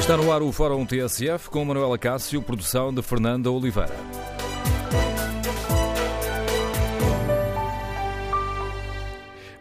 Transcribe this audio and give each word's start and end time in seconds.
Está 0.00 0.16
no 0.16 0.32
ar 0.32 0.40
o 0.40 0.50
Fórum 0.50 0.86
TSF 0.86 1.50
com 1.50 1.62
Manuela 1.62 1.98
Cássio, 1.98 2.40
produção 2.40 2.92
de 2.92 3.02
Fernanda 3.02 3.50
Oliveira. 3.50 3.94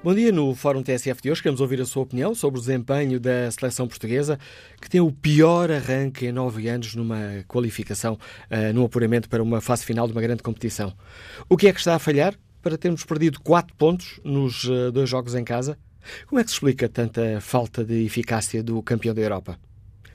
Bom 0.01 0.15
dia, 0.15 0.31
no 0.31 0.55
Fórum 0.55 0.81
TSF 0.81 1.21
de 1.21 1.29
hoje 1.29 1.43
queremos 1.43 1.59
ouvir 1.59 1.81
a 1.81 1.85
sua 1.85 2.03
opinião 2.03 2.33
sobre 2.33 2.57
o 2.57 2.61
desempenho 2.61 3.19
da 3.19 3.51
seleção 3.51 3.85
portuguesa, 3.85 4.39
que 4.81 4.89
tem 4.89 5.01
o 5.01 5.11
pior 5.11 5.69
arranque 5.69 6.27
em 6.27 6.31
nove 6.31 6.69
anos 6.69 6.95
numa 6.95 7.43
qualificação, 7.45 8.13
uh, 8.13 8.73
num 8.73 8.85
apuramento 8.85 9.27
para 9.27 9.43
uma 9.43 9.59
fase 9.59 9.85
final 9.85 10.07
de 10.07 10.13
uma 10.13 10.21
grande 10.21 10.41
competição. 10.41 10.93
O 11.49 11.57
que 11.57 11.67
é 11.67 11.73
que 11.73 11.79
está 11.79 11.95
a 11.95 11.99
falhar 11.99 12.33
para 12.61 12.77
termos 12.77 13.03
perdido 13.03 13.41
quatro 13.41 13.75
pontos 13.75 14.21
nos 14.23 14.63
uh, 14.63 14.89
dois 14.89 15.09
jogos 15.09 15.35
em 15.35 15.43
casa? 15.43 15.77
Como 16.27 16.39
é 16.39 16.45
que 16.45 16.49
se 16.49 16.55
explica 16.55 16.87
tanta 16.87 17.41
falta 17.41 17.83
de 17.83 18.05
eficácia 18.05 18.63
do 18.63 18.81
campeão 18.81 19.13
da 19.13 19.21
Europa? 19.21 19.59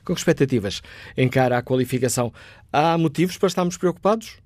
Com 0.05 0.13
que 0.13 0.19
expectativas 0.19 0.83
encara 1.17 1.57
a 1.57 1.63
qualificação? 1.63 2.31
Há 2.71 2.95
motivos 2.95 3.37
para 3.37 3.47
estarmos 3.47 3.75
preocupados? 3.75 4.37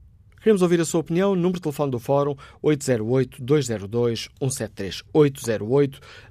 Queremos 0.42 0.62
ouvir 0.62 0.80
a 0.80 0.86
sua 0.86 1.02
opinião. 1.02 1.36
Número 1.36 1.56
de 1.56 1.64
telefone 1.64 1.92
do 1.92 2.00
Fórum 2.00 2.34
808-202-173. 2.64 5.04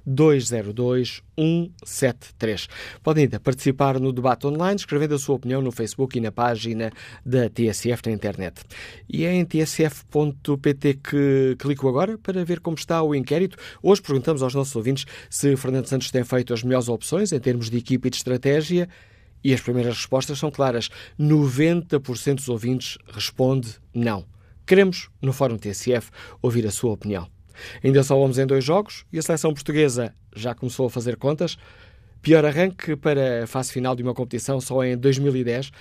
808-202-173. 0.07 2.67
Podem 3.03 3.25
ainda 3.25 3.39
participar 3.39 3.99
no 3.99 4.11
debate 4.11 4.47
online, 4.47 4.77
escrevendo 4.77 5.13
a 5.13 5.19
sua 5.19 5.35
opinião 5.35 5.61
no 5.61 5.71
Facebook 5.71 6.17
e 6.17 6.21
na 6.21 6.31
página 6.31 6.91
da 7.23 7.47
TSF 7.49 8.01
na 8.07 8.11
internet. 8.11 8.63
E 9.07 9.25
é 9.25 9.33
em 9.33 9.45
tsf.pt 9.45 10.95
que 10.95 11.55
clico 11.59 11.87
agora 11.87 12.17
para 12.17 12.43
ver 12.43 12.61
como 12.61 12.77
está 12.77 13.03
o 13.03 13.13
inquérito. 13.13 13.57
Hoje 13.83 14.01
perguntamos 14.01 14.41
aos 14.41 14.55
nossos 14.55 14.75
ouvintes 14.75 15.05
se 15.29 15.55
Fernando 15.55 15.85
Santos 15.85 16.09
tem 16.09 16.23
feito 16.23 16.51
as 16.51 16.63
melhores 16.63 16.89
opções 16.89 17.31
em 17.31 17.39
termos 17.39 17.69
de 17.69 17.77
equipe 17.77 18.07
e 18.07 18.11
de 18.11 18.17
estratégia. 18.17 18.89
E 19.43 19.53
as 19.53 19.61
primeiras 19.61 19.95
respostas 19.97 20.39
são 20.39 20.51
claras. 20.51 20.89
90% 21.19 22.35
dos 22.35 22.49
ouvintes 22.49 22.97
responde 23.07 23.75
não. 23.93 24.25
Queremos, 24.65 25.09
no 25.21 25.33
Fórum 25.33 25.57
TSF, 25.57 26.11
ouvir 26.41 26.67
a 26.67 26.71
sua 26.71 26.91
opinião. 26.91 27.27
Ainda 27.83 28.03
só 28.03 28.17
vamos 28.17 28.37
em 28.37 28.45
dois 28.45 28.63
jogos 28.63 29.05
e 29.11 29.19
a 29.19 29.21
seleção 29.21 29.53
portuguesa 29.53 30.13
já 30.35 30.53
começou 30.53 30.85
a 30.85 30.89
fazer 30.89 31.17
contas. 31.17 31.57
Pior 32.21 32.45
arranque 32.45 32.95
para 32.95 33.43
a 33.43 33.47
fase 33.47 33.71
final 33.71 33.95
de 33.95 34.03
uma 34.03 34.13
competição 34.13 34.59
só 34.59 34.83
em 34.83 34.97
2010, 34.97 35.71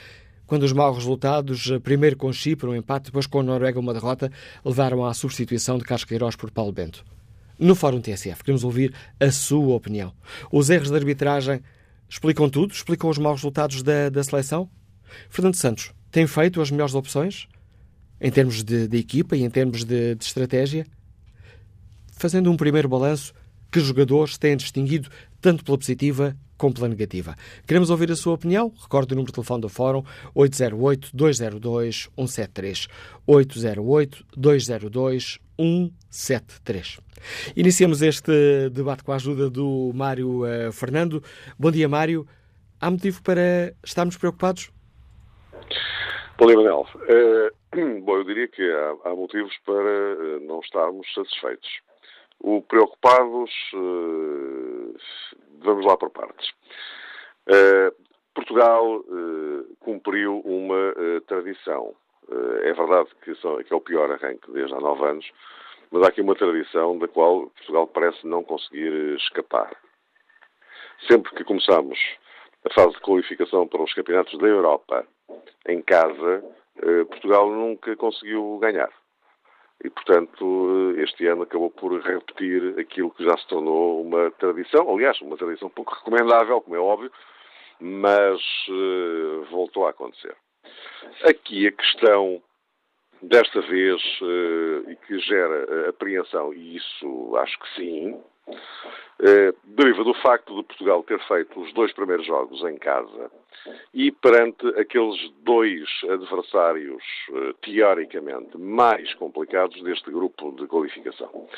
quando 0.47 0.63
os 0.63 0.73
maus 0.73 0.97
resultados, 0.97 1.71
primeiro 1.83 2.17
com 2.17 2.33
Chipre, 2.33 2.67
um 2.67 2.75
empate, 2.75 3.07
depois 3.07 3.27
com 3.27 3.41
a 3.41 3.43
Noruega, 3.43 3.79
uma 3.79 3.93
derrota, 3.93 4.31
levaram 4.65 5.05
à 5.05 5.13
substituição 5.13 5.77
de 5.77 5.85
Casqueiros 5.85 6.37
por 6.37 6.51
Paulo 6.51 6.73
Bento. 6.73 7.05
No 7.59 7.75
Fórum 7.75 8.01
TSF, 8.01 8.43
queremos 8.45 8.63
ouvir 8.63 8.95
a 9.19 9.31
sua 9.31 9.75
opinião. 9.75 10.13
Os 10.51 10.71
erros 10.71 10.91
de 10.91 10.97
arbitragem 10.97 11.61
Explicam 12.09 12.49
tudo? 12.49 12.73
Explicam 12.73 13.11
os 13.11 13.19
maus 13.19 13.37
resultados 13.37 13.83
da, 13.83 14.09
da 14.09 14.25
seleção? 14.25 14.71
Fernando 15.29 15.57
Santos 15.57 15.93
tem 16.11 16.27
feito 16.27 16.61
as 16.61 16.71
melhores 16.71 16.95
opções 16.95 17.47
em 18.21 18.31
termos 18.31 18.63
de, 18.65 18.89
de 18.89 18.97
equipa 18.97 19.37
e 19.37 19.43
em 19.43 19.51
termos 19.51 19.85
de, 19.85 20.15
de 20.15 20.25
estratégia? 20.25 20.87
Fazendo 22.13 22.51
um 22.51 22.57
primeiro 22.57 22.89
balanço, 22.89 23.35
que 23.71 23.81
jogadores 23.81 24.39
têm 24.39 24.57
distinguido 24.57 25.11
tanto 25.41 25.65
pela 25.65 25.79
positiva 25.79 26.37
como 26.57 26.75
pela 26.75 26.89
negativa. 26.89 27.37
Queremos 27.67 27.91
ouvir 27.91 28.11
a 28.11 28.17
sua 28.17 28.33
opinião? 28.35 28.73
Recorde 28.81 29.13
o 29.13 29.17
número 29.17 29.31
de 29.31 29.35
telefone 29.35 29.61
do 29.61 29.69
Fórum 29.69 30.03
808-202-173. 30.35 32.89
808-202-173. 33.29 35.39
Iniciamos 37.57 38.01
este 38.01 38.71
debate 38.71 39.03
com 39.03 39.11
a 39.11 39.17
ajuda 39.17 39.51
do 39.51 39.91
Mário 39.93 40.45
uh, 40.45 40.73
Fernando. 40.73 41.21
Bom 41.59 41.71
dia, 41.71 41.89
Mário. 41.89 42.27
Há 42.81 42.89
motivo 42.91 43.21
para 43.25 43.75
estarmos 43.85 44.17
preocupados? 44.17 44.71
Bom 46.39 46.47
dia, 46.47 46.57
Manel. 46.57 46.87
Uh, 46.95 48.01
bom, 48.05 48.17
eu 48.17 48.25
diria 48.25 48.47
que 48.47 48.63
há, 48.63 49.11
há 49.11 49.17
motivos 49.17 49.53
para 49.67 49.75
uh, 49.75 50.41
não 50.47 50.61
estarmos 50.61 51.13
satisfeitos. 51.13 51.69
O 52.41 52.63
preocupados, 52.63 53.51
vamos 55.61 55.85
lá 55.85 55.97
por 55.97 56.09
partes. 56.11 56.49
Portugal 58.33 59.03
cumpriu 59.81 60.39
uma 60.45 60.95
tradição. 61.27 61.97
É 62.63 62.73
verdade 62.73 63.09
que, 63.23 63.35
são, 63.37 63.63
que 63.63 63.73
é 63.73 63.77
o 63.77 63.81
pior 63.81 64.11
arranque 64.11 64.51
desde 64.53 64.75
há 64.75 64.81
nove 64.81 65.05
anos, 65.05 65.31
mas 65.91 66.03
há 66.03 66.09
aqui 66.09 66.21
uma 66.21 66.35
tradição 66.35 66.99
da 66.99 67.09
qual 67.09 67.51
Portugal 67.51 67.87
parece 67.87 68.27
não 68.27 68.45
conseguir 68.45 69.17
escapar. 69.17 69.75
Sempre 71.07 71.33
que 71.35 71.45
começamos 71.45 71.99
a 72.65 72.75
fase 72.75 72.95
de 72.95 73.01
qualificação 73.01 73.67
para 73.67 73.83
os 73.83 73.95
campeonatos 73.95 74.37
da 74.39 74.47
Europa 74.47 75.07
em 75.67 75.81
casa, 75.83 76.45
eh, 76.83 77.05
Portugal 77.05 77.49
nunca 77.51 77.95
conseguiu 77.97 78.59
ganhar. 78.59 78.91
E, 79.83 79.89
portanto, 79.89 80.95
eh, 80.97 81.03
este 81.03 81.27
ano 81.27 81.43
acabou 81.43 81.71
por 81.71 81.99
repetir 82.01 82.79
aquilo 82.79 83.11
que 83.13 83.25
já 83.25 83.37
se 83.39 83.47
tornou 83.47 84.03
uma 84.03 84.31
tradição, 84.33 84.91
aliás, 84.91 85.21
uma 85.21 85.37
tradição 85.37 85.71
pouco 85.71 85.95
recomendável, 85.95 86.61
como 86.61 86.77
é 86.77 86.81
óbvio, 86.81 87.13
mas 87.81 88.41
voltou 89.51 89.87
a 89.87 89.91
acontecer. 89.91 90.37
Aqui 91.25 91.67
a 91.67 91.73
questão 91.73 92.43
desta 93.23 93.61
vez 93.63 94.01
uh, 94.21 94.91
e 94.91 94.97
que 95.07 95.19
gera 95.21 95.89
apreensão, 95.89 96.53
e 96.53 96.77
isso 96.77 97.37
acho 97.37 97.59
que 97.59 97.75
sim, 97.75 98.13
uh, 98.13 99.57
deriva 99.65 100.05
do 100.05 100.15
facto 100.15 100.57
de 100.57 100.63
Portugal 100.63 101.03
ter 101.03 101.21
feito 101.27 101.61
os 101.61 101.73
dois 101.73 101.93
primeiros 101.93 102.27
jogos 102.27 102.63
em 102.63 102.79
casa 102.79 103.31
e 103.93 104.13
perante 104.13 104.67
aqueles 104.79 105.19
dois 105.43 105.83
adversários 106.09 107.03
teoricamente 107.61 108.57
mais 108.57 109.13
complicados 109.15 109.83
deste 109.83 110.11
grupo 110.11 110.53
de 110.53 110.67
qualificação. 110.67 111.49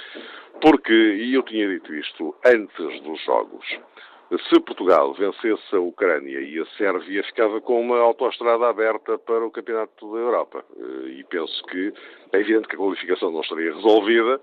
Porque, 0.61 0.93
e 0.93 1.35
eu 1.35 1.43
tinha 1.43 1.69
dito 1.69 1.95
isto 1.95 2.35
antes 2.45 3.03
dos 3.03 3.23
jogos, 3.25 3.65
se 4.39 4.61
Portugal 4.61 5.13
vencesse 5.15 5.75
a 5.75 5.81
Ucrânia 5.81 6.41
e 6.41 6.61
a 6.61 6.67
Sérvia, 6.77 7.25
ficava 7.25 7.61
com 7.61 7.81
uma 7.81 7.99
autoestrada 7.99 8.69
aberta 8.69 9.19
para 9.19 9.45
o 9.45 9.51
Campeonato 9.51 10.13
da 10.13 10.19
Europa. 10.19 10.65
Eh, 10.77 11.09
e 11.19 11.25
penso 11.25 11.65
que 11.65 11.93
é 12.33 12.39
evidente 12.39 12.69
que 12.69 12.77
a 12.77 12.79
qualificação 12.79 13.33
não 13.33 13.41
estaria 13.41 13.75
resolvida, 13.75 14.41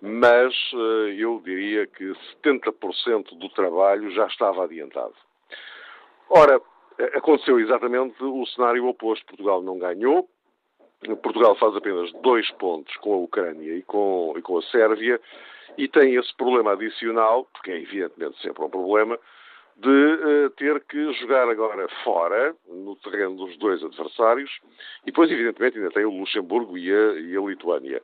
mas 0.00 0.54
eh, 0.74 1.16
eu 1.18 1.42
diria 1.44 1.86
que 1.88 2.12
70% 2.44 3.36
do 3.36 3.48
trabalho 3.48 4.10
já 4.12 4.26
estava 4.26 4.64
adiantado. 4.64 5.14
Ora, 6.30 6.60
aconteceu 7.14 7.58
exatamente 7.58 8.22
o 8.22 8.46
cenário 8.46 8.86
oposto. 8.86 9.26
Portugal 9.26 9.60
não 9.60 9.78
ganhou. 9.78 10.28
Portugal 11.22 11.54
faz 11.56 11.76
apenas 11.76 12.10
dois 12.22 12.50
pontos 12.52 12.94
com 12.96 13.14
a 13.14 13.18
Ucrânia 13.18 13.74
e 13.74 13.82
com, 13.82 14.34
e 14.36 14.42
com 14.42 14.58
a 14.58 14.62
Sérvia 14.62 15.20
e 15.76 15.88
tem 15.88 16.14
esse 16.14 16.34
problema 16.36 16.72
adicional, 16.72 17.46
porque 17.52 17.70
é 17.70 17.80
evidentemente 17.80 18.40
sempre 18.40 18.64
um 18.64 18.70
problema, 18.70 19.18
de 19.76 19.88
uh, 19.88 20.50
ter 20.56 20.80
que 20.84 21.12
jogar 21.14 21.48
agora 21.50 21.86
fora, 22.02 22.54
no 22.66 22.96
terreno 22.96 23.36
dos 23.36 23.56
dois 23.58 23.82
adversários, 23.84 24.50
e 25.02 25.06
depois, 25.06 25.30
evidentemente, 25.30 25.76
ainda 25.76 25.90
tem 25.90 26.06
o 26.06 26.18
Luxemburgo 26.18 26.78
e 26.78 26.90
a, 26.90 27.12
e 27.20 27.36
a 27.36 27.40
Lituânia. 27.40 28.02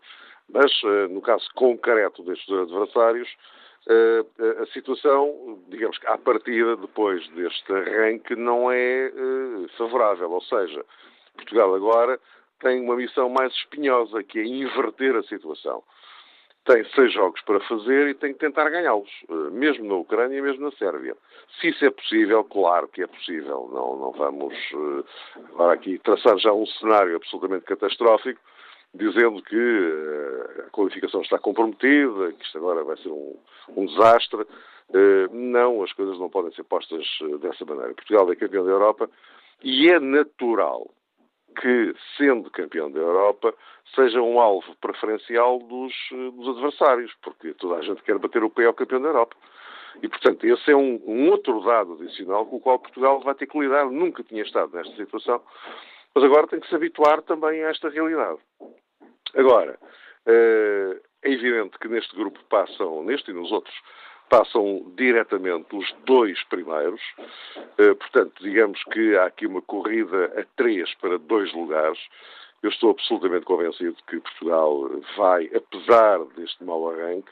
Mas, 0.51 0.71
uh, 0.83 1.09
no 1.09 1.23
caso 1.23 1.49
concreto 1.55 2.23
destes 2.25 2.47
dois 2.47 2.71
adversários, 2.71 3.29
uh, 3.87 4.63
a 4.63 4.67
situação, 4.67 5.63
digamos 5.69 5.97
que 5.97 6.07
à 6.07 6.19
partida, 6.19 6.77
depois 6.77 7.27
deste 7.29 7.73
arranque, 7.73 8.37
não 8.37 8.71
é 8.71 9.11
favorável. 9.79 10.31
Ou 10.31 10.43
seja, 10.43 10.85
Portugal 11.37 11.75
agora 11.75 12.21
tem 12.63 12.81
uma 12.81 12.97
missão 12.97 13.29
mais 13.29 13.53
espinhosa, 13.53 14.23
que 14.23 14.39
é 14.39 14.45
inverter 14.45 15.17
a 15.17 15.23
situação 15.25 15.83
tem 16.65 16.85
seis 16.95 17.13
jogos 17.13 17.41
para 17.43 17.61
fazer 17.61 18.09
e 18.09 18.15
tem 18.15 18.33
que 18.33 18.39
tentar 18.39 18.69
ganhá-los, 18.71 19.11
eh, 19.29 19.51
mesmo 19.51 19.85
na 19.85 19.95
Ucrânia 19.97 20.39
e 20.39 20.43
mesmo 20.43 20.65
na 20.65 20.71
Sérvia. 20.73 21.17
Se 21.61 21.69
isso 21.69 21.85
é 21.85 21.91
possível, 21.91 22.45
claro 22.45 22.87
que 22.89 23.03
é 23.03 23.07
possível. 23.07 23.69
Não, 23.73 23.97
não 23.97 24.13
vamos 24.13 24.55
eh, 24.55 25.45
agora 25.53 25.75
aqui 25.75 25.99
traçar 25.99 26.39
já 26.39 26.53
um 26.53 26.67
cenário 26.67 27.17
absolutamente 27.17 27.65
catastrófico, 27.65 28.41
dizendo 28.95 29.43
que 29.43 29.57
eh, 29.57 30.65
a 30.67 30.71
qualificação 30.71 31.23
está 31.23 31.39
comprometida, 31.39 32.33
que 32.33 32.45
isto 32.45 32.59
agora 32.59 32.85
vai 32.85 32.97
ser 32.99 33.09
um, 33.09 33.37
um 33.77 33.87
desastre. 33.87 34.47
Não, 35.31 35.83
as 35.83 35.91
coisas 35.95 36.19
não 36.19 36.29
podem 36.29 36.53
ser 36.53 36.65
postas 36.65 37.07
dessa 37.41 37.65
maneira. 37.65 37.95
Portugal 37.95 38.31
é 38.31 38.37
campeão 38.37 38.63
da 38.63 38.73
Europa 38.73 39.09
e 39.63 39.91
é 39.91 39.99
natural 39.99 40.91
que, 41.53 41.95
sendo 42.17 42.51
campeão 42.51 42.91
da 42.91 42.99
Europa, 42.99 43.55
seja 43.95 44.21
um 44.21 44.41
alvo 44.41 44.75
preferencial 44.81 45.59
dos, 45.59 45.95
dos, 46.11 46.49
adversários, 46.57 47.13
porque 47.23 47.55
toda 47.55 47.77
a 47.77 47.83
gente 47.83 48.03
quer 48.03 48.19
bater 48.19 48.43
o 48.43 48.51
pé 48.51 48.67
ao 48.67 48.75
campeão 48.75 49.01
da 49.01 49.09
Europa. 49.09 49.37
E, 50.03 50.09
portanto, 50.09 50.45
esse 50.45 50.71
é 50.71 50.77
um, 50.77 51.01
um, 51.07 51.31
outro 51.31 51.61
dado 51.61 51.95
adicional 51.95 52.47
com 52.47 52.57
o 52.57 52.61
qual 52.61 52.79
Portugal 52.79 53.21
vai 53.21 53.35
ter 53.35 53.47
que 53.47 53.59
lidar. 53.59 53.85
Nunca 53.87 54.25
tinha 54.25 54.43
estado 54.43 54.75
nesta 54.75 54.95
situação, 54.97 55.43
mas 56.15 56.25
agora 56.25 56.47
tem 56.47 56.61
que 56.61 56.69
se 56.69 56.75
habituar 56.75 57.23
também 57.23 57.63
a 57.63 57.69
esta 57.69 57.91
realidade. 57.91 58.39
Agora, 59.35 59.79
eh, 60.27 61.01
é 61.23 61.31
evidente 61.31 61.79
que 61.79 61.89
neste 61.89 62.15
grupo 62.17 62.39
passam, 62.49 63.03
neste 63.05 63.31
e 63.31 63.35
nos 63.35 63.53
outros, 63.53 63.75
passam 64.33 64.91
diretamente 64.97 65.77
os 65.77 65.95
dois 66.07 66.43
primeiros. 66.45 67.03
Uh, 67.79 67.95
portanto, 67.95 68.43
digamos 68.43 68.83
que 68.85 69.15
há 69.15 69.27
aqui 69.27 69.47
uma 69.47 69.61
corrida 69.61 70.33
a 70.41 70.45
três 70.57 70.95
para 70.95 71.19
dois 71.19 71.53
lugares. 71.53 71.99
Eu 72.63 72.71
estou 72.71 72.93
absolutamente 72.93 73.45
convencido 73.45 73.95
que 74.09 74.19
Portugal 74.21 74.89
vai, 75.19 75.51
apesar 75.55 76.25
deste 76.35 76.65
mau 76.65 76.91
arranque, 76.91 77.29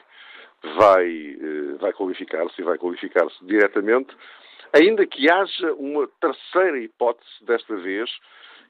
vai, 0.75 1.37
uh, 1.41 1.77
vai 1.79 1.91
qualificar-se 1.91 2.61
e 2.61 2.63
vai 2.63 2.77
qualificar-se 2.77 3.43
diretamente, 3.45 4.15
ainda 4.73 5.05
que 5.05 5.29
haja 5.29 5.73
uma 5.73 6.07
terceira 6.19 6.79
hipótese 6.79 7.45
desta 7.45 7.75
vez, 7.75 8.09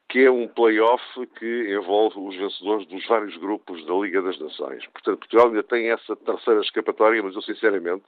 que 0.10 0.26
é 0.26 0.32
um 0.32 0.48
play-off 0.48 1.04
que 1.40 1.74
envolve 1.74 2.20
os 2.20 2.36
vencedores 2.36 2.86
dos 2.88 3.06
vários 3.08 3.38
grupos 3.38 3.86
da 3.86 3.94
Liga 3.94 4.22
das 4.22 4.38
Nações. 4.40 4.86
Portanto, 4.88 5.20
Portugal 5.20 5.48
ainda 5.48 5.64
tem 5.64 5.90
essa 5.90 6.16
terceira 6.18 6.60
escapatória, 6.60 7.24
mas 7.24 7.36
eu 7.36 7.42
sinceramente 7.42 8.04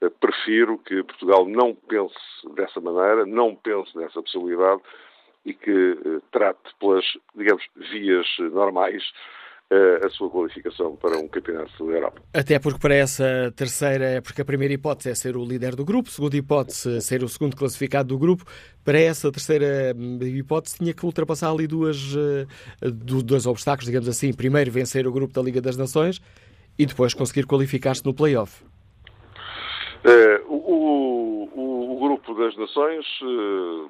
eh, 0.00 0.10
prefiro 0.20 0.78
que 0.78 1.02
Portugal 1.02 1.46
não 1.46 1.74
pense 1.74 2.14
dessa 2.54 2.80
maneira, 2.80 3.26
não 3.26 3.56
pense 3.56 3.96
nessa 3.96 4.22
possibilidade 4.22 4.82
e 5.44 5.52
que 5.52 5.70
eh, 5.70 6.20
trate 6.30 6.74
pelas, 6.78 7.04
digamos, 7.34 7.64
vias 7.74 8.26
normais 8.38 9.02
a 10.04 10.08
sua 10.10 10.28
qualificação 10.28 10.96
para 10.96 11.16
um 11.16 11.26
campeonato 11.28 11.86
da 11.86 11.92
Europa. 11.92 12.22
Até 12.34 12.58
porque 12.58 12.78
para 12.78 12.94
essa 12.94 13.52
terceira, 13.56 14.20
porque 14.22 14.42
a 14.42 14.44
primeira 14.44 14.74
hipótese 14.74 15.10
é 15.10 15.14
ser 15.14 15.36
o 15.36 15.44
líder 15.44 15.74
do 15.74 15.84
grupo, 15.84 16.08
a 16.08 16.12
segunda 16.12 16.36
hipótese 16.36 17.00
ser 17.00 17.22
o 17.24 17.28
segundo 17.28 17.56
classificado 17.56 18.08
do 18.08 18.18
grupo, 18.18 18.44
para 18.84 18.98
essa 18.98 19.30
terceira 19.32 19.94
hum, 19.96 20.18
hipótese 20.22 20.78
tinha 20.78 20.92
que 20.92 21.06
ultrapassar 21.06 21.50
ali 21.50 21.66
duas, 21.66 22.14
eh, 22.16 22.46
dois 23.24 23.46
obstáculos, 23.46 23.86
digamos 23.86 24.08
assim. 24.08 24.32
Primeiro 24.32 24.70
vencer 24.70 25.06
o 25.06 25.12
grupo 25.12 25.32
da 25.32 25.42
Liga 25.42 25.60
das 25.60 25.76
Nações 25.76 26.20
e 26.78 26.86
depois 26.86 27.14
conseguir 27.14 27.46
qualificar-se 27.46 28.04
no 28.04 28.12
play-off. 28.14 28.64
Uh, 30.04 30.52
o, 30.52 31.48
o, 31.54 31.96
o, 31.96 32.00
grupo 32.00 32.34
das 32.34 32.56
Nações 32.56 33.06
uh, 33.22 33.88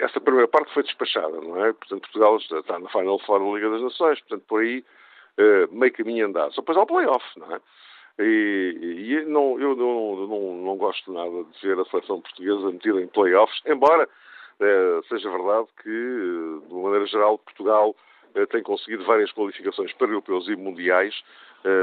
essa 0.00 0.20
primeira 0.20 0.48
parte 0.48 0.72
foi 0.72 0.82
despachada, 0.82 1.40
não 1.40 1.64
é? 1.64 1.72
Portanto, 1.72 2.02
Portugal 2.02 2.36
está 2.36 2.78
na 2.78 2.88
Final 2.88 3.18
Four 3.20 3.40
da 3.40 3.54
Liga 3.54 3.70
das 3.70 3.82
Nações, 3.82 4.20
portanto, 4.20 4.44
por 4.48 4.60
aí, 4.60 4.84
uh, 5.38 5.74
meio 5.74 5.92
caminho 5.92 6.26
andado. 6.26 6.54
Só 6.54 6.60
depois 6.60 6.78
ao 6.78 6.86
play-off, 6.86 7.24
não 7.36 7.54
é? 7.54 7.60
E, 8.18 9.12
e 9.12 9.24
não, 9.26 9.60
eu 9.60 9.76
não, 9.76 10.26
não, 10.26 10.56
não, 10.64 10.76
gosto 10.76 11.12
nada 11.12 11.44
de 11.44 11.60
ver 11.66 11.78
a 11.78 11.84
seleção 11.84 12.20
portuguesa 12.20 12.72
metida 12.72 13.00
em 13.00 13.06
play-offs, 13.08 13.60
embora 13.66 14.04
uh, 14.08 15.06
seja 15.08 15.30
verdade 15.30 15.68
que, 15.82 15.90
uh, 15.90 16.62
de 16.66 16.74
maneira 16.74 17.06
geral, 17.06 17.38
Portugal 17.38 17.94
tem 18.50 18.62
conseguido 18.62 19.02
várias 19.06 19.32
qualificações 19.32 19.94
para 19.94 20.08
europeus 20.08 20.46
e 20.46 20.56
mundiais 20.56 21.14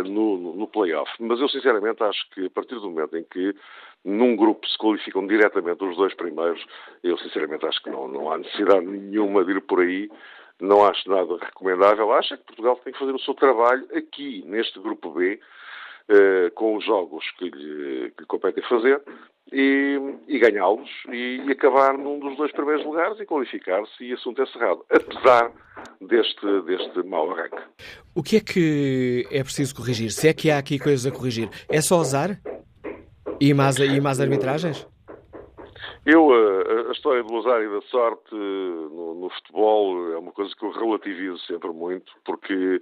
no, 0.06 0.38
no, 0.38 0.56
no 0.56 0.68
play-off. 0.68 1.12
Mas 1.20 1.40
eu, 1.40 1.50
sinceramente, 1.50 2.04
acho 2.04 2.30
que 2.32 2.46
a 2.46 2.50
partir 2.50 2.76
do 2.76 2.90
momento 2.90 3.18
em 3.18 3.24
que 3.24 3.56
num 4.04 4.36
grupo 4.36 4.68
se 4.68 4.78
qualificam 4.78 5.26
diretamente 5.26 5.84
os 5.84 5.96
dois 5.96 6.14
primeiros, 6.14 6.64
eu 7.04 7.18
sinceramente 7.18 7.66
acho 7.66 7.82
que 7.82 7.90
não, 7.90 8.08
não 8.08 8.32
há 8.32 8.38
necessidade 8.38 8.86
nenhuma 8.86 9.46
de 9.46 9.52
ir 9.52 9.62
por 9.62 9.80
aí, 9.80 10.10
não 10.60 10.86
acho 10.86 11.10
nada 11.10 11.38
recomendável. 11.38 12.12
Acho 12.14 12.38
que 12.38 12.44
Portugal 12.44 12.80
tem 12.84 12.94
que 12.94 13.00
fazer 13.00 13.14
o 13.14 13.20
seu 13.20 13.34
trabalho 13.34 13.86
aqui, 13.96 14.44
neste 14.46 14.80
grupo 14.80 15.12
B, 15.12 15.40
eh, 16.10 16.52
com 16.56 16.78
os 16.78 16.86
jogos 16.86 17.24
que 17.38 17.46
lhe, 17.46 18.12
que 18.12 18.22
lhe 18.22 18.28
competem 18.28 18.64
fazer, 18.64 19.02
e, 19.52 20.00
e 20.28 20.40
ganhá-los 20.40 20.90
e, 21.10 21.44
e, 21.46 21.52
acabar 21.52 21.98
num 21.98 22.20
dos 22.20 22.36
dois 22.38 22.52
primeiros 22.52 22.84
lugares 22.86 23.20
e 23.20 23.26
qualificar-se 23.26 24.04
e 24.04 24.14
assunto 24.14 24.42
é 24.42 24.46
cerrado, 24.48 24.84
apesar 24.90 25.52
deste, 26.02 26.62
deste 26.62 27.04
mau 27.04 27.32
arranque. 27.32 27.62
O 28.16 28.24
que 28.24 28.38
é 28.38 28.40
que 28.40 29.28
é 29.32 29.44
preciso 29.44 29.76
corrigir? 29.76 30.12
Se 30.12 30.28
é 30.28 30.34
que 30.34 30.50
há 30.50 30.58
aqui 30.58 30.80
coisas 30.80 31.06
a 31.06 31.12
corrigir, 31.12 31.50
é 31.70 31.82
só 31.82 32.00
azar? 32.00 32.40
E 33.40 33.54
mais, 33.54 33.78
e 33.78 34.00
mais 34.00 34.20
arbitragens? 34.20 34.88
Eu, 36.06 36.32
a, 36.34 36.90
a, 36.90 36.92
história 36.92 37.24
do 37.24 37.38
azar 37.38 37.62
e 37.62 37.70
da 37.70 37.82
sorte 37.88 38.36
no, 38.36 39.16
no, 39.16 39.30
futebol 39.30 40.14
é 40.14 40.18
uma 40.18 40.32
coisa 40.32 40.54
que 40.56 40.66
eu 40.66 40.72
relativizo 40.72 41.38
sempre 41.40 41.70
muito, 41.70 42.12
porque 42.26 42.82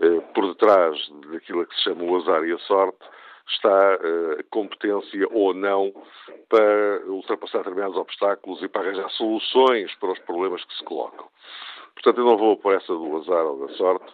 eh, 0.00 0.20
por 0.34 0.48
detrás 0.48 0.96
daquilo 1.32 1.66
que 1.66 1.74
se 1.76 1.82
chama 1.82 2.04
o 2.04 2.16
azar 2.16 2.44
e 2.44 2.52
a 2.52 2.58
sorte 2.58 3.04
está 3.48 3.98
eh, 4.02 4.40
a 4.40 4.42
competência 4.50 5.26
ou 5.30 5.54
não 5.54 5.92
para 6.48 7.02
ultrapassar 7.06 7.58
determinados 7.58 7.96
obstáculos 7.96 8.62
e 8.62 8.68
para 8.68 8.82
arranjar 8.82 9.08
soluções 9.10 9.94
para 9.96 10.12
os 10.12 10.18
problemas 10.20 10.64
que 10.64 10.76
se 10.76 10.84
colocam. 10.84 11.26
Portanto, 11.94 12.18
eu 12.18 12.24
não 12.24 12.36
vou 12.36 12.56
por 12.56 12.74
essa 12.74 12.94
do 12.94 13.16
azar 13.16 13.44
ou 13.44 13.66
da 13.66 13.74
sorte. 13.74 14.12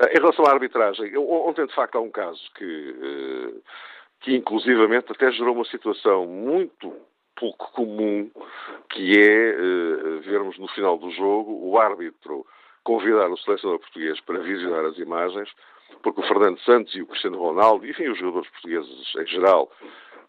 Eh, 0.00 0.16
em 0.16 0.20
relação 0.20 0.44
à 0.44 0.50
arbitragem, 0.50 1.16
ontem 1.16 1.66
de 1.66 1.74
facto 1.74 1.96
há 1.96 2.00
um 2.00 2.10
caso 2.10 2.42
que 2.54 2.96
eh, 3.02 3.60
que 4.20 4.34
inclusivamente 4.34 5.12
até 5.12 5.30
gerou 5.30 5.54
uma 5.54 5.64
situação 5.64 6.26
muito 6.26 6.92
pouco 7.36 7.70
comum, 7.72 8.30
que 8.90 9.18
é 9.18 9.54
uh, 9.54 10.20
vermos 10.22 10.58
no 10.58 10.68
final 10.68 10.98
do 10.98 11.10
jogo 11.10 11.52
o 11.62 11.78
árbitro 11.78 12.46
convidar 12.82 13.28
o 13.30 13.36
selecionador 13.38 13.80
português 13.80 14.20
para 14.20 14.38
visionar 14.38 14.84
as 14.84 14.96
imagens, 14.98 15.48
porque 16.02 16.20
o 16.20 16.26
Fernando 16.26 16.58
Santos 16.60 16.94
e 16.94 17.02
o 17.02 17.06
Cristiano 17.06 17.38
Ronaldo, 17.38 17.86
enfim, 17.86 18.08
os 18.08 18.18
jogadores 18.18 18.48
portugueses 18.50 19.14
em 19.16 19.26
geral, 19.26 19.70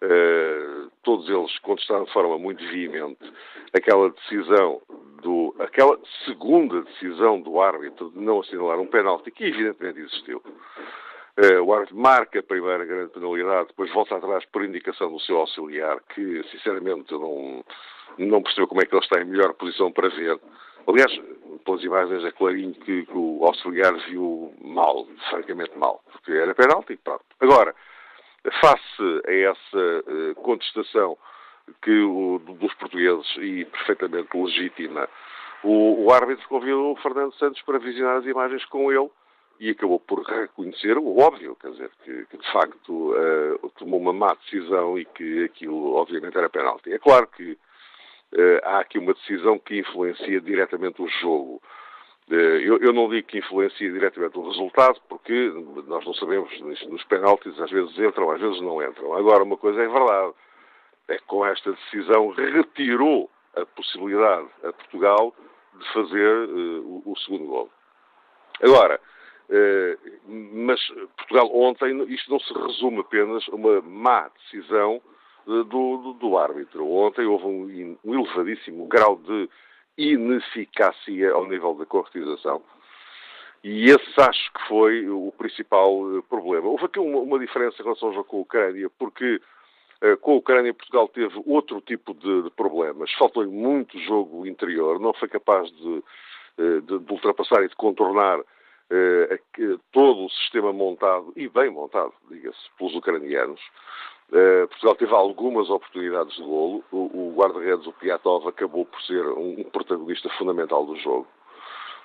uh, 0.01 0.92
todos 1.04 1.30
eles 1.30 1.57
contestaram 1.59 2.06
de 2.06 2.13
forma 2.13 2.38
muito 2.38 2.65
veemente 2.65 3.31
aquela 3.74 4.09
decisão 4.09 4.81
do, 5.21 5.56
aquela 5.59 6.00
segunda 6.25 6.81
decisão 6.81 7.39
do 7.42 7.59
árbitro 7.62 8.12
de 8.12 8.19
não 8.19 8.39
assinalar 8.39 8.80
um 8.80 8.88
penalti 8.88 9.31
que 9.31 9.45
evidentemente 9.45 10.00
existiu. 10.00 10.42
Uh, 11.38 11.62
o 11.62 11.72
árbitro 11.72 11.95
marca 11.95 12.39
a 12.39 12.44
primeira 12.44 12.84
grande 12.84 13.12
penalidade, 13.12 13.68
depois 13.68 13.94
volta 13.94 14.16
atrás 14.16 14.44
por 14.45 14.66
indicação 14.66 15.12
do 15.12 15.19
seu 15.19 15.38
auxiliar, 15.38 16.00
que 16.16 16.44
sinceramente 16.50 17.13
não, 17.13 17.63
não 18.18 18.42
percebo 18.42 18.68
como 18.68 18.81
é 18.81 18.86
que 18.86 18.95
ele 18.95 19.04
está 19.04 19.22
em 19.22 19.25
melhor 19.25 19.54
posição 19.54 19.92
para 19.92 20.10
ver. 20.10 20.39
Aliás, 20.88 21.12
pelas 21.63 21.84
imagens 21.84 22.24
é 22.25 22.31
clarinho 22.31 22.74
que, 22.74 23.06
que 23.06 23.18
o 23.18 23.45
auxiliar 23.45 23.94
viu 24.10 24.51
mal, 24.63 25.06
francamente 25.30 25.78
mal, 25.78 26.01
porque 26.12 26.31
era 26.31 26.56
penalti 26.56 26.94
e 26.94 26.98
pronto. 26.98 27.24
Agora, 27.40 27.75
face 28.60 29.22
a 29.28 29.31
essa 29.31 30.04
uh, 30.07 30.36
contestação 30.42 31.18
que 31.83 32.00
o, 32.01 32.40
dos 32.40 32.74
portugueses, 32.75 33.28
e 33.38 33.66
perfeitamente 33.66 34.36
legítima, 34.36 35.07
o, 35.63 36.06
o 36.06 36.13
árbitro 36.13 36.48
convidou 36.48 36.94
o 36.94 37.01
Fernando 37.01 37.33
Santos 37.36 37.62
para 37.62 37.78
visionar 37.78 38.18
as 38.18 38.25
imagens 38.25 38.63
com 38.66 38.92
ele, 38.92 39.10
e 39.59 39.71
acabou 39.71 40.00
por 40.00 40.21
reconhecer 40.24 40.98
o 40.98 41.18
óbvio, 41.18 41.56
quer 41.56 41.71
dizer, 41.71 41.92
que, 42.04 42.25
que 42.25 42.38
de 42.38 42.51
facto 42.51 43.13
uh, 43.13 43.69
tomou 43.78 43.99
uma 43.99 44.14
má 44.14 44.33
decisão 44.35 44.97
e 44.97 45.06
que 45.06 45.45
aquilo 45.45 45.95
obviamente 45.95 46.37
era 46.37 46.49
penalti. 46.49 46.94
É 46.94 46.99
claro 46.99 47.28
que 47.28 47.54
uh, 47.54 48.59
há 48.64 48.80
aqui 48.80 48.99
uma 48.99 49.14
decisão 49.14 49.57
que 49.57 49.80
influencia 49.80 50.40
diretamente 50.42 51.02
o 51.02 51.07
jogo. 51.07 51.61
Uh, 52.30 52.33
eu, 52.33 52.78
eu, 52.78 52.94
não 52.94 53.09
digo 53.09 53.28
que 53.28 53.40
influencia 53.40 53.92
diretamente 53.92 54.37
o 54.37 54.47
resultado, 54.47 55.02
porque 55.09 55.52
nós 55.87 56.06
não 56.06 56.14
sabemos, 56.14 56.52
nos 56.61 57.04
penaltis 57.06 57.59
às 57.59 57.71
vezes 57.71 57.97
entram, 57.97 58.30
às 58.30 58.40
vezes 58.40 58.61
não 58.61 58.83
entram. 58.83 59.14
Agora, 59.14 59.44
uma 59.44 59.57
coisa 59.57 59.81
é 59.81 59.87
verdade, 59.87 60.33
é 61.07 61.18
que 61.18 61.26
com 61.26 61.45
esta 61.45 61.71
decisão 61.71 62.30
retirou 62.30 63.30
a 63.56 63.66
possibilidade 63.66 64.47
a 64.64 64.71
Portugal 64.71 65.33
de 65.73 65.94
fazer 65.94 66.49
o, 66.49 67.02
o 67.06 67.18
segundo 67.19 67.45
gol. 67.45 67.69
Agora, 68.61 68.95
eh, 68.95 69.17
mas 70.27 70.80
Portugal 71.16 71.49
ontem, 71.56 72.04
isto 72.13 72.30
não 72.30 72.39
se 72.39 72.54
resume 72.54 72.99
apenas 72.99 73.47
a 73.49 73.56
uma 73.56 73.81
má 73.81 74.30
decisão 74.30 75.01
do, 75.45 75.63
do, 75.63 76.13
do 76.13 76.37
árbitro. 76.37 76.89
Ontem 76.89 77.25
houve 77.25 77.45
um, 77.45 77.97
um, 78.04 78.13
elevadíssimo 78.13 78.85
grau 78.87 79.16
de 79.18 79.49
ineficácia 79.97 81.31
ao 81.31 81.47
nível 81.47 81.73
da 81.75 81.85
concretização. 81.85 82.61
E 83.63 83.85
esse 83.85 84.21
acho 84.21 84.54
que 84.54 84.68
foi 84.68 85.09
o 85.09 85.33
principal 85.37 86.18
eh, 86.18 86.21
problema. 86.30 86.68
Houve 86.68 86.85
aqui 86.85 86.99
uma, 86.99 87.19
uma 87.19 87.39
diferença 87.39 87.81
em 87.81 87.83
relação 87.83 88.09
ao 88.09 88.13
jogo 88.13 88.30
com 88.30 88.37
a 88.37 88.42
Ucrânia, 88.42 88.89
porque 88.99 89.42
com 90.21 90.33
a 90.33 90.35
Ucrânia 90.35 90.73
Portugal 90.73 91.07
teve 91.07 91.42
outro 91.45 91.81
tipo 91.81 92.13
de, 92.13 92.44
de 92.44 92.49
problemas. 92.51 93.11
Faltou-lhe 93.13 93.49
muito 93.49 93.97
jogo 93.99 94.45
interior, 94.45 94.99
não 94.99 95.11
foi 95.13 95.27
capaz 95.27 95.71
de, 95.71 96.04
de, 96.57 96.99
de 96.99 97.11
ultrapassar 97.11 97.63
e 97.63 97.68
de 97.68 97.75
contornar 97.75 98.39
eh, 98.39 98.44
todo 99.92 100.26
o 100.26 100.30
sistema 100.30 100.72
montado, 100.72 101.34
e 101.36 101.50
bem 101.50 101.70
montado, 101.70 102.14
diga-se, 102.30 102.70
pelos 102.78 102.96
ucranianos. 102.96 103.62
Eh, 104.32 104.68
Portugal 104.68 104.96
teve 104.96 105.14
algumas 105.14 105.70
oportunidades 105.70 106.36
de 106.36 106.44
golo. 106.44 106.84
O, 106.92 107.34
guarda-redes, 107.36 107.88
o 107.88 107.94
Piatov, 107.94 108.48
acabou 108.48 108.86
por 108.86 109.02
ser 109.04 109.26
um, 109.26 109.64
protagonista 109.72 110.30
fundamental 110.38 110.86
do 110.86 110.96
jogo. 110.98 111.28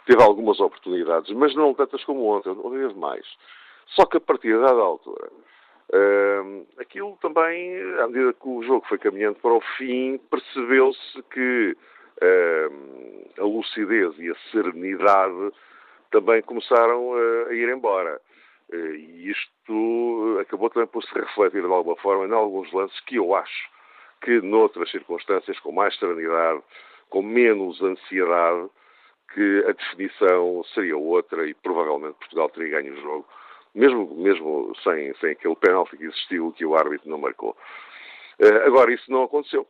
Teve 0.07 0.23
algumas 0.23 0.59
oportunidades, 0.61 1.33
mas 1.35 1.55
não 1.55 1.75
tantas 1.75 2.03
como 2.05 2.25
ontem, 2.27 2.51
ontem 2.51 2.89
teve 2.89 2.99
mais. 2.99 3.27
Só 3.87 4.07
que 4.07 4.17
a 4.17 4.21
partir 4.21 4.59
dada 4.59 4.81
altura, 4.81 5.31
uh, 5.93 6.67
aquilo 6.79 7.17
também, 7.21 7.81
à 8.01 8.07
medida 8.07 8.33
que 8.33 8.49
o 8.49 8.63
jogo 8.63 8.85
foi 8.89 8.99
caminhando 8.99 9.37
para 9.37 9.53
o 9.53 9.61
fim, 9.77 10.19
percebeu-se 10.31 11.23
que 11.33 11.77
a 13.41 13.43
lucidez 13.43 14.17
e 14.19 14.31
a 14.31 14.35
serenidade 14.53 15.53
também 16.13 16.43
começaram 16.43 17.15
a, 17.15 17.49
a 17.49 17.55
ir 17.55 17.69
embora. 17.69 18.21
Eh, 18.73 18.77
e 18.77 19.31
isto 19.31 20.39
acabou 20.41 20.41
acabou 20.41 20.71
também 20.71 20.87
por 20.87 21.03
se 21.03 21.15
refletir 21.15 21.63
de 21.63 21.73
alguma 21.73 21.97
forma 21.97 22.27
em 22.27 22.33
alguns 22.33 22.71
lances 22.73 23.01
que 23.01 23.17
eu 23.17 23.35
acho 23.35 23.71
que 24.21 24.41
noutras 24.41 24.91
circunstâncias, 24.91 25.59
com 25.59 25.73
mais 25.73 25.99
serenidade, 25.99 26.63
com 27.11 27.23
menos 27.23 27.83
ansiedade, 27.83 28.71
que 29.35 29.65
a 29.67 29.73
definição 29.73 30.63
seria 30.75 30.97
outra 30.97 31.47
e 31.49 31.55
provavelmente 31.55 32.19
Portugal 32.19 32.49
teria 32.51 32.81
ganho 32.81 32.95
o 32.95 33.01
jogo, 33.01 33.29
mesmo, 33.75 34.15
mesmo 34.15 34.73
sem, 34.85 35.13
sem 35.15 35.33
aquele 35.33 35.57
penalti 35.57 35.97
que 35.97 36.05
existiu 36.05 36.53
que 36.53 36.65
o 36.65 36.77
árbitro 36.77 37.11
não 37.11 37.19
marcou. 37.19 37.57
Agora, 38.65 38.93
isso 38.93 39.11
não 39.11 39.25
aconteceu. 39.25 39.67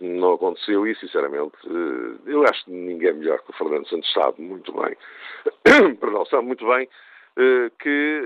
Não 0.00 0.34
aconteceu 0.34 0.86
e, 0.86 0.94
sinceramente, 0.94 1.56
uh, 1.66 2.20
eu 2.26 2.44
acho 2.44 2.64
que 2.64 2.70
ninguém 2.70 3.12
melhor 3.14 3.40
que 3.40 3.50
o 3.50 3.54
Fernando 3.54 3.88
Santos 3.88 4.12
sabe 4.12 4.40
muito 4.40 4.72
bem, 4.72 4.96
perdão, 5.98 6.24
sabe 6.26 6.46
muito 6.46 6.64
bem 6.68 6.86
uh, 6.86 7.70
que 7.80 8.22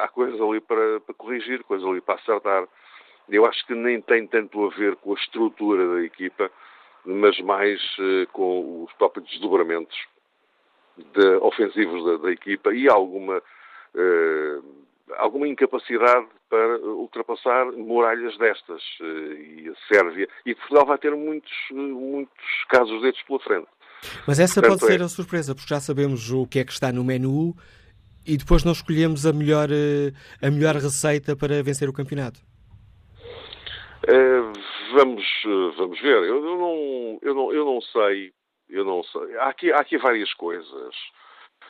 há 0.00 0.08
coisas 0.08 0.40
ali 0.40 0.60
para, 0.60 1.00
para 1.00 1.14
corrigir, 1.14 1.62
coisas 1.64 1.86
ali 1.86 2.00
para 2.00 2.14
acertar. 2.14 2.66
Eu 3.28 3.44
acho 3.44 3.66
que 3.66 3.74
nem 3.74 4.00
tem 4.00 4.26
tanto 4.26 4.64
a 4.64 4.70
ver 4.70 4.96
com 4.96 5.12
a 5.12 5.20
estrutura 5.20 5.86
da 5.96 6.02
equipa, 6.02 6.50
mas 7.04 7.38
mais 7.40 7.78
com 8.32 8.84
os 8.84 8.92
próprios 8.94 9.28
desdobramentos 9.28 9.98
de, 10.96 11.26
ofensivos 11.42 12.02
da, 12.06 12.16
da, 12.16 12.32
equipa 12.32 12.72
e 12.72 12.88
alguma, 12.88 13.42
alguma 15.16 15.48
incapacidade 15.48 16.26
para 16.48 16.78
ultrapassar 16.80 17.66
muralhas 17.72 18.36
destas. 18.38 18.82
Uh, 19.00 19.32
e 19.34 19.68
a 19.68 19.92
Sérvia, 19.92 20.28
e 20.44 20.54
Portugal 20.54 20.86
vai 20.86 20.98
ter 20.98 21.14
muitos, 21.14 21.52
muitos 21.70 22.64
casos 22.68 23.00
destes 23.02 23.24
pela 23.26 23.40
frente. 23.40 23.68
Mas 24.26 24.38
essa 24.38 24.60
Portanto, 24.60 24.80
pode 24.80 24.92
ser 24.92 25.00
é... 25.00 25.04
a 25.04 25.08
surpresa, 25.08 25.54
porque 25.54 25.68
já 25.68 25.80
sabemos 25.80 26.30
o 26.30 26.46
que 26.46 26.58
é 26.60 26.64
que 26.64 26.72
está 26.72 26.92
no 26.92 27.04
menu 27.04 27.54
e 28.26 28.36
depois 28.36 28.62
não 28.64 28.72
escolhemos 28.72 29.26
a 29.26 29.32
melhor, 29.32 29.68
a 30.42 30.50
melhor 30.50 30.74
receita 30.74 31.34
para 31.34 31.62
vencer 31.62 31.88
o 31.88 31.92
campeonato. 31.92 32.40
Uh, 34.04 34.52
vamos, 34.94 35.24
vamos 35.76 36.00
ver. 36.00 36.16
Eu, 36.24 36.44
eu, 36.44 36.58
não, 36.58 37.18
eu, 37.22 37.34
não, 37.34 37.52
eu 37.52 37.64
não 37.64 37.80
sei. 37.80 38.32
Eu 38.68 38.84
não 38.84 39.02
sei. 39.02 39.36
Há 39.38 39.48
aqui, 39.48 39.72
há 39.72 39.80
aqui 39.80 39.98
várias 39.98 40.32
coisas. 40.34 40.94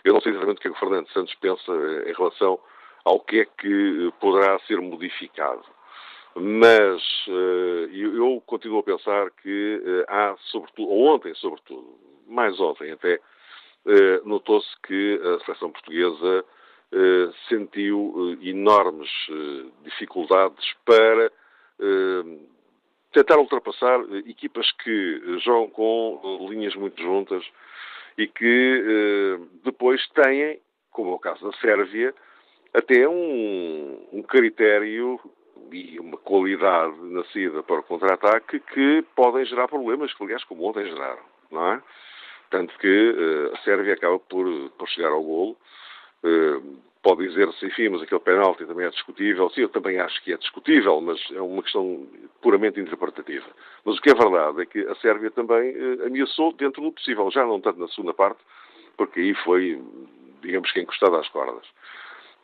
Eu 0.04 0.12
não 0.12 0.20
sei 0.20 0.32
exatamente 0.32 0.58
o 0.58 0.60
que, 0.60 0.68
é 0.68 0.70
que 0.70 0.76
o 0.76 0.80
Fernando 0.80 1.08
Santos 1.12 1.34
pensa 1.36 1.72
em 2.06 2.12
relação 2.12 2.58
ao 3.08 3.20
que 3.20 3.40
é 3.40 3.44
que 3.44 4.12
poderá 4.20 4.58
ser 4.60 4.80
modificado. 4.80 5.64
Mas 6.34 7.02
uh, 7.26 7.88
eu, 7.92 8.42
continuo 8.46 8.80
a 8.80 8.82
pensar 8.82 9.30
que 9.42 10.04
há, 10.06 10.36
sobretudo, 10.50 10.92
ontem, 10.92 11.34
sobretudo, 11.34 11.98
mais 12.26 12.60
ontem 12.60 12.92
até, 12.92 13.18
notou-se 14.24 14.68
que 14.86 15.18
a 15.24 15.44
seleção 15.44 15.70
portuguesa 15.72 16.44
sentiu 17.48 18.36
enormes 18.42 19.08
dificuldades 19.82 20.74
para 20.84 21.32
eh, 21.80 22.38
tentar 23.12 23.38
ultrapassar 23.38 24.00
equipas 24.26 24.70
que 24.72 25.38
jogam 25.38 25.70
com 25.70 26.46
linhas 26.50 26.74
muito 26.74 27.00
juntas 27.00 27.44
e 28.16 28.26
que 28.26 28.84
eh, 28.84 29.46
depois 29.64 30.06
têm, 30.08 30.60
como 30.90 31.12
é 31.12 31.14
o 31.14 31.18
caso 31.18 31.48
da 31.48 31.56
Sérvia, 31.58 32.14
até 32.74 33.08
um, 33.08 34.06
um 34.12 34.22
critério 34.22 35.20
e 35.72 35.98
uma 36.00 36.16
qualidade 36.16 36.96
nascida 37.02 37.62
para 37.62 37.80
o 37.80 37.82
contra-ataque 37.82 38.60
que 38.60 39.04
podem 39.14 39.44
gerar 39.44 39.68
problemas, 39.68 40.12
que 40.14 40.22
aliás, 40.22 40.42
como 40.44 40.64
ontem 40.64 40.86
geraram, 40.86 41.22
não 41.50 41.72
é? 41.72 41.82
Tanto 42.50 42.76
que 42.78 43.10
uh, 43.10 43.54
a 43.54 43.58
Sérvia 43.58 43.94
acaba 43.94 44.18
por, 44.18 44.46
por 44.70 44.88
chegar 44.88 45.10
ao 45.10 45.22
golo, 45.22 45.56
uh, 46.24 46.78
pode 47.02 47.28
dizer-se, 47.28 47.66
enfim, 47.66 47.90
mas 47.90 48.02
aquele 48.02 48.20
penalti 48.20 48.64
também 48.64 48.86
é 48.86 48.90
discutível. 48.90 49.50
Sim, 49.50 49.62
eu 49.62 49.68
também 49.68 49.98
acho 49.98 50.22
que 50.22 50.32
é 50.32 50.36
discutível, 50.36 51.00
mas 51.00 51.20
é 51.32 51.40
uma 51.40 51.62
questão 51.62 52.06
puramente 52.40 52.80
interpretativa. 52.80 53.46
Mas 53.84 53.98
o 53.98 54.00
que 54.00 54.10
é 54.10 54.14
verdade 54.14 54.62
é 54.62 54.66
que 54.66 54.80
a 54.80 54.94
Sérvia 54.96 55.30
também 55.30 55.70
eh, 55.70 56.06
ameaçou 56.06 56.52
dentro 56.52 56.82
do 56.82 56.92
possível, 56.92 57.30
já 57.30 57.44
não 57.44 57.60
tanto 57.60 57.78
na 57.78 57.88
segunda 57.88 58.14
parte, 58.14 58.40
porque 58.96 59.20
aí 59.20 59.34
foi, 59.34 59.80
digamos 60.42 60.70
que 60.72 60.80
encostado 60.80 61.16
às 61.16 61.28
cordas. 61.28 61.66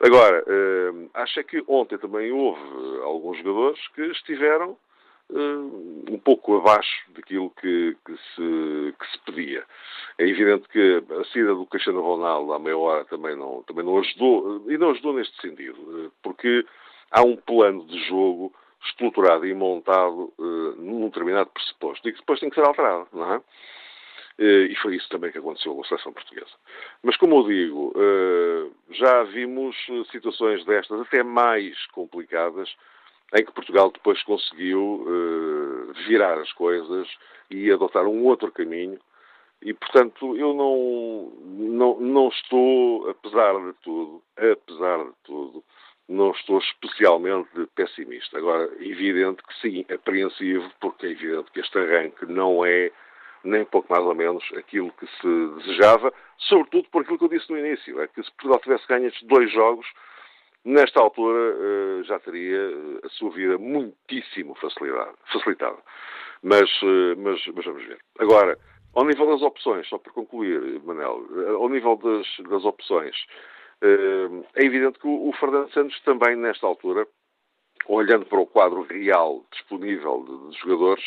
Agora, 0.01 0.45
eh, 0.47 1.09
acho 1.15 1.41
é 1.41 1.43
que 1.45 1.63
ontem 1.67 1.97
também 1.99 2.31
houve 2.31 2.61
alguns 3.03 3.39
jogadores 3.39 3.89
que 3.89 4.03
estiveram 4.03 4.77
uh, 5.31 6.05
um 6.11 6.19
pouco 6.19 6.57
abaixo 6.57 7.11
daquilo 7.15 7.51
que, 7.51 7.97
que, 8.05 8.13
se, 8.13 8.95
que, 8.99 9.11
se, 9.11 9.19
pedia. 9.25 9.65
É 10.19 10.25
evidente 10.25 10.69
que 10.69 11.03
a 11.21 11.25
saída 11.33 11.55
do 11.55 11.67
Cristiano 11.67 12.03
Ronaldo 12.03 12.53
à 12.53 12.59
meia 12.59 12.77
hora 12.77 13.05
também 13.05 13.37
não, 13.37 13.63
também 13.63 13.85
não 13.85 13.99
ajudou, 13.99 14.71
e 14.71 14.77
não 14.77 14.91
ajudou 14.91 15.15
neste 15.15 15.41
sentido, 15.41 15.81
uh, 15.81 16.13
porque 16.23 16.67
há 17.11 17.23
um 17.23 17.37
plano 17.37 17.85
de 17.87 17.99
jogo 18.09 18.53
estruturado 18.87 19.47
e 19.47 19.55
montado 19.55 20.33
uh, 20.39 20.77
num 20.77 21.07
determinado 21.07 21.51
pressuposto 21.51 22.09
e 22.09 22.13
que 22.13 22.19
depois 22.19 22.41
tem 22.41 22.51
que 22.51 22.57
ser 22.57 22.67
alterado, 22.67 23.09
não 23.13 23.35
é? 23.35 23.41
E 24.39 24.75
foi 24.83 24.97
isso 24.97 25.09
também 25.11 25.31
que 25.31 25.39
aconteceu 25.39 25.75
com 25.75 25.83
a 25.83 25.87
seleção 25.87 26.13
portuguesa. 26.13 26.51
Mas, 27.03 27.17
como 27.17 27.37
eu 27.37 27.47
digo, 27.47 27.93
já 28.91 29.23
vimos 29.25 29.77
situações 30.11 30.65
destas 30.65 31.01
até 31.01 31.23
mais 31.23 31.87
complicadas 31.87 32.75
em 33.35 33.45
que 33.45 33.53
Portugal 33.53 33.91
depois 33.91 34.23
conseguiu 34.23 34.81
uh, 34.81 35.93
virar 36.07 36.39
as 36.39 36.53
coisas 36.53 37.09
e 37.51 37.71
adotar 37.71 38.07
um 38.07 38.25
outro 38.25 38.53
caminho. 38.53 38.99
E, 39.61 39.73
portanto, 39.73 40.37
eu 40.37 40.55
não, 40.55 41.33
não, 41.43 42.01
não 42.01 42.29
estou, 42.29 43.09
apesar 43.09 43.55
de 43.59 43.73
tudo, 43.83 44.23
apesar 44.37 45.05
de 45.05 45.13
tudo, 45.25 45.65
não 46.09 46.31
estou 46.33 46.59
especialmente 46.59 47.49
pessimista. 47.75 48.37
Agora, 48.39 48.71
evidente 48.79 49.43
que 49.43 49.61
sim, 49.61 49.87
apreensivo, 49.93 50.71
porque 50.81 51.07
é 51.07 51.11
evidente 51.11 51.51
que 51.51 51.61
este 51.61 51.79
arranque 51.79 52.27
não 52.27 52.65
é 52.65 52.93
nem 53.45 53.65
pouco 53.65 53.93
mais 53.93 54.05
ou 54.05 54.15
menos 54.15 54.43
aquilo 54.57 54.91
que 54.93 55.07
se 55.07 55.47
desejava, 55.59 56.13
sobretudo 56.39 56.89
por 56.91 57.03
aquilo 57.03 57.19
que 57.19 57.25
eu 57.25 57.29
disse 57.29 57.51
no 57.51 57.59
início, 57.59 58.01
é 58.01 58.09
que 58.09 58.23
se 58.23 58.31
Portugal 58.33 58.61
tivesse 58.61 58.87
ganho 58.89 59.07
estes 59.07 59.27
dois 59.27 59.53
jogos, 59.53 59.87
nesta 60.65 61.01
altura 61.01 61.39
eh, 61.39 62.03
já 62.05 62.19
teria 62.19 62.57
eh, 62.57 63.01
a 63.05 63.09
sua 63.11 63.31
vida 63.31 63.59
muitíssimo 63.59 64.55
facilitada. 64.55 65.79
Mas, 66.43 66.71
eh, 66.83 67.15
mas, 67.19 67.47
mas, 67.55 67.65
vamos 67.65 67.85
ver. 67.87 67.99
Agora, 68.19 68.59
ao 68.95 69.05
nível 69.05 69.27
das 69.27 69.43
opções, 69.43 69.87
só 69.89 69.99
para 69.99 70.13
concluir, 70.13 70.81
Manel, 70.83 71.27
ao 71.59 71.69
nível 71.69 71.97
das, 71.97 72.27
das 72.49 72.65
opções, 72.65 73.15
é 73.83 74.65
evidente 74.65 74.99
que 74.99 75.07
o, 75.07 75.31
Fernando 75.39 75.71
Santos 75.73 76.01
também, 76.05 76.37
nesta 76.37 76.67
altura, 76.67 77.07
olhando 77.87 78.25
para 78.25 78.39
o 78.39 78.47
quadro 78.47 78.83
real 78.83 79.45
disponível 79.53 80.25
de, 80.25 80.51
de 80.51 80.59
jogadores, 80.61 81.05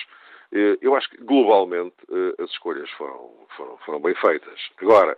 eu 0.51 0.95
acho 0.95 1.09
que 1.09 1.17
globalmente 1.17 1.95
as 2.39 2.49
escolhas 2.51 2.89
foram, 2.91 3.31
foram, 3.55 3.77
foram 3.79 3.99
bem 3.99 4.15
feitas. 4.15 4.69
Agora, 4.81 5.17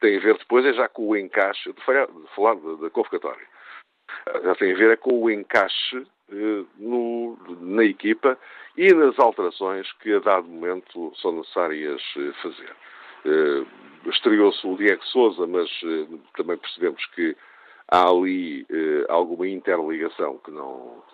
tem 0.00 0.16
a 0.16 0.20
ver 0.20 0.36
depois 0.38 0.64
é 0.66 0.72
já 0.74 0.88
com 0.88 1.08
o 1.08 1.16
encaixe, 1.16 1.72
de 1.72 1.84
falar 2.34 2.56
da 2.56 2.90
convocatória, 2.90 3.46
já 4.44 4.54
tem 4.56 4.72
a 4.72 4.76
ver 4.76 4.90
é 4.90 4.96
com 4.96 5.22
o 5.22 5.30
encaixe 5.30 6.06
eh, 6.32 6.64
no, 6.78 7.36
na 7.60 7.84
equipa 7.84 8.38
e 8.76 8.92
nas 8.94 9.18
alterações 9.18 9.90
que 9.94 10.14
a 10.14 10.18
dado 10.18 10.48
momento 10.48 11.12
são 11.16 11.32
necessárias 11.32 12.02
eh, 12.16 12.32
fazer. 12.42 12.74
Eh, 13.26 13.66
estreou-se 14.08 14.66
o 14.66 14.76
Diego 14.76 15.04
Souza, 15.04 15.46
mas 15.46 15.70
também 16.34 16.56
percebemos 16.56 17.04
que 17.14 17.36
há 17.88 18.08
ali 18.08 18.66
alguma 19.08 19.46
interligação 19.46 20.38
que, 20.38 20.50
não, 20.50 21.04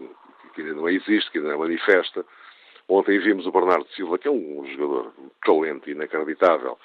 que 0.54 0.62
ainda 0.62 0.74
não 0.74 0.88
existe, 0.88 1.30
que 1.30 1.38
ainda 1.38 1.50
não 1.50 1.56
é 1.56 1.68
manifesta. 1.68 2.24
Ontem 2.88 3.18
vimos 3.18 3.46
o 3.46 3.52
Bernardo 3.52 3.86
Silva, 3.90 4.18
que 4.18 4.28
é 4.28 4.30
um 4.30 4.64
jogador 4.64 5.12
talento 5.44 5.90
inacreditável, 5.90 6.78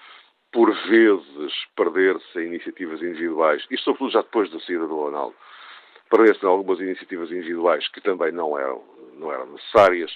por 0.51 0.71
vezes, 0.87 1.53
perder-se 1.75 2.39
em 2.39 2.47
iniciativas 2.47 3.01
individuais, 3.01 3.65
e 3.71 3.77
sobretudo 3.77 4.11
já 4.11 4.21
depois 4.21 4.51
da 4.51 4.59
saída 4.59 4.85
do 4.85 4.95
Ronaldo, 4.95 5.35
perder-se 6.09 6.45
em 6.45 6.49
algumas 6.49 6.79
iniciativas 6.79 7.31
individuais 7.31 7.87
que 7.87 8.01
também 8.01 8.31
não 8.33 8.59
eram, 8.59 8.83
não 9.13 9.31
eram 9.31 9.45
necessárias. 9.47 10.13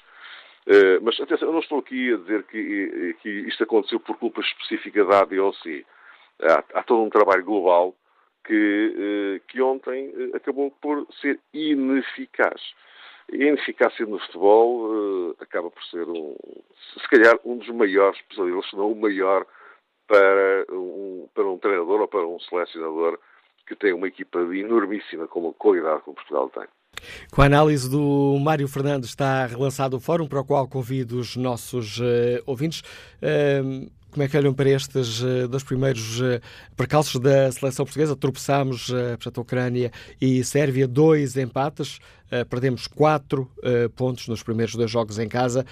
Uh, 0.67 0.99
mas 1.01 1.19
atenção, 1.21 1.47
eu 1.47 1.53
não 1.53 1.61
estou 1.61 1.79
aqui 1.79 2.13
a 2.13 2.17
dizer 2.17 2.43
que, 2.43 3.15
que 3.21 3.29
isto 3.29 3.63
aconteceu 3.63 3.99
por 4.01 4.17
culpa 4.17 4.41
específica 4.41 5.05
da 5.05 5.21
ADOC. 5.21 5.85
Há, 6.41 6.79
há 6.79 6.83
todo 6.83 7.01
um 7.01 7.09
trabalho 7.09 7.45
global 7.45 7.95
que, 8.45 9.39
uh, 9.41 9.47
que 9.47 9.61
ontem 9.61 10.13
acabou 10.35 10.69
por 10.81 11.07
ser 11.21 11.39
ineficaz. 11.53 12.61
E 13.31 13.43
a 13.43 13.47
ineficácia 13.47 14.05
no 14.05 14.19
futebol 14.19 15.35
acaba 15.39 15.69
por 15.69 15.83
ser, 15.85 16.07
um, 16.07 16.35
se 16.97 17.07
calhar, 17.09 17.37
um 17.43 17.57
dos 17.57 17.67
maiores 17.69 18.19
pesadelos, 18.21 18.69
se 18.69 18.75
não 18.75 18.91
o 18.91 18.95
maior 18.95 19.45
para 20.07 20.65
um, 20.71 21.27
para 21.33 21.45
um 21.45 21.57
treinador 21.57 22.01
ou 22.01 22.07
para 22.07 22.25
um 22.25 22.39
selecionador 22.39 23.19
que 23.67 23.75
tem 23.75 23.93
uma 23.93 24.07
equipa 24.07 24.43
de 24.45 24.59
enormíssima 24.59 25.27
como 25.27 25.53
qualidade 25.53 26.01
como 26.03 26.15
Portugal 26.15 26.49
tem. 26.49 26.67
Com 27.31 27.41
a 27.41 27.45
análise 27.45 27.89
do 27.89 28.39
Mário 28.39 28.67
Fernandes 28.67 29.09
está 29.09 29.45
relançado 29.45 29.97
o 29.97 29.99
fórum 29.99 30.27
para 30.27 30.39
o 30.39 30.45
qual 30.45 30.67
convido 30.67 31.19
os 31.19 31.35
nossos 31.35 31.99
uh, 31.99 32.41
ouvintes. 32.45 32.81
Uh, 33.21 33.91
como 34.17 34.23
é 34.23 34.27
que 34.27 34.35
olham 34.35 34.51
para 34.51 34.67
estes 34.67 35.21
uh, 35.21 35.47
dois 35.47 35.63
primeiros 35.63 36.19
uh, 36.19 36.41
percalços 36.75 37.21
da 37.21 37.51
seleção 37.51 37.85
portuguesa? 37.85 38.15
Tropeçámos, 38.15 38.89
uh, 38.89 39.09
portanto, 39.11 39.37
a 39.37 39.41
Ucrânia 39.41 39.91
e 40.19 40.43
Sérvia, 40.43 40.87
dois 40.87 41.37
empates, 41.37 41.99
perdemos 42.49 42.87
quatro 42.87 43.49
pontos 43.95 44.27
nos 44.27 44.43
primeiros 44.43 44.75
dois 44.75 44.91
jogos 44.91 45.17
em 45.17 45.29
casa. 45.29 45.65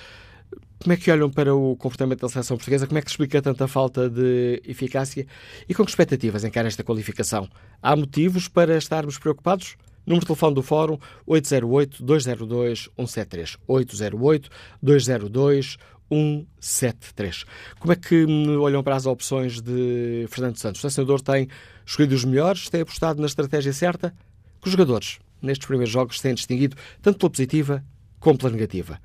Como 0.82 0.94
é 0.94 0.96
que 0.96 1.12
olham 1.12 1.30
para 1.30 1.54
o 1.54 1.76
comportamento 1.76 2.22
da 2.22 2.30
seleção 2.30 2.56
portuguesa? 2.56 2.88
Como 2.88 2.98
é 2.98 3.02
que 3.02 3.10
se 3.10 3.14
explica 3.14 3.42
tanta 3.42 3.68
falta 3.68 4.10
de 4.10 4.62
eficácia? 4.66 5.28
E 5.68 5.74
com 5.74 5.84
que 5.84 5.90
expectativas 5.90 6.46
encara 6.46 6.70
esta 6.70 6.82
qualificação? 6.82 7.50
Há 7.82 7.94
motivos 7.94 8.48
para 8.48 8.78
estarmos 8.78 9.18
preocupados? 9.18 9.76
Número 10.06 10.22
de 10.22 10.28
telefone 10.28 10.56
do 10.56 10.62
Fórum 10.62 10.98
808-202-173. 11.28 13.58
808-202-173. 13.68 15.78
Como 16.10 17.94
é 17.94 17.96
que 17.96 18.26
hum, 18.26 18.60
olham 18.62 18.84
para 18.84 18.96
as 18.96 19.06
opções 19.06 19.62
de 19.62 20.26
Fernando 20.30 20.58
Santos? 20.58 20.84
O 20.84 20.90
senador 20.90 21.22
tem 21.22 21.48
escolhido 21.86 22.16
os 22.16 22.26
melhores, 22.26 22.70
tem 22.70 22.82
apostado 22.82 23.20
na 23.20 23.28
estratégia 23.28 23.74
certa? 23.74 24.16
Que 24.62 24.68
os 24.68 24.72
jogadores, 24.72 25.20
nestes 25.42 25.68
primeiros 25.68 25.92
jogos, 25.92 26.22
têm 26.22 26.34
distinguido 26.34 26.78
tanto 27.02 27.18
pela 27.18 27.30
positiva 27.30 27.84
como 28.20 28.38
pela 28.38 28.52
negativa. 28.52 29.00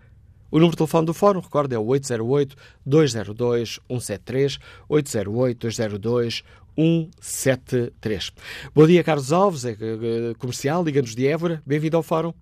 O 0.51 0.57
número 0.57 0.73
de 0.73 0.79
telefone 0.79 1.07
do 1.07 1.15
Fórum, 1.15 1.39
recordo, 1.41 1.73
é 1.73 1.79
o 1.79 1.85
808-202-173, 1.85 4.59
808-202-173. 4.89 6.43
173. 6.77 8.33
Bom 8.75 8.87
dia, 8.87 9.05
Carlos 9.05 9.33
Alves, 9.33 9.65
é, 9.65 9.73
é, 9.73 10.35
comercial, 10.39 10.85
Liga-nos 10.85 11.15
de 11.15 11.27
Évora. 11.27 11.63
Bem-vindo 11.67 11.97
ao 11.97 12.03
Fórum. 12.03 12.33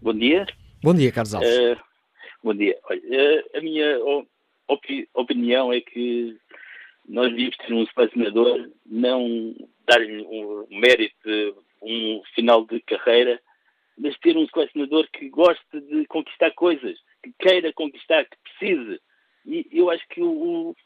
Bom 0.00 0.14
dia. 0.14 0.46
Bom 0.82 0.94
dia, 0.94 1.12
Carlos 1.12 1.34
Alves. 1.34 1.50
Uh, 1.50 1.76
bom 2.42 2.54
dia. 2.54 2.78
Olha, 2.84 3.00
uh, 3.00 3.58
a 3.58 3.60
minha 3.60 3.98
opi 4.68 5.08
opinião 5.14 5.72
é 5.72 5.80
que 5.80 6.36
nós 7.08 7.30
devíamos 7.30 7.56
ter 7.56 7.72
um 7.72 7.86
selecionador, 7.86 8.70
não 8.84 9.54
dar-lhe 9.86 10.22
um 10.22 10.66
mérito, 10.70 11.64
um 11.82 12.22
final 12.34 12.66
de 12.66 12.80
carreira, 12.80 13.40
mas 13.96 14.18
ter 14.18 14.36
um 14.36 14.46
selecionador 14.48 15.08
que 15.12 15.28
goste 15.28 15.80
de 15.80 16.06
conquistar 16.06 16.50
coisas, 16.52 16.98
que 17.22 17.32
queira 17.38 17.72
conquistar, 17.72 18.24
que 18.24 18.36
precise. 18.42 19.00
E 19.46 19.66
eu 19.72 19.90
acho 19.90 20.06
que 20.08 20.20
o, 20.20 20.76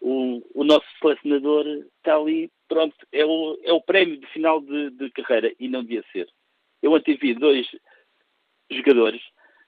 o, 0.00 0.42
o 0.54 0.64
nosso 0.64 0.86
selecionador 1.00 1.66
está 1.98 2.16
ali, 2.16 2.50
pronto, 2.66 2.96
é 3.12 3.24
o, 3.24 3.58
é 3.62 3.72
o 3.72 3.82
prémio 3.82 4.18
de 4.18 4.26
final 4.28 4.60
de, 4.60 4.90
de 4.90 5.10
carreira 5.10 5.52
e 5.60 5.68
não 5.68 5.82
devia 5.82 6.04
ser. 6.12 6.28
Eu 6.82 6.92
ontem 6.92 7.16
vi 7.16 7.34
dois 7.34 7.66
jogadores 8.70 9.22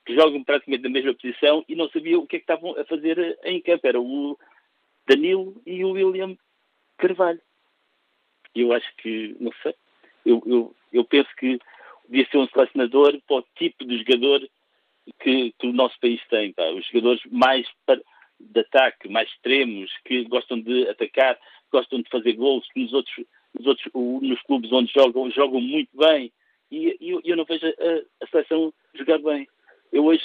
que 0.07 0.15
jogam 0.15 0.43
praticamente 0.45 0.85
na 0.85 0.89
mesma 0.89 1.13
posição 1.15 1.65
e 1.69 1.75
não 1.75 1.91
sabiam 1.91 2.23
o 2.23 2.27
que 2.27 2.37
é 2.37 2.39
que 2.39 2.45
estavam 2.45 2.79
a 2.79 2.85
fazer 2.85 3.39
em 3.45 3.61
campo. 3.61 3.87
Era 3.87 4.01
o 4.01 4.39
Danilo 5.07 5.61
e 5.67 5.85
o 5.85 5.91
William 5.91 6.37
Carvalho. 6.97 7.41
Eu 8.55 8.73
acho 8.73 8.87
que, 8.97 9.37
não 9.41 9.53
sei, 9.63 9.75
eu, 10.25 10.43
eu, 10.47 10.75
eu 10.93 11.05
penso 11.05 11.29
que 11.37 11.59
devia 12.09 12.27
ser 12.31 12.39
um 12.39 12.49
selecionador 12.49 13.21
para 13.27 13.37
o 13.37 13.45
tipo 13.57 13.85
de 13.85 13.99
jogador 13.99 14.49
que, 15.21 15.53
que 15.59 15.67
o 15.67 15.73
nosso 15.73 15.99
país 16.01 16.21
tem. 16.29 16.55
Os 16.75 16.87
jogadores 16.87 17.21
mais 17.31 17.67
para, 17.85 18.01
de 18.39 18.61
ataque, 18.61 19.09
mais 19.09 19.29
extremos, 19.29 19.91
que 20.05 20.25
gostam 20.25 20.61
de 20.61 20.89
atacar, 20.89 21.39
gostam 21.71 22.01
de 22.01 22.09
fazer 22.09 22.35
gols, 22.35 22.67
que 22.73 22.81
nos 22.81 22.93
outros, 22.93 23.27
nos, 23.53 23.67
outros, 23.67 23.93
nos 24.23 24.41
clubes 24.43 24.73
onde 24.73 24.93
jogam, 24.93 25.31
jogam 25.31 25.61
muito 25.61 25.91
bem. 25.97 26.33
E 26.71 26.97
eu, 27.01 27.21
eu 27.25 27.37
não 27.37 27.45
vejo 27.45 27.67
a, 27.67 28.25
a 28.25 28.27
seleção 28.29 28.73
jogar 28.95 29.19
bem. 29.19 29.49
Eu 29.93 30.05
hoje, 30.05 30.23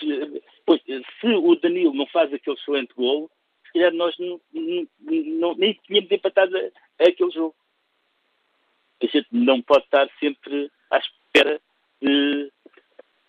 pois, 0.65 0.81
se 0.83 1.27
o 1.27 1.55
Danilo 1.55 1.93
não 1.93 2.07
faz 2.07 2.33
aquele 2.33 2.55
excelente 2.55 2.93
gol, 2.95 3.29
se 3.65 3.73
calhar 3.73 3.93
nós 3.93 4.15
não, 4.19 4.41
não, 4.53 5.55
nem 5.55 5.73
tínhamos 5.85 6.11
empatado 6.11 6.55
aquele 6.99 7.31
jogo. 7.31 7.55
A 9.01 9.05
gente 9.05 9.27
não 9.31 9.61
pode 9.61 9.85
estar 9.85 10.07
sempre 10.19 10.69
à 10.91 10.97
espera 10.97 11.61
de 12.01 12.51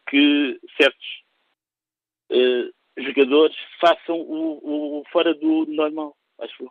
que 0.09 0.61
certos 0.77 1.23
uh, 2.31 3.03
jogadores 3.03 3.57
façam 3.81 4.21
o, 4.21 5.01
o 5.01 5.05
fora 5.11 5.35
do 5.35 5.65
normal, 5.67 6.17
acho 6.41 6.65
eu. 6.65 6.71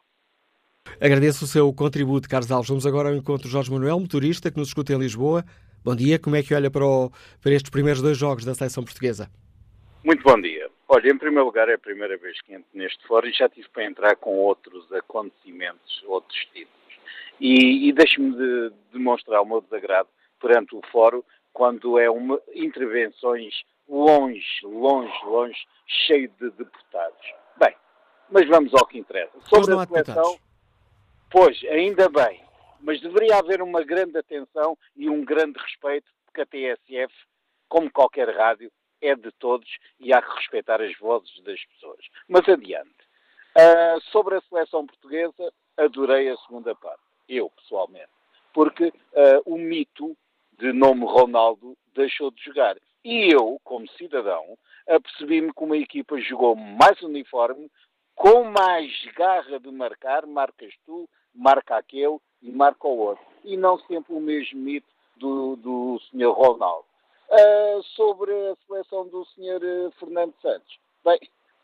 Agradeço 0.99 1.45
o 1.45 1.47
seu 1.47 1.73
contributo, 1.73 2.29
Carlos 2.29 2.51
Alves. 2.51 2.69
Vamos 2.69 2.85
agora 2.85 3.09
ao 3.09 3.15
encontro 3.15 3.47
de 3.47 3.53
Jorge 3.53 3.71
Manuel, 3.71 3.99
motorista, 3.99 4.51
que 4.51 4.57
nos 4.57 4.67
escuta 4.67 4.93
em 4.93 4.99
Lisboa. 4.99 5.43
Bom 5.83 5.95
dia, 5.95 6.19
como 6.19 6.35
é 6.35 6.43
que 6.43 6.53
olha 6.53 6.69
para, 6.69 6.85
o, 6.85 7.09
para 7.41 7.53
estes 7.53 7.71
primeiros 7.71 8.01
dois 8.01 8.17
jogos 8.17 8.45
da 8.45 8.53
seleção 8.53 8.83
portuguesa? 8.83 9.31
Muito 10.03 10.23
bom 10.23 10.39
dia. 10.41 10.67
Olha, 10.87 11.11
em 11.11 11.17
primeiro 11.17 11.45
lugar, 11.45 11.69
é 11.69 11.75
a 11.75 11.79
primeira 11.79 12.17
vez 12.17 12.41
que 12.41 12.53
entro 12.53 12.67
neste 12.73 13.05
fórum 13.05 13.27
e 13.27 13.33
já 13.33 13.47
tive 13.47 13.69
para 13.69 13.85
entrar 13.85 14.15
com 14.15 14.35
outros 14.35 14.91
acontecimentos, 14.91 16.03
outros 16.05 16.39
títulos. 16.45 16.71
E, 17.39 17.87
e 17.87 17.93
deixe-me 17.93 18.35
de, 18.35 18.73
demonstrar 18.91 19.41
o 19.41 19.45
meu 19.45 19.61
desagrado 19.61 20.09
perante 20.39 20.75
o 20.75 20.81
fórum 20.91 21.21
quando 21.53 21.99
é 21.99 22.09
uma 22.09 22.41
intervenções 22.53 23.53
longe, 23.87 24.43
longe, 24.63 25.13
longe, 25.23 25.67
cheio 25.85 26.29
de 26.39 26.49
deputados. 26.49 27.33
Bem, 27.57 27.75
mas 28.29 28.47
vamos 28.47 28.73
ao 28.73 28.87
que 28.87 28.97
interessa. 28.97 29.31
Sobre 29.41 29.75
a 29.75 29.85
seleção, 29.85 30.39
pois, 31.29 31.63
ainda 31.65 32.09
bem, 32.09 32.43
mas 32.79 32.99
deveria 33.01 33.37
haver 33.37 33.61
uma 33.61 33.83
grande 33.83 34.17
atenção 34.17 34.75
e 34.95 35.07
um 35.09 35.23
grande 35.23 35.59
respeito, 35.59 36.09
porque 36.25 36.41
a 36.41 36.45
TSF, 36.45 37.13
como 37.69 37.91
qualquer 37.91 38.29
rádio, 38.35 38.71
é 39.01 39.15
de 39.15 39.31
todos 39.33 39.67
e 39.99 40.13
há 40.13 40.21
que 40.21 40.35
respeitar 40.35 40.81
as 40.81 40.97
vozes 40.97 41.41
das 41.43 41.63
pessoas. 41.65 42.05
Mas 42.27 42.47
adiante. 42.47 42.89
Uh, 43.57 43.99
sobre 44.11 44.35
a 44.35 44.41
seleção 44.41 44.85
portuguesa, 44.85 45.51
adorei 45.77 46.29
a 46.29 46.37
segunda 46.37 46.73
parte. 46.75 47.01
Eu, 47.27 47.49
pessoalmente. 47.49 48.09
Porque 48.53 48.87
uh, 48.87 49.41
o 49.45 49.57
mito 49.57 50.15
de 50.57 50.71
nome 50.71 51.05
Ronaldo 51.05 51.75
deixou 51.93 52.31
de 52.31 52.43
jogar. 52.43 52.77
E 53.03 53.33
eu, 53.33 53.59
como 53.63 53.89
cidadão, 53.91 54.57
apercebi-me 54.87 55.51
que 55.53 55.63
uma 55.63 55.77
equipa 55.77 56.19
jogou 56.19 56.55
mais 56.55 57.01
uniforme, 57.01 57.69
com 58.15 58.43
mais 58.43 58.91
garra 59.15 59.59
de 59.59 59.71
marcar, 59.71 60.25
marcas 60.27 60.73
tu, 60.85 61.09
marca 61.33 61.77
aquele 61.77 62.17
e 62.41 62.51
marca 62.51 62.87
o 62.87 62.97
outro. 62.97 63.25
E 63.43 63.57
não 63.57 63.79
sempre 63.79 64.13
o 64.13 64.19
mesmo 64.19 64.59
mito 64.59 64.87
do, 65.17 65.55
do 65.55 65.99
Sr. 66.09 66.31
Ronaldo. 66.31 66.85
Uh, 67.31 67.81
sobre 67.95 68.29
a 68.29 68.55
seleção 68.67 69.07
do 69.07 69.23
Sr. 69.23 69.63
Eh, 69.63 69.91
Fernando 69.97 70.33
Santos. 70.41 70.77
Bem, 71.01 71.17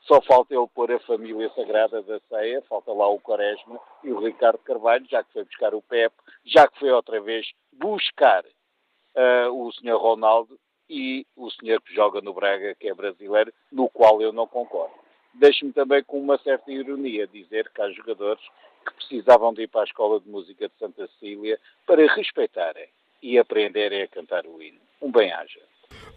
só 0.07 0.21
falta 0.21 0.55
ele 0.55 0.65
pôr 0.73 0.89
a 0.89 0.99
família 0.99 1.49
sagrada 1.53 2.01
da 2.01 2.21
ceia, 2.29 2.61
falta 2.69 2.93
lá 2.93 3.09
o 3.09 3.19
Quaresma 3.19 3.77
e 4.01 4.09
o 4.09 4.19
Ricardo 4.19 4.59
Carvalho, 4.59 5.05
já 5.09 5.21
que 5.21 5.33
foi 5.33 5.43
buscar 5.43 5.75
o 5.75 5.81
Pepe, 5.81 6.15
já 6.45 6.65
que 6.69 6.79
foi 6.79 6.89
outra 6.89 7.19
vez 7.19 7.51
buscar 7.73 8.45
uh, 8.45 9.51
o 9.51 9.69
Sr. 9.73 9.97
Ronaldo 9.97 10.57
e 10.89 11.25
o 11.35 11.51
senhor 11.51 11.81
que 11.81 11.93
joga 11.93 12.21
no 12.21 12.33
Braga, 12.33 12.73
que 12.75 12.87
é 12.87 12.93
brasileiro, 12.93 13.53
no 13.69 13.89
qual 13.89 14.21
eu 14.21 14.31
não 14.31 14.47
concordo. 14.47 14.95
Deixe-me 15.33 15.73
também, 15.73 16.01
com 16.03 16.19
uma 16.19 16.37
certa 16.37 16.71
ironia, 16.71 17.27
dizer 17.27 17.69
que 17.69 17.81
há 17.81 17.91
jogadores 17.91 18.43
que 18.85 18.93
precisavam 18.93 19.53
de 19.53 19.63
ir 19.63 19.67
para 19.67 19.81
a 19.81 19.83
Escola 19.83 20.19
de 20.21 20.29
Música 20.29 20.69
de 20.69 20.75
Santa 20.79 21.05
Cecília 21.07 21.59
para 21.85 22.07
respeitarem 22.15 22.87
e 23.21 23.37
aprenderem 23.37 24.03
a 24.03 24.07
cantar 24.07 24.45
o 24.45 24.61
hino. 24.61 24.86
Um 25.01 25.11
bem-aja. 25.11 25.59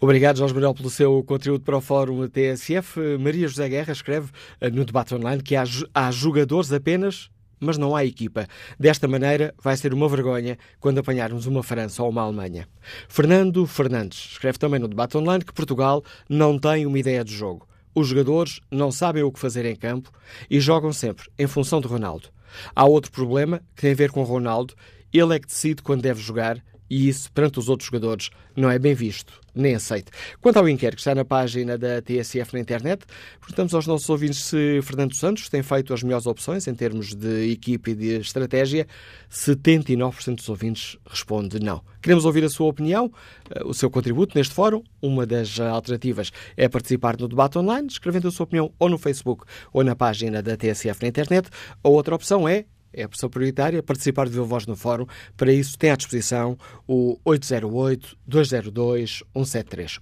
Obrigado, 0.01 0.39
Jorge 0.39 0.55
Manuel, 0.55 0.75
pelo 0.75 0.91
seu 0.91 1.23
contributo 1.25 1.65
para 1.65 1.77
o 1.77 1.81
Fórum 1.81 2.27
TSF. 2.27 3.19
Maria 3.19 3.47
José 3.47 3.69
Guerra 3.69 3.93
escreve 3.93 4.31
eh, 4.61 4.71
no 4.71 4.85
debate 4.85 5.15
online 5.15 5.43
que 5.43 5.55
há, 5.55 5.65
há 5.95 6.11
jogadores 6.11 6.73
apenas 6.73 7.31
mas 7.61 7.77
não 7.77 7.95
há 7.95 8.05
equipa. 8.05 8.47
Desta 8.79 9.07
maneira, 9.07 9.55
vai 9.63 9.77
ser 9.77 9.93
uma 9.93 10.09
vergonha 10.09 10.57
quando 10.81 10.99
apanharmos 10.99 11.47
uma 11.47 11.63
França 11.63 12.03
ou 12.03 12.09
uma 12.09 12.23
Alemanha. 12.23 12.67
Fernando 13.07 13.67
Fernandes 13.67 14.31
escreve 14.33 14.59
também 14.59 14.81
no 14.81 14.89
debate 14.89 15.17
online 15.19 15.45
que 15.45 15.53
Portugal 15.53 16.03
não 16.29 16.59
tem 16.59 16.87
uma 16.87 16.99
ideia 16.99 17.23
de 17.23 17.35
jogo. 17.35 17.69
Os 17.95 18.09
jogadores 18.09 18.61
não 18.71 18.91
sabem 18.91 19.23
o 19.23 19.31
que 19.31 19.39
fazer 19.39 19.67
em 19.67 19.77
campo 19.77 20.11
e 20.49 20.59
jogam 20.59 20.93
sempre 20.93 21.29
em 21.39 21.47
função 21.47 21.81
de 21.81 21.87
Ronaldo. 21.87 22.29
Há 22.75 22.87
outro 22.87 23.13
problema 23.13 23.61
que 23.77 23.83
tem 23.83 23.93
a 23.93 23.97
ver 23.97 24.11
com 24.11 24.23
Ronaldo. 24.23 24.75
Ele 25.13 25.35
é 25.35 25.39
que 25.39 25.47
decide 25.47 25.83
quando 25.83 26.03
deve 26.03 26.21
jogar 26.21 26.63
e 26.91 27.09
isso, 27.09 27.31
perante 27.33 27.59
os 27.61 27.69
outros 27.69 27.87
jogadores, 27.87 28.31
não 28.57 28.69
é 28.69 28.79
bem 28.79 28.95
visto 28.95 29.41
nem 29.55 29.75
aceito. 29.75 30.13
Quanto 30.41 30.59
ao 30.59 30.69
inquérito 30.69 30.97
que 30.97 31.01
está 31.01 31.15
na 31.15 31.25
página 31.25 31.77
da 31.77 32.01
TSF 32.01 32.55
na 32.55 32.61
internet, 32.61 33.05
perguntamos 33.41 33.75
aos 33.75 33.87
nossos 33.87 34.09
ouvintes 34.09 34.45
se 34.45 34.81
Fernando 34.83 35.15
Santos 35.15 35.49
tem 35.49 35.63
feito 35.63 35.93
as 35.93 36.03
melhores 36.03 36.27
opções 36.27 36.67
em 36.67 36.75
termos 36.75 37.15
de 37.15 37.51
equipe 37.51 37.93
e 37.93 37.95
de 37.95 38.21
estratégia. 38.21 38.87
79% 39.31 40.37
dos 40.37 40.49
ouvintes 40.49 40.97
responde 41.07 41.59
não. 41.61 41.83
Queremos 42.01 42.25
ouvir 42.25 42.45
a 42.45 42.49
sua 42.49 42.69
opinião, 42.69 43.13
eh, 43.51 43.63
o 43.65 43.75
seu 43.75 43.91
contributo 43.91 44.37
neste 44.37 44.55
fórum. 44.55 44.83
Uma 45.03 45.27
das 45.27 45.59
alternativas 45.61 46.31
é 46.57 46.69
participar 46.69 47.19
no 47.19 47.29
debate 47.29 47.59
online, 47.59 47.89
escrevendo 47.89 48.29
a 48.29 48.31
sua 48.31 48.45
opinião 48.45 48.73
ou 48.79 48.89
no 48.89 48.99
Facebook 48.99 49.45
ou 49.73 49.85
na 49.85 49.95
página 49.95 50.43
da 50.43 50.57
TSF 50.57 51.03
na 51.03 51.09
internet. 51.09 51.49
A 51.83 51.89
outra 51.89 52.15
opção 52.15 52.49
é 52.49 52.65
é 52.93 53.03
a 53.03 53.07
opção 53.07 53.31
prioritária, 53.31 53.83
participar 53.83 54.27
de 54.27 54.33
Viva 54.33 54.45
Voz 54.45 54.67
no 54.67 54.77
Fórum. 54.77 55.07
Para 55.37 55.53
isso, 55.53 55.79
tem 55.79 55.91
à 55.91 55.97
disposição 55.97 56.57
o 56.87 57.19
808-202-173. 57.27 60.01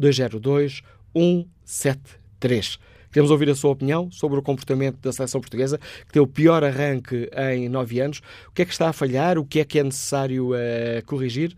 808-202-173. 0.00 2.78
Queremos 3.12 3.30
ouvir 3.30 3.50
a 3.50 3.54
sua 3.54 3.72
opinião 3.72 4.10
sobre 4.10 4.38
o 4.38 4.42
comportamento 4.42 4.96
da 5.02 5.12
seleção 5.12 5.38
portuguesa, 5.40 5.78
que 6.06 6.12
tem 6.12 6.22
o 6.22 6.26
pior 6.26 6.64
arranque 6.64 7.28
em 7.52 7.68
nove 7.68 8.00
anos. 8.00 8.22
O 8.48 8.52
que 8.52 8.62
é 8.62 8.64
que 8.64 8.72
está 8.72 8.88
a 8.88 8.92
falhar? 8.92 9.38
O 9.38 9.44
que 9.44 9.60
é 9.60 9.64
que 9.64 9.78
é 9.78 9.84
necessário 9.84 10.52
uh, 10.52 11.04
corrigir? 11.04 11.54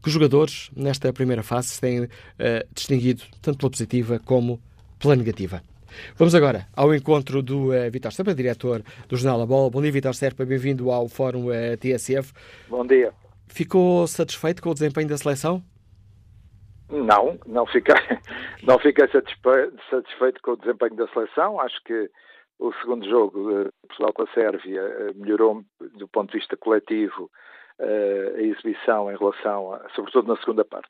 Que 0.00 0.08
jogadores, 0.08 0.70
nesta 0.76 1.12
primeira 1.12 1.42
fase, 1.42 1.70
se 1.70 1.80
têm 1.80 2.04
uh, 2.04 2.08
distinguido 2.72 3.24
tanto 3.42 3.58
pela 3.58 3.70
positiva 3.70 4.20
como 4.24 4.60
pela 5.00 5.16
negativa. 5.16 5.60
Vamos 6.16 6.34
agora 6.34 6.66
ao 6.76 6.94
encontro 6.94 7.42
do 7.42 7.68
uh, 7.68 7.90
Vitor 7.90 8.12
Serpa, 8.12 8.34
diretor 8.34 8.82
do 9.08 9.16
Jornal 9.16 9.42
A 9.42 9.46
Bola. 9.46 9.70
Bom 9.70 9.82
dia, 9.82 9.92
Vitor 9.92 10.14
Serpa, 10.14 10.44
bem-vindo 10.44 10.90
ao 10.90 11.08
Fórum 11.08 11.46
uh, 11.46 11.76
TSF. 11.78 12.32
Bom 12.68 12.86
dia. 12.86 13.12
Ficou 13.46 14.06
satisfeito 14.06 14.62
com 14.62 14.70
o 14.70 14.74
desempenho 14.74 15.08
da 15.08 15.16
seleção? 15.16 15.62
Não, 16.90 17.38
não 17.46 17.66
fiquei, 17.66 17.94
não 18.62 18.78
fiquei 18.78 19.08
satisfeito, 19.08 19.76
satisfeito 19.90 20.40
com 20.42 20.52
o 20.52 20.56
desempenho 20.56 20.96
da 20.96 21.08
seleção. 21.08 21.60
Acho 21.60 21.82
que 21.84 22.10
o 22.58 22.72
segundo 22.80 23.08
jogo, 23.08 23.64
de 23.64 23.70
Portugal 23.86 24.12
com 24.12 24.22
a 24.22 24.32
Sérvia, 24.34 24.80
eh, 24.80 25.12
melhorou 25.14 25.62
do 25.96 26.08
ponto 26.08 26.32
de 26.32 26.38
vista 26.38 26.56
coletivo 26.56 27.30
a 27.80 28.40
exibição 28.40 29.10
em 29.12 29.16
relação, 29.16 29.72
a, 29.72 29.88
sobretudo 29.94 30.26
na 30.26 30.36
segunda 30.40 30.64
parte, 30.64 30.88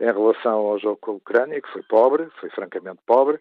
em 0.00 0.06
relação 0.06 0.58
ao 0.58 0.78
jogo 0.78 0.98
com 1.00 1.10
a 1.12 1.14
Ucrânia, 1.14 1.60
que 1.60 1.72
foi 1.72 1.82
pobre, 1.82 2.28
foi 2.40 2.50
francamente 2.50 3.00
pobre. 3.06 3.40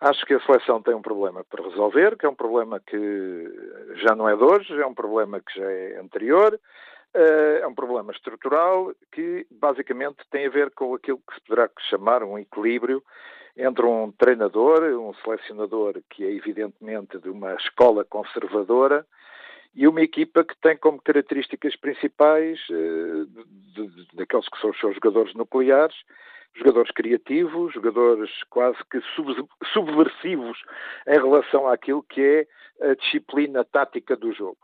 Acho 0.00 0.24
que 0.26 0.34
a 0.34 0.40
seleção 0.40 0.80
tem 0.80 0.94
um 0.94 1.02
problema 1.02 1.44
para 1.44 1.68
resolver, 1.68 2.16
que 2.16 2.24
é 2.24 2.28
um 2.28 2.34
problema 2.34 2.78
que 2.78 3.96
já 3.96 4.14
não 4.14 4.28
é 4.28 4.36
de 4.36 4.44
hoje, 4.44 4.80
é 4.80 4.86
um 4.86 4.94
problema 4.94 5.40
que 5.40 5.58
já 5.58 5.68
é 5.68 5.98
anterior, 5.98 6.58
eh, 7.14 7.60
é 7.62 7.66
um 7.66 7.74
problema 7.74 8.12
estrutural 8.12 8.92
que 9.10 9.44
basicamente 9.50 10.18
tem 10.30 10.46
a 10.46 10.50
ver 10.50 10.70
com 10.70 10.94
aquilo 10.94 11.20
que 11.26 11.34
se 11.34 11.40
poderá 11.40 11.68
chamar 11.90 12.22
um 12.22 12.38
equilíbrio 12.38 13.02
entre 13.56 13.84
um 13.84 14.12
treinador, 14.12 14.84
um 14.84 15.12
selecionador 15.14 16.00
que 16.10 16.24
é 16.24 16.30
evidentemente 16.30 17.18
de 17.18 17.28
uma 17.28 17.54
escola 17.54 18.04
conservadora 18.04 19.04
e 19.74 19.88
uma 19.88 20.00
equipa 20.00 20.44
que 20.44 20.56
tem 20.60 20.76
como 20.76 21.02
características 21.02 21.74
principais 21.74 22.60
de, 22.68 24.06
daqueles 24.14 24.48
que 24.48 24.60
são 24.60 24.70
os 24.70 24.78
seus 24.78 24.94
jogadores 24.94 25.34
nucleares 25.34 25.96
jogadores 26.54 26.90
criativos, 26.92 27.72
jogadores 27.72 28.30
quase 28.50 28.78
que 28.90 29.00
subversivos 29.72 30.58
em 31.06 31.14
relação 31.14 31.68
àquilo 31.68 32.02
que 32.02 32.20
é 32.80 32.90
a 32.90 32.94
disciplina 32.94 33.64
tática 33.64 34.16
do 34.16 34.32
jogo. 34.32 34.58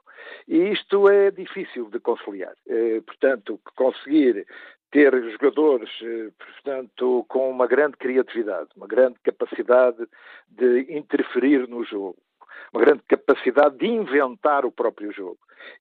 E 0.49 0.57
isto 0.71 1.09
é 1.09 1.31
difícil 1.31 1.91
de 1.91 2.01
conciliar. 2.01 2.55
Eh, 2.67 3.01
portanto, 3.07 3.61
conseguir 3.77 4.47
ter 4.91 5.13
jogadores, 5.33 5.91
eh, 6.03 6.31
portanto, 6.39 7.25
com 7.29 7.51
uma 7.51 7.67
grande 7.67 7.97
criatividade, 7.97 8.71
uma 8.77 8.87
grande 8.87 9.19
capacidade 9.23 10.07
de 10.49 10.87
interferir 10.97 11.69
no 11.69 11.85
jogo, 11.85 12.17
uma 12.73 12.85
grande 12.85 13.03
capacidade 13.09 13.77
de 13.79 13.87
inventar 13.87 14.65
o 14.65 14.73
próprio 14.73 15.13
jogo 15.13 15.39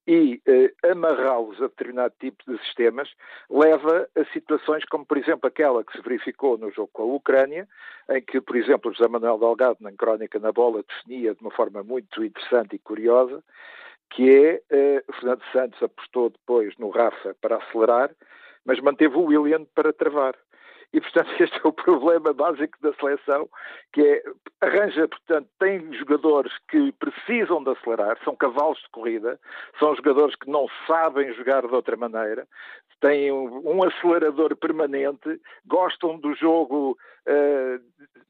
e 0.08 0.42
eh, 0.46 0.74
amarrá-los 0.92 1.62
a 1.62 1.68
determinado 1.68 2.14
tipo 2.20 2.44
de 2.50 2.58
sistemas 2.66 3.10
leva 3.50 4.08
a 4.16 4.26
situações 4.34 4.84
como, 4.86 5.06
por 5.06 5.18
exemplo, 5.18 5.48
aquela 5.48 5.84
que 5.84 5.94
se 5.94 6.02
verificou 6.02 6.58
no 6.58 6.72
jogo 6.72 6.90
com 6.92 7.04
a 7.04 7.16
Ucrânia, 7.16 7.68
em 8.10 8.22
que, 8.22 8.40
por 8.42 8.56
exemplo, 8.56 8.94
José 8.94 9.08
Manuel 9.08 9.38
Delgado, 9.38 9.78
na 9.82 9.92
Crónica 9.92 10.40
na 10.40 10.52
Bola, 10.52 10.84
definia 10.88 11.34
de 11.34 11.42
uma 11.42 11.52
forma 11.52 11.84
muito 11.84 12.24
interessante 12.24 12.76
e 12.76 12.80
curiosa, 12.80 13.44
que 14.10 14.30
é, 14.30 14.62
eh, 14.70 15.04
Fernando 15.14 15.44
Santos 15.52 15.82
apostou 15.82 16.30
depois 16.30 16.76
no 16.78 16.90
Rafa 16.90 17.36
para 17.42 17.58
acelerar, 17.58 18.12
mas 18.66 18.80
manteve 18.80 19.16
o 19.16 19.26
William 19.26 19.66
para 19.74 19.92
travar. 19.92 20.36
E, 20.94 21.02
portanto, 21.02 21.30
este 21.42 21.58
é 21.58 21.68
o 21.68 21.74
problema 21.74 22.34
básico 22.34 22.78
da 22.82 22.94
seleção, 22.94 23.50
que 23.92 24.02
é, 24.02 24.24
arranja, 24.62 25.08
portanto, 25.08 25.50
tem 25.60 25.92
jogadores 25.94 26.54
que 26.70 26.92
precisam 26.94 27.64
de 27.64 27.72
acelerar, 27.72 28.18
são 28.24 28.36
cavalos 28.36 28.80
de 28.80 28.90
corrida, 28.90 29.40
são 29.80 29.96
jogadores 29.96 30.36
que 30.36 30.50
não 30.50 30.68
sabem 30.88 31.34
jogar 31.34 31.68
de 31.68 31.74
outra 31.74 31.98
maneira, 31.98 32.48
têm 33.04 33.34
um, 33.34 33.84
acelerador 33.84 34.56
permanente, 34.56 35.42
gostam 35.66 36.18
do 36.18 36.34
jogo, 36.36 36.98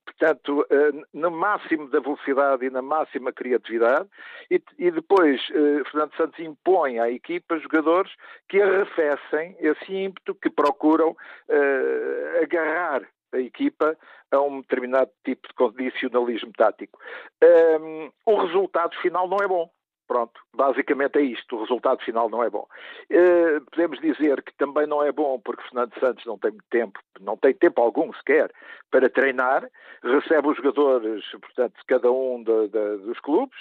portanto, 0.06 0.62
uh, 0.62 1.06
no 1.14 1.32
máximo 1.32 1.90
da 1.90 2.00
velocidade 2.00 2.66
e 2.66 2.70
na 2.70 2.82
máxima 2.82 3.32
criatividade, 3.32 4.08
e, 4.50 4.62
e 4.78 4.92
depois 4.92 5.42
uh, 5.50 5.84
Fernando 5.90 6.16
Santos 6.16 6.40
impõe 6.40 7.00
à 7.00 7.10
equipa 7.10 7.60
jogadores 7.60 8.12
que 8.48 8.62
arrefecem 8.62 9.56
esse 9.60 9.94
ímpeto, 9.94 10.36
que 10.36 10.50
procuram 10.50 11.16
agarrar 12.42 13.02
a 13.34 13.40
equipa 13.40 13.98
a 14.32 14.42
um 14.42 14.62
determinado 14.62 15.12
tipo 15.24 15.48
de 15.48 15.54
condicionalismo 15.54 16.52
tático. 16.54 17.00
Um, 17.82 18.12
o 18.26 18.46
resultado 18.46 18.96
final 19.02 19.28
não 19.28 19.38
é 19.38 19.48
bom. 19.48 19.70
Pronto, 20.08 20.42
basicamente 20.54 21.18
é 21.18 21.22
isto. 21.22 21.56
O 21.56 21.62
resultado 21.62 22.04
final 22.04 22.30
não 22.30 22.44
é 22.44 22.50
bom. 22.50 22.68
Uh, 23.10 23.62
podemos 23.72 24.00
dizer 24.02 24.42
que 24.44 24.54
também 24.58 24.86
não 24.86 25.02
é 25.02 25.12
bom 25.12 25.40
porque 25.40 25.64
Fernando 25.64 25.98
Santos 26.00 26.26
não 26.26 26.38
tem 26.38 26.52
tempo, 26.70 27.00
não 27.22 27.38
tem 27.38 27.54
tempo 27.54 27.82
algum 27.82 28.12
sequer 28.14 28.52
para 28.92 29.10
treinar, 29.10 29.68
recebe 30.04 30.50
os 30.50 30.58
jogadores, 30.58 31.24
portanto, 31.32 31.74
cada 31.88 32.12
um 32.12 32.44
de, 32.44 32.68
de, 32.68 32.98
dos 33.06 33.20
clubes. 33.20 33.58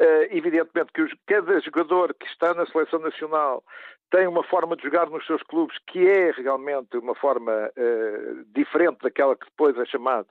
Uh, 0.00 0.26
evidentemente 0.30 0.92
que 0.92 1.02
os, 1.02 1.12
cada 1.26 1.60
jogador 1.60 2.12
que 2.14 2.26
está 2.26 2.52
na 2.52 2.66
seleção 2.66 2.98
nacional 2.98 3.62
tem 4.10 4.26
uma 4.26 4.42
forma 4.42 4.76
de 4.76 4.82
jogar 4.82 5.08
nos 5.08 5.24
seus 5.24 5.42
clubes 5.44 5.76
que 5.86 6.08
é 6.08 6.32
realmente 6.32 6.96
uma 6.96 7.14
forma 7.14 7.52
uh, 7.52 8.44
diferente 8.52 8.98
daquela 9.02 9.36
que 9.36 9.46
depois 9.46 9.78
é 9.78 9.84
chamada 9.86 10.26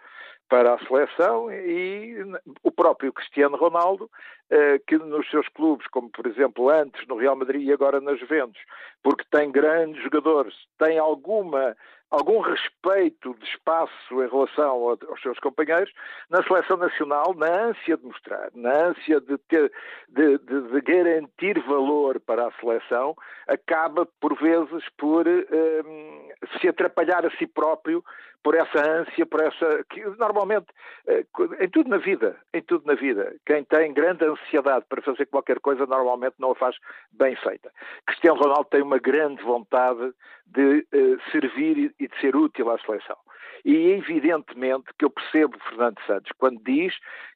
para 0.50 0.74
a 0.74 0.80
seleção 0.86 1.52
e 1.52 2.16
o 2.62 2.72
próprio 2.72 3.12
Cristiano 3.12 3.58
Ronaldo, 3.58 4.10
eh, 4.50 4.80
que 4.86 4.98
nos 4.98 5.30
seus 5.30 5.48
clubes, 5.50 5.88
como 5.88 6.10
por 6.10 6.28
exemplo 6.28 6.70
antes 6.70 7.06
no 7.08 7.18
Real 7.18 7.36
Madrid 7.36 7.68
e 7.68 7.74
agora 7.74 8.00
na 8.00 8.16
Juventus, 8.16 8.62
porque 9.02 9.24
tem 9.32 9.52
grandes 9.52 10.04
jogadores, 10.04 10.54
tem 10.78 11.00
alguma 11.00 11.76
algum 12.14 12.42
respeito 12.42 13.34
de 13.40 13.46
espaço 13.46 13.92
em 14.12 14.30
relação 14.30 14.88
aos 15.10 15.22
seus 15.24 15.40
companheiros, 15.40 15.92
na 16.30 16.44
seleção 16.44 16.78
nacional, 16.78 17.34
na 17.34 17.48
ânsia 17.48 17.98
de 17.98 18.06
mostrar, 18.06 18.52
na 18.54 18.72
ânsia 18.90 19.20
de, 19.20 19.36
ter, 19.50 19.72
de, 20.10 20.38
de, 20.38 20.62
de 20.62 20.82
garantir 20.82 21.60
valor 21.62 22.20
para 22.20 22.48
a 22.48 22.52
seleção, 22.60 23.16
acaba 23.48 24.06
por 24.22 24.40
vezes 24.40 24.88
por 24.96 25.28
um, 25.28 26.30
se 26.60 26.68
atrapalhar 26.68 27.26
a 27.26 27.32
si 27.32 27.48
próprio 27.48 28.04
por 28.44 28.56
essa 28.56 28.78
ânsia, 28.78 29.26
por 29.26 29.42
essa 29.42 29.84
que 29.90 30.04
normalmente 30.20 30.68
eh, 31.08 31.26
em 31.62 31.70
tudo 31.70 31.90
na 31.90 31.98
vida, 31.98 32.36
em 32.54 32.62
tudo 32.62 32.86
na 32.86 32.94
vida, 32.94 33.34
quem 33.46 33.64
tem 33.64 33.94
grande 33.94 34.26
ansiedade 34.26 34.86
para 34.90 35.02
fazer 35.02 35.26
qualquer 35.28 35.60
coisa 35.62 35.86
normalmente 35.86 36.36
não 36.38 36.52
a 36.52 36.56
faz 36.56 36.76
bem 37.12 37.36
feita. 37.38 37.72
Cristiano 38.06 38.38
Ronaldo 38.38 38.66
tem 38.66 38.82
uma 38.82 39.00
grande 39.00 39.42
vontade 39.42 40.14
de 40.46 40.86
uh, 40.94 41.32
servir 41.32 41.94
e 42.00 42.08
de 42.08 42.20
ser 42.20 42.36
útil 42.36 42.70
à 42.70 42.78
seleção. 42.80 43.18
E 43.66 43.92
evidentemente 43.92 44.86
que 44.98 45.06
eu 45.06 45.10
percebo 45.10 45.58
Fernando 45.70 46.00
Santos 46.06 46.32
quando 46.38 46.62
diz 46.64 46.94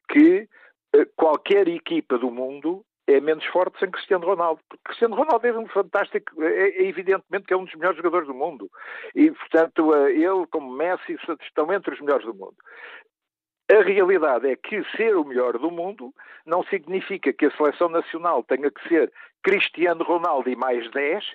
que 0.10 0.48
uh, 0.96 1.06
qualquer 1.16 1.68
equipa 1.68 2.18
do 2.18 2.30
mundo 2.32 2.84
é 3.08 3.22
menos 3.22 3.46
forte 3.46 3.80
sem 3.80 3.90
Cristiano 3.90 4.26
Ronaldo. 4.26 4.60
Porque 4.68 4.84
Cristiano 4.84 5.16
Ronaldo 5.16 5.48
é 5.48 5.58
um 5.58 5.68
fantástico, 5.68 6.44
é, 6.44 6.48
é, 6.48 6.88
evidentemente 6.88 7.46
que 7.48 7.54
é 7.54 7.58
um 7.58 7.64
dos 7.64 7.74
melhores 7.76 7.98
jogadores 7.98 8.28
do 8.28 8.34
mundo. 8.34 8.70
E, 9.16 9.32
portanto, 9.32 9.90
uh, 9.90 10.08
ele, 10.10 10.46
como 10.52 10.72
Messi, 10.72 11.18
estão 11.42 11.72
entre 11.72 11.94
os 11.94 12.02
melhores 12.02 12.26
do 12.26 12.34
mundo. 12.34 12.56
A 13.70 13.82
realidade 13.82 14.50
é 14.50 14.56
que 14.56 14.84
ser 14.96 15.16
o 15.18 15.26
melhor 15.26 15.58
do 15.58 15.70
mundo 15.70 16.14
não 16.46 16.64
significa 16.64 17.34
que 17.34 17.48
a 17.48 17.52
seleção 17.52 17.90
nacional 17.90 18.42
tenha 18.44 18.72
que 18.72 18.88
ser 18.88 19.12
Cristiano 19.44 20.04
Ronaldo 20.04 20.50
e 20.50 20.56
mais 20.56 20.90
10, 20.92 21.26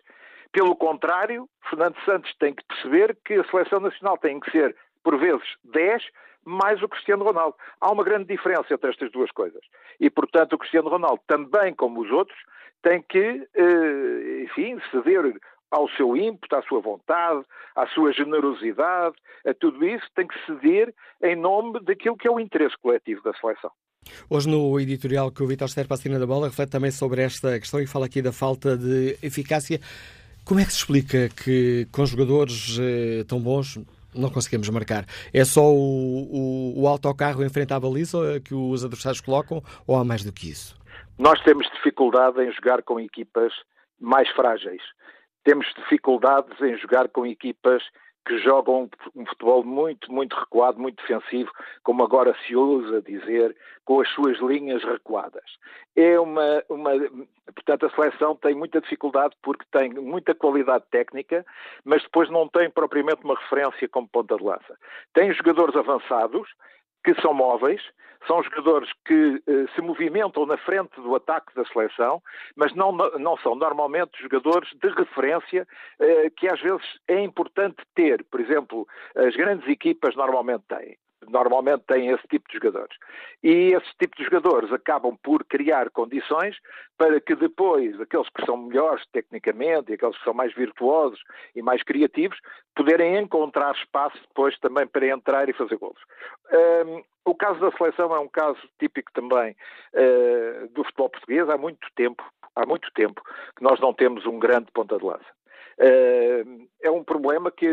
pelo 0.53 0.77
contrário, 0.77 1.49
Fernando 1.69 1.97
Santos 2.05 2.33
tem 2.39 2.55
que 2.55 2.65
perceber 2.65 3.17
que 3.25 3.35
a 3.35 3.45
seleção 3.45 3.81
nacional 3.81 4.19
tem 4.19 4.39
que 4.39 4.51
ser, 4.51 4.77
por 5.03 5.19
vezes, 5.19 5.47
10 5.65 6.03
mais 6.45 6.83
o 6.83 6.89
Cristiano 6.89 7.25
Ronaldo. 7.25 7.57
Há 7.81 7.91
uma 7.91 8.05
grande 8.05 8.27
diferença 8.27 8.75
entre 8.75 8.91
estas 8.91 9.11
duas 9.13 9.31
coisas. 9.31 9.63
E, 10.01 10.11
portanto, 10.11 10.55
o 10.55 10.59
Cristiano 10.59 10.89
Ronaldo, 10.89 11.21
também 11.27 11.75
como 11.75 12.01
os 12.03 12.11
outros, 12.11 12.37
tem 12.83 13.01
que, 13.03 13.49
eh, 13.55 14.43
enfim, 14.43 14.77
ceder 14.91 15.39
ao 15.71 15.89
seu 15.91 16.17
ímpeto, 16.17 16.55
à 16.57 16.63
sua 16.63 16.81
vontade, 16.81 17.45
à 17.75 17.87
sua 17.87 18.13
generosidade, 18.13 19.15
a 19.47 19.55
tudo 19.55 19.85
isso, 19.87 20.05
tem 20.15 20.27
que 20.27 20.35
ceder 20.45 20.93
em 21.23 21.37
nome 21.37 21.81
daquilo 21.81 22.17
que 22.17 22.29
é 22.29 22.31
o 22.31 22.41
interesse 22.41 22.77
coletivo 22.79 23.23
da 23.23 23.33
seleção. 23.35 23.71
Hoje, 24.29 24.49
no 24.49 24.79
editorial 24.81 25.31
que 25.31 25.43
o 25.43 25.47
Vitor 25.47 25.69
Sterpa 25.69 25.95
assina 25.95 26.19
da 26.19 26.27
bola, 26.27 26.49
reflete 26.49 26.71
também 26.71 26.91
sobre 26.91 27.23
esta 27.23 27.59
questão 27.59 27.81
e 27.81 27.87
fala 27.87 28.07
aqui 28.07 28.21
da 28.21 28.33
falta 28.33 28.77
de 28.77 29.17
eficácia 29.23 29.79
como 30.45 30.61
é 30.61 30.65
que 30.65 30.73
se 30.73 30.79
explica 30.79 31.29
que 31.29 31.87
com 31.93 32.05
jogadores 32.05 32.79
eh, 32.81 33.25
tão 33.29 33.41
bons 33.41 33.79
não 34.15 34.31
conseguimos 34.31 34.69
marcar? 34.69 35.05
É 35.33 35.45
só 35.45 35.63
o, 35.63 36.75
o, 36.77 36.83
o 36.83 36.89
autocarro 36.89 37.45
em 37.45 37.49
frente 37.49 37.73
à 37.73 37.81
baliza 37.81 38.41
que 38.45 38.55
os 38.55 38.85
adversários 38.85 39.21
colocam 39.21 39.63
ou 39.87 39.97
há 39.97 40.05
mais 40.05 40.25
do 40.25 40.33
que 40.33 40.51
isso? 40.51 40.77
Nós 41.19 41.41
temos 41.43 41.69
dificuldade 41.71 42.41
em 42.43 42.53
jogar 42.53 42.83
com 42.83 42.99
equipas 42.99 43.53
mais 44.01 44.29
frágeis. 44.31 44.83
Temos 45.45 45.67
dificuldades 45.77 46.61
em 46.61 46.77
jogar 46.79 47.09
com 47.09 47.27
equipas 47.27 47.83
que 48.25 48.39
jogam 48.39 48.89
um 49.17 49.27
futebol 49.27 49.65
muito, 49.65 50.13
muito 50.13 50.35
recuado, 50.37 50.79
muito 50.81 51.03
defensivo, 51.03 51.51
como 51.83 52.05
agora 52.05 52.37
se 52.47 52.55
usa 52.55 53.03
dizer, 53.03 53.57
com 53.85 54.01
as 54.01 54.09
suas 54.11 54.39
linhas 54.39 54.83
recuadas. 54.85 55.59
É 55.97 56.19
uma, 56.19 56.63
uma, 56.69 56.93
portanto, 57.55 57.87
a 57.87 57.91
seleção 57.91 58.37
tem 58.37 58.55
muita 58.55 58.81
dificuldade 58.81 59.35
porque 59.43 59.65
tem 59.73 59.91
muita 59.95 60.35
qualidade 60.35 60.85
técnica, 60.91 61.45
mas 61.85 62.03
depois 62.03 62.31
não 62.31 62.49
tem 62.49 62.71
propriamente 62.71 63.25
uma 63.25 63.35
referência 63.35 63.89
como 63.89 64.09
ponta 64.09 64.37
de 64.37 64.45
lança. 64.45 64.79
Tem 65.13 65.33
jogadores 65.33 65.75
avançados, 65.75 66.49
que 67.05 67.15
são 67.21 67.35
móveis, 67.35 67.83
são 68.27 68.43
jogadores 68.43 68.89
que 69.05 69.43
eh, 69.47 69.67
se 69.75 69.81
movimentam 69.81 70.47
na 70.47 70.57
frente 70.57 70.95
do 71.01 71.15
ataque 71.17 71.55
da 71.55 71.65
seleção, 71.65 72.23
mas 72.55 72.73
não, 72.75 72.93
não 72.93 73.37
são 73.39 73.55
normalmente 73.55 74.21
jogadores 74.23 74.71
de 74.81 74.89
referência 74.91 75.67
eh, 75.99 76.31
que 76.37 76.49
às 76.49 76.61
vezes 76.61 76.87
é 77.09 77.21
importante 77.21 77.83
ter. 77.95 78.25
Por 78.31 78.41
exemplo, 78.41 78.87
as 79.17 79.35
grandes 79.35 79.69
equipas 79.69 80.15
normalmente 80.15 80.65
têm 80.69 80.97
normalmente 81.29 81.85
têm 81.87 82.09
esse 82.09 82.27
tipo 82.29 82.49
de 82.49 82.55
jogadores. 82.55 82.97
E 83.43 83.75
esse 83.75 83.91
tipo 83.99 84.17
de 84.17 84.25
jogadores 84.25 84.73
acabam 84.73 85.17
por 85.23 85.45
criar 85.45 85.91
condições 85.91 86.57
para 86.97 87.21
que 87.21 87.35
depois 87.35 88.01
aqueles 88.01 88.29
que 88.29 88.45
são 88.45 88.57
melhores 88.57 89.05
tecnicamente 89.13 89.91
e 89.91 89.95
aqueles 89.95 90.17
que 90.19 90.25
são 90.25 90.35
mais 90.35 90.55
virtuosos 90.55 91.21
e 91.55 91.63
mais 91.63 91.83
criativos 91.83 92.39
poderem 92.75 93.17
encontrar 93.19 93.75
espaço 93.75 94.19
depois 94.29 94.59
também 94.61 94.87
para 94.87 95.07
entrar 95.07 95.49
e 95.49 95.53
fazer 95.53 95.77
golos. 95.77 96.01
Um, 96.87 97.03
o 97.25 97.35
caso 97.35 97.61
da 97.61 97.71
seleção 97.73 98.15
é 98.15 98.19
um 98.19 98.29
caso 98.29 98.59
típico 98.79 99.11
também 99.13 99.57
uh, 99.95 100.69
do 100.69 100.85
futebol 100.85 101.11
português. 101.11 101.49
Há 101.49 101.57
muito 101.57 101.87
tempo, 101.95 102.25
há 102.57 102.67
muito 102.67 102.91
tempo 102.93 103.23
que 103.57 103.63
nós 103.63 103.81
não 103.81 103.95
temos 103.95 104.27
um 104.27 104.39
grande 104.39 104.71
ponta 104.73 104.99
de 104.99 105.05
lança. 105.05 105.42
Eh, 105.79 106.45
é 106.83 106.91
um 106.91 107.05
problema 107.05 107.51
que 107.51 107.67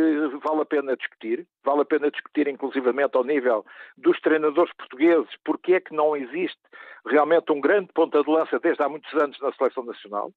vale 0.44 0.62
a 0.62 0.66
pena 0.66 0.96
discutir, 0.96 1.48
vale 1.64 1.82
a 1.82 1.86
pena 1.86 2.12
discutir 2.12 2.48
inclusivamente 2.48 3.16
ao 3.16 3.24
nível 3.24 3.66
dos 3.98 4.20
treinadores 4.22 4.74
portugueses, 4.74 5.30
porque 5.44 5.74
é 5.74 5.80
que 5.80 5.94
não 5.94 6.16
existe 6.16 6.60
realmente 7.06 7.52
um 7.52 7.62
grande 7.62 7.90
ponta 7.94 8.24
de 8.24 8.30
lança 8.30 8.60
desde 8.60 8.84
há 8.84 8.90
muitos 8.90 9.14
anos 9.14 9.40
na 9.40 9.52
seleção 9.54 9.84
nacional. 9.84 10.32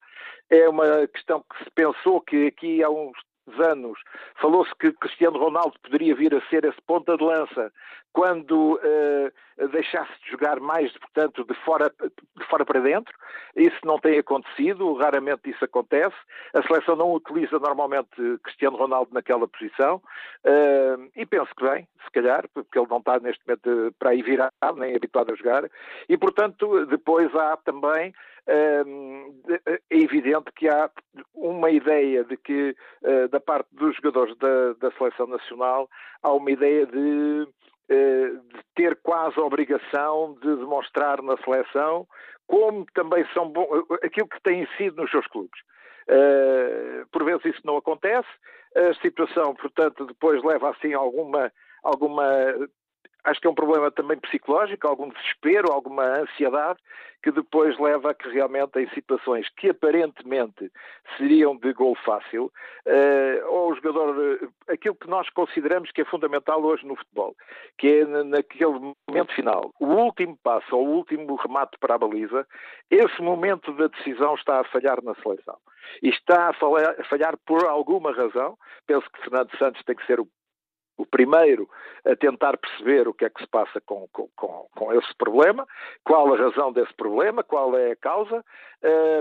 É 0.50 0.68
uma 0.68 1.06
questão 1.08 1.42
que 1.42 1.64
se 1.64 1.70
pensou 1.70 2.20
que 2.20 2.46
aqui 2.46 2.82
há 2.82 2.90
uns 2.90 3.16
anos 3.58 3.98
falou-se 4.40 4.74
que 4.76 4.92
Cristiano 4.92 5.38
Ronaldo 5.38 5.74
poderia 5.82 6.14
vir 6.14 6.34
a 6.34 6.40
ser 6.48 6.64
esse 6.64 6.80
ponta 6.86 7.16
de 7.16 7.24
lança 7.24 7.72
quando 8.12 8.74
uh, 8.74 9.68
deixasse 9.68 10.12
de 10.22 10.30
jogar 10.30 10.60
mais, 10.60 10.92
portanto, 10.98 11.44
de 11.44 11.54
fora, 11.64 11.90
de 12.38 12.46
fora 12.46 12.64
para 12.64 12.80
dentro. 12.80 13.12
Isso 13.56 13.78
não 13.84 13.98
tem 13.98 14.18
acontecido, 14.18 14.92
raramente 14.94 15.48
isso 15.48 15.64
acontece. 15.64 16.16
A 16.54 16.62
seleção 16.62 16.94
não 16.94 17.12
utiliza 17.12 17.58
normalmente 17.58 18.10
Cristiano 18.42 18.76
Ronaldo 18.76 19.12
naquela 19.14 19.48
posição 19.48 19.96
uh, 19.96 21.10
e 21.16 21.24
penso 21.24 21.50
que 21.56 21.64
bem, 21.64 21.88
se 22.04 22.10
calhar, 22.10 22.44
porque 22.52 22.78
ele 22.78 22.88
não 22.88 22.98
está 22.98 23.18
neste 23.18 23.42
momento 23.46 23.94
para 23.98 24.10
aí 24.10 24.22
virado, 24.22 24.52
nem 24.76 24.94
habituado 24.94 25.32
a 25.32 25.36
jogar. 25.36 25.70
E, 26.08 26.16
portanto, 26.16 26.84
depois 26.86 27.34
há 27.34 27.56
também 27.56 28.12
é 28.46 28.82
evidente 29.90 30.50
que 30.56 30.68
há 30.68 30.90
uma 31.34 31.70
ideia 31.70 32.24
de 32.24 32.36
que, 32.36 32.74
eh, 33.04 33.28
da 33.28 33.40
parte 33.40 33.68
dos 33.72 33.94
jogadores 33.96 34.36
da, 34.38 34.72
da 34.74 34.90
seleção 34.92 35.26
nacional, 35.26 35.88
há 36.22 36.32
uma 36.32 36.50
ideia 36.50 36.86
de, 36.86 37.48
eh, 37.88 38.30
de, 38.30 38.60
ter 38.74 38.98
quase 39.02 39.38
a 39.38 39.44
obrigação 39.44 40.36
de 40.40 40.56
demonstrar 40.56 41.22
na 41.22 41.36
seleção 41.38 42.06
como 42.46 42.84
também 42.94 43.24
são 43.32 43.48
bons, 43.48 43.86
aquilo 44.02 44.28
que 44.28 44.42
têm 44.42 44.66
sido 44.76 45.00
nos 45.00 45.10
seus 45.10 45.26
clubes. 45.28 45.60
Eh, 46.08 47.04
por 47.12 47.24
vezes 47.24 47.44
isso 47.44 47.60
não 47.64 47.76
acontece, 47.76 48.28
a 48.74 48.94
situação, 48.94 49.54
portanto, 49.54 50.06
depois 50.06 50.42
leva 50.42 50.70
assim 50.70 50.92
alguma 50.94 51.52
alguma 51.84 52.24
acho 53.24 53.40
que 53.40 53.46
é 53.46 53.50
um 53.50 53.54
problema 53.54 53.90
também 53.90 54.18
psicológico, 54.18 54.86
algum 54.86 55.08
desespero, 55.08 55.72
alguma 55.72 56.04
ansiedade, 56.20 56.78
que 57.22 57.30
depois 57.30 57.78
leva 57.78 58.10
a 58.10 58.14
que 58.14 58.28
realmente 58.28 58.80
em 58.80 58.88
situações 58.90 59.48
que 59.56 59.70
aparentemente 59.70 60.70
seriam 61.16 61.56
de 61.56 61.72
gol 61.72 61.94
fácil, 62.04 62.46
uh, 62.86 63.46
ou 63.46 63.70
o 63.70 63.74
jogador, 63.76 64.16
uh, 64.16 64.52
aquilo 64.68 64.96
que 64.96 65.08
nós 65.08 65.28
consideramos 65.30 65.92
que 65.92 66.00
é 66.00 66.04
fundamental 66.04 66.62
hoje 66.62 66.84
no 66.84 66.96
futebol, 66.96 67.36
que 67.78 68.00
é 68.00 68.04
naquele 68.04 68.94
momento 69.08 69.32
final, 69.34 69.72
o 69.78 69.86
último 69.86 70.36
passo 70.42 70.76
ou 70.76 70.86
o 70.86 70.90
último 70.96 71.36
remate 71.36 71.78
para 71.78 71.94
a 71.94 71.98
baliza, 71.98 72.46
esse 72.90 73.22
momento 73.22 73.72
da 73.74 73.86
decisão 73.86 74.34
está 74.34 74.60
a 74.60 74.64
falhar 74.64 75.02
na 75.02 75.14
seleção. 75.16 75.56
E 76.02 76.08
está 76.08 76.50
a 76.50 77.04
falhar 77.04 77.36
por 77.46 77.64
alguma 77.66 78.12
razão. 78.12 78.56
Penso 78.86 79.08
que 79.10 79.20
Fernando 79.20 79.56
Santos 79.58 79.82
tem 79.84 79.96
que 79.96 80.06
ser 80.06 80.20
o 80.20 80.28
o 80.96 81.06
primeiro 81.06 81.68
a 82.04 82.14
tentar 82.16 82.56
perceber 82.56 83.08
o 83.08 83.14
que 83.14 83.24
é 83.24 83.30
que 83.30 83.40
se 83.40 83.46
passa 83.48 83.80
com, 83.80 84.08
com, 84.12 84.28
com, 84.36 84.92
esse 84.92 85.14
problema, 85.16 85.66
qual 86.04 86.32
a 86.32 86.36
razão 86.36 86.72
desse 86.72 86.92
problema, 86.94 87.42
qual 87.42 87.76
é 87.76 87.92
a 87.92 87.96
causa, 87.96 88.44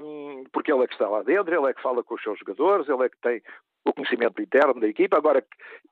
um, 0.03 0.43
porque 0.51 0.71
ele 0.71 0.83
é 0.83 0.87
que 0.87 0.93
está 0.93 1.07
lá 1.07 1.23
dentro, 1.23 1.53
ele 1.53 1.69
é 1.69 1.73
que 1.73 1.81
fala 1.81 2.03
com 2.03 2.15
os 2.15 2.23
seus 2.23 2.39
jogadores, 2.39 2.89
ele 2.89 3.03
é 3.03 3.09
que 3.09 3.17
tem 3.21 3.41
o 3.85 3.93
conhecimento 3.93 4.41
interno 4.41 4.79
da 4.79 4.87
equipa. 4.87 5.17
Agora, 5.17 5.43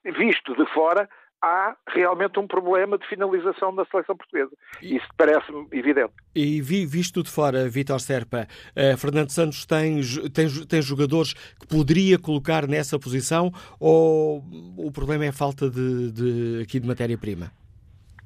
visto 0.04 0.56
de 0.56 0.65
fora, 0.74 1.10
há 1.41 1.75
realmente 1.88 2.39
um 2.39 2.47
problema 2.47 2.97
de 2.97 3.08
finalização 3.08 3.73
da 3.73 3.86
seleção 3.86 4.15
portuguesa. 4.15 4.52
Isso 4.82 5.08
parece-me 5.17 5.67
evidente. 5.71 6.13
E 6.36 6.62
vi, 6.62 6.86
visto 6.86 7.23
de 7.23 7.30
fora, 7.30 7.67
Vítor 7.69 7.99
Serpa, 7.99 8.47
uh, 8.75 8.97
Fernando 8.97 9.30
Santos 9.30 9.65
tem, 9.65 10.02
tem, 10.34 10.47
tem 10.67 10.82
jogadores 10.82 11.34
que 11.34 11.67
poderia 11.67 12.17
colocar 12.19 12.67
nessa 12.67 12.99
posição 12.99 13.52
ou 13.80 14.43
o 14.78 14.91
problema 14.91 15.25
é 15.25 15.30
a 15.30 15.34
falta 15.34 15.69
de, 15.69 16.12
de 16.12 16.62
aqui 16.63 16.80
de 16.80 16.88
matéria-prima? 16.88 17.52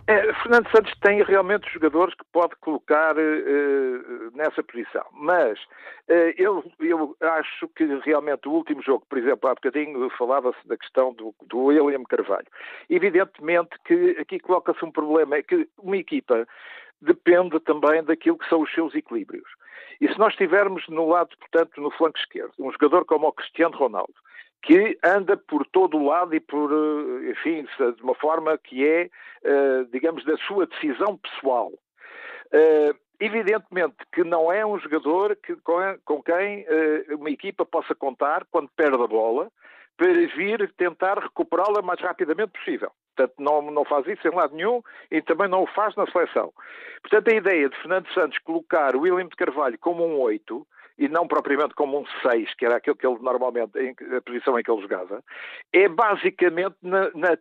É, 0.06 0.34
Fernando 0.34 0.70
Santos 0.70 0.94
tem 1.00 1.24
realmente 1.24 1.72
jogadores 1.72 2.13
que 2.13 2.26
pode 2.34 2.56
colocar 2.58 3.16
uh, 3.16 4.36
nessa 4.36 4.62
posição, 4.62 5.06
mas 5.13 5.58
uh, 6.10 6.34
eu, 6.38 6.62
eu, 6.82 7.16
acho 7.22 7.70
que 7.70 7.86
realmente 8.04 8.50
o 8.50 8.52
último 8.52 8.82
jogo, 8.82 9.06
por 9.08 9.18
exemplo, 9.18 9.50
há 9.50 9.56
bocadinho 9.56 10.10
falava-se 10.10 10.68
da 10.68 10.76
questão 10.76 11.13
do, 11.13 11.34
do 11.48 11.58
William 11.58 12.04
Carvalho. 12.04 12.48
Evidentemente 12.89 13.70
que 13.86 14.18
aqui 14.20 14.39
coloca-se 14.39 14.84
um 14.84 14.92
problema, 14.92 15.38
é 15.38 15.44
que 15.44 15.70
uma 15.78 15.96
equipa 15.96 16.46
depende 17.02 17.58
também 17.62 18.04
daquilo 18.04 18.38
que 18.38 18.50
são 18.50 18.62
os 18.62 18.74
seus 18.74 18.94
equilíbrios. 18.96 19.50
E 20.02 20.12
se 20.12 20.20
nós 20.20 20.36
tivermos 20.36 20.86
no 20.89 21.08
lado, 21.08 21.30
portanto, 21.38 21.80
no 21.80 21.92
flanco 21.92 22.18
esquerdo, 22.18 22.52
um 22.60 22.72
jogador 22.74 23.06
como 23.06 23.28
o 23.28 23.32
Cristiano 23.32 23.78
Ronaldo, 23.78 24.16
que 24.63 24.97
anda 25.04 25.36
por 25.36 25.67
todo 25.67 25.97
o 25.97 26.06
lado 26.06 26.34
e 26.34 26.39
por, 26.39 26.71
eh, 26.71 27.32
enfim, 27.32 27.67
de 27.95 28.02
uma 28.02 28.15
forma 28.15 28.58
que 28.58 28.88
é, 28.88 29.10
eh, 29.43 29.84
digamos, 29.91 30.23
da 30.23 30.38
sua 30.38 30.65
decisão 30.65 31.17
pessoal. 31.17 31.71
Eh, 32.52 32.95
evidentemente 33.19 33.97
que 34.13 34.23
não 34.23 34.52
é 34.52 34.65
um 34.65 34.80
jogador 34.80 35.36
que, 35.36 35.56
com, 36.06 36.23
quem 36.23 36.65
uma 37.12 37.30
equipa 37.30 37.65
possa 37.65 37.93
contar 37.93 38.45
quando 38.52 38.69
perde 38.76 39.02
a 39.02 39.08
bola 39.08 39.49
para 39.97 40.12
vir 40.12 40.73
tentar 40.78 41.19
recuperá-la 41.19 41.82
o 41.82 41.86
mais 41.86 41.99
rapidamente 42.02 42.52
possível. 42.52 42.91
Portanto, 43.15 43.36
não, 43.39 43.62
não 43.69 43.86
faz 43.86 44.08
isso 44.08 44.28
em 44.28 44.36
lado 44.36 44.56
nenhum 44.56 44.82
e 45.12 45.21
também 45.21 45.47
não 45.47 45.63
o 45.63 45.67
faz 45.67 45.95
na 45.95 46.08
seleção. 46.08 46.52
Portanto, 47.02 47.30
a 47.30 47.36
ideia 47.36 47.69
de 47.69 47.78
Fernando 47.78 48.12
Santos 48.13 48.39
colocar 48.39 48.95
o 48.95 49.02
William 49.02 49.28
de 49.28 49.36
Carvalho 49.36 49.78
como 49.80 50.06
um 50.06 50.19
8 50.19 50.65
e 50.97 51.08
não 51.08 51.27
propriamente 51.27 51.73
como 51.75 51.99
um 51.99 52.06
6, 52.21 52.53
que 52.56 52.65
era 52.65 52.77
aquilo 52.77 52.95
que 52.95 53.06
ele 53.06 53.19
normalmente, 53.19 53.71
a 54.15 54.21
posição 54.21 54.58
em 54.58 54.63
que 54.63 54.71
ele 54.71 54.82
jogava, 54.82 55.23
é 55.71 55.88
basicamente 55.88 56.75
na, 56.82 57.10
na 57.15 57.38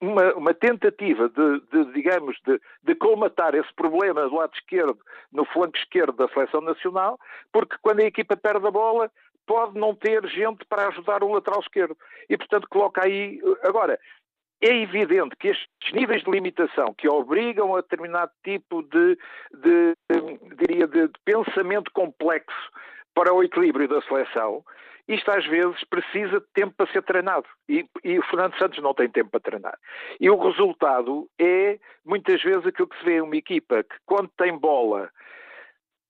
uma, 0.00 0.34
uma, 0.34 0.54
tentativa 0.54 1.28
de, 1.28 1.60
de 1.72 1.92
digamos, 1.92 2.36
de, 2.44 2.60
de, 2.82 2.94
colmatar 2.96 3.54
esse 3.54 3.72
problema 3.74 4.28
do 4.28 4.34
lado 4.34 4.52
esquerdo, 4.54 4.98
no 5.32 5.44
flanco 5.44 5.76
esquerdo 5.76 6.12
da 6.16 6.28
seleção 6.28 6.60
nacional, 6.60 7.18
porque 7.52 7.76
quando 7.80 8.00
a 8.00 8.04
equipa 8.04 8.36
perde 8.36 8.66
a 8.66 8.70
bola, 8.70 9.10
pode 9.46 9.78
não 9.78 9.94
ter 9.94 10.24
gente 10.28 10.64
para 10.64 10.88
ajudar 10.88 11.24
o 11.24 11.32
lateral 11.32 11.60
esquerdo. 11.60 11.96
E, 12.28 12.36
portanto, 12.36 12.68
coloca 12.68 13.04
aí. 13.04 13.40
Agora, 13.64 13.98
é 14.62 14.82
evidente 14.82 15.34
que 15.36 15.48
estes 15.48 15.92
níveis 15.92 16.22
de 16.22 16.30
limitação 16.30 16.94
que 16.94 17.08
obrigam 17.08 17.74
a 17.74 17.80
determinado 17.80 18.30
tipo 18.44 18.82
de, 18.82 19.18
de 19.54 19.94
diria, 20.56 20.86
de, 20.86 21.08
de 21.08 21.20
pensamento 21.24 21.90
complexo 21.92 22.70
para 23.14 23.32
o 23.32 23.42
equilíbrio 23.42 23.88
da 23.88 24.02
seleção, 24.02 24.62
isto 25.08 25.30
às 25.30 25.44
vezes 25.46 25.82
precisa 25.84 26.40
de 26.40 26.46
tempo 26.54 26.72
para 26.76 26.92
ser 26.92 27.02
treinado. 27.02 27.46
E, 27.68 27.84
e, 28.04 28.18
o 28.18 28.22
Fernando 28.24 28.56
Santos 28.58 28.80
não 28.82 28.94
tem 28.94 29.08
tempo 29.08 29.30
para 29.30 29.40
treinar. 29.40 29.78
E 30.20 30.30
o 30.30 30.38
resultado 30.38 31.28
é, 31.38 31.78
muitas 32.04 32.40
vezes, 32.42 32.66
aquilo 32.66 32.88
que 32.88 32.98
se 32.98 33.04
vê 33.04 33.20
uma 33.20 33.36
equipa 33.36 33.82
que, 33.82 33.96
quando 34.06 34.30
tem 34.36 34.56
bola, 34.56 35.10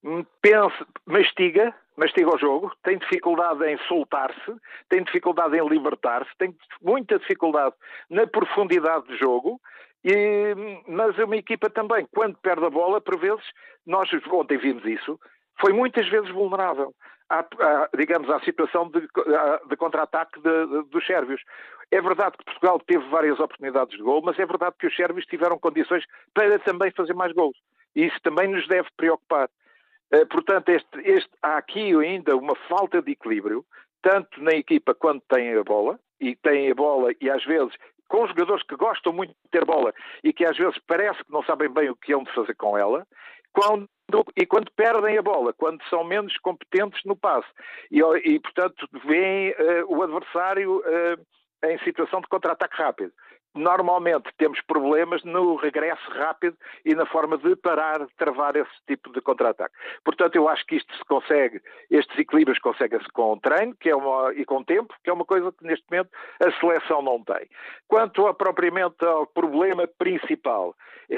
hum, 0.03 0.23
pensa, 0.41 0.85
mastiga, 1.05 1.73
mastiga 2.01 2.33
o 2.33 2.39
jogo, 2.39 2.71
tem 2.83 2.97
dificuldade 2.97 3.63
em 3.63 3.77
soltar-se, 3.87 4.55
tem 4.89 5.03
dificuldade 5.03 5.55
em 5.55 5.67
libertar-se, 5.67 6.31
tem 6.39 6.55
muita 6.81 7.19
dificuldade 7.19 7.75
na 8.09 8.25
profundidade 8.25 9.05
do 9.05 9.15
jogo, 9.17 9.61
e, 10.03 10.55
mas 10.87 11.15
uma 11.19 11.35
equipa 11.35 11.69
também, 11.69 12.07
quando 12.11 12.35
perde 12.39 12.65
a 12.65 12.71
bola, 12.71 12.99
por 12.99 13.19
vezes, 13.19 13.45
nós 13.85 14.09
ontem 14.31 14.57
vimos 14.57 14.83
isso, 14.83 15.19
foi 15.59 15.73
muitas 15.73 16.09
vezes 16.09 16.31
vulnerável. 16.31 16.91
À, 17.29 17.39
à, 17.39 17.89
digamos, 17.95 18.29
à 18.29 18.41
situação 18.41 18.89
de, 18.89 18.99
de 18.99 19.77
contra-ataque 19.77 20.37
dos 20.41 21.05
sérvios. 21.05 21.41
É 21.89 22.01
verdade 22.01 22.35
que 22.37 22.43
Portugal 22.43 22.77
teve 22.79 23.07
várias 23.09 23.39
oportunidades 23.39 23.95
de 23.95 24.03
gol, 24.03 24.21
mas 24.21 24.37
é 24.37 24.45
verdade 24.45 24.75
que 24.77 24.87
os 24.87 24.95
sérvios 24.95 25.25
tiveram 25.27 25.57
condições 25.57 26.03
para 26.33 26.59
também 26.59 26.91
fazer 26.91 27.13
mais 27.13 27.31
gols. 27.31 27.55
E 27.95 28.05
isso 28.07 28.19
também 28.21 28.49
nos 28.49 28.67
deve 28.67 28.89
preocupar. 28.97 29.49
Uh, 30.13 30.25
portanto, 30.27 30.69
este, 30.69 30.99
este, 31.03 31.31
há 31.41 31.57
aqui 31.57 31.95
ainda 31.95 32.35
uma 32.35 32.55
falta 32.67 33.01
de 33.01 33.11
equilíbrio, 33.11 33.65
tanto 34.01 34.41
na 34.41 34.51
equipa 34.51 34.93
quando 34.93 35.21
têm 35.29 35.55
a 35.55 35.63
bola, 35.63 35.99
e 36.21 36.35
têm 36.35 36.71
a 36.71 36.75
bola 36.75 37.11
e 37.19 37.29
às 37.29 37.43
vezes 37.43 37.73
com 38.07 38.27
jogadores 38.27 38.63
que 38.63 38.75
gostam 38.75 39.11
muito 39.11 39.31
de 39.31 39.49
ter 39.49 39.65
bola 39.65 39.93
e 40.23 40.31
que 40.31 40.45
às 40.45 40.55
vezes 40.57 40.77
parece 40.85 41.23
que 41.23 41.31
não 41.31 41.41
sabem 41.43 41.69
bem 41.69 41.89
o 41.89 41.95
que 41.95 42.13
hão 42.13 42.23
de 42.23 42.33
fazer 42.33 42.53
com 42.55 42.77
ela, 42.77 43.07
quando, 43.53 43.89
e 44.37 44.45
quando 44.45 44.69
perdem 44.75 45.17
a 45.17 45.21
bola, 45.21 45.53
quando 45.53 45.81
são 45.89 46.03
menos 46.03 46.37
competentes 46.39 47.01
no 47.05 47.15
passe. 47.15 47.47
E, 47.89 48.01
e 48.01 48.39
portanto, 48.39 48.87
veem 49.05 49.51
uh, 49.51 49.85
o 49.87 50.03
adversário 50.03 50.79
uh, 50.79 51.67
em 51.67 51.79
situação 51.79 52.21
de 52.21 52.27
contra-ataque 52.27 52.77
rápido 52.77 53.13
normalmente 53.53 54.29
temos 54.37 54.59
problemas 54.61 55.23
no 55.23 55.55
regresso 55.55 56.09
rápido 56.11 56.57
e 56.85 56.95
na 56.95 57.05
forma 57.05 57.37
de 57.37 57.55
parar, 57.55 58.05
travar 58.17 58.55
esse 58.55 58.71
tipo 58.87 59.11
de 59.11 59.21
contra-ataque. 59.21 59.75
Portanto, 60.03 60.35
eu 60.35 60.47
acho 60.47 60.65
que 60.65 60.75
isto 60.75 60.95
se 60.95 61.03
consegue, 61.05 61.61
estes 61.89 62.17
equilíbrios 62.17 62.59
conseguem-se 62.59 63.07
com 63.09 63.37
treino 63.39 63.75
que 63.75 63.89
é 63.89 63.95
uma, 63.95 64.33
e 64.33 64.45
com 64.45 64.63
tempo, 64.63 64.93
que 65.03 65.09
é 65.09 65.13
uma 65.13 65.25
coisa 65.25 65.51
que 65.51 65.65
neste 65.65 65.85
momento 65.89 66.09
a 66.41 66.51
seleção 66.59 67.01
não 67.01 67.23
tem. 67.23 67.47
Quanto 67.87 68.27
a, 68.27 68.33
propriamente 68.33 69.03
ao 69.03 69.27
problema 69.27 69.87
principal, 69.87 70.75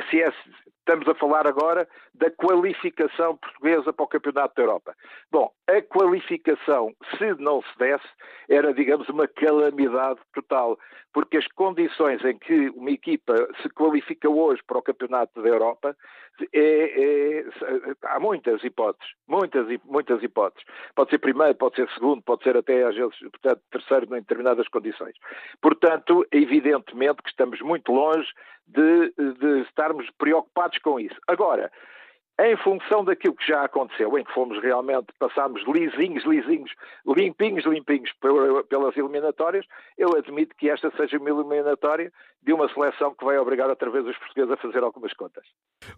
se 0.10 0.22
é, 0.22 0.34
estamos 0.80 1.08
a 1.08 1.16
falar 1.16 1.48
agora 1.48 1.88
da 2.14 2.30
qualificação 2.32 3.38
portuguesa 3.38 3.94
para 3.94 4.04
o 4.04 4.08
Campeonato 4.08 4.56
da 4.56 4.62
Europa. 4.62 4.96
Bom, 5.32 5.52
a 5.68 5.82
qualificação, 5.82 6.94
se 7.18 7.34
não 7.42 7.62
se 7.62 7.78
desse, 7.78 8.08
era, 8.50 8.74
digamos, 8.74 9.08
uma 9.10 9.28
calamidade 9.28 10.20
total, 10.34 10.78
porque 11.14 11.38
as 11.38 11.48
condições 11.48 12.23
em 12.24 12.38
que 12.38 12.70
uma 12.70 12.92
equipa 12.92 13.34
se 13.62 13.70
qualifica 13.70 14.30
hoje 14.30 14.62
para 14.66 14.78
o 14.78 14.82
Campeonato 14.82 15.42
da 15.42 15.50
Europa, 15.50 15.96
é, 16.52 17.42
é, 17.42 17.46
há 18.04 18.20
muitas 18.20 18.64
hipóteses, 18.64 19.14
muitas, 19.28 19.68
muitas 19.86 20.24
hipóteses. 20.24 20.66
Pode 20.96 21.12
ser 21.12 21.20
primeiro, 21.20 21.56
pode 21.56 21.76
ser 21.76 21.90
segundo, 21.90 22.22
pode 22.24 22.44
ser 22.44 22.58
até 22.58 22.84
às 22.84 22.96
vezes 22.96 23.18
portanto, 23.20 23.62
terceiro 23.72 24.06
em 24.06 24.22
determinadas 24.22 24.68
condições. 24.68 25.16
Portanto, 25.62 26.26
evidentemente 26.32 27.22
que 27.22 27.30
estamos 27.30 27.62
muito 27.62 27.92
longe 27.92 28.28
de, 28.68 29.14
de 29.40 29.62
estarmos 29.62 30.10
preocupados 30.18 30.78
com 30.80 31.00
isso. 31.00 31.20
Agora, 31.28 31.72
em 32.40 32.58
função 32.58 33.06
daquilo 33.06 33.36
que 33.36 33.48
já 33.48 33.64
aconteceu, 33.64 34.18
em 34.18 34.24
que 34.24 34.34
fomos 34.34 34.60
realmente, 34.62 35.08
passámos 35.20 35.62
lisinhos, 35.68 36.26
lisinhos, 36.26 36.72
limpinhos, 37.06 37.64
limpinhos 37.64 38.12
pelas 38.70 38.98
eliminatórias, 38.98 39.66
eu 39.98 40.18
admito 40.18 40.56
que 40.56 40.68
esta 40.68 40.92
seja 40.98 41.20
uma 41.20 41.30
eliminatória 41.30 42.12
de 42.42 42.52
uma 42.52 42.68
seleção 42.74 43.14
que 43.14 43.24
vai 43.24 43.38
obrigar 43.38 43.70
outra 43.70 43.90
vez 43.92 44.06
os 44.08 44.18
portugueses 44.18 44.52
a 44.52 44.58
fazer 44.58 44.84
algumas 44.84 45.14
contas. 45.14 45.46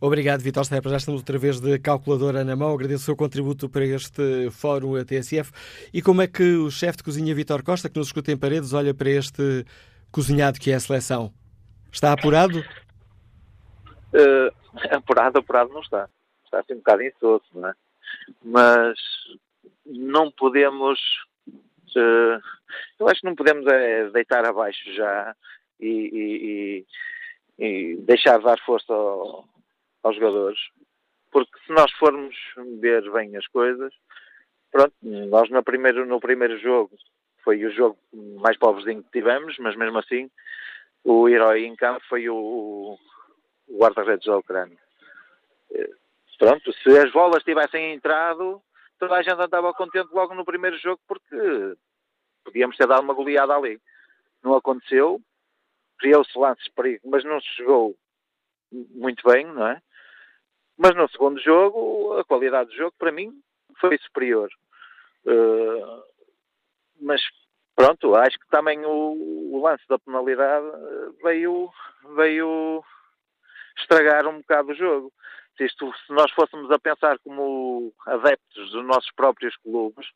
Obrigado, 0.01 0.41
Vitor 0.41 0.65
Stepper. 0.65 0.91
Já 0.91 0.97
estamos 0.97 1.21
outra 1.21 1.37
vez 1.37 1.61
de 1.61 1.79
calculadora 1.79 2.43
na 2.43 2.55
mão. 2.55 2.73
Agradeço 2.73 3.03
o 3.03 3.05
seu 3.05 3.15
contributo 3.15 3.69
para 3.69 3.85
este 3.85 4.51
fórum 4.51 4.95
a 4.95 5.05
TSF. 5.05 5.53
E 5.93 6.01
como 6.01 6.21
é 6.21 6.27
que 6.27 6.57
o 6.57 6.69
chefe 6.69 6.97
de 6.97 7.03
cozinha 7.03 7.33
Vitor 7.33 7.63
Costa, 7.63 7.89
que 7.89 7.97
nos 7.97 8.07
escuta 8.07 8.33
em 8.33 8.37
paredes, 8.37 8.73
olha 8.73 8.93
para 8.93 9.09
este 9.09 9.65
cozinhado 10.11 10.59
que 10.59 10.69
é 10.69 10.75
a 10.75 10.79
seleção? 10.81 11.31
Está 11.89 12.11
apurado? 12.11 12.59
Uh, 14.13 14.51
apurado, 14.91 15.39
apurado 15.39 15.73
não 15.73 15.79
está 15.79 16.09
está 16.55 16.59
assim 16.61 16.73
um 16.73 16.77
bocado 16.77 17.03
insosso, 17.03 17.45
não 17.53 17.69
é? 17.69 17.73
Mas 18.43 18.99
não 19.85 20.31
podemos. 20.31 20.99
Uh, 21.95 22.39
eu 22.99 23.07
acho 23.07 23.21
que 23.21 23.27
não 23.27 23.35
podemos 23.35 23.65
é, 23.67 24.09
deitar 24.09 24.45
abaixo 24.45 24.91
já 24.93 25.35
e, 25.79 26.85
e, 27.59 27.63
e 27.65 27.95
deixar 27.97 28.39
dar 28.39 28.59
força 28.59 28.93
ao, 28.93 29.45
aos 30.03 30.15
jogadores, 30.15 30.59
porque 31.31 31.57
se 31.65 31.71
nós 31.71 31.91
formos 31.93 32.35
ver 32.81 33.09
bem 33.11 33.35
as 33.37 33.47
coisas, 33.47 33.93
pronto, 34.71 34.93
nós 35.01 35.49
no 35.49 35.63
primeiro, 35.63 36.05
no 36.05 36.19
primeiro 36.19 36.57
jogo 36.59 36.91
foi 37.43 37.63
o 37.63 37.71
jogo 37.71 37.97
mais 38.41 38.57
pobrezinho 38.57 39.03
que 39.03 39.11
tivemos, 39.11 39.57
mas 39.59 39.75
mesmo 39.75 39.97
assim 39.99 40.29
o 41.03 41.29
herói 41.29 41.65
em 41.65 41.75
campo 41.75 42.01
foi 42.09 42.27
o, 42.27 42.97
o 43.67 43.77
guarda-redes 43.77 44.25
da 44.25 44.37
Ucrânia 44.37 44.77
pronto, 46.37 46.73
se 46.73 46.89
as 46.97 47.11
bolas 47.11 47.43
tivessem 47.43 47.93
entrado, 47.93 48.61
toda 48.99 49.15
a 49.15 49.21
gente 49.21 49.39
andava 49.39 49.73
contente 49.73 50.09
logo 50.13 50.33
no 50.33 50.45
primeiro 50.45 50.77
jogo 50.77 51.01
porque 51.07 51.75
podíamos 52.43 52.77
ter 52.77 52.87
dado 52.87 53.03
uma 53.03 53.13
goleada 53.13 53.55
ali. 53.55 53.79
Não 54.43 54.55
aconteceu, 54.55 55.21
criou-se 55.97 56.37
lances 56.37 56.65
de 56.65 56.71
perigo, 56.71 57.09
mas 57.09 57.23
não 57.23 57.41
se 57.41 57.47
jogou 57.57 57.95
muito 58.71 59.27
bem, 59.27 59.45
não 59.45 59.67
é? 59.67 59.81
Mas 60.77 60.95
no 60.95 61.09
segundo 61.09 61.39
jogo, 61.39 62.17
a 62.17 62.25
qualidade 62.25 62.69
do 62.69 62.75
jogo, 62.75 62.93
para 62.97 63.11
mim, 63.11 63.41
foi 63.79 63.97
superior. 63.99 64.49
Uh, 65.25 66.03
mas 67.01 67.21
pronto, 67.75 68.15
acho 68.15 68.37
que 68.37 68.47
também 68.49 68.85
o, 68.85 69.51
o, 69.53 69.61
lance 69.63 69.83
da 69.87 69.97
penalidade 69.97 70.65
veio, 71.23 71.69
veio 72.15 72.83
estragar 73.77 74.27
um 74.27 74.39
bocado 74.39 74.71
o 74.71 74.75
jogo 74.75 75.11
se, 75.57 75.65
isto, 75.65 75.91
se 76.05 76.13
nós 76.13 76.31
fôssemos 76.31 76.69
a 76.71 76.79
pensar 76.79 77.17
como 77.19 77.93
adeptos 78.05 78.71
dos 78.71 78.85
nossos 78.85 79.11
próprios 79.15 79.55
clubes, 79.57 80.07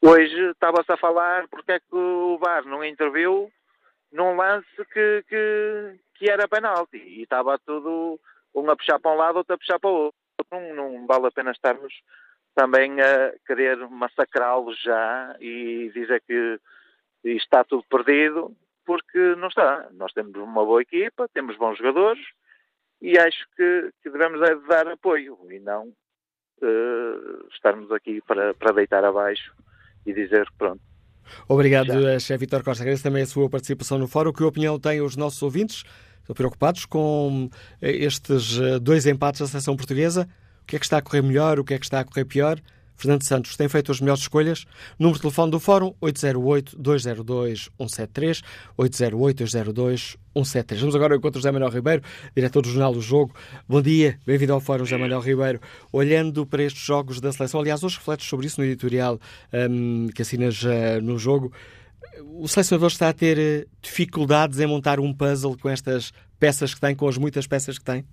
hoje 0.00 0.50
estava-se 0.50 0.90
a 0.92 0.96
falar 0.96 1.48
porque 1.48 1.72
é 1.72 1.80
que 1.80 1.94
o 1.94 2.38
VAR 2.38 2.64
não 2.64 2.84
interviu 2.84 3.50
num 4.12 4.36
lance 4.36 4.66
que, 4.92 5.24
que, 5.28 6.00
que 6.14 6.30
era 6.30 6.48
penalti 6.48 6.98
e 6.98 7.22
estava 7.22 7.58
tudo 7.58 8.20
um 8.54 8.70
a 8.70 8.76
puxar 8.76 8.98
para 8.98 9.12
um 9.12 9.16
lado, 9.16 9.36
outro 9.36 9.54
a 9.54 9.58
puxar 9.58 9.78
para 9.78 9.90
o 9.90 9.94
outro. 9.94 10.18
Não, 10.50 10.74
não 10.74 11.06
vale 11.06 11.26
a 11.26 11.30
pena 11.30 11.50
estarmos 11.50 11.94
também 12.54 13.00
a 13.00 13.32
querer 13.46 13.76
massacrá-los 13.88 14.78
já 14.82 15.36
e 15.40 15.90
dizer 15.94 16.22
que 16.26 16.60
está 17.24 17.64
tudo 17.64 17.84
perdido, 17.88 18.54
porque 18.84 19.18
não 19.36 19.48
está. 19.48 19.88
Nós 19.92 20.12
temos 20.12 20.34
uma 20.34 20.64
boa 20.64 20.82
equipa, 20.82 21.28
temos 21.32 21.56
bons 21.56 21.78
jogadores, 21.78 22.22
e 23.02 23.18
acho 23.18 23.44
que, 23.56 23.90
que 24.02 24.10
devemos 24.10 24.40
é 24.48 24.54
dar 24.68 24.86
apoio 24.86 25.36
e 25.50 25.58
não 25.58 25.88
uh, 25.88 27.48
estarmos 27.52 27.90
aqui 27.90 28.22
para, 28.26 28.54
para 28.54 28.72
deitar 28.72 29.04
abaixo 29.04 29.52
e 30.06 30.12
dizer 30.14 30.46
que 30.46 30.56
pronto. 30.56 30.80
Obrigado, 31.48 31.92
Chefe 32.20 32.38
Vitor 32.38 32.62
Costa. 32.62 32.82
Agradeço 32.82 33.02
também 33.02 33.22
a 33.22 33.26
sua 33.26 33.50
participação 33.50 33.98
no 33.98 34.06
fórum. 34.06 34.32
Que 34.32 34.44
opinião 34.44 34.78
têm 34.78 35.00
os 35.00 35.16
nossos 35.16 35.42
ouvintes? 35.42 35.84
Estão 36.20 36.34
preocupados 36.34 36.84
com 36.84 37.48
eh, 37.80 37.90
estes 37.90 38.58
eh, 38.60 38.78
dois 38.78 39.06
empates 39.06 39.40
da 39.40 39.46
seleção 39.46 39.76
portuguesa? 39.76 40.28
O 40.62 40.66
que 40.66 40.76
é 40.76 40.78
que 40.78 40.84
está 40.84 40.98
a 40.98 41.02
correr 41.02 41.22
melhor? 41.22 41.58
O 41.58 41.64
que 41.64 41.74
é 41.74 41.78
que 41.78 41.84
está 41.84 42.00
a 42.00 42.04
correr 42.04 42.24
pior? 42.24 42.58
Fernando 43.02 43.24
Santos 43.24 43.56
tem 43.56 43.68
feito 43.68 43.90
as 43.90 44.00
melhores 44.00 44.22
escolhas. 44.22 44.64
Número 44.96 45.16
de 45.16 45.22
telefone 45.22 45.50
do 45.50 45.58
Fórum 45.58 45.92
808-202-173, 46.00 48.44
808-202-173. 48.78 50.78
Vamos 50.78 50.94
agora 50.94 51.14
ao 51.14 51.18
encontro 51.18 51.40
José 51.40 51.50
Manuel 51.50 51.72
Ribeiro, 51.72 52.00
diretor 52.34 52.62
do 52.62 52.68
Jornal 52.68 52.92
do 52.92 53.00
Jogo. 53.00 53.34
Bom 53.68 53.82
dia, 53.82 54.20
bem-vindo 54.24 54.52
ao 54.52 54.60
Fórum 54.60 54.84
José 54.84 54.96
Manuel 54.96 55.18
Ribeiro. 55.18 55.58
Olhando 55.92 56.46
para 56.46 56.62
estes 56.62 56.84
jogos 56.84 57.20
da 57.20 57.32
seleção, 57.32 57.60
aliás, 57.60 57.82
hoje 57.82 57.96
refletes 57.96 58.28
sobre 58.28 58.46
isso 58.46 58.60
no 58.60 58.66
editorial 58.66 59.18
um, 59.52 60.06
que 60.14 60.22
assinas 60.22 60.62
uh, 60.62 61.00
no 61.02 61.18
jogo. 61.18 61.52
O 62.24 62.46
selecionador 62.46 62.86
está 62.86 63.08
a 63.08 63.12
ter 63.12 63.36
eh, 63.38 63.66
dificuldades 63.80 64.60
em 64.60 64.66
montar 64.66 65.00
um 65.00 65.12
puzzle 65.12 65.58
com 65.58 65.68
estas 65.68 66.12
peças 66.38 66.72
que 66.74 66.80
tem, 66.80 66.94
com 66.94 67.08
as 67.08 67.18
muitas 67.18 67.48
peças 67.48 67.76
que 67.78 67.84
tem? 67.84 68.04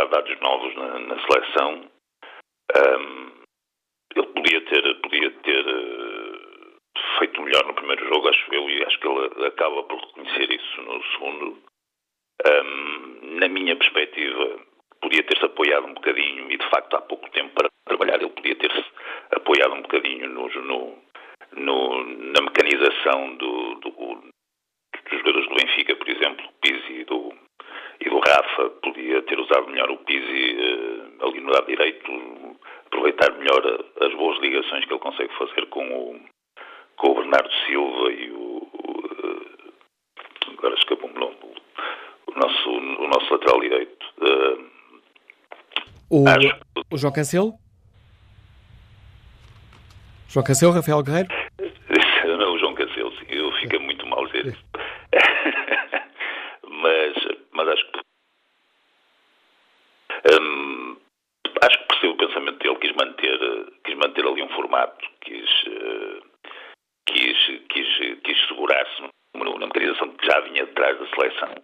há 0.00 0.06
dados 0.06 0.35
novos 0.46 0.74
na, 0.76 0.98
na 1.00 1.16
seleção. 1.26 1.90
Um, 2.76 3.30
ele 4.14 4.26
podia 4.28 4.60
ter, 4.62 5.00
podia 5.00 5.30
ter 5.30 5.66
uh, 5.66 6.76
feito 7.18 7.42
melhor 7.42 7.66
no 7.66 7.74
primeiro 7.74 8.06
jogo, 8.08 8.28
acho 8.28 8.54
eu, 8.54 8.70
e 8.70 8.84
acho 8.84 8.98
que 9.00 9.08
ele 9.08 9.46
acaba 9.46 9.82
por 9.82 9.98
reconhecer 9.98 10.50
isso 10.52 10.82
no 10.82 11.02
segundo. 11.12 11.58
Um, 12.46 13.38
na 13.38 13.48
minha 13.48 13.76
perspectiva, 13.76 14.60
podia 15.00 15.22
ter-se 15.24 15.44
apoiado 15.44 15.86
um 15.86 15.94
bocadinho, 15.94 16.50
e 16.50 16.56
de 16.56 16.70
facto 16.70 16.94
há 16.96 17.02
pouco 17.02 17.28
tempo 17.30 17.52
para 17.54 17.68
trabalhar, 17.86 18.20
ele 18.20 18.30
podia 18.30 18.54
ter-se 18.56 18.84
apoiado 19.32 19.74
um 19.74 19.82
bocadinho 19.82 20.28
no, 20.28 20.48
no, 20.48 20.98
no, 21.52 22.04
na 22.04 22.40
mecanização 22.42 23.36
do, 23.36 23.74
do, 23.76 23.90
dos 23.90 25.18
jogadores 25.18 25.48
do 25.48 25.54
Benfica, 25.54 25.96
por 25.96 26.08
exemplo, 26.08 26.48
Pizzi 26.60 27.04
do, 27.04 27.34
e 28.00 28.08
do 28.08 28.18
Rafa 28.18 28.70
podia 28.82 29.22
ter 29.22 29.38
usado 29.38 29.68
melhor 29.68 29.90
o 29.90 29.98
Pizzi 29.98 30.56
uh, 30.56 31.26
ali 31.26 31.40
no 31.40 31.50
lado 31.50 31.66
direito, 31.66 32.10
aproveitar 32.86 33.32
melhor 33.32 33.84
as 34.00 34.14
boas 34.14 34.38
ligações 34.40 34.84
que 34.84 34.92
ele 34.92 35.00
consegue 35.00 35.32
fazer 35.38 35.66
com 35.66 35.86
o, 35.86 36.20
com 36.96 37.10
o 37.10 37.14
Bernardo 37.14 37.50
Silva 37.66 38.12
e 38.12 38.30
o. 38.30 38.56
Uh, 38.58 39.72
agora 40.58 40.74
escapou-me 40.74 41.18
o, 41.18 41.32
o, 42.26 42.38
nosso, 42.38 42.70
o 42.70 43.08
nosso 43.08 43.32
lateral 43.32 43.60
direito. 43.60 44.06
O, 46.08 46.24
o 46.92 46.98
João 46.98 47.12
Cancelo? 47.12 47.54
João 50.28 50.44
Cancelo, 50.44 50.72
Rafael 50.72 51.02
Guerreiro? 51.02 51.28
Não, 52.38 52.54
o 52.54 52.58
João 52.58 52.74
Cancelo, 52.74 53.10
sim. 53.18 53.26
Eu 53.28 53.50
fico 53.52 53.80
muito 53.80 54.06
mal 54.06 54.24
dizer 54.26 54.46
isso. 54.46 54.66
Mas, 57.56 57.68
acho 57.68 57.92
que. 57.92 58.00
Hum, 60.40 60.96
acho 61.62 61.78
que 61.78 61.86
percebo 61.88 62.12
o 62.12 62.16
pensamento 62.16 62.58
dele, 62.58 62.76
quis 62.76 62.92
manter, 62.92 63.38
quis 63.84 63.96
manter 63.96 64.26
ali 64.26 64.42
um 64.42 64.48
formato, 64.50 65.04
quis, 65.22 65.50
uh, 65.66 66.22
quis, 67.06 67.62
quis, 67.68 68.20
quis 68.22 68.48
segurar-se 68.48 69.02
numa 69.34 69.66
materialização 69.66 70.08
que 70.10 70.26
já 70.26 70.40
vinha 70.40 70.64
atrás 70.64 70.98
da 70.98 71.06
seleção. 71.08 71.54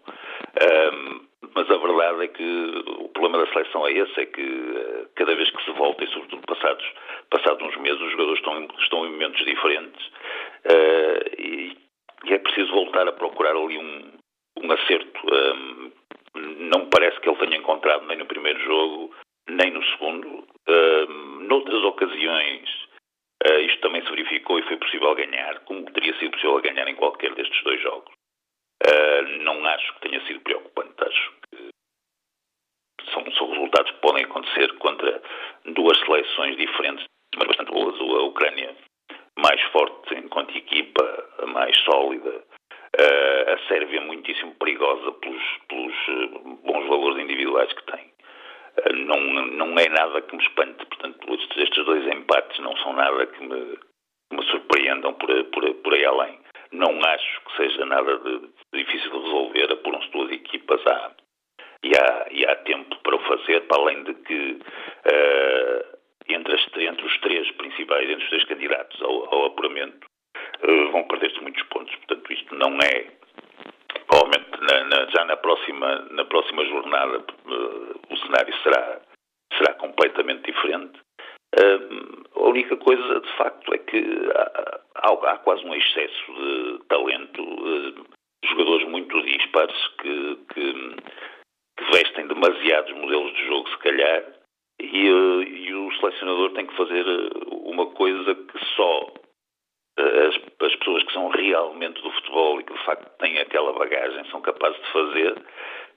Um, 0.62 1.26
mas 1.55 1.70
a 1.70 1.76
verdade 1.76 2.24
é 2.24 2.28
que 2.28 2.84
o 2.99 3.09
problema 3.09 3.45
da 3.45 3.53
seleção 3.53 3.86
é 3.86 3.93
esse, 3.93 4.20
é 4.20 4.26
que 4.26 4.43
uh, 4.43 5.09
cada 5.16 5.34
vez 5.34 5.51
que 5.51 5.64
se 5.64 5.70
volta, 5.72 6.05
e 6.05 6.09
sobretudo 6.09 6.43
passados, 6.47 6.84
passados 7.30 7.66
uns 7.66 7.76
meses, 7.78 8.01
os 8.01 8.11
jogadores 8.12 8.38
estão, 8.38 8.68
estão 8.78 9.07
em 9.07 9.11
momentos 9.11 9.45
diferentes 9.45 10.07
uh, 10.07 11.40
e, 11.40 11.76
e, 12.24 12.32
é 12.32 12.38
preciso 12.38 12.72
voltar 12.72 13.09
a 13.09 13.12
procurar 13.12 13.57
ali 13.57 13.78
um, 13.78 14.12
um 14.57 14.72
acerto. 14.72 15.20
Um, 15.26 15.92
não 16.34 16.88
parece 16.88 17.20
que 17.20 17.28
ele 17.28 17.38
tenha 17.38 17.57
encontrado 17.57 18.07
nem 18.07 18.18
no 18.18 18.26
primeiro 18.26 18.59
jogo, 18.61 19.14
nem 19.48 19.70
no 19.70 19.84
segundo. 19.90 20.46
Um, 20.68 21.44
noutras 21.46 21.82
ocasiões, 21.84 22.68
uh, 23.46 23.61
isto 23.61 23.80
também 23.80 24.03
se 24.03 24.11
verificou 24.11 24.59
e 24.59 24.62
foi 24.62 24.76
possível 24.76 25.14
ganhar, 25.14 25.61
como 25.61 25.90
teria 25.92 26.16
sido 26.18 26.30
possível 26.32 26.61
ganhar 26.61 26.88
em 26.88 26.94
qualquer 26.94 27.34
destes 27.34 27.62
dois 27.64 27.80
jogos. 27.82 28.12
Uh, 28.84 29.42
não 29.42 29.64
acho 29.66 29.94
que 29.94 30.09
tenha 30.09 30.24
sido 30.26 30.40
preocupante. 30.40 30.94
Acho 30.98 31.32
que 31.50 31.70
são, 33.12 33.32
são 33.32 33.50
resultados 33.50 33.90
que 33.92 34.00
podem 34.00 34.24
acontecer 34.24 34.72
contra 34.78 35.22
duas 35.66 35.98
seleções 36.00 36.57
diferentes, 36.57 37.05
mas 37.36 37.46
bastante 37.48 37.70
boas. 37.70 37.98
A 38.00 38.22
Ucrânia 38.24 38.76
mais 39.38 39.61
forte 39.72 40.14
enquanto 40.14 40.57
equipa, 40.57 41.28
mais 41.48 41.76
sólida. 41.78 42.44
A 42.99 43.68
Sérvia 43.68 44.01
muitíssimo 44.03 44.55
perigosa 44.57 45.12
pelos, 45.12 45.43
pelos 45.68 46.09
uh, 46.09 46.59
bons 46.62 46.88
valores 46.88 47.22
individuais 47.22 47.72
que 47.72 47.84
tem. 47.84 48.12
Uh, 48.76 48.97
não, 48.97 49.18
não 49.18 49.78
é 49.78 49.88
nada 49.88 50.20
que 50.20 50.36
me 50.36 50.43
espante. 50.43 50.84
Portanto, 50.86 51.34
estes, 51.57 51.84
dois 51.84 52.07
empates 52.07 52.59
não 52.59 52.76
são 52.78 52.93
nada 52.93 53.26
que 53.26 53.43
me, 53.43 53.76
que 54.30 54.36
me 54.36 54.45
surpreendam 54.45 55.14
por, 55.14 55.45
por, 55.45 55.74
por 55.74 55.95
aí 55.95 56.05
além. 56.05 56.38
Não 56.72 56.99
acho 57.03 57.40
que 57.45 57.57
seja 57.57 57.86
nada 57.86 58.18
de, 58.18 58.40
difícil 58.74 59.11
de 59.11 59.18
resolver, 59.18 59.72
apuram-se 59.72 60.11
duas 60.11 60.30
equipas 60.30 60.80
há, 60.86 61.12
e, 61.82 61.93
há, 61.97 62.26
e 62.30 62.47
há 62.47 62.57
tempo 62.57 62.97
para 63.03 63.16
o 63.16 63.20
fazer, 63.20 63.61
para 63.62 63.80
além 63.80 64.05
de 64.05 64.14
que 64.14 64.53
uh, 64.53 65.99
entre, 66.28 66.55
as, 66.55 66.66
entre, 66.76 67.07
os 67.07 67.18
três 67.20 67.51
principais, 67.53 68.09
entre 68.09 68.22
os 68.22 68.28
três 68.30 68.45
candidatos 68.45 69.03
ao, 69.03 69.34
ao 69.34 69.47
apuramento, 69.47 70.07
vão 70.91 71.05
perder-se 71.05 71.41
muitos 71.41 71.63
pontos. 71.65 71.95
Portanto, 71.97 72.33
isto 72.33 72.55
não 72.55 72.79
é, 72.79 73.07
provavelmente 74.07 74.51
na, 74.61 74.85
na, 74.85 75.07
já 75.11 75.25
na 75.25 75.37
próxima, 75.37 76.07
na 76.11 76.25
próxima 76.25 76.65
jornada 76.67 77.19
uh, 77.19 78.01
o 78.11 78.17
cenário 78.19 78.55
será, 78.63 79.01
será 79.57 79.75
completamente 79.75 80.51
diferente. 80.51 80.99
a 82.35 82.41
única 82.41 82.77
coisa, 82.77 83.21
de 83.21 83.37
facto, 83.37 83.75
é 83.75 83.79
que 83.79 84.31
há, 84.35 84.81
há, 84.97 85.33
há 85.33 85.39
quase 85.39 85.65
um 85.65 85.75
excesso 85.75 86.33
de 86.33 86.79
talento 86.89 87.43
jogadores 88.45 88.89
muito 88.89 89.23
dispares 89.23 89.89
que, 90.01 90.39
que, 90.53 90.97
que, 91.79 91.93
vestem 91.93 92.27
demasiados 92.27 92.93
modelos 92.93 93.33
de 93.35 93.47
jogo, 93.47 93.69
se 93.69 93.79
calhar, 93.79 94.25
e, 94.81 95.09
eh, 95.09 95.43
e, 95.49 95.75
o 95.75 95.93
selecionador 95.95 96.53
tem 96.53 96.67
que 96.67 96.77
fazer 96.77 97.07
eh, 97.07 97.31
uma 97.51 97.87
coisa 97.93 98.35
que 98.35 98.65
só 98.77 99.07
eh, 99.07 99.22
as, 99.99 100.66
as, 100.66 100.76
pessoas 100.76 101.03
que 101.05 101.12
são 101.12 101.28
realmente 101.28 102.01
do 102.03 102.11
futebol 102.12 102.61
e 102.61 102.64
que 102.64 102.72
de 102.72 102.84
facto 102.84 103.09
têm 103.18 103.38
aquela 103.38 103.72
bagagem 103.72 104.24
são 104.30 104.40
capazes 104.40 104.80
de 104.80 104.93
fazer, 104.93 105.34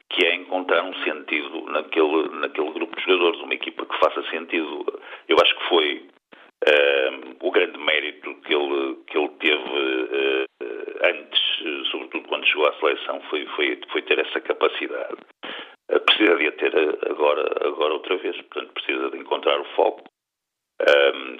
que 0.09 0.25
é 0.25 0.35
encontrar 0.35 0.83
um 0.83 0.93
sentido 1.03 1.65
naquele, 1.71 2.29
naquele 2.39 2.71
grupo 2.71 2.95
de 2.95 3.03
jogadores, 3.03 3.39
uma 3.41 3.53
equipa 3.53 3.85
que 3.85 3.99
faça 3.99 4.21
sentido. 4.29 5.01
Eu 5.27 5.37
acho 5.41 5.55
que 5.55 5.63
foi 5.69 6.07
uh, 6.67 7.35
o 7.41 7.51
grande 7.51 7.77
mérito 7.79 8.35
que 8.41 8.53
ele, 8.53 8.97
que 9.07 9.17
ele 9.17 9.29
teve 9.39 9.55
uh, 9.61 10.45
antes, 11.03 11.89
sobretudo 11.91 12.27
quando 12.27 12.45
chegou 12.45 12.67
à 12.67 12.73
seleção, 12.73 13.21
foi, 13.29 13.45
foi, 13.55 13.79
foi 13.91 14.01
ter 14.03 14.19
essa 14.19 14.41
capacidade. 14.41 15.17
Uh, 15.89 15.99
precisa 16.01 16.35
de 16.35 16.47
a 16.47 16.51
ter 16.51 16.75
agora, 17.09 17.67
agora 17.67 17.93
outra 17.93 18.17
vez, 18.17 18.35
portanto 18.41 18.73
precisa 18.73 19.09
de 19.09 19.17
encontrar 19.17 19.59
o 19.59 19.65
foco, 19.75 20.03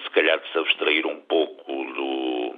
se 0.03 0.09
calhar 0.11 0.39
de 0.39 0.51
se 0.51 0.57
abstrair 0.57 1.05
um 1.05 1.19
pouco 1.21 1.71
do, 1.71 2.55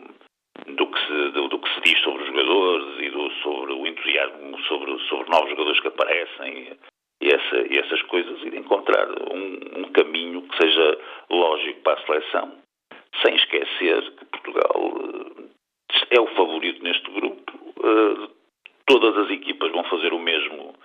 do, 0.74 0.88
que 0.88 1.00
se, 1.08 1.32
do, 1.32 1.48
do, 1.48 1.60
que 1.60 1.74
se 1.74 1.82
diz 1.82 2.00
sobre 2.04 2.24
os 2.24 2.28
jogadores 2.28 3.00
e 3.00 3.10
do, 3.10 3.32
sobre 3.42 3.74
o 3.74 3.88
entusiasmo 3.88 4.60
sobre, 4.64 5.00
sobre 5.08 5.30
novos 5.30 5.50
jogadores 5.50 5.80
que 5.80 5.88
aparecem 5.88 6.78
e, 7.22 7.30
essa, 7.30 7.58
e 7.58 7.78
essas 7.80 8.02
coisas 8.04 8.42
e 8.44 8.50
de 8.50 8.58
encontrar 8.58 9.08
um, 9.32 9.80
um 9.80 9.92
caminho 9.92 10.42
que 10.44 10.58
seja 10.58 11.00
lógico 11.30 11.82
para 11.82 12.00
a 12.00 12.06
seleção, 12.06 12.58
sem 13.24 13.36
esquecer 13.36 14.12
que 14.12 14.26
Portugal 14.26 14.94
eh, 15.40 16.16
é 16.16 16.20
o 16.20 16.28
favorito 16.36 16.84
neste 16.84 17.10
grupo. 17.12 17.52
Uh, 17.78 18.30
todas 18.86 19.18
as 19.18 19.32
equipas 19.32 19.72
vão 19.72 19.84
fazer 19.86 20.14
o 20.14 20.20
mesmo 20.20 20.76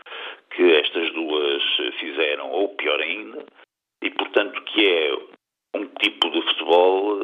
que 0.55 0.63
estas 0.77 1.13
duas 1.13 1.63
fizeram, 1.99 2.51
ou 2.51 2.71
pior 2.71 3.01
ainda, 3.01 3.45
e 4.03 4.11
portanto 4.11 4.61
que 4.65 4.87
é 4.87 5.17
um 5.75 5.87
tipo 6.01 6.31
de 6.31 6.43
futebol 6.43 7.19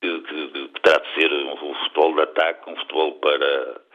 que, 0.00 0.20
que, 0.20 0.48
que, 0.48 0.80
terá 0.80 0.98
de 0.98 1.14
ser 1.14 1.32
um 1.32 1.74
futebol 1.74 2.14
de 2.14 2.20
ataque, 2.22 2.70
um 2.70 2.76
futebol 2.76 3.12
para 3.20 3.88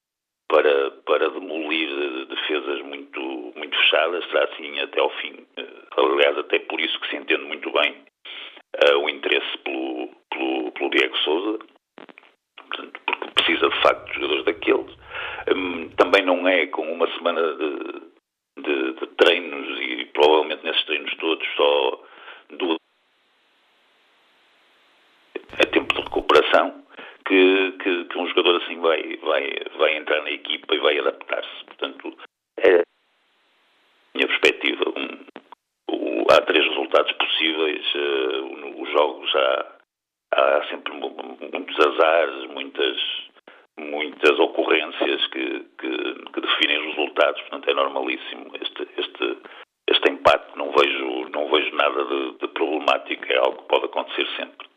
para, 0.53 0.91
para 1.07 1.29
demolir 1.31 2.27
defesas 2.27 2.81
muito, 2.83 3.19
muito 3.55 3.75
fechadas, 3.75 4.23
será 4.25 4.43
assim 4.43 4.79
até 4.81 4.99
ao 4.99 5.09
fim. 5.09 5.47
Aliás, 5.97 6.37
até 6.37 6.59
por 6.59 6.79
isso 6.79 6.99
que 6.99 7.09
se 7.09 7.15
entende 7.15 7.43
muito 7.45 7.71
bem 7.71 7.95
uh, 8.85 8.97
o 8.99 9.09
interesse 9.09 9.57
pelo, 9.63 10.09
pelo, 10.29 10.71
pelo 10.73 10.89
Diego 10.91 11.17
Souza, 11.17 11.59
porque 12.69 13.31
precisa 13.33 13.67
de 13.67 13.81
facto 13.81 14.05
de 14.05 14.13
jogadores 14.13 14.45
daqueles. 14.45 14.97
Um, 15.55 15.89
também 15.95 16.23
não 16.23 16.47
é 16.47 16.67
com 16.67 16.83
uma 16.83 17.07
semana 17.17 17.41
de, 17.55 18.61
de, 18.61 18.93
de, 18.93 19.07
treinos 19.17 19.79
e 19.81 20.05
provavelmente 20.13 20.63
nesses 20.63 20.85
treinos 20.85 21.15
todos 21.15 21.47
só 21.55 22.03
duas. 22.51 22.77
É 25.57 25.65
tempo 25.65 25.93
de 25.95 26.01
recuperação 26.01 26.83
que, 27.25 27.71
que, 27.83 28.05
que, 28.05 28.17
um 28.17 28.27
jogador 28.27 28.61
assim 28.61 28.79
vai, 28.79 29.17
vai, 29.17 29.49
vai 29.77 29.97
entrar 29.97 30.21
na 30.21 30.31
equipa 30.31 30.75
e 30.75 30.79
vai 30.79 30.99
adaptar-se. 30.99 31.65
Portanto, 31.65 32.17
é 32.57 32.75
a 32.75 32.83
minha 34.13 34.27
perspectiva. 34.27 34.83
Um, 34.89 35.25
um, 35.89 36.25
há 36.29 36.41
três 36.41 36.65
resultados 36.67 37.11
possíveis. 37.13 37.95
Uh, 37.95 38.81
os 38.81 38.89
jogos 38.91 39.35
há, 39.35 39.75
há 40.35 40.67
sempre 40.69 40.93
muitos 40.93 41.79
azares, 41.79 42.45
muitas, 42.51 42.97
muitas 43.77 44.39
ocorrências 44.39 45.27
que, 45.27 45.59
que, 45.79 46.13
que, 46.33 46.41
definem 46.41 46.79
os 46.79 46.95
resultados. 46.95 47.41
Portanto, 47.41 47.69
é 47.69 47.73
normalíssimo 47.73 48.51
este, 48.61 48.87
este, 48.97 49.37
este 49.89 50.11
empate. 50.11 50.57
Não 50.57 50.71
vejo, 50.71 51.29
não 51.29 51.49
vejo 51.49 51.75
nada 51.75 52.03
de, 52.05 52.31
de 52.39 52.47
problemático. 52.49 53.31
É 53.31 53.37
algo 53.37 53.61
que 53.61 53.67
pode 53.69 53.85
acontecer 53.85 54.27
sempre. 54.35 54.73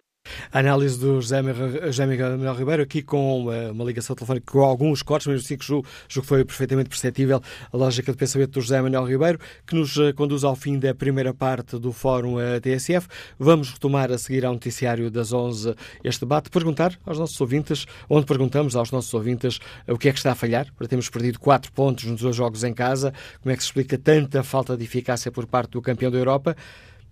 A 0.57 0.61
análise 0.61 0.99
do 0.99 1.21
José, 1.21 1.43
Miguel 1.43 2.55
Ribeiro, 2.55 2.83
aqui 2.83 3.03
com 3.03 3.43
uma, 3.43 3.73
uma, 3.73 3.85
ligação 3.85 4.17
telefónica 4.17 4.51
com 4.51 4.63
alguns 4.63 5.03
cortes, 5.03 5.27
mas 5.27 5.45
assim 5.45 5.55
que 5.55 5.67
julgo, 5.67 5.87
julgo 6.09 6.23
que 6.23 6.29
foi 6.31 6.45
perfeitamente 6.47 6.89
perceptível 6.89 7.43
a 7.71 7.77
lógica 7.77 8.11
de 8.11 8.17
pensamento 8.17 8.53
do 8.53 8.63
José 8.63 8.81
Manuel 8.81 9.05
Ribeiro, 9.05 9.39
que 9.67 9.75
nos 9.75 9.99
eh, 9.99 10.15
conduz 10.15 10.45
ao 10.45 10.57
fim 10.57 10.79
da 10.79 10.95
primeira 10.95 11.35
parte 11.35 11.79
do 11.79 11.93
Fórum 11.93 12.41
eh, 12.41 12.59
TSF. 12.59 13.07
Vamos 13.39 13.69
retomar 13.69 14.11
a 14.11 14.17
seguir 14.17 14.47
ao 14.47 14.55
noticiário 14.55 15.11
das 15.11 15.31
11 15.31 15.75
este 16.03 16.21
debate, 16.21 16.49
perguntar 16.49 16.99
aos 17.05 17.19
nossos 17.19 17.39
ouvintes, 17.39 17.85
onde 18.09 18.25
perguntamos 18.25 18.75
aos 18.77 18.91
nossos 18.91 19.13
ouvintes 19.13 19.59
eh, 19.87 19.93
o 19.93 19.99
que 19.99 20.09
é 20.09 20.13
que 20.13 20.17
está 20.17 20.33
a 20.33 20.35
falhar, 20.35 20.73
para 20.75 20.89
termos 20.89 21.11
perdido 21.11 21.39
4 21.39 21.71
pontos 21.71 22.05
nos 22.07 22.23
dois 22.23 22.35
jogos 22.35 22.65
em 22.65 22.73
casa, 22.73 23.13
como 23.43 23.53
é 23.53 23.57
que 23.59 23.63
se 23.63 23.69
explica 23.69 23.99
tanta 23.99 24.43
falta 24.43 24.75
de 24.75 24.85
eficácia 24.85 25.31
por 25.31 25.47
parte 25.47 25.73
do 25.73 25.83
campeão 25.83 26.11
da 26.11 26.17
Europa. 26.17 26.57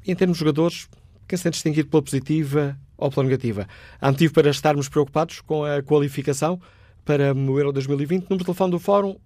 Em 0.06 0.14
termos 0.14 0.38
de 0.38 0.40
jogadores, 0.40 0.88
quem 1.28 1.36
se 1.36 1.42
tem 1.42 1.52
distinguido 1.52 1.90
pela 1.90 2.02
positiva 2.02 2.78
ou 2.96 3.10
pela 3.10 3.24
negativa? 3.24 3.66
Há 4.00 4.10
motivo 4.10 4.32
para 4.34 4.50
estarmos 4.50 4.88
preocupados 4.88 5.40
com 5.40 5.64
a 5.64 5.82
qualificação 5.82 6.60
para 7.04 7.34
o 7.34 7.58
Euro 7.58 7.72
2020? 7.72 8.22
Número 8.24 8.38
de 8.38 8.44
telefone 8.44 8.70
do 8.70 8.78
Fórum 8.78 9.16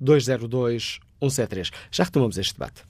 808-202-173. 0.00 1.72
Já 1.90 2.04
retomamos 2.04 2.38
este 2.38 2.54
debate. 2.54 2.82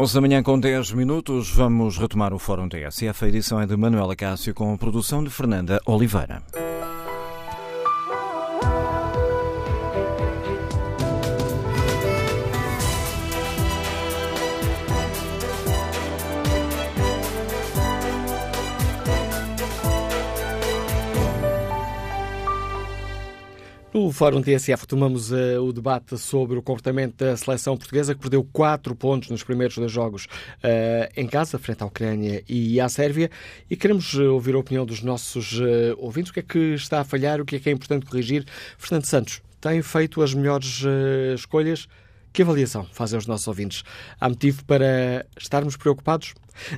11 0.00 0.14
da 0.14 0.20
manhã 0.22 0.42
com 0.42 0.58
10 0.58 0.92
minutos, 0.92 1.50
vamos 1.50 1.98
retomar 1.98 2.32
o 2.32 2.38
Fórum 2.38 2.70
TSF. 2.70 3.22
A 3.22 3.28
edição 3.28 3.60
é 3.60 3.66
de 3.66 3.76
Manuela 3.76 4.16
Cássio 4.16 4.54
com 4.54 4.72
a 4.72 4.78
produção 4.78 5.22
de 5.22 5.28
Fernanda 5.28 5.78
Oliveira. 5.84 6.42
No 24.00 24.10
Fórum 24.10 24.40
TSF 24.40 24.86
tomamos 24.86 25.30
uh, 25.30 25.62
o 25.62 25.74
debate 25.74 26.16
sobre 26.16 26.56
o 26.56 26.62
comportamento 26.62 27.22
da 27.22 27.36
seleção 27.36 27.76
portuguesa 27.76 28.14
que 28.14 28.20
perdeu 28.22 28.42
4 28.50 28.96
pontos 28.96 29.28
nos 29.28 29.42
primeiros 29.42 29.76
dois 29.76 29.92
jogos 29.92 30.24
uh, 30.24 31.12
em 31.14 31.26
casa, 31.26 31.58
frente 31.58 31.82
à 31.82 31.86
Ucrânia 31.86 32.42
e 32.48 32.80
à 32.80 32.88
Sérvia, 32.88 33.30
e 33.68 33.76
queremos 33.76 34.14
uh, 34.14 34.32
ouvir 34.32 34.54
a 34.54 34.58
opinião 34.58 34.86
dos 34.86 35.02
nossos 35.02 35.60
ouvintes. 35.98 36.30
O 36.30 36.32
que 36.32 36.40
é 36.40 36.42
que 36.42 36.58
está 36.76 37.00
a 37.00 37.04
falhar, 37.04 37.42
o 37.42 37.44
que 37.44 37.56
é 37.56 37.58
que 37.58 37.68
é 37.68 37.72
importante 37.72 38.06
corrigir? 38.06 38.46
Fernando 38.78 39.04
Santos, 39.04 39.42
tem 39.60 39.82
feito 39.82 40.22
as 40.22 40.32
melhores 40.32 40.82
escolhas? 41.34 41.86
Que 42.32 42.42
avaliação 42.42 42.86
fazem 42.92 43.18
os 43.18 43.26
nossos 43.26 43.48
ouvintes? 43.48 43.82
Há 44.20 44.28
motivo 44.28 44.64
para 44.64 45.26
estarmos 45.36 45.76
preocupados? 45.76 46.34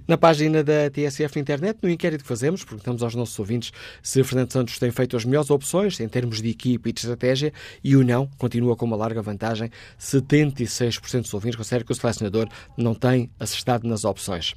Na 0.09 0.17
página 0.17 0.65
da 0.65 0.89
TSF 0.91 1.37
na 1.37 1.43
internet, 1.43 1.79
no 1.83 1.91
inquérito 1.91 2.23
que 2.23 2.29
fazemos, 2.29 2.65
perguntamos 2.65 3.03
aos 3.03 3.15
nossos 3.15 3.39
ouvintes 3.39 3.71
se 4.03 4.23
Fernando 4.25 4.51
Santos 4.51 4.79
tem 4.79 4.91
feito 4.91 5.15
as 5.15 5.25
melhores 5.25 5.51
opções 5.51 6.01
em 6.01 6.09
termos 6.09 6.41
de 6.41 6.49
equipe 6.49 6.89
e 6.89 6.93
de 6.93 7.01
estratégia 7.01 7.53
e 7.85 7.97
o 7.97 8.03
não 8.03 8.27
continua 8.39 8.77
com 8.77 8.87
uma 8.87 8.97
larga 8.97 9.21
vantagem. 9.21 9.71
76% 10.01 11.23
dos 11.23 11.35
ouvintes 11.35 11.57
consideram 11.57 11.85
que 11.85 11.93
o 11.93 11.95
selecionador 11.95 12.49
não 12.77 12.95
tem 12.95 13.31
acertado 13.39 13.87
nas 13.87 14.05
opções. 14.05 14.55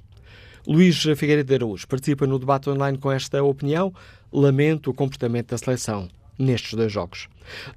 Luís 0.65 1.01
Figueiredo 1.17 1.49
de 1.49 1.55
Araújo 1.55 1.87
participa 1.87 2.25
no 2.25 2.39
debate 2.39 2.69
online 2.69 2.97
com 2.97 3.11
esta 3.11 3.43
opinião. 3.43 3.93
Lamento 4.31 4.91
o 4.91 4.93
comportamento 4.93 5.49
da 5.49 5.57
seleção 5.57 6.07
nestes 6.37 6.73
dois 6.73 6.91
jogos. 6.91 7.27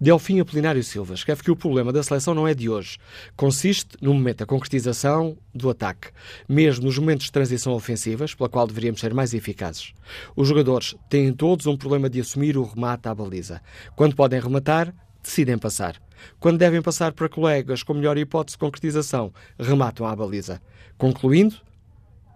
Delfim 0.01 0.41
Apolinário 0.41 0.83
Silva 0.83 1.15
escreve 1.15 1.43
que 1.43 1.51
o 1.51 1.57
problema 1.57 1.93
da 1.93 2.03
seleção 2.03 2.35
não 2.35 2.49
é 2.49 2.55
de 2.55 2.69
hoje. 2.69 2.99
Consiste 3.37 3.97
no 4.01 4.15
momento 4.15 4.39
da 4.39 4.47
concretização 4.47 5.37
do 5.55 5.69
ataque, 5.69 6.09
mesmo 6.49 6.87
nos 6.87 6.99
momentos 6.99 7.27
de 7.27 7.33
transição 7.33 7.73
ofensivas, 7.75 8.35
pela 8.35 8.49
qual 8.49 8.67
deveríamos 8.67 9.01
ser 9.01 9.13
mais 9.13 9.35
eficazes. 9.35 9.93
Os 10.35 10.49
jogadores 10.49 10.95
têm 11.11 11.33
todos 11.33 11.67
um 11.67 11.77
problema 11.77 12.09
de 12.09 12.21
assumir 12.21 12.57
o 12.57 12.65
remate 12.65 13.09
à 13.09 13.15
baliza. 13.15 13.61
Quando 13.95 14.17
podem 14.17 14.41
rematar, 14.41 14.95
decidem 15.23 15.59
passar. 15.59 16.01
Quando 16.41 16.59
devem 16.59 16.83
passar 16.83 17.13
para 17.13 17.29
colegas 17.29 17.83
com 17.83 17.95
melhor 17.95 18.17
hipótese 18.19 18.57
de 18.57 18.61
concretização, 18.61 19.33
rematam 19.59 20.07
à 20.07 20.17
baliza. 20.17 20.61
Concluindo, 20.97 21.57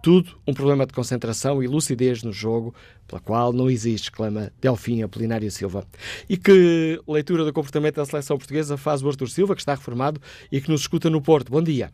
tudo 0.03 0.37
um 0.45 0.53
problema 0.53 0.85
de 0.85 0.91
concentração 0.91 1.63
e 1.63 1.67
lucidez 1.67 2.23
no 2.23 2.33
jogo, 2.33 2.75
pela 3.07 3.21
qual 3.21 3.53
não 3.53 3.69
existe, 3.69 4.09
exclama 4.09 4.51
Delfim 4.61 5.01
Apolinário 5.01 5.49
Silva. 5.49 5.85
E 6.29 6.35
que 6.35 6.99
leitura 7.07 7.45
do 7.45 7.53
comportamento 7.53 7.95
da 7.95 8.05
seleção 8.05 8.37
portuguesa 8.37 8.77
faz 8.77 9.01
o 9.01 9.07
Artur 9.07 9.29
Silva, 9.29 9.55
que 9.55 9.61
está 9.61 9.73
reformado 9.73 10.19
e 10.51 10.59
que 10.59 10.69
nos 10.69 10.81
escuta 10.81 11.09
no 11.09 11.23
Porto. 11.23 11.49
Bom 11.49 11.63
dia. 11.63 11.89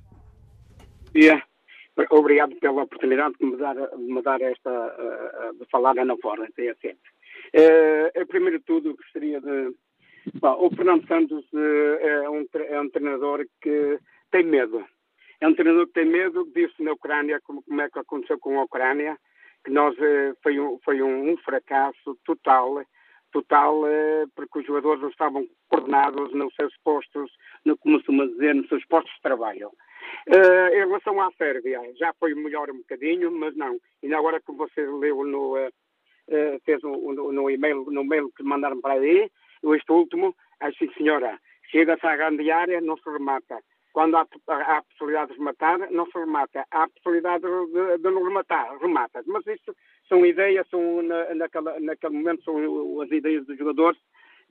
Dia. 1.13 1.43
Obrigado 2.09 2.55
pela 2.55 2.81
oportunidade 2.81 3.35
de 3.39 3.45
me 3.45 3.57
dar, 3.57 3.75
de 3.75 3.97
me 3.97 4.21
dar 4.23 4.41
esta, 4.41 4.71
uh, 4.71 5.59
de 5.59 5.69
falar 5.69 5.93
na 5.93 6.17
Fora, 6.17 6.47
TSF. 6.55 6.97
Uh, 7.53 8.25
primeiro 8.25 8.57
de 8.57 8.65
tudo, 8.65 8.95
gostaria 8.95 9.39
de... 9.39 9.75
Bom, 10.41 10.65
o 10.65 10.75
Fernando 10.75 11.05
Santos 11.07 11.45
é, 11.53 12.29
um, 12.29 12.45
é 12.53 12.81
um 12.81 12.89
treinador 12.89 13.45
que 13.61 13.99
tem 14.31 14.45
medo 14.45 14.83
é 15.41 15.47
um 15.47 15.53
treinador 15.53 15.87
que 15.87 15.93
tem 15.93 16.05
medo, 16.05 16.49
disse 16.53 16.83
na 16.83 16.93
Ucrânia, 16.93 17.39
como, 17.41 17.63
como 17.63 17.81
é 17.81 17.89
que 17.89 17.99
aconteceu 17.99 18.37
com 18.39 18.59
a 18.59 18.63
Ucrânia, 18.63 19.17
que 19.63 19.71
nós 19.71 19.95
eh, 19.99 20.33
foi, 20.43 20.59
um, 20.59 20.79
foi 20.83 21.01
um, 21.01 21.31
um, 21.31 21.37
fracasso 21.37 22.17
total, 22.25 22.83
total, 23.31 23.87
eh, 23.87 24.25
porque 24.35 24.59
os 24.59 24.65
jogadores 24.65 25.01
não 25.01 25.09
estavam 25.09 25.47
coordenados 25.69 26.33
nos 26.33 26.53
seus 26.55 26.73
postos, 26.83 27.31
no, 27.65 27.77
como 27.77 28.01
se 28.01 28.11
dizer, 28.31 28.55
nos 28.55 28.67
seus 28.67 28.85
postos 28.85 29.13
de 29.15 29.21
trabalho. 29.21 29.71
Uh, 30.27 30.73
em 30.73 30.87
relação 30.87 31.21
à 31.21 31.31
Sérvia, 31.33 31.81
já 31.97 32.13
foi 32.19 32.33
melhor 32.33 32.69
um 32.69 32.77
bocadinho, 32.79 33.31
mas 33.31 33.55
não. 33.55 33.77
E 34.01 34.13
agora 34.13 34.41
que 34.41 34.51
você 34.51 34.85
leu 34.85 35.23
no, 35.23 35.55
uh, 35.55 35.71
fez 36.65 36.83
um, 36.83 37.13
no, 37.13 37.31
no, 37.31 37.49
e-mail, 37.49 37.85
no 37.91 38.03
mail 38.03 38.31
que 38.35 38.43
mandaram 38.43 38.81
para 38.81 38.93
aí, 38.93 39.29
este 39.63 39.91
último, 39.91 40.35
assim, 40.59 40.91
senhora, 40.93 41.39
chega-se 41.69 42.05
à 42.05 42.15
grande 42.15 42.49
área, 42.49 42.81
não 42.81 42.97
se 42.97 43.09
remata. 43.09 43.59
Quando 43.99 44.15
há, 44.15 44.25
há 44.47 44.81
possibilidade 44.83 45.33
de 45.33 45.37
rematar, 45.39 45.91
não 45.91 46.05
se 46.05 46.17
remata. 46.17 46.65
Há 46.71 46.87
possibilidade 46.87 47.43
de, 47.43 47.97
de 47.97 48.09
não 48.09 48.23
rematar, 48.23 48.77
remata. 48.77 49.21
Mas 49.27 49.45
isso 49.45 49.75
são 50.07 50.25
ideias, 50.25 50.65
são 50.69 51.01
na, 51.01 51.35
naquela, 51.35 51.77
naquele 51.81 52.13
momento 52.13 52.41
são 52.45 53.01
as 53.01 53.11
ideias 53.11 53.45
dos 53.45 53.57
jogadores 53.57 53.99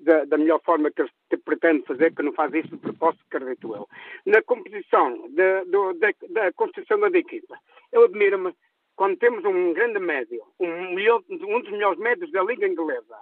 da, 0.00 0.26
da, 0.26 0.36
melhor 0.36 0.60
forma 0.62 0.90
que, 0.90 1.02
pretende 1.38 1.82
fazer, 1.86 2.14
que 2.14 2.22
não 2.22 2.34
faz 2.34 2.52
isso 2.52 2.68
de 2.68 2.76
propósito, 2.76 3.24
acredito 3.30 3.74
eu. 3.74 3.88
Na 4.26 4.42
composição 4.42 5.30
da, 5.30 5.64
da, 5.64 6.10
da 6.28 6.52
construção 6.52 7.00
da 7.00 7.18
equipa, 7.18 7.58
eu 7.90 8.04
admiro-me 8.04 8.54
quando 8.96 9.16
temos 9.16 9.42
um 9.46 9.72
grande 9.72 9.98
médio, 9.98 10.42
um, 10.60 10.94
melhor, 10.94 11.22
um 11.30 11.60
dos 11.62 11.70
melhores 11.70 11.98
médios 11.98 12.30
da 12.32 12.42
Liga 12.42 12.66
Inglesa, 12.66 13.16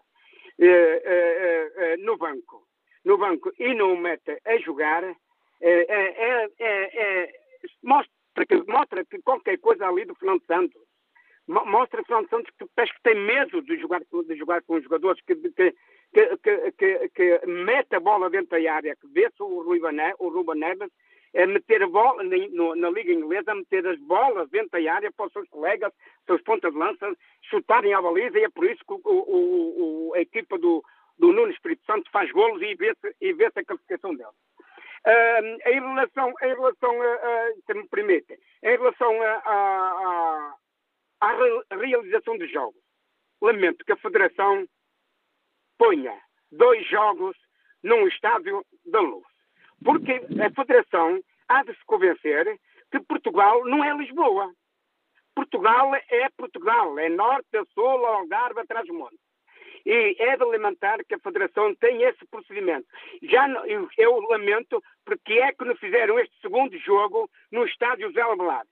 eh, 0.59 1.03
eh, 1.05 1.73
eh, 1.77 1.97
no 1.99 2.17
banco, 2.17 2.67
no 3.05 3.17
banco 3.17 3.53
e 3.61 3.73
não 3.75 3.95
o 3.95 3.97
mete 3.97 4.41
a 4.45 4.59
jogar, 4.59 5.05
é, 5.61 6.49
é, 6.49 6.51
é, 6.59 7.33
mostra, 7.83 8.47
que, 8.47 8.57
mostra 8.71 9.05
que 9.05 9.23
qualquer 9.23 9.59
coisa 9.59 9.87
ali 9.87 10.05
do 10.05 10.15
Fernando 10.15 10.45
Santos 10.47 10.83
mostra 11.49 12.03
Fernando 12.05 12.29
Santos 12.29 12.53
que 12.59 12.67
parece 12.75 12.93
que 12.95 13.03
tem 13.03 13.15
medo 13.15 13.63
de 13.63 13.79
jogar, 13.79 14.01
de 14.01 14.37
jogar 14.37 14.63
com 14.63 14.75
os 14.75 14.83
jogadores, 14.83 15.23
que, 15.25 15.35
que, 15.37 15.75
que, 16.13 17.09
que, 17.11 17.47
mete 17.47 17.95
a 17.95 18.01
bola 18.01 18.29
dentro 18.29 18.61
da 18.61 18.73
área, 18.73 18.97
que 18.97 19.07
vê-se 19.09 19.43
o 19.43 19.63
Ruben 19.63 19.93
Neves 20.57 20.91
é 21.35 21.47
meter 21.47 21.83
a 21.83 21.89
bola 21.89 22.23
na 22.25 22.91
Liga 22.91 23.13
Inglesa, 23.13 23.55
meter 23.55 23.87
as 23.87 23.99
bolas 24.01 24.49
dentro 24.51 24.83
da 24.83 24.93
área 24.93 25.13
para 25.13 25.27
os 25.27 25.33
seus 25.33 25.49
colegas, 25.49 25.93
seus 26.27 26.43
pontas 26.43 26.73
de 26.73 26.79
lança, 26.79 27.15
chutarem 27.43 27.93
a 27.93 28.01
baliza, 28.01 28.39
e 28.39 28.45
é 28.45 28.49
por 28.49 28.65
isso 28.65 28.83
que 28.87 28.95
o, 28.95 29.01
o, 29.05 30.09
o, 30.09 30.15
a 30.15 30.21
equipa 30.21 30.59
do, 30.59 30.83
do 31.19 31.33
Nuno 31.33 31.53
Espírito 31.53 31.85
Santo 31.85 32.11
faz 32.11 32.31
golos 32.33 32.63
e 32.63 32.75
vê-se 32.75 33.33
vê 33.35 33.47
a 33.47 33.65
classificação 33.65 34.15
deles. 34.15 34.33
Uh, 35.05 35.69
em 35.69 35.81
relação, 35.81 36.33
em 36.43 36.49
relação 36.49 37.03
a, 37.03 37.15
a, 37.15 37.53
se 37.67 37.75
me 37.75 37.89
permite, 37.89 38.39
em 38.63 38.77
relação 38.77 39.13
à 41.21 41.33
realização 41.71 42.37
dos 42.39 42.51
jogos, 42.51 42.81
lamento 43.41 43.85
que 43.85 43.93
a 43.93 43.97
Federação 43.97 44.67
ponha 45.79 46.19
dois 46.51 46.87
jogos 46.89 47.37
num 47.83 48.07
estádio 48.09 48.65
da 48.87 49.01
luz. 49.01 49.27
Porque 49.85 50.13
a 50.13 50.51
Federação 50.51 51.21
há 51.49 51.63
de 51.63 51.75
se 51.75 51.85
convencer 51.87 52.59
que 52.91 53.01
Portugal 53.01 53.65
não 53.65 53.85
é 53.85 53.95
Lisboa. 53.97 54.53
Portugal 55.35 55.95
é 55.95 56.29
Portugal, 56.37 56.99
é 56.99 57.09
norte, 57.11 57.65
sul, 57.75 58.07
Algarve, 58.07 58.61
atrás 58.61 58.87
do 58.87 58.95
monte. 58.95 59.19
E 59.87 60.17
é 60.19 60.37
de 60.37 60.45
lamentar 60.45 60.99
que 61.05 61.15
a 61.15 61.19
Federação 61.21 61.73
tenha 61.77 62.09
esse 62.09 62.27
procedimento. 62.27 62.89
Já 63.23 63.49
eu, 63.67 63.89
eu 63.97 64.21
lamento 64.29 64.83
porque 65.05 65.35
é 65.35 65.53
que 65.53 65.65
não 65.65 65.77
fizeram 65.77 66.19
este 66.19 66.35
segundo 66.41 66.77
jogo 66.79 67.31
no 67.53 67.65
estádio 67.65 68.11
Zé 68.11 68.25
Labelado, 68.25 68.69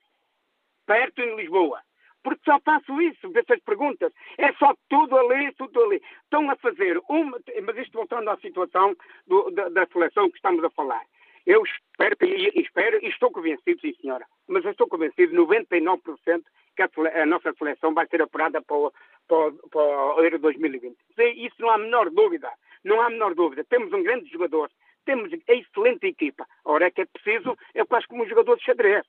perto 0.85 1.21
em 1.21 1.37
Lisboa. 1.37 1.79
Porque 2.21 2.41
só 2.43 2.59
faço 2.59 3.01
isso, 3.01 3.31
essas 3.33 3.61
perguntas. 3.63 4.11
É 4.37 4.51
só 4.53 4.75
tudo 4.89 5.17
ali, 5.17 5.53
tudo 5.53 5.83
ali. 5.83 6.01
Estão 6.23 6.49
a 6.49 6.55
fazer 6.57 6.99
uma. 7.07 7.39
Mas 7.63 7.77
isto 7.77 7.93
voltando 7.93 8.29
à 8.29 8.37
situação 8.37 8.95
do, 9.25 9.51
da, 9.51 9.69
da 9.69 9.85
seleção 9.85 10.29
que 10.29 10.35
estamos 10.35 10.63
a 10.63 10.69
falar. 10.71 11.05
Eu 11.45 11.63
espero, 11.63 12.17
espero 12.55 13.05
e 13.05 13.09
estou 13.09 13.31
convencido, 13.31 13.79
sim 13.79 13.93
senhora, 14.01 14.25
mas 14.47 14.65
eu 14.65 14.71
estou 14.71 14.87
convencido 14.87 15.35
99% 15.35 16.43
que 16.75 16.81
a, 16.81 16.89
a, 17.21 17.25
nossa 17.27 17.53
seleção 17.53 17.93
vai 17.93 18.07
ser 18.07 18.21
apurada 18.21 18.61
para 18.63 18.75
o, 18.75 18.91
para, 19.27 19.51
para 19.69 20.15
o 20.15 20.23
Euro 20.23 20.39
2020. 20.39 20.97
Isso 21.37 21.55
não 21.59 21.69
há 21.69 21.75
a 21.75 21.79
menor 21.79 22.09
dúvida. 22.09 22.49
Não 22.83 23.01
há 23.01 23.07
a 23.07 23.09
menor 23.09 23.33
dúvida. 23.33 23.63
Temos 23.63 23.91
um 23.91 24.03
grande 24.03 24.29
jogador, 24.31 24.69
temos 25.05 25.31
a 25.33 25.53
excelente 25.53 26.07
equipa. 26.07 26.45
Ora, 26.63 26.85
é 26.85 26.91
que 26.91 27.01
é 27.01 27.05
preciso, 27.05 27.57
é 27.73 27.83
quase 27.85 28.07
como 28.07 28.23
um 28.23 28.27
jogador 28.27 28.57
de 28.57 28.63
xadrez. 28.63 29.05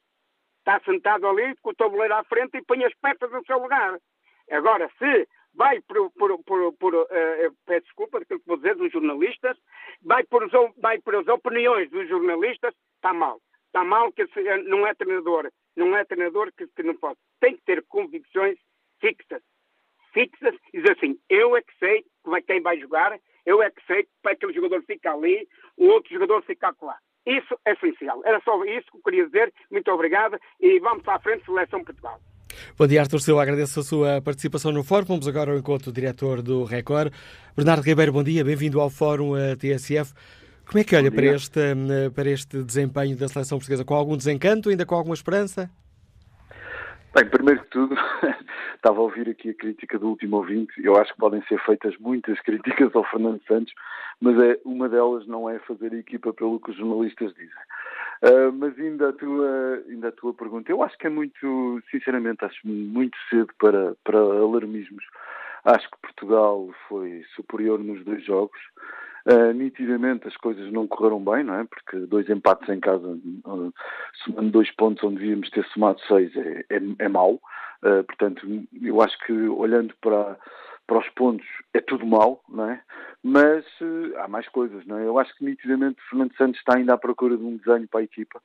Está 0.58 0.80
sentado 0.80 1.28
ali 1.28 1.54
com 1.56 1.70
o 1.70 1.74
tabuleiro 1.74 2.14
à 2.14 2.24
frente 2.24 2.56
e 2.56 2.62
põe 2.62 2.84
as 2.84 2.94
peças 2.94 3.30
no 3.30 3.44
seu 3.44 3.58
lugar. 3.58 3.98
Agora, 4.50 4.90
se 4.98 5.28
vai 5.54 5.80
por, 5.82 6.10
por, 6.12 6.42
por, 6.44 6.72
por 6.74 6.94
uh, 6.94 7.06
peço 7.66 7.86
desculpa 7.86 8.20
daquilo 8.20 8.40
que 8.40 8.46
vou 8.46 8.56
dizer, 8.56 8.74
dos 8.76 8.92
jornalistas, 8.92 9.56
vai 10.02 10.24
por, 10.24 10.48
vai 10.78 10.98
por 11.00 11.16
as 11.16 11.26
opiniões 11.28 11.90
dos 11.90 12.08
jornalistas, 12.08 12.74
está 12.96 13.12
mal. 13.12 13.40
Está 13.66 13.84
mal 13.84 14.12
que 14.12 14.26
se, 14.28 14.42
não 14.64 14.86
é 14.86 14.94
treinador, 14.94 15.50
não 15.76 15.96
é 15.96 16.04
treinador 16.04 16.50
que, 16.56 16.66
que 16.68 16.82
não 16.82 16.96
pode. 16.96 17.18
Tem 17.40 17.56
que 17.56 17.62
ter 17.64 17.84
convicções 17.86 18.58
fixas 19.00 19.42
fixas 20.16 20.54
e 20.72 20.80
diz 20.80 20.90
assim, 20.90 21.18
eu 21.28 21.54
é 21.54 21.60
que 21.60 21.78
sei 21.78 22.02
quem 22.46 22.62
vai 22.62 22.80
jogar, 22.80 23.18
eu 23.44 23.62
é 23.62 23.70
que 23.70 23.84
sei 23.86 24.06
para 24.22 24.32
aquele 24.32 24.54
jogador 24.54 24.82
fica 24.86 25.12
ali, 25.12 25.46
o 25.76 25.86
outro 25.88 26.10
jogador 26.12 26.42
fica 26.42 26.74
lá. 26.80 26.96
Isso 27.26 27.54
é 27.66 27.72
essencial. 27.72 28.22
Era 28.24 28.40
só 28.40 28.64
isso 28.64 28.86
que 28.90 28.96
eu 28.96 29.02
queria 29.02 29.26
dizer. 29.26 29.52
Muito 29.70 29.90
obrigado 29.90 30.38
e 30.60 30.78
vamos 30.80 31.06
à 31.06 31.18
frente, 31.18 31.44
Seleção 31.44 31.84
Portugal. 31.84 32.18
Bom 32.78 32.86
dia, 32.86 33.00
Artur 33.00 33.20
Silva. 33.20 33.42
Agradeço 33.42 33.80
a 33.80 33.82
sua 33.82 34.22
participação 34.22 34.72
no 34.72 34.82
Fórum. 34.82 35.04
Vamos 35.04 35.28
agora 35.28 35.50
ao 35.50 35.58
encontro 35.58 35.90
do 35.90 35.94
diretor 35.94 36.40
do 36.40 36.64
Record. 36.64 37.12
Bernardo 37.56 37.82
Ribeiro, 37.82 38.12
bom 38.12 38.22
dia. 38.22 38.44
Bem-vindo 38.44 38.80
ao 38.80 38.88
Fórum 38.88 39.32
TSF. 39.58 40.14
Como 40.64 40.78
é 40.78 40.84
que 40.84 40.96
olha 40.96 41.10
para 41.10 41.26
este, 41.26 41.60
para 42.14 42.30
este 42.30 42.62
desempenho 42.62 43.16
da 43.16 43.28
seleção 43.28 43.58
portuguesa? 43.58 43.84
Com 43.84 43.94
algum 43.94 44.16
desencanto, 44.16 44.68
ainda 44.68 44.86
com 44.86 44.94
alguma 44.94 45.14
esperança? 45.14 45.70
Bem, 47.16 47.24
primeiro 47.30 47.62
que 47.62 47.70
tudo, 47.70 47.94
estava 48.76 48.98
a 48.98 49.02
ouvir 49.02 49.26
aqui 49.30 49.48
a 49.48 49.54
crítica 49.54 49.98
do 49.98 50.06
último 50.06 50.36
ouvinte. 50.36 50.74
Eu 50.84 51.00
acho 51.00 51.14
que 51.14 51.18
podem 51.18 51.42
ser 51.44 51.58
feitas 51.64 51.96
muitas 51.96 52.38
críticas 52.40 52.94
ao 52.94 53.04
Fernando 53.04 53.40
Santos, 53.48 53.72
mas 54.20 54.38
é, 54.38 54.60
uma 54.66 54.86
delas 54.86 55.26
não 55.26 55.48
é 55.48 55.58
fazer 55.60 55.94
a 55.94 55.96
equipa 55.96 56.34
pelo 56.34 56.60
que 56.60 56.72
os 56.72 56.76
jornalistas 56.76 57.32
dizem. 57.32 57.62
Uh, 58.22 58.52
mas 58.52 58.78
ainda 58.78 59.08
a, 59.08 59.12
tua, 59.14 59.82
ainda 59.88 60.08
a 60.08 60.12
tua 60.12 60.34
pergunta, 60.34 60.70
eu 60.70 60.82
acho 60.82 60.98
que 60.98 61.06
é 61.06 61.10
muito, 61.10 61.82
sinceramente, 61.90 62.44
acho 62.44 62.68
muito 62.68 63.16
cedo 63.30 63.48
para, 63.58 63.94
para 64.04 64.18
alarmismos. 64.18 65.04
Acho 65.64 65.90
que 65.90 65.98
Portugal 66.02 66.68
foi 66.86 67.24
superior 67.34 67.78
nos 67.78 68.04
dois 68.04 68.22
jogos. 68.26 68.60
Uh, 69.28 69.52
nitidamente 69.52 70.28
as 70.28 70.36
coisas 70.36 70.70
não 70.70 70.86
correram 70.86 71.18
bem, 71.18 71.42
não 71.42 71.54
é? 71.54 71.64
Porque 71.64 71.98
dois 72.06 72.30
empates 72.30 72.68
em 72.68 72.78
casa, 72.78 73.08
uh, 73.44 73.74
somando 74.22 74.50
dois 74.52 74.70
pontos 74.76 75.02
onde 75.02 75.18
devíamos 75.18 75.50
ter 75.50 75.64
somado 75.66 76.00
seis, 76.06 76.30
é, 76.36 76.64
é, 76.70 76.80
é 77.00 77.08
mau. 77.08 77.40
Uh, 77.82 78.04
portanto, 78.04 78.46
eu 78.80 79.02
acho 79.02 79.18
que 79.26 79.32
olhando 79.32 79.92
para, 80.00 80.38
para 80.86 80.98
os 80.98 81.08
pontos 81.10 81.44
é 81.74 81.80
tudo 81.80 82.06
mau, 82.06 82.40
não 82.48 82.70
é? 82.70 82.80
Mas 83.20 83.64
há 84.18 84.28
mais 84.28 84.48
coisas, 84.48 84.86
não 84.86 84.96
é? 84.96 85.04
Eu 85.04 85.18
acho 85.18 85.36
que 85.36 85.44
nitidamente 85.44 86.00
Fernando 86.08 86.36
Santos 86.36 86.60
está 86.60 86.76
ainda 86.76 86.94
à 86.94 86.98
procura 86.98 87.36
de 87.36 87.42
um 87.42 87.56
desenho 87.56 87.88
para 87.88 88.00
a 88.00 88.04
equipa. 88.04 88.40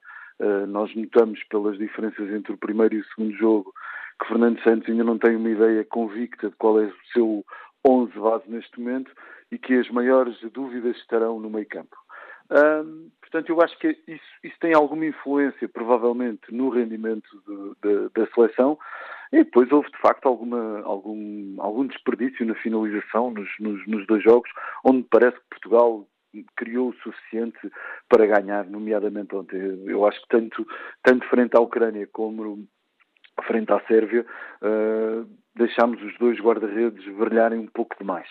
Nós 0.68 0.96
notamos 0.96 1.44
pelas 1.44 1.78
diferenças 1.78 2.28
entre 2.32 2.54
o 2.54 2.58
primeiro 2.58 2.96
e 2.96 3.02
o 3.02 3.06
segundo 3.06 3.38
jogo 3.38 3.72
que 4.20 4.28
Fernando 4.28 4.60
Santos 4.64 4.90
ainda 4.90 5.04
não 5.04 5.20
tem 5.20 5.36
uma 5.36 5.52
ideia 5.52 5.86
convicta 5.86 6.50
de 6.50 6.56
qual 6.56 6.80
é 6.80 6.86
o 6.86 6.94
seu 7.14 7.46
11 7.86 8.20
base 8.20 8.44
neste 8.48 8.80
momento 8.80 9.12
e 9.52 9.58
que 9.58 9.74
as 9.74 9.90
maiores 9.90 10.40
dúvidas 10.52 10.96
estarão 10.98 11.40
no 11.40 11.50
meio 11.50 11.68
campo. 11.68 11.96
portanto, 13.22 13.50
eu 13.50 13.62
acho 13.62 13.78
que 13.80 13.98
isso, 14.08 14.24
isso, 14.44 14.56
tem 14.60 14.74
alguma 14.74 15.06
influência, 15.06 15.68
provavelmente, 15.68 16.42
no 16.52 16.70
rendimento 16.70 17.30
de, 17.48 17.90
de, 17.90 18.10
da 18.14 18.28
seleção. 18.34 18.78
E 19.32 19.44
depois 19.44 19.72
houve, 19.72 19.90
de 19.90 19.98
facto, 19.98 20.28
alguma, 20.28 20.82
algum, 20.82 21.56
algum 21.60 21.88
desperdício 21.88 22.46
na 22.46 22.56
finalização 22.56 23.32
nos, 23.32 23.50
nos, 23.60 23.88
nos 23.88 24.06
dois 24.06 24.22
jogos, 24.24 24.50
onde 24.84 25.04
parece 25.04 25.38
que 25.38 25.50
Portugal 25.50 26.06
criou 26.56 26.90
o 26.90 26.96
suficiente 26.96 27.72
para 28.10 28.26
ganhar, 28.26 28.66
nomeadamente 28.66 29.36
ontem. 29.36 29.84
Eu 29.86 30.06
acho 30.06 30.22
que 30.22 30.28
tanto, 30.30 30.68
tanto 31.04 31.28
frente 31.28 31.56
à 31.56 31.60
Ucrânia 31.60 32.08
como 32.12 32.66
frente 33.42 33.72
à 33.72 33.80
Sérvia, 33.88 34.26
uh, 34.62 35.28
deixámos 35.56 36.02
os 36.02 36.18
dois 36.18 36.40
guarda-redes 36.40 37.06
brilharem 37.16 37.60
um 37.60 37.68
pouco 37.68 37.96
demais. 38.00 38.28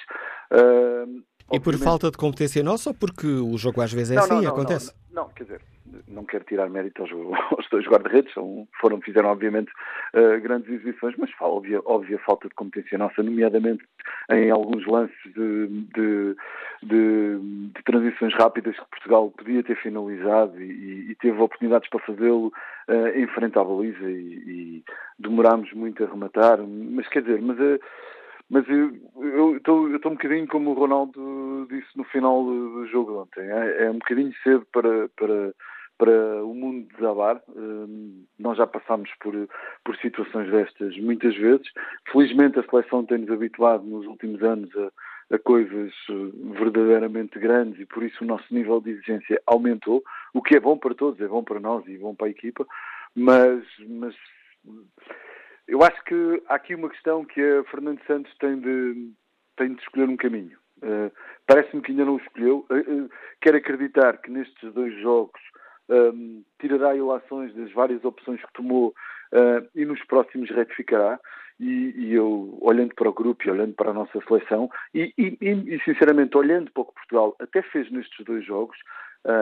Uh, 0.52 1.22
e 1.52 1.60
por 1.60 1.76
falta 1.78 2.10
de 2.10 2.16
competência 2.16 2.62
nossa 2.62 2.90
ou 2.90 2.94
porque 2.94 3.26
o 3.26 3.56
jogo 3.58 3.80
às 3.80 3.92
vezes 3.92 4.12
é 4.12 4.14
não, 4.14 4.22
assim 4.22 4.34
não, 4.34 4.42
e 4.42 4.44
não, 4.44 4.52
acontece? 4.52 4.94
Não, 5.12 5.28
quer 5.30 5.44
dizer, 5.44 5.60
não 6.08 6.24
quero 6.24 6.44
tirar 6.44 6.68
mérito 6.68 7.02
aos, 7.02 7.10
aos 7.52 7.68
dois 7.70 7.86
guarda-redes, 7.86 8.32
foram, 8.80 9.00
fizeram 9.00 9.30
obviamente 9.30 9.70
uh, 10.14 10.40
grandes 10.40 10.68
exibições, 10.70 11.14
mas 11.18 11.30
óbvia, 11.40 11.80
óbvia 11.84 12.18
falta 12.18 12.48
de 12.48 12.54
competência 12.54 12.98
nossa, 12.98 13.22
nomeadamente 13.22 13.82
em 14.30 14.50
alguns 14.50 14.86
lances 14.86 15.16
de, 15.34 15.68
de, 15.94 16.36
de, 16.82 17.38
de 17.74 17.82
transições 17.84 18.34
rápidas 18.34 18.76
que 18.76 18.90
Portugal 18.90 19.30
podia 19.30 19.62
ter 19.62 19.76
finalizado 19.76 20.60
e, 20.60 21.10
e 21.10 21.14
teve 21.16 21.40
oportunidades 21.40 21.88
para 21.88 22.00
fazê-lo 22.00 22.52
uh, 22.88 23.08
em 23.16 23.26
frente 23.28 23.58
à 23.58 23.64
baliza 23.64 24.08
e, 24.10 24.82
e 24.82 24.84
demorámos 25.18 25.72
muito 25.72 26.02
a 26.04 26.06
rematar, 26.06 26.58
mas 26.58 27.08
quer 27.08 27.22
dizer, 27.22 27.40
mas 27.40 27.58
uh, 27.58 27.80
mas 28.50 28.68
eu 28.68 29.56
estou 29.56 29.86
um 29.86 30.14
bocadinho 30.16 30.48
como 30.48 30.70
o 30.70 30.74
Ronaldo 30.74 31.68
disse 31.70 31.96
no 31.96 32.02
final 32.04 32.44
do 32.44 32.84
jogo 32.88 33.22
ontem. 33.22 33.42
É, 33.42 33.84
é 33.84 33.90
um 33.90 33.98
bocadinho 33.98 34.34
cedo 34.42 34.66
para, 34.72 35.08
para, 35.10 35.54
para 35.96 36.44
o 36.44 36.52
mundo 36.52 36.88
desabar. 36.96 37.40
Um, 37.48 38.24
nós 38.40 38.58
já 38.58 38.66
passámos 38.66 39.08
por, 39.20 39.34
por 39.84 39.96
situações 39.98 40.50
destas 40.50 40.96
muitas 40.98 41.36
vezes. 41.36 41.68
Felizmente 42.10 42.58
a 42.58 42.64
seleção 42.64 43.04
tem-nos 43.04 43.30
habituado 43.30 43.84
nos 43.84 44.04
últimos 44.04 44.42
anos 44.42 44.68
a, 44.76 45.36
a, 45.36 45.38
coisas 45.38 45.92
verdadeiramente 46.58 47.38
grandes 47.38 47.78
e 47.80 47.86
por 47.86 48.02
isso 48.02 48.24
o 48.24 48.26
nosso 48.26 48.52
nível 48.52 48.80
de 48.80 48.90
exigência 48.90 49.40
aumentou, 49.46 50.02
o 50.34 50.42
que 50.42 50.56
é 50.56 50.60
bom 50.60 50.76
para 50.76 50.92
todos, 50.92 51.20
é 51.20 51.28
bom 51.28 51.44
para 51.44 51.60
nós 51.60 51.86
e 51.86 51.96
bom 51.96 52.16
para 52.16 52.26
a 52.26 52.30
equipa, 52.30 52.66
mas, 53.14 53.62
mas 53.86 54.16
eu 55.70 55.84
acho 55.84 56.02
que 56.04 56.42
há 56.48 56.56
aqui 56.56 56.74
uma 56.74 56.90
questão 56.90 57.24
que 57.24 57.40
a 57.40 57.62
Fernando 57.70 58.00
Santos 58.04 58.36
tem 58.38 58.58
de, 58.58 59.12
tem 59.56 59.72
de 59.72 59.80
escolher 59.80 60.08
um 60.08 60.16
caminho. 60.16 60.58
Uh, 60.82 61.12
Parece-me 61.46 61.80
que 61.80 61.92
ainda 61.92 62.04
não 62.04 62.14
o 62.14 62.18
escolheu. 62.18 62.66
Uh, 62.68 63.04
uh, 63.04 63.10
quero 63.40 63.56
acreditar 63.56 64.18
que 64.18 64.32
nestes 64.32 64.72
dois 64.74 64.92
jogos 65.00 65.40
um, 65.88 66.42
tirará 66.60 66.96
ilações 66.96 67.54
das 67.54 67.72
várias 67.72 68.04
opções 68.04 68.40
que 68.40 68.52
tomou 68.52 68.94
e 69.76 69.84
nos 69.84 70.02
próximos 70.06 70.50
retificará. 70.50 71.20
E, 71.60 71.92
e, 71.94 72.14
eu, 72.14 72.58
olhando 72.60 72.94
para 72.96 73.08
o 73.08 73.12
grupo 73.12 73.46
e 73.46 73.50
olhando 73.50 73.74
para 73.74 73.90
a 73.90 73.94
nossa 73.94 74.18
seleção, 74.26 74.68
e, 74.92 75.12
e, 75.16 75.36
e 75.40 75.80
sinceramente 75.84 76.36
olhando 76.36 76.72
para 76.72 76.82
o 76.82 76.86
que 76.86 76.94
Portugal 76.94 77.36
até 77.38 77.62
fez 77.62 77.88
nestes 77.92 78.24
dois 78.24 78.44
jogos, 78.44 78.76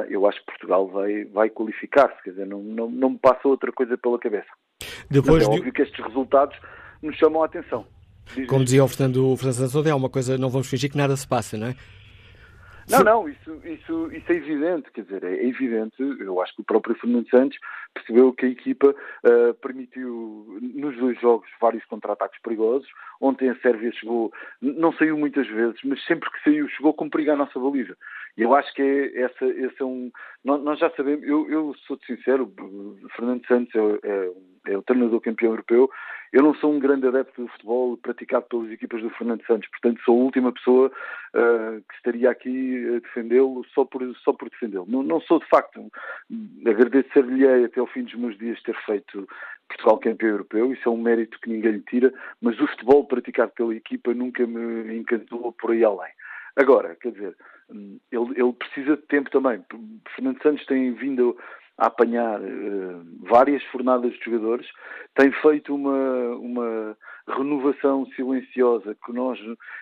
eu 0.08 0.26
acho 0.26 0.40
que 0.40 0.46
Portugal 0.46 0.88
vai, 0.88 1.24
vai 1.24 1.50
qualificar-se, 1.50 2.22
quer 2.22 2.30
dizer, 2.30 2.46
não, 2.46 2.62
não, 2.62 2.90
não 2.90 3.10
me 3.10 3.18
passa 3.18 3.46
outra 3.46 3.72
coisa 3.72 3.96
pela 3.96 4.18
cabeça. 4.18 4.48
Depois 5.10 5.38
Mas 5.38 5.48
é 5.48 5.50
de... 5.50 5.58
óbvio 5.58 5.72
que 5.72 5.82
estes 5.82 6.04
resultados 6.04 6.58
nos 7.02 7.16
chamam 7.16 7.42
a 7.42 7.46
atenção. 7.46 7.86
Diz 8.34 8.46
Como 8.46 8.64
dizia 8.64 8.84
o 8.84 8.88
Fernando, 8.88 9.32
o 9.32 9.36
Fernando 9.36 9.88
é 9.88 9.94
uma 9.94 10.10
coisa, 10.10 10.36
não 10.36 10.50
vamos 10.50 10.68
fingir 10.68 10.90
que 10.90 10.98
nada 10.98 11.16
se 11.16 11.26
passa, 11.26 11.56
não 11.56 11.68
é? 11.68 11.76
Não, 12.90 13.00
não, 13.04 13.28
isso, 13.28 13.60
isso, 13.64 14.10
isso 14.12 14.32
é 14.32 14.34
evidente, 14.34 14.90
quer 14.92 15.02
dizer, 15.02 15.22
é 15.22 15.46
evidente, 15.46 15.94
eu 16.00 16.40
acho 16.40 16.54
que 16.54 16.62
o 16.62 16.64
próprio 16.64 16.94
Fernando 16.94 17.28
Santos 17.28 17.58
percebeu 17.92 18.32
que 18.32 18.46
a 18.46 18.48
equipa 18.48 18.88
uh, 18.88 19.54
permitiu 19.60 20.58
nos 20.74 20.96
dois 20.96 21.20
jogos 21.20 21.46
vários 21.60 21.84
contra-ataques 21.84 22.40
perigosos. 22.40 22.88
Ontem 23.20 23.50
a 23.50 23.56
Sérvia 23.56 23.92
chegou, 23.92 24.32
não 24.62 24.92
saiu 24.94 25.18
muitas 25.18 25.46
vezes, 25.46 25.78
mas 25.84 26.02
sempre 26.06 26.30
que 26.30 26.42
saiu 26.42 26.66
chegou 26.68 26.94
com 26.94 27.10
perigo 27.10 27.32
à 27.32 27.36
nossa 27.36 27.60
baliza. 27.60 27.94
Eu 28.38 28.54
acho 28.54 28.72
que 28.72 28.82
é, 28.82 29.22
essa, 29.22 29.44
esse 29.44 29.82
é 29.82 29.84
um. 29.84 30.12
Nós 30.44 30.78
já 30.78 30.88
sabemos, 30.90 31.26
eu, 31.26 31.50
eu 31.50 31.74
sou 31.86 31.98
sincero, 32.06 32.50
Fernando 33.16 33.44
Santos 33.46 33.74
é, 33.74 34.08
é, 34.08 34.32
é, 34.68 34.78
o 34.78 34.82
treinador 34.82 35.20
campeão 35.20 35.50
europeu. 35.50 35.90
Eu 36.32 36.42
não 36.42 36.54
sou 36.54 36.72
um 36.72 36.78
grande 36.78 37.06
adepto 37.08 37.42
do 37.42 37.48
futebol 37.48 37.96
praticado 37.96 38.46
pelas 38.48 38.70
equipas 38.70 39.02
do 39.02 39.10
Fernando 39.10 39.44
Santos, 39.44 39.68
portanto 39.70 40.00
sou 40.04 40.14
a 40.14 40.24
última 40.24 40.52
pessoa 40.52 40.88
uh, 40.88 41.82
que 41.88 41.94
estaria 41.96 42.30
aqui 42.30 42.86
a 42.96 43.00
defendê-lo 43.00 43.64
só 43.74 43.84
por, 43.84 44.02
só 44.18 44.32
por 44.34 44.50
defendê-lo. 44.50 44.86
Não, 44.86 45.02
não 45.02 45.20
sou 45.22 45.40
de 45.40 45.48
facto. 45.48 45.90
Agradecer-lhe 46.66 47.64
até 47.64 47.80
ao 47.80 47.86
fim 47.86 48.04
dos 48.04 48.14
meus 48.14 48.38
dias 48.38 48.62
ter 48.62 48.76
feito 48.84 49.26
Portugal 49.68 49.98
campeão 49.98 50.30
europeu, 50.30 50.72
isso 50.72 50.88
é 50.88 50.92
um 50.92 51.00
mérito 51.00 51.38
que 51.40 51.50
ninguém 51.50 51.72
lhe 51.72 51.80
tira, 51.80 52.12
mas 52.40 52.58
o 52.60 52.66
futebol 52.68 53.04
praticado 53.04 53.52
pela 53.52 53.74
equipa 53.74 54.14
nunca 54.14 54.46
me 54.46 54.96
encantou 54.96 55.52
por 55.52 55.72
aí 55.72 55.82
além. 55.82 56.12
Agora, 56.56 56.96
quer 57.00 57.12
dizer, 57.12 57.36
ele, 57.70 58.30
ele 58.36 58.52
precisa 58.52 58.96
de 58.96 59.02
tempo 59.02 59.30
também. 59.30 59.62
Fernando 60.14 60.42
Santos 60.42 60.66
tem 60.66 60.92
vindo 60.92 61.36
a 61.76 61.86
apanhar 61.86 62.40
uh, 62.40 63.04
várias 63.20 63.62
fornadas 63.64 64.12
de 64.12 64.24
jogadores, 64.24 64.66
tem 65.14 65.30
feito 65.30 65.72
uma, 65.72 66.34
uma 66.36 66.96
renovação 67.28 68.04
silenciosa 68.16 68.96
que 69.04 69.12
nós 69.12 69.38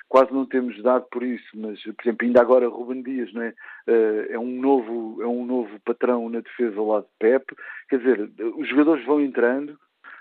quase 0.08 0.30
não 0.32 0.44
temos 0.44 0.80
dado 0.82 1.06
por 1.10 1.22
isso, 1.22 1.46
mas, 1.54 1.82
por 1.82 2.02
exemplo, 2.02 2.26
ainda 2.26 2.40
agora 2.42 2.68
Ruben 2.68 3.02
Dias 3.02 3.32
não 3.32 3.42
é? 3.42 3.54
Uh, 3.88 4.32
é, 4.32 4.38
um 4.38 4.60
novo, 4.60 5.22
é 5.22 5.26
um 5.26 5.46
novo 5.46 5.80
patrão 5.86 6.28
na 6.28 6.40
defesa 6.40 6.78
ao 6.78 6.88
lado 6.88 7.04
de 7.04 7.18
Pep, 7.18 7.44
quer 7.88 7.98
dizer, 7.98 8.30
os 8.56 8.68
jogadores 8.68 9.04
vão 9.06 9.20
entrando 9.20 9.78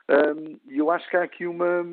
um, 0.10 0.60
e 0.72 0.78
eu 0.78 0.92
acho 0.92 1.10
que 1.10 1.18
há 1.18 1.24
aqui 1.24 1.48
uma 1.48 1.84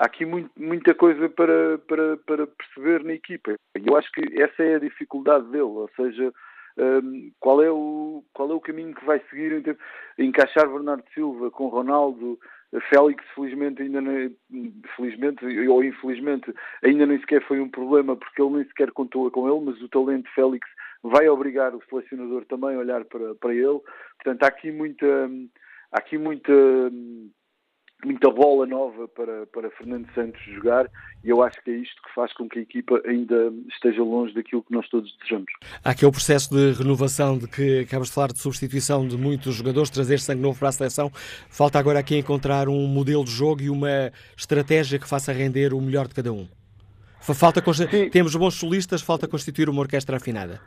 há 0.00 0.06
aqui 0.06 0.24
muito, 0.24 0.50
muita 0.56 0.94
coisa 0.94 1.28
para, 1.28 1.78
para, 1.78 2.16
para 2.16 2.46
perceber 2.46 3.04
na 3.04 3.12
equipa. 3.12 3.54
Eu 3.74 3.96
acho 3.96 4.10
que 4.12 4.42
essa 4.42 4.62
é 4.62 4.76
a 4.76 4.80
dificuldade 4.80 5.46
dele, 5.48 5.62
ou 5.62 5.90
seja, 5.94 6.32
um, 6.78 7.30
qual, 7.38 7.62
é 7.62 7.70
o, 7.70 8.24
qual 8.32 8.50
é 8.50 8.54
o 8.54 8.60
caminho 8.60 8.94
que 8.94 9.04
vai 9.04 9.20
seguir 9.28 9.52
em 10.18 10.26
encaixar 10.26 10.66
Bernardo 10.68 11.04
Silva 11.12 11.50
com 11.50 11.68
Ronaldo, 11.68 12.38
Félix 12.88 13.22
felizmente 13.34 13.82
ainda 13.82 14.00
não, 14.00 14.30
felizmente 14.96 15.44
ou 15.68 15.82
infelizmente 15.82 16.54
ainda 16.84 17.04
nem 17.04 17.18
sequer 17.18 17.42
foi 17.42 17.60
um 17.60 17.68
problema 17.68 18.14
porque 18.16 18.40
ele 18.40 18.54
nem 18.54 18.64
sequer 18.66 18.92
contou 18.92 19.28
com 19.30 19.48
ele, 19.48 19.64
mas 19.66 19.82
o 19.82 19.88
talento 19.88 20.26
de 20.26 20.34
Félix 20.34 20.66
vai 21.02 21.28
obrigar 21.28 21.74
o 21.74 21.82
selecionador 21.90 22.44
também 22.44 22.76
a 22.76 22.78
olhar 22.78 23.04
para, 23.06 23.34
para 23.34 23.52
ele. 23.52 23.80
Portanto, 24.22 24.42
há 24.44 24.46
aqui 24.46 24.70
muita 24.70 25.06
há 25.92 25.98
aqui 25.98 26.16
muita 26.16 26.52
muita 28.04 28.30
bola 28.30 28.66
nova 28.66 29.08
para, 29.08 29.46
para 29.46 29.70
Fernando 29.70 30.06
Santos 30.14 30.40
jogar 30.54 30.90
e 31.22 31.28
eu 31.28 31.42
acho 31.42 31.62
que 31.62 31.70
é 31.70 31.74
isto 31.74 32.00
que 32.02 32.14
faz 32.14 32.32
com 32.32 32.48
que 32.48 32.58
a 32.58 32.62
equipa 32.62 33.00
ainda 33.06 33.52
esteja 33.68 34.02
longe 34.02 34.34
daquilo 34.34 34.62
que 34.62 34.72
nós 34.72 34.88
todos 34.88 35.14
desejamos. 35.18 35.52
Há 35.84 35.90
aqui 35.90 36.06
o 36.06 36.10
processo 36.10 36.54
de 36.54 36.72
renovação 36.72 37.36
de 37.36 37.46
que 37.46 37.80
acabas 37.80 38.08
de 38.08 38.14
falar 38.14 38.28
de 38.28 38.38
substituição 38.38 39.06
de 39.06 39.16
muitos 39.16 39.54
jogadores, 39.54 39.90
trazer 39.90 40.18
sangue 40.18 40.40
novo 40.42 40.58
para 40.58 40.68
a 40.68 40.72
seleção. 40.72 41.10
Falta 41.50 41.78
agora 41.78 41.98
aqui 41.98 42.16
encontrar 42.16 42.68
um 42.68 42.86
modelo 42.86 43.24
de 43.24 43.30
jogo 43.30 43.62
e 43.62 43.70
uma 43.70 44.10
estratégia 44.36 44.98
que 44.98 45.08
faça 45.08 45.32
render 45.32 45.74
o 45.74 45.80
melhor 45.80 46.08
de 46.08 46.14
cada 46.14 46.32
um. 46.32 46.48
Falta 47.20 47.62
Temos 48.10 48.34
bons 48.34 48.54
solistas, 48.54 49.02
falta 49.02 49.28
constituir 49.28 49.68
uma 49.68 49.80
orquestra 49.80 50.16
afinada. 50.16 50.60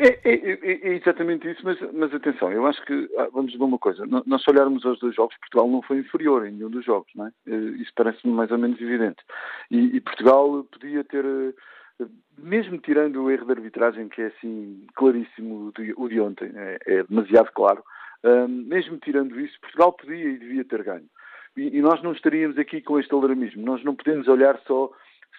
É, 0.00 0.18
é, 0.24 0.34
é, 0.34 0.88
é, 0.88 0.94
exatamente 0.94 1.46
isso, 1.46 1.60
mas, 1.62 1.78
mas, 1.92 2.14
atenção, 2.14 2.50
eu 2.50 2.66
acho 2.66 2.82
que, 2.86 3.06
ah, 3.18 3.28
vamos 3.34 3.52
dizer 3.52 3.62
uma 3.62 3.78
coisa, 3.78 4.06
nós 4.06 4.42
se 4.42 4.50
olharmos 4.50 4.82
aos 4.86 4.98
dois 4.98 5.14
jogos, 5.14 5.36
Portugal 5.36 5.68
não 5.68 5.82
foi 5.82 5.98
inferior 5.98 6.46
em 6.46 6.52
nenhum 6.52 6.70
dos 6.70 6.86
jogos, 6.86 7.12
não 7.14 7.26
é? 7.26 7.32
Eh, 7.46 7.76
isso 7.82 7.92
parece-me 7.94 8.32
mais 8.32 8.50
ou 8.50 8.56
menos 8.56 8.80
evidente. 8.80 9.22
E, 9.70 9.94
e, 9.96 10.00
Portugal 10.00 10.64
podia 10.64 11.04
ter, 11.04 11.22
eh, 11.26 12.06
mesmo 12.38 12.78
tirando 12.78 13.22
o 13.22 13.30
erro 13.30 13.44
de 13.44 13.52
arbitragem, 13.52 14.08
que 14.08 14.22
é 14.22 14.26
assim 14.28 14.86
claríssimo 14.94 15.70
o 15.96 16.08
de 16.08 16.18
ontem, 16.18 16.50
é, 16.54 16.78
é 16.86 17.02
demasiado 17.02 17.52
claro, 17.52 17.84
um, 18.24 18.48
mesmo 18.48 18.96
tirando 18.96 19.38
isso, 19.38 19.60
Portugal 19.60 19.92
podia 19.92 20.30
e 20.30 20.38
devia 20.38 20.64
ter 20.64 20.82
ganho. 20.82 21.10
E, 21.58 21.76
e 21.76 21.82
nós 21.82 22.02
não 22.02 22.12
estaríamos 22.12 22.56
aqui 22.56 22.80
com 22.80 22.98
este 22.98 23.14
alarmismo, 23.14 23.62
nós 23.62 23.84
não 23.84 23.94
podemos 23.94 24.28
olhar 24.28 24.58
só, 24.66 24.90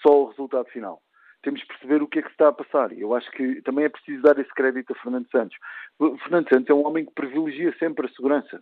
só 0.03 0.21
o 0.21 0.29
resultado 0.29 0.65
final 0.65 1.01
temos 1.41 1.61
que 1.61 1.67
perceber 1.67 2.01
o 2.01 2.07
que 2.07 2.19
é 2.19 2.21
que 2.21 2.27
se 2.27 2.33
está 2.33 2.49
a 2.49 2.53
passar. 2.53 2.91
Eu 2.93 3.15
acho 3.15 3.29
que 3.31 3.61
também 3.61 3.85
é 3.85 3.89
preciso 3.89 4.21
dar 4.21 4.37
esse 4.39 4.53
crédito 4.53 4.93
a 4.93 4.95
Fernando 4.95 5.29
Santos. 5.29 5.57
Fernando 6.23 6.49
Santos 6.49 6.69
é 6.69 6.73
um 6.73 6.85
homem 6.85 7.05
que 7.05 7.13
privilegia 7.13 7.73
sempre 7.77 8.05
a 8.05 8.09
segurança. 8.09 8.61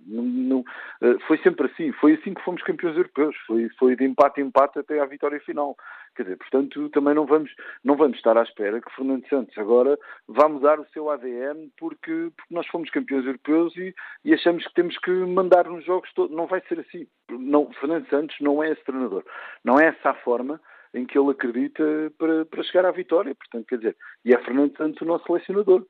Eh, 1.01 1.17
foi 1.27 1.37
sempre 1.39 1.67
assim. 1.67 1.91
Foi 1.93 2.13
assim 2.13 2.33
que 2.33 2.43
fomos 2.43 2.61
campeões 2.63 2.95
europeus. 2.95 3.35
Foi, 3.47 3.69
foi 3.77 3.95
de 3.95 4.05
empate 4.05 4.41
em 4.41 4.45
empate 4.45 4.79
até 4.79 4.99
à 4.99 5.05
vitória 5.05 5.39
final. 5.41 5.75
Quer 6.15 6.23
dizer, 6.23 6.37
portanto, 6.37 6.89
também 6.89 7.13
não 7.13 7.25
vamos, 7.25 7.51
não 7.83 7.95
vamos 7.95 8.17
estar 8.17 8.37
à 8.37 8.43
espera 8.43 8.81
que 8.81 8.95
Fernando 8.95 9.27
Santos 9.27 9.57
agora 9.57 9.97
vá 10.27 10.49
mudar 10.49 10.79
o 10.79 10.87
seu 10.87 11.09
ADN 11.09 11.71
porque, 11.77 12.31
porque 12.35 12.53
nós 12.53 12.67
fomos 12.67 12.89
campeões 12.89 13.25
europeus 13.25 13.75
e, 13.77 13.93
e 14.25 14.33
achamos 14.33 14.65
que 14.65 14.73
temos 14.73 14.97
que 14.97 15.11
mandar 15.11 15.65
nos 15.65 15.85
jogos 15.85 16.11
todos. 16.13 16.35
Não 16.35 16.47
vai 16.47 16.61
ser 16.67 16.79
assim. 16.79 17.07
Não, 17.29 17.71
Fernando 17.73 18.07
Santos 18.09 18.35
não 18.41 18.63
é 18.63 18.71
esse 18.71 18.83
treinador. 18.83 19.23
Não 19.63 19.79
é 19.79 19.87
essa 19.87 20.11
a 20.11 20.13
forma 20.15 20.59
em 20.93 21.05
que 21.05 21.17
ele 21.17 21.31
acredita 21.31 21.83
para, 22.17 22.45
para 22.45 22.63
chegar 22.63 22.85
à 22.85 22.91
vitória. 22.91 23.35
Portanto, 23.35 23.67
quer 23.67 23.77
dizer, 23.77 23.97
e 24.25 24.33
é 24.33 24.37
Fernando 24.39 24.75
Santos 24.77 25.01
o 25.01 25.05
nosso 25.05 25.25
selecionador. 25.25 25.85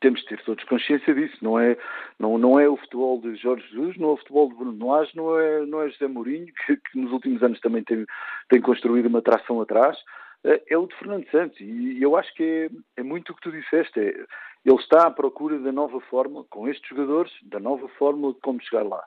Temos 0.00 0.20
de 0.20 0.26
ter 0.26 0.44
todos 0.44 0.64
consciência 0.64 1.14
disso. 1.14 1.36
Não 1.42 1.58
é, 1.58 1.76
não, 2.18 2.36
não 2.38 2.60
é 2.60 2.68
o 2.68 2.76
futebol 2.76 3.20
de 3.20 3.34
Jorge 3.36 3.66
Jesus, 3.68 3.96
não 3.96 4.10
é 4.10 4.12
o 4.12 4.16
futebol 4.18 4.48
de 4.48 4.54
Bruno 4.54 4.72
Noas, 4.72 5.12
não 5.14 5.38
é, 5.38 5.66
não 5.66 5.82
é 5.82 5.88
José 5.88 6.06
Mourinho, 6.06 6.46
que, 6.66 6.76
que 6.76 6.98
nos 6.98 7.10
últimos 7.12 7.42
anos 7.42 7.58
também 7.60 7.82
tem, 7.84 8.04
tem 8.48 8.60
construído 8.60 9.06
uma 9.06 9.22
tração 9.22 9.60
atrás. 9.60 9.96
É, 10.44 10.62
é 10.68 10.78
o 10.78 10.86
de 10.86 10.94
Fernando 10.96 11.28
Santos. 11.30 11.58
E 11.60 12.00
eu 12.00 12.16
acho 12.16 12.32
que 12.34 12.70
é, 12.96 13.00
é 13.00 13.02
muito 13.02 13.32
o 13.32 13.34
que 13.34 13.42
tu 13.42 13.50
disseste. 13.50 13.98
É, 13.98 14.24
ele 14.64 14.76
está 14.76 15.06
à 15.06 15.10
procura 15.10 15.58
da 15.58 15.72
nova 15.72 16.00
fórmula, 16.02 16.44
com 16.50 16.68
estes 16.68 16.88
jogadores, 16.88 17.32
da 17.44 17.58
nova 17.58 17.88
fórmula 17.98 18.34
de 18.34 18.40
como 18.40 18.62
chegar 18.62 18.86
lá. 18.86 19.02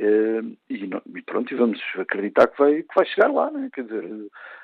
Eh, 0.00 0.40
e, 0.70 0.84
e, 1.16 1.22
pronto, 1.22 1.52
e 1.52 1.56
vamos 1.56 1.80
acreditar 1.98 2.46
que 2.46 2.58
vai, 2.58 2.82
que 2.82 2.94
vai 2.94 3.04
chegar 3.06 3.32
lá, 3.32 3.50
né? 3.50 3.68
quer 3.74 3.82
dizer, 3.82 4.04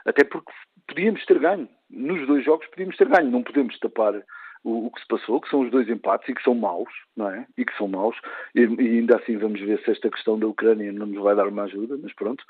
até 0.07 0.23
porque 0.23 0.53
podíamos 0.87 1.27
ter 1.27 1.41
ganho, 1.41 1.69
nos 1.91 2.25
dois 2.29 2.45
jogos 2.45 2.69
podíamos 2.69 2.97
ter 2.97 3.09
ganho, 3.09 3.33
não 3.33 3.43
podemos 3.43 3.77
tapar 3.81 4.15
o, 4.63 4.87
o, 4.87 4.91
que 4.93 5.01
se 5.01 5.09
passou, 5.09 5.41
que 5.41 5.49
são 5.51 5.63
os 5.63 5.73
dois 5.73 5.89
empates 5.89 6.29
e 6.29 6.35
que 6.35 6.43
são 6.45 6.55
maus, 6.55 6.93
não 7.17 7.29
é? 7.29 7.47
E 7.59 7.65
que 7.65 7.77
são 7.77 7.89
maus, 7.89 8.17
e, 8.55 8.61
e 8.61 8.99
ainda 8.99 9.17
assim 9.17 9.37
vamos 9.37 9.61
ver 9.61 9.83
se 9.83 9.91
esta 9.91 10.09
questão 10.09 10.39
da 10.39 10.47
Ucrânia 10.47 10.93
não 10.93 11.07
nos 11.07 11.21
vai 11.21 11.35
dar 11.35 11.49
uma 11.49 11.65
ajuda, 11.65 11.99
mas 12.01 12.13
pronto. 12.15 12.45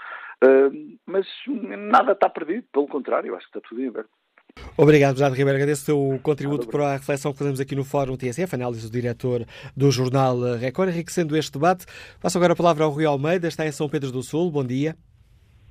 Uh, 0.44 0.98
mas 1.06 1.26
nada 1.90 2.12
está 2.12 2.28
perdido, 2.28 2.66
pelo 2.70 2.86
contrário, 2.86 3.34
acho 3.34 3.50
que 3.50 3.58
está 3.58 3.66
tudo 3.66 3.82
em 3.82 3.88
aberto. 3.88 4.10
Obrigado, 4.76 5.16
José 5.16 5.28
Ribeiro. 5.28 5.54
Agradeço 5.54 5.82
o 5.84 5.86
teu 5.86 6.20
contributo 6.20 6.66
para 6.66 6.88
a 6.88 6.92
reflexão 6.94 7.30
que 7.32 7.38
fazemos 7.38 7.60
aqui 7.60 7.76
no 7.76 7.84
Fórum 7.84 8.16
TSF, 8.16 8.56
análise 8.56 8.90
do 8.90 8.92
diretor 8.92 9.46
do 9.76 9.88
jornal 9.88 10.36
Record. 10.58 10.88
Enriquecendo 10.88 11.36
este 11.36 11.52
debate, 11.52 11.86
passo 12.20 12.38
agora 12.38 12.54
a 12.54 12.56
palavra 12.56 12.82
ao 12.82 12.90
Rui 12.90 13.04
Almeida, 13.04 13.46
está 13.46 13.64
em 13.64 13.70
São 13.70 13.88
Pedro 13.88 14.10
do 14.10 14.20
Sul. 14.24 14.50
Bom 14.50 14.64
dia. 14.64 14.96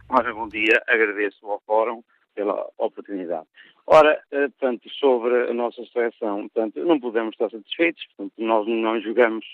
Ora, 0.07 0.33
bom 0.33 0.47
dia. 0.47 0.81
Agradeço 0.87 1.45
ao 1.45 1.61
Fórum 1.67 2.01
pela 2.33 2.65
oportunidade. 2.77 3.45
Ora, 3.85 4.21
eh, 4.31 4.47
portanto, 4.47 4.89
sobre 4.91 5.49
a 5.49 5.53
nossa 5.53 5.83
seleção, 5.91 6.47
portanto, 6.47 6.79
não 6.85 6.97
podemos 6.97 7.33
estar 7.33 7.49
satisfeitos, 7.49 8.05
portanto, 8.15 8.33
nós 8.37 8.65
não 8.65 9.01
jogamos, 9.01 9.45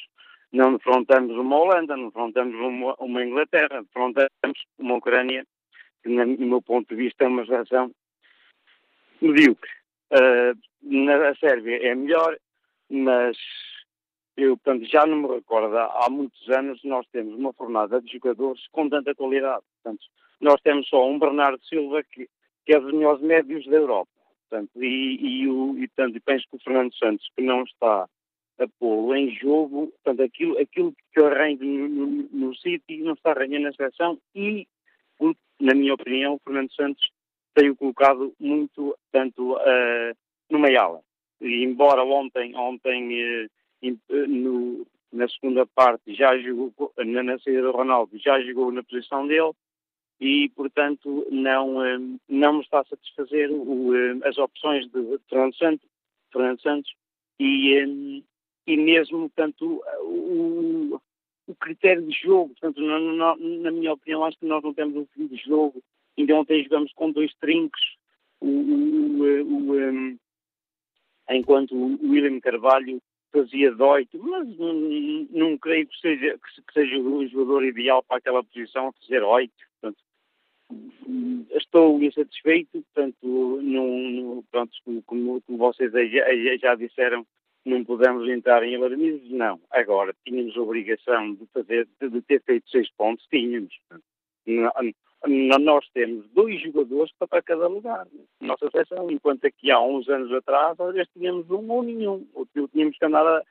não 0.54 0.74
defrontamos 0.74 1.36
uma 1.36 1.58
Holanda, 1.58 1.98
não 1.98 2.10
defrontamos 2.10 2.54
uma, 2.54 2.96
uma 3.00 3.26
Inglaterra, 3.26 3.82
defrontamos 3.82 4.64
uma 4.78 4.96
Ucrânia, 4.98 5.44
que, 6.04 6.10
no 6.10 6.46
meu 6.46 6.62
ponto 6.62 6.88
de 6.88 6.96
vista, 6.96 7.24
é 7.24 7.28
uma 7.28 7.44
seleção 7.48 7.90
medíocre. 9.22 9.70
Uh, 10.12 10.58
na 10.82 11.36
Sérvia 11.36 11.78
é 11.88 11.94
melhor, 11.94 12.38
mas 12.90 13.38
eu 14.38 14.58
portanto, 14.58 14.86
já 14.90 15.06
não 15.06 15.18
me 15.18 15.36
recordo, 15.36 15.78
há 15.78 16.08
muitos 16.10 16.50
anos 16.50 16.82
nós 16.84 17.06
temos 17.12 17.36
uma 17.36 17.54
fornada 17.54 18.02
de 18.02 18.14
jogadores 18.14 18.66
com 18.72 18.90
tanta 18.90 19.14
qualidade. 19.14 19.64
Portanto, 19.76 20.06
nós 20.40 20.62
temos 20.62 20.88
só 20.88 21.08
um 21.08 21.20
Bernardo 21.20 21.64
Silva 21.66 22.04
que, 22.04 22.28
que 22.66 22.74
é 22.74 22.80
dos 22.80 22.94
melhores 22.94 23.22
médios 23.22 23.66
da 23.66 23.76
Europa. 23.76 24.10
Portanto, 24.50 24.72
e, 24.82 25.42
e, 25.42 25.48
o, 25.48 25.78
e, 25.78 25.88
portanto, 25.90 26.22
penso 26.26 26.46
que 26.50 26.56
o 26.56 26.64
Fernando 26.64 26.96
Santos, 26.96 27.30
que 27.36 27.44
não 27.44 27.64
está 27.64 28.08
a 28.60 28.68
pô-lo 28.80 29.16
em 29.16 29.30
jogo, 29.36 29.94
portanto, 30.04 30.24
aquilo, 30.24 30.58
aquilo 30.58 30.94
que 31.14 31.22
arranha 31.22 31.58
no, 31.62 31.88
no, 31.88 32.30
no 32.32 32.56
City 32.56 32.98
não 32.98 33.14
está 33.14 33.32
arranhando 33.32 33.66
na 33.66 33.74
seleção 33.74 34.18
e, 34.34 34.68
na 35.60 35.74
minha 35.74 35.94
opinião, 35.94 36.36
o 36.36 36.40
Fernando 36.44 36.74
Santos 36.74 37.10
tenho 37.54 37.76
colocado 37.76 38.34
muito, 38.40 38.98
tanto 39.12 39.54
uh, 39.54 40.16
numa 40.50 40.70
ala. 40.78 41.02
E 41.42 41.64
embora 41.64 42.04
ontem, 42.04 42.56
ontem 42.56 43.46
uh, 43.82 44.28
no, 44.28 44.86
na 45.12 45.28
segunda 45.28 45.66
parte 45.66 46.14
já 46.14 46.38
jogou, 46.38 46.94
na, 46.98 47.24
na 47.24 47.40
saída 47.40 47.62
do 47.62 47.72
Ronaldo, 47.72 48.18
já 48.18 48.40
jogou 48.42 48.72
na 48.72 48.84
posição 48.84 49.28
dele 49.28 49.52
e, 50.20 50.50
portanto, 50.50 51.26
não, 51.32 51.78
uh, 51.78 52.20
não 52.28 52.54
me 52.54 52.62
está 52.62 52.82
a 52.82 52.86
satisfazer 52.86 53.50
o, 53.52 53.92
as 54.26 54.38
opções 54.38 54.86
de 54.92 55.20
Fernando 55.30 55.56
Santos, 55.56 55.88
Fernando 56.32 56.62
Santos 56.62 56.94
e, 57.40 58.24
e 58.68 58.78
mesmo, 58.78 59.30
portanto, 59.30 59.82
o, 60.02 61.02
o 61.48 61.56
critério 61.56 62.04
de 62.04 62.12
jogo, 62.12 62.50
portanto, 62.50 62.82
na, 62.82 63.00
na, 63.00 63.36
na, 63.36 63.72
minha 63.72 63.94
opinião, 63.94 64.24
acho 64.24 64.38
que 64.38 64.46
nós 64.46 64.62
não 64.64 64.74
temos 64.74 64.96
um 64.96 65.06
fim 65.08 65.26
de 65.26 65.38
jogo 65.38 65.82
Ainda 66.20 66.36
ontem 66.36 66.64
jogamos 66.64 66.92
com 66.92 67.12
dois 67.12 67.34
trinques, 67.36 67.82
o, 68.42 68.46
o, 68.46 69.24
o, 69.24 69.74
um, 69.74 70.20
enquanto 71.30 71.74
o 71.74 71.98
William 72.12 72.38
Carvalho 72.42 73.02
fazia 73.32 73.74
de 73.74 73.82
oito, 73.82 74.20
mas 74.22 74.58
não, 74.58 74.74
não 75.32 75.58
creio 75.58 75.88
que 75.88 75.98
seja, 75.98 76.38
que 76.38 76.74
seja 76.74 77.00
o 77.00 77.26
jogador 77.26 77.64
ideal 77.64 78.04
para 78.04 78.18
aquela 78.18 78.44
posição, 78.44 78.94
fazer 79.00 79.24
oito. 79.24 79.54
Portanto, 79.80 80.04
estou 81.52 82.04
insatisfeito, 82.04 82.84
portanto, 82.94 83.62
não, 83.62 84.44
pronto, 84.52 84.74
como, 85.06 85.42
como, 85.42 85.58
vocês 85.58 85.92
já, 86.60 86.76
disseram, 86.76 87.26
não 87.64 87.86
podemos 87.86 88.28
entrar 88.28 88.62
em 88.64 88.76
alarmismos, 88.76 89.32
não. 89.32 89.62
Agora, 89.72 90.14
tínhamos 90.26 90.58
a 90.58 90.62
obrigação 90.62 91.34
de, 91.36 91.46
fazer, 91.54 91.88
de 92.02 92.22
ter 92.24 92.44
feito 92.44 92.70
seis 92.70 92.90
pontos, 92.98 93.26
tínhamos. 93.30 93.74
Não, 94.46 94.72
nós 95.28 95.88
temos 95.94 96.26
dois 96.30 96.62
jogadores 96.62 97.12
para 97.18 97.42
cada 97.42 97.68
lugar. 97.68 98.08
Nossa 98.40 98.70
seleção, 98.72 99.12
enquanto 99.12 99.46
aqui 99.46 99.70
há 99.70 99.80
uns 99.80 100.08
anos 100.08 100.32
atrás, 100.32 100.78
nós 100.78 101.08
tínhamos 101.14 101.50
um 101.50 101.70
ou 101.70 101.84
nenhum. 101.84 102.26
Ou 102.34 102.48
tínhamos 102.70 102.98
que 102.98 103.06
andar 103.06 103.26
a, 103.26 103.44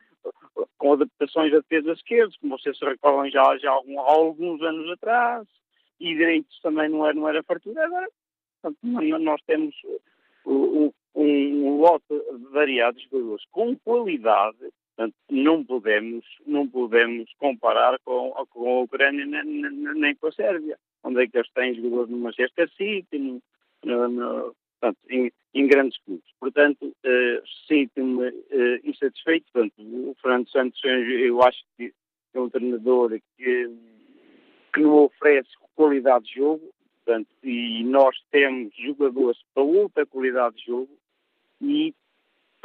com 0.79 0.95
adaptações 0.95 1.53
a 1.53 1.59
defesa 1.59 1.93
esquerda, 1.93 2.33
como 2.41 2.59
vocês 2.59 2.77
se 2.79 2.85
recordam 2.85 3.31
já, 3.31 3.59
já 3.59 3.71
algum, 3.71 4.01
há 4.01 4.11
alguns 4.11 4.63
anos 4.63 4.91
atrás, 4.93 5.47
e 6.01 6.15
direitos 6.15 6.59
também 6.61 6.89
não 6.89 7.05
era, 7.05 7.15
não 7.15 7.29
era 7.29 7.43
fartura. 7.43 7.85
Agora, 7.85 8.09
portanto, 8.63 9.19
nós 9.19 9.43
temos 9.47 9.75
um, 10.47 10.91
um 11.15 11.81
lote 11.81 12.07
variado 12.51 12.97
de 12.97 13.05
jogadores 13.05 13.45
com 13.51 13.77
qualidade 13.77 14.57
Portanto, 14.99 15.15
não 15.31 15.65
podemos, 15.65 16.25
não 16.45 16.67
podemos 16.67 17.33
comparar 17.39 18.01
com, 18.05 18.33
com 18.51 18.79
a 18.79 18.83
Ucrânia 18.83 19.25
nem, 19.25 19.45
nem, 19.45 20.17
com 20.17 20.27
a 20.27 20.33
Sérvia 20.33 20.77
onde 21.05 21.23
é 21.23 21.27
que 21.27 21.37
eles 21.37 21.51
têm 21.53 21.75
jogadores 21.75 22.11
no 22.11 22.19
Manchester 22.19 22.69
City, 22.77 23.41
no, 23.85 24.09
no, 24.09 24.55
portanto, 24.81 24.99
em, 25.09 25.33
em, 25.55 25.67
grandes 25.67 25.99
clubes. 26.05 26.29
Portanto, 26.41 26.87
uh, 26.87 27.43
sinto-me 27.67 28.29
uh, 28.29 28.81
insatisfeito. 28.85 29.47
Portanto, 29.53 29.75
o 29.79 30.17
Fernando 30.21 30.49
Santos, 30.51 30.81
eu 30.85 31.43
acho 31.43 31.59
que 31.77 31.93
é 32.35 32.41
um 32.41 32.51
treinador 32.51 33.11
que, 33.37 33.71
que 34.73 34.81
não 34.81 35.05
oferece 35.05 35.49
qualidade 35.75 36.27
de 36.27 36.35
jogo, 36.35 36.75
portanto, 37.05 37.29
e 37.43 37.85
nós 37.85 38.17
temos 38.31 38.75
jogadores 38.77 39.39
para 39.55 39.63
outra 39.63 40.05
qualidade 40.05 40.57
de 40.57 40.67
jogo 40.67 40.91
e 41.61 41.95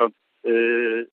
uh, 0.02 1.08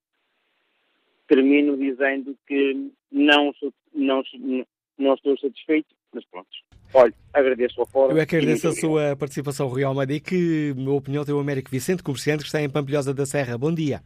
termino 1.28 1.76
dizendo 1.76 2.36
que 2.46 2.90
não, 3.10 3.52
não, 3.94 4.22
não 4.98 5.14
estou 5.14 5.38
satisfeito 5.38 5.94
Mas 6.12 6.24
pronto. 6.24 6.48
Olha, 6.92 7.14
agradeço 7.32 7.82
a 7.82 7.86
fora. 7.86 8.12
Eu 8.12 8.18
é 8.18 8.26
que 8.26 8.36
agradeço 8.36 8.68
a 8.68 8.72
sua 8.72 9.16
participação, 9.16 9.68
Rui 9.68 9.84
Almeida, 9.84 10.12
e 10.12 10.20
que, 10.20 10.74
na 10.76 10.82
minha 10.82 10.96
opinião, 10.96 11.24
tem 11.24 11.34
o 11.34 11.38
Américo 11.38 11.70
Vicente, 11.70 12.02
comerciante, 12.02 12.42
que 12.42 12.46
está 12.46 12.60
em 12.60 12.68
Pampilhosa 12.68 13.14
da 13.14 13.24
Serra. 13.24 13.56
Bom 13.56 13.72
dia. 13.72 14.00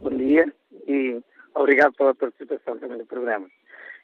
Bom 0.00 0.10
dia 0.10 0.52
e 0.86 1.22
obrigado 1.54 1.94
pela 1.94 2.14
participação 2.14 2.78
também 2.78 2.98
no 2.98 3.06
programa. 3.06 3.48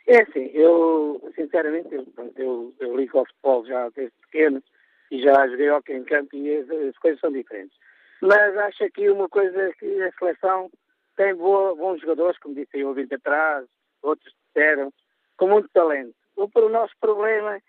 É 0.07 0.23
assim, 0.23 0.51
eu, 0.55 1.21
sinceramente, 1.35 1.95
eu, 1.95 2.07
eu, 2.37 2.75
eu 2.81 2.97
ligo 2.97 3.19
ao 3.19 3.27
futebol 3.27 3.67
já 3.67 3.89
desde 3.91 4.15
pequeno 4.23 4.63
e 5.11 5.23
já 5.23 5.47
joguei 5.49 5.71
hockey 5.71 5.93
em 5.93 6.05
campo 6.05 6.37
e 6.37 6.57
as, 6.57 6.71
as, 6.71 6.97
coisas 6.99 7.21
são 7.21 7.31
diferentes. 7.31 7.77
Mas 8.23 8.57
acho 8.57 8.85
aqui 8.85 9.09
uma 9.11 9.29
coisa 9.29 9.73
que 9.79 10.03
a 10.03 10.13
seleção 10.13 10.71
tem 11.17 11.35
boa, 11.35 11.75
bons 11.75 12.01
jogadores, 12.01 12.39
como 12.39 12.55
disse 12.55 12.77
aí 12.77 12.85
o 12.85 12.89
ouvinte 12.89 13.15
atrás, 13.15 13.67
outros 14.03 14.33
disseram, 14.47 14.93
com 15.37 15.49
muito 15.49 15.69
talento. 15.71 16.15
O, 16.37 16.49
o 16.55 16.69
nosso 16.69 16.95
problema 17.01 17.61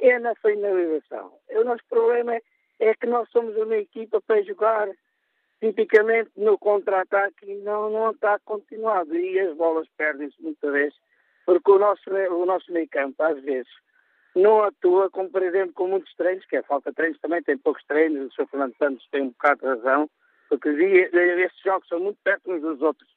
é 0.00 0.18
na 0.18 0.34
finalização. 0.36 1.32
O 1.50 1.64
nosso 1.64 1.84
problema 1.88 2.38
é 2.78 2.94
que 2.94 3.06
nós 3.06 3.28
somos 3.30 3.56
uma 3.56 3.76
equipa 3.76 4.20
para 4.20 4.42
jogar 4.42 4.88
tipicamente 5.60 6.30
no 6.36 6.56
contra-ataque 6.58 7.50
e 7.50 7.54
não, 7.56 7.90
não 7.90 8.10
está 8.10 8.38
continuado. 8.40 9.16
E 9.16 9.38
as 9.40 9.56
bolas 9.56 9.88
perdem-se 9.96 10.40
muitas 10.40 10.72
vezes, 10.72 10.98
porque 11.44 11.70
o 11.70 11.78
nosso, 11.78 12.10
o 12.10 12.46
nosso 12.46 12.72
meio 12.72 12.88
campo, 12.88 13.22
às 13.22 13.40
vezes, 13.42 13.70
não 14.34 14.62
atua, 14.62 15.10
como 15.10 15.30
por 15.30 15.42
exemplo 15.42 15.72
com 15.74 15.88
muitos 15.88 16.14
treinos, 16.14 16.44
que 16.46 16.56
é 16.56 16.62
falta 16.62 16.90
de 16.90 16.96
treinos 16.96 17.20
também, 17.20 17.42
tem 17.42 17.58
poucos 17.58 17.84
treinos, 17.86 18.32
o 18.32 18.34
Sr. 18.34 18.48
Fernando 18.48 18.76
Santos 18.76 19.08
tem 19.10 19.22
um 19.22 19.30
bocado 19.30 19.60
de 19.60 19.66
razão, 19.66 20.10
porque 20.48 20.68
estes 20.68 21.62
jogos 21.62 21.88
são 21.88 21.98
muito 21.98 22.18
perto 22.22 22.50
uns 22.50 22.62
dos 22.62 22.80
outros, 22.80 23.08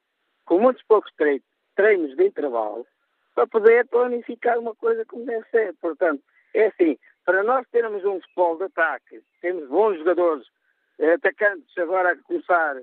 com 0.45 0.59
muitos 0.59 0.83
poucos 0.83 1.11
treinos, 1.15 1.43
treinos 1.75 2.15
de 2.15 2.25
intervalo, 2.25 2.87
para 3.35 3.47
poder 3.47 3.87
planificar 3.87 4.57
uma 4.59 4.75
coisa 4.75 5.05
como 5.05 5.25
deve 5.25 5.47
ser. 5.49 5.73
Portanto, 5.79 6.21
é 6.53 6.67
assim, 6.67 6.97
para 7.25 7.43
nós 7.43 7.65
termos 7.71 8.03
um 8.03 8.19
futebol 8.21 8.57
de 8.57 8.63
ataque, 8.65 9.21
temos 9.41 9.67
bons 9.69 9.97
jogadores, 9.97 10.47
eh, 10.99 11.13
atacantes 11.13 11.77
agora 11.77 12.11
a 12.11 12.17
começar, 12.17 12.77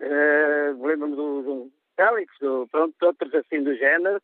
eh, 0.00 0.74
lembro-me 0.78 1.16
do, 1.16 1.42
do 1.42 1.72
Félix, 1.96 2.32
do, 2.40 2.66
pronto, 2.70 2.94
outros 3.02 3.34
assim 3.34 3.62
do 3.62 3.74
género, 3.76 4.20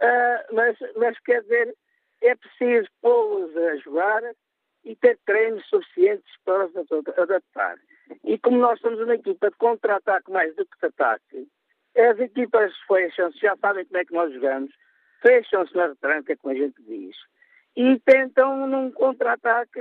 eh, 0.00 0.46
mas, 0.52 0.76
mas 0.96 1.18
quer 1.20 1.42
dizer, 1.42 1.74
é 2.22 2.34
preciso 2.34 2.88
pô-los 3.00 3.56
a 3.56 3.76
jogar 3.76 4.22
e 4.84 4.96
ter 4.96 5.18
treinos 5.24 5.64
suficientes 5.68 6.32
para 6.44 6.66
os 6.66 6.74
adaptar. 7.18 7.76
E 8.24 8.38
como 8.38 8.58
nós 8.58 8.80
somos 8.80 9.00
uma 9.00 9.14
equipa 9.14 9.50
de 9.50 9.56
contra-ataque 9.56 10.30
mais 10.30 10.54
do 10.56 10.64
que 10.66 10.78
de 10.80 10.86
ataque, 10.86 11.48
as 11.96 12.18
equipas 12.18 12.72
fecham-se, 12.88 13.38
já 13.38 13.56
sabem 13.56 13.84
como 13.84 13.98
é 13.98 14.04
que 14.04 14.14
nós 14.14 14.32
jogamos, 14.32 14.72
fecham-se 15.20 15.74
na 15.76 15.88
retranca, 15.88 16.36
como 16.36 16.54
a 16.54 16.56
gente 16.56 16.82
diz, 16.82 17.16
e 17.76 17.98
tentam 18.00 18.66
num 18.66 18.90
contra-ataque, 18.90 19.80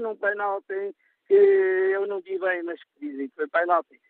num 0.00 0.16
penalti, 0.16 0.94
que 1.26 1.34
eu 1.34 2.06
não 2.06 2.20
vi 2.20 2.38
bem, 2.38 2.62
mas 2.62 2.80
que 2.82 3.08
dizem 3.08 3.28
que 3.28 3.34
foi 3.34 3.48
penalti, 3.48 4.00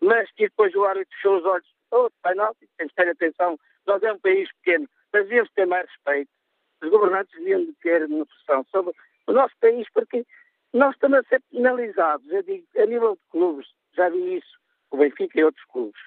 mas 0.00 0.30
que 0.32 0.44
depois 0.48 0.74
o 0.74 0.84
árbitro 0.84 1.14
fechou 1.16 1.38
os 1.38 1.44
olhos, 1.44 1.66
outro 1.90 2.18
oh, 2.18 2.28
penalti, 2.28 2.68
temos 2.76 2.92
que 2.92 3.02
ter 3.02 3.10
atenção, 3.10 3.58
nós 3.86 4.02
é 4.02 4.12
um 4.12 4.18
país 4.18 4.50
pequeno, 4.54 4.88
mas 5.12 5.24
devíamos 5.24 5.52
ter 5.52 5.66
mais 5.66 5.86
respeito, 5.88 6.30
os 6.82 6.90
governantes 6.90 7.38
deviam 7.38 7.66
ter 7.82 8.04
uma 8.06 8.26
pressão 8.26 8.64
sobre 8.70 8.94
o 9.26 9.32
nosso 9.32 9.54
país, 9.60 9.86
porque 9.92 10.24
nós 10.72 10.94
estamos 10.94 11.18
a 11.18 11.22
ser 11.24 11.42
penalizados, 11.52 12.28
eu 12.30 12.42
digo, 12.42 12.66
a 12.76 12.86
nível 12.86 13.14
de 13.14 13.22
clubes, 13.30 13.68
já 13.94 14.08
vi 14.08 14.38
isso, 14.38 14.58
o 14.90 14.96
Benfica 14.96 15.38
e 15.38 15.44
outros 15.44 15.64
clubes, 15.66 16.00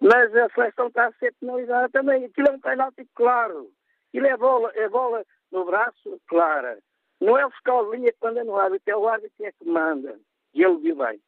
mas 0.00 0.34
a 0.36 0.48
seleção 0.50 0.88
está 0.88 1.06
a 1.06 1.12
ser 1.12 1.34
penalizada 1.40 1.88
também, 1.88 2.24
aquilo 2.24 2.48
é 2.48 2.52
um 2.52 2.60
penalti 2.60 3.08
claro, 3.14 3.70
aquilo 4.08 4.26
é 4.26 4.36
bola, 4.36 4.70
é 4.74 4.88
bola 4.88 5.24
no 5.52 5.64
braço, 5.64 6.20
clara. 6.26 6.78
Não 7.20 7.38
é 7.38 7.46
o 7.46 7.50
fiscal 7.50 7.84
de 7.84 7.96
linha 7.96 8.12
que 8.12 8.18
manda 8.22 8.42
no 8.42 8.56
árbitro, 8.56 8.90
é 8.90 8.96
o 8.96 9.08
árbitro 9.08 9.36
que 9.36 9.44
é 9.44 9.52
que 9.52 9.64
manda. 9.64 10.18
E 10.54 10.64
ele 10.64 10.78
viu 10.78 10.96
bem. 10.96 11.20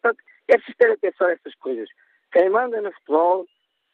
Portanto, 0.00 0.24
é 0.48 0.54
preciso 0.54 0.78
ter 0.78 0.90
atenção 0.92 1.26
a 1.26 1.32
essas 1.32 1.54
coisas. 1.56 1.88
Quem 2.32 2.48
manda 2.48 2.80
no 2.80 2.92
futebol 2.92 3.46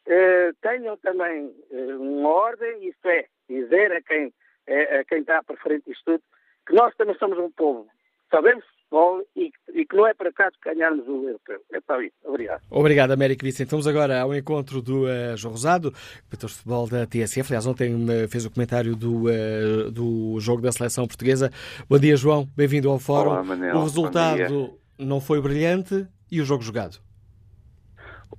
eh, 0.06 0.52
tenham 0.62 0.96
também 0.98 1.54
eh, 1.70 1.94
uma 1.94 2.28
ordem, 2.30 2.88
isso 2.88 3.08
é, 3.08 3.26
dizer 3.48 3.92
a 3.92 4.00
quem, 4.02 4.32
eh, 4.66 5.00
a 5.00 5.04
quem 5.04 5.20
está 5.20 5.42
para 5.42 5.56
frente 5.56 5.84
disto 5.86 6.04
tudo, 6.04 6.22
que 6.66 6.74
nós 6.74 6.94
também 6.96 7.16
somos 7.18 7.38
um 7.38 7.50
povo. 7.50 7.88
Sabemos 8.30 8.64
futebol 8.88 9.22
e, 9.36 9.52
e, 9.74 9.84
que 9.84 9.96
não 9.96 10.06
é 10.06 10.14
para 10.14 10.30
acaso 10.30 10.56
ganharmos 10.64 11.06
o 11.06 11.28
europeu. 11.28 11.60
É 11.72 11.80
só 11.80 12.00
isso. 12.00 12.14
Obrigado. 12.24 12.62
Obrigado, 12.70 13.10
Américo 13.12 13.44
Vicente. 13.44 13.70
Vamos 13.70 13.86
agora 13.86 14.20
ao 14.20 14.34
encontro 14.34 14.82
do 14.82 15.04
uh, 15.04 15.36
João 15.36 15.52
Rosado, 15.52 15.92
diretor 16.26 16.46
de 16.46 16.54
futebol 16.54 16.88
da 16.88 17.06
TSF. 17.06 17.50
Aliás, 17.50 17.66
ontem 17.66 17.94
uh, 17.94 18.28
fez 18.28 18.44
o 18.44 18.50
comentário 18.50 18.96
do, 18.96 19.26
uh, 19.26 19.90
do 19.90 20.40
jogo 20.40 20.62
da 20.62 20.72
seleção 20.72 21.06
portuguesa. 21.06 21.50
Bom 21.88 21.98
dia, 21.98 22.16
João. 22.16 22.46
Bem-vindo 22.56 22.90
ao 22.90 22.98
Fórum. 22.98 23.30
Olá, 23.30 23.44
Manel. 23.44 23.76
O 23.76 23.82
resultado 23.82 24.78
não 24.98 25.20
foi 25.20 25.40
brilhante 25.40 26.06
e 26.30 26.40
o 26.40 26.44
jogo 26.44 26.62
jogado? 26.62 26.98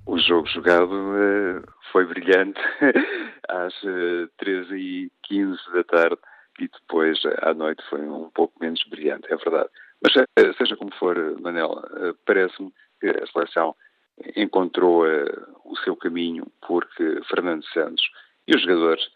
O 0.06 0.18
jogo 0.18 0.46
jogado 0.48 0.90
foi 1.92 2.04
brilhante 2.06 2.60
às 3.48 3.74
uh, 3.82 4.28
13h15 4.42 5.56
da 5.74 5.84
tarde 5.84 6.18
e 6.60 6.68
depois 6.68 7.18
à 7.42 7.54
noite 7.54 7.82
foi 7.88 8.00
um 8.02 8.30
pouco 8.30 8.54
menos 8.60 8.82
brilhante, 8.88 9.32
é 9.32 9.36
verdade. 9.36 9.70
Mas 10.02 10.14
eh, 10.16 10.52
seja 10.54 10.76
como 10.76 10.92
for, 10.94 11.16
Manel, 11.40 11.82
eh, 11.96 12.14
parece-me 12.24 12.72
que 13.00 13.08
a 13.08 13.26
seleção 13.26 13.76
encontrou 14.34 15.06
eh, 15.06 15.24
o 15.64 15.76
seu 15.78 15.94
caminho 15.94 16.50
porque 16.66 17.20
Fernando 17.28 17.64
Santos 17.66 18.04
e 18.46 18.56
os 18.56 18.62
jogadores 18.62 19.06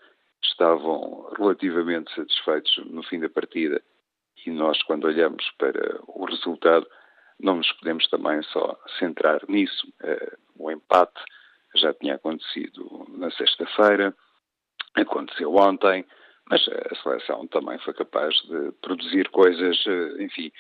estavam 0.43 1.33
relativamente 1.39 2.15
satisfeitos 2.15 2.77
no 2.87 3.03
fim 3.03 3.19
da 3.19 3.31
partida 3.31 3.83
e 4.45 4.51
nós, 4.51 4.83
quando 4.83 5.05
olhamos 5.05 5.51
para 5.59 6.01
o 6.07 6.27
resultado, 6.27 6.87
não 7.41 7.57
nos 7.57 7.73
podemos 7.73 8.07
também 8.09 8.43
só 8.43 8.79
centrar 8.99 9.41
nisso. 9.49 9.91
O 10.59 10.71
empate 10.71 11.19
já 11.75 11.95
tinha 11.95 12.17
acontecido 12.17 13.07
na 13.09 13.31
sexta-feira, 13.31 14.15
aconteceu 14.95 15.55
ontem, 15.55 16.05
mas 16.51 16.61
a 16.69 16.95
seleção 17.03 17.47
também 17.47 17.79
foi 17.79 17.95
capaz 17.95 18.35
de 18.43 18.71
produzir 18.83 19.31
coisas, 19.31 19.83
enfim, 20.19 20.53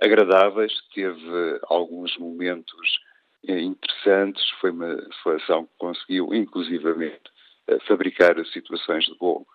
agradáveis, 0.00 0.72
teve 0.94 1.60
alguns 1.68 2.16
momentos 2.16 3.00
eh, 3.46 3.60
interessantes, 3.60 4.48
foi 4.60 4.70
uma 4.70 4.96
seleção 5.22 5.66
que 5.66 5.72
conseguiu, 5.78 6.32
inclusivamente, 6.32 7.30
eh, 7.66 7.78
fabricar 7.86 8.34
situações 8.46 9.04
de 9.04 9.14
gol. 9.16 9.46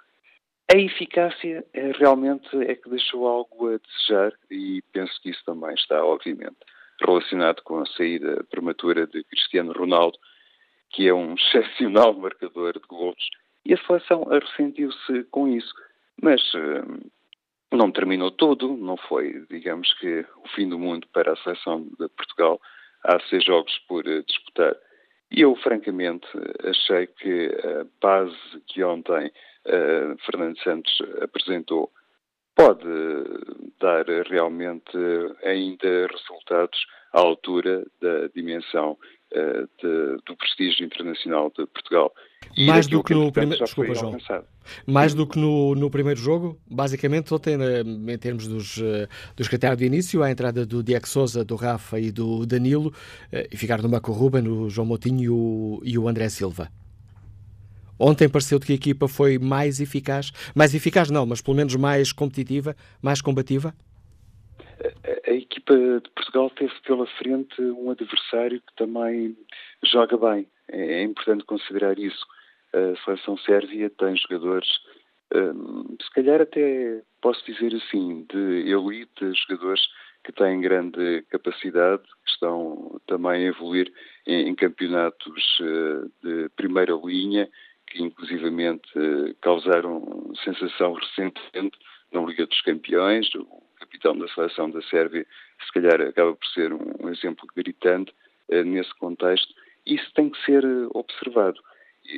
A 0.73 0.77
eficácia 0.77 1.65
eh, 1.73 1.91
realmente 1.97 2.49
é 2.63 2.75
que 2.75 2.89
deixou 2.89 3.27
algo 3.27 3.73
a 3.73 3.77
desejar 3.77 4.33
e 4.51 4.81
penso 4.91 5.13
que 5.21 5.29
isso 5.29 5.43
também 5.45 5.73
está, 5.73 6.03
obviamente, 6.03 6.57
relacionado 6.99 7.61
com 7.63 7.79
a 7.79 7.85
saída 7.85 8.43
prematura 8.49 9.07
de 9.07 9.23
Cristiano 9.23 9.71
Ronaldo, 9.71 10.17
que 10.89 11.07
é 11.07 11.13
um 11.13 11.35
excepcional 11.39 12.13
marcador 12.13 12.73
de 12.73 12.87
gols, 12.87 13.29
e 13.65 13.73
a 13.73 13.77
seleção 13.85 14.23
ressentiu-se 14.23 15.23
com 15.25 15.47
isso. 15.47 15.73
Mas 16.21 16.41
não 17.71 17.91
terminou 17.91 18.31
todo, 18.31 18.77
não 18.77 18.97
foi, 18.97 19.45
digamos 19.49 19.93
que, 19.99 20.25
o 20.43 20.47
fim 20.55 20.69
do 20.69 20.79
mundo 20.79 21.07
para 21.13 21.33
a 21.33 21.37
seleção 21.37 21.83
de 21.99 22.07
Portugal. 22.09 22.61
Há 23.03 23.19
seis 23.29 23.43
jogos 23.43 23.77
por 23.87 24.05
uh, 24.07 24.23
disputar. 24.23 24.75
E 25.29 25.41
eu, 25.41 25.55
francamente, 25.57 26.25
achei 26.63 27.07
que 27.07 27.47
a 27.63 27.85
base 28.01 28.35
que 28.67 28.83
ontem 28.83 29.27
uh, 29.27 30.17
Fernando 30.25 30.57
Santos 30.63 30.97
apresentou 31.21 31.91
pode 32.55 32.87
dar 33.79 34.05
realmente 34.27 34.97
ainda 35.43 36.07
resultados 36.07 36.79
à 37.13 37.19
altura 37.19 37.85
da 38.01 38.27
dimensão 38.33 38.97
de, 39.31 40.17
do 40.25 40.35
prestígio 40.35 40.85
internacional 40.85 41.51
de 41.57 41.65
Portugal. 41.67 42.11
Mais 42.57 42.87
do 42.87 43.03
que, 43.03 43.13
no 43.13 43.31
primeiro. 43.31 43.63
Desculpa, 43.63 43.93
João. 43.93 44.17
Mais 44.85 45.13
do 45.13 45.27
que 45.27 45.37
no, 45.37 45.75
no 45.75 45.89
primeiro 45.89 46.19
jogo, 46.19 46.59
basicamente, 46.69 47.33
ontem, 47.33 47.57
eh, 47.61 47.81
em 47.81 48.17
termos 48.17 48.47
dos, 48.47 48.77
eh, 48.79 49.07
dos 49.35 49.47
critérios 49.47 49.77
de 49.77 49.85
início, 49.85 50.23
a 50.23 50.31
entrada 50.31 50.65
do 50.65 50.81
Diego 50.83 51.07
Souza, 51.07 51.43
do 51.43 51.55
Rafa 51.55 51.99
e 51.99 52.11
do 52.11 52.45
Danilo, 52.45 52.93
e 53.51 53.57
ficar 53.57 53.81
no 53.81 53.89
Marco 53.89 54.11
Ruben, 54.11 54.47
o 54.47 54.69
João 54.69 54.87
Moutinho 54.87 55.21
e 55.21 55.29
o, 55.29 55.81
e 55.83 55.97
o 55.97 56.07
André 56.07 56.29
Silva. 56.29 56.69
Ontem 57.99 58.29
pareceu 58.29 58.59
que 58.59 58.71
a 58.71 58.75
equipa 58.75 59.07
foi 59.07 59.39
mais 59.39 59.79
eficaz. 59.79 60.31
Mais 60.53 60.73
eficaz 60.75 61.09
não, 61.09 61.25
mas 61.25 61.41
pelo 61.41 61.57
menos 61.57 61.75
mais 61.75 62.11
competitiva, 62.11 62.75
mais 63.01 63.21
combativa? 63.21 63.73
Equipa 65.67 65.99
de 66.01 66.09
Portugal 66.11 66.49
teve 66.51 66.73
pela 66.85 67.05
frente 67.05 67.61
um 67.61 67.91
adversário 67.91 68.61
que 68.61 68.75
também 68.77 69.35
joga 69.83 70.17
bem. 70.17 70.47
É, 70.69 71.01
é 71.01 71.03
importante 71.03 71.43
considerar 71.43 71.99
isso. 71.99 72.25
A 72.73 72.95
seleção 73.03 73.37
sérvia 73.39 73.89
tem 73.89 74.15
jogadores, 74.15 74.69
hum, 75.33 75.97
se 76.01 76.09
calhar 76.11 76.41
até 76.41 77.01
posso 77.21 77.45
dizer 77.45 77.75
assim, 77.75 78.25
de 78.31 78.71
elite, 78.71 79.33
jogadores 79.47 79.81
que 80.23 80.31
têm 80.31 80.61
grande 80.61 81.23
capacidade, 81.29 82.03
que 82.03 82.31
estão 82.31 82.99
também 83.07 83.45
a 83.45 83.49
evoluir 83.49 83.91
em, 84.25 84.53
campeonatos 84.55 85.59
uh, 85.59 86.11
de 86.23 86.49
primeira 86.55 86.93
linha, 87.03 87.49
que 87.87 88.03
inclusivamente 88.03 88.87
uh, 88.97 89.33
causaram 89.41 90.33
sensação 90.43 90.93
recentemente 90.93 91.77
na 92.11 92.21
Liga 92.21 92.45
dos 92.45 92.61
Campeões. 92.61 93.29
Capitão 93.97 94.17
da 94.17 94.27
seleção 94.29 94.69
da 94.69 94.81
Sérvia, 94.83 95.25
se 95.65 95.71
calhar, 95.73 96.01
acaba 96.01 96.35
por 96.35 96.47
ser 96.47 96.71
um, 96.73 97.09
exemplo 97.09 97.47
gritante 97.55 98.13
uh, 98.49 98.63
nesse 98.63 98.93
contexto. 98.95 99.53
Isso 99.85 100.11
tem 100.13 100.29
que 100.29 100.45
ser 100.45 100.63
uh, 100.65 100.89
observado. 100.93 101.59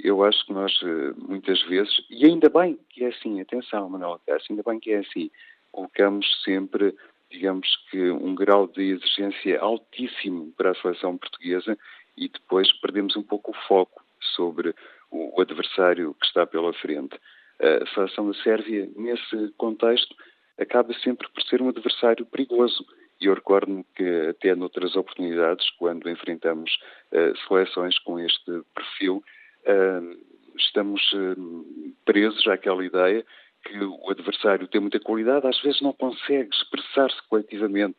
Eu 0.04 0.24
acho 0.24 0.46
que 0.46 0.54
nós, 0.54 0.72
muitas 1.18 1.60
vezes, 1.64 2.06
e 2.12 2.24
ainda 2.24 2.48
bem 2.48 2.78
que 2.90 3.04
é 3.04 3.08
assim, 3.08 3.42
atenção, 3.42 3.90
Manuel 3.90 4.22
Cássio, 4.24 4.52
ainda 4.52 4.62
bem 4.62 4.80
que 4.80 4.92
é 4.92 5.00
assim, 5.00 5.32
colocamos 5.72 6.28
sempre 6.44 6.96
digamos 7.32 7.68
que, 7.90 8.10
um 8.10 8.34
grau 8.34 8.68
de 8.68 8.82
exigência 8.82 9.60
altíssimo 9.60 10.52
para 10.58 10.72
a 10.72 10.76
seleção 10.76 11.18
portuguesa 11.18 11.78
e 12.18 12.28
depois 12.28 12.72
perdemos 12.82 13.16
um 13.16 13.24
pouco 13.24 13.52
o 13.52 13.68
foco 13.68 14.04
sobre 14.36 14.74
o 15.12 15.40
adversário 15.42 16.16
que 16.20 16.26
está 16.26 16.46
pela 16.46 16.74
frente. 16.74 17.20
A 17.60 17.86
seleção 17.94 18.28
da 18.28 18.34
Sérvia, 18.42 18.90
nesse 18.96 19.54
contexto, 19.58 20.16
acaba 20.60 20.94
sempre 20.96 21.28
por 21.30 21.42
ser 21.44 21.62
um 21.62 21.70
adversário 21.70 22.26
perigoso. 22.26 22.86
E 23.20 23.26
eu 23.26 23.34
recordo-me 23.34 23.84
que 23.96 24.28
até 24.30 24.54
noutras 24.56 24.96
oportunidades, 24.96 25.70
quando 25.72 26.10
enfrentamos 26.10 26.78
uh, 27.12 27.38
seleções 27.48 27.98
com 28.00 28.20
este 28.20 28.62
perfil, 28.74 29.24
uh, 29.66 30.18
estamos 30.58 31.02
uh, 31.14 31.96
presos 32.06 32.48
àquela 32.48 32.84
ideia 32.86 33.26
que 33.64 33.78
o 33.78 34.10
adversário 34.10 34.68
tem 34.68 34.80
muita 34.80 35.02
qualidade, 35.02 35.46
às 35.46 35.60
vezes 35.62 35.82
não 35.82 35.92
consegue 35.92 36.50
expressar-se 36.54 37.22
coletivamente 37.28 37.98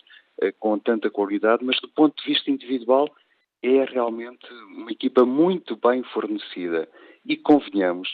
com 0.58 0.78
tanta 0.78 1.10
qualidade, 1.10 1.62
mas 1.62 1.78
do 1.82 1.88
ponto 1.88 2.16
de 2.16 2.32
vista 2.32 2.50
individual 2.50 3.14
é 3.62 3.84
realmente 3.84 4.50
uma 4.74 4.90
equipa 4.90 5.26
muito 5.26 5.76
bem 5.76 6.02
fornecida. 6.02 6.88
E 7.26 7.36
convenhamos, 7.36 8.08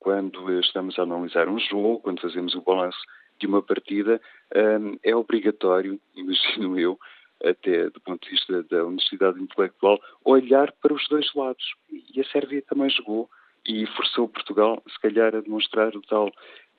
quando 0.00 0.58
estamos 0.58 0.98
a 0.98 1.02
analisar 1.02 1.48
um 1.48 1.60
jogo, 1.60 2.00
quando 2.00 2.20
fazemos 2.20 2.56
o 2.56 2.62
balanço 2.62 2.98
de 3.38 3.46
uma 3.46 3.62
partida, 3.62 4.20
eh, 4.54 4.78
é 5.02 5.16
obrigatório, 5.16 6.00
imagino 6.14 6.78
eu, 6.78 6.98
até 7.44 7.88
do 7.90 8.00
ponto 8.00 8.24
de 8.24 8.30
vista 8.30 8.62
da 8.64 8.84
honestidade 8.84 9.40
intelectual, 9.40 10.00
olhar 10.24 10.72
para 10.72 10.92
os 10.92 11.06
dois 11.08 11.32
lados. 11.34 11.64
E 11.90 12.20
a 12.20 12.24
Sérvia 12.24 12.62
também 12.62 12.90
jogou 12.90 13.30
e 13.66 13.86
forçou 13.86 14.28
Portugal, 14.28 14.82
se 14.88 14.98
calhar, 15.00 15.34
a 15.34 15.40
demonstrar 15.40 15.94
o 15.94 16.02
tal 16.02 16.32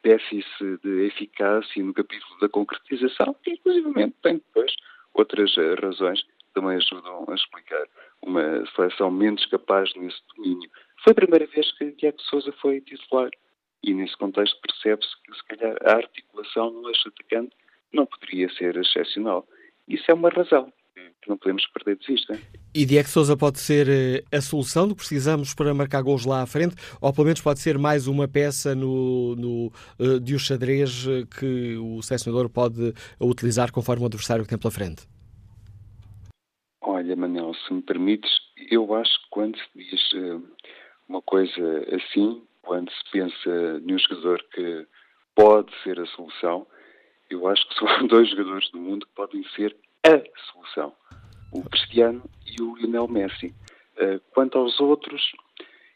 déficit 0.04 0.80
de 0.84 1.06
eficácia 1.06 1.84
no 1.84 1.94
capítulo 1.94 2.40
da 2.40 2.50
concretização, 2.50 3.36
que 3.44 3.52
inclusive 3.52 4.14
tem 4.22 4.36
depois 4.36 4.74
outras 5.14 5.58
eh, 5.58 5.76
razões 5.76 6.22
que 6.24 6.30
também 6.54 6.78
ajudam 6.78 7.26
a 7.28 7.36
explicar 7.36 7.86
uma 8.22 8.66
seleção 8.76 9.12
menos 9.12 9.46
capaz 9.48 9.94
nesse 9.96 10.20
domínio. 10.36 10.70
Foi 11.04 11.12
a 11.12 11.16
primeira 11.16 11.46
vez 11.48 11.72
que 11.78 11.92
Diego 11.92 12.22
Souza 12.22 12.52
foi 12.62 12.82
titular 12.82 13.30
e 13.84 13.94
nesse 13.94 14.18
contexto 14.18 14.60
percebe-se 14.62 15.10
que 15.24 15.36
se 15.36 15.44
calhar 15.46 15.78
a 15.84 15.98
articulação 15.98 16.72
no 16.72 16.90
eixo 16.90 17.10
atacante 17.10 17.56
não 17.94 18.06
poderia 18.06 18.50
ser 18.54 18.76
excepcional. 18.78 19.48
Isso 19.88 20.04
é 20.10 20.14
uma 20.14 20.30
razão 20.30 20.72
que 21.22 21.30
não 21.30 21.38
podemos 21.38 21.66
perder 21.68 21.98
de 21.98 22.08
vista. 22.08 22.40
E 22.74 22.86
Diego 22.86 23.10
Souza 23.10 23.36
pode 23.36 23.60
ser 23.60 23.88
eh, 23.90 24.24
a 24.32 24.42
solução 24.42 24.88
do 24.88 24.94
que 24.96 25.00
precisamos 25.00 25.54
para 25.54 25.74
marcar 25.74 26.02
gols 26.02 26.26
lá 26.26 26.42
à 26.42 26.46
frente, 26.46 26.76
ou 27.02 27.14
pelo 27.14 27.26
menos 27.26 27.42
pode 27.42 27.60
ser 27.60 27.78
mais 27.78 28.08
uma 28.08 28.28
peça 28.28 28.76
no, 28.76 29.36
no, 29.36 29.72
uh, 30.00 30.20
de 30.20 30.36
um 30.36 30.40
xadrez 30.40 31.06
eh, 31.08 31.26
que 31.40 31.78
o 31.78 32.02
selecionador 32.02 32.50
pode 32.50 32.94
utilizar 33.20 33.72
conforme 33.72 34.04
o 34.04 34.06
adversário 34.06 34.44
que 34.44 34.50
tem 34.50 34.58
pela 34.58 34.72
frente? 34.72 35.08
Olha, 36.82 37.16
Manel, 37.16 37.54
se 37.68 37.74
me 37.74 37.82
permites, 37.82 38.30
eu 38.70 38.94
acho 38.94 39.12
que 39.24 39.30
quando 39.30 39.58
se 39.58 39.64
diz 39.76 40.02
uma 41.08 41.22
coisa 41.22 41.86
assim, 41.96 42.42
quando 42.70 42.92
se 42.92 43.04
pensa 43.12 43.80
num 43.80 43.98
jogador 43.98 44.46
que 44.54 44.86
pode 45.34 45.74
ser 45.82 46.00
a 46.00 46.06
solução, 46.06 46.68
eu 47.28 47.48
acho 47.48 47.68
que 47.68 47.74
são 47.80 48.06
dois 48.06 48.30
jogadores 48.30 48.70
do 48.70 48.78
mundo 48.78 49.08
que 49.08 49.14
podem 49.16 49.44
ser 49.56 49.76
a 50.06 50.22
solução 50.52 50.94
o 51.52 51.64
Cristiano 51.64 52.22
e 52.46 52.62
o 52.62 52.76
Lionel 52.76 53.08
Messi. 53.08 53.48
Uh, 53.98 54.22
quanto 54.36 54.60
aos 54.60 54.80
outros, 54.80 55.32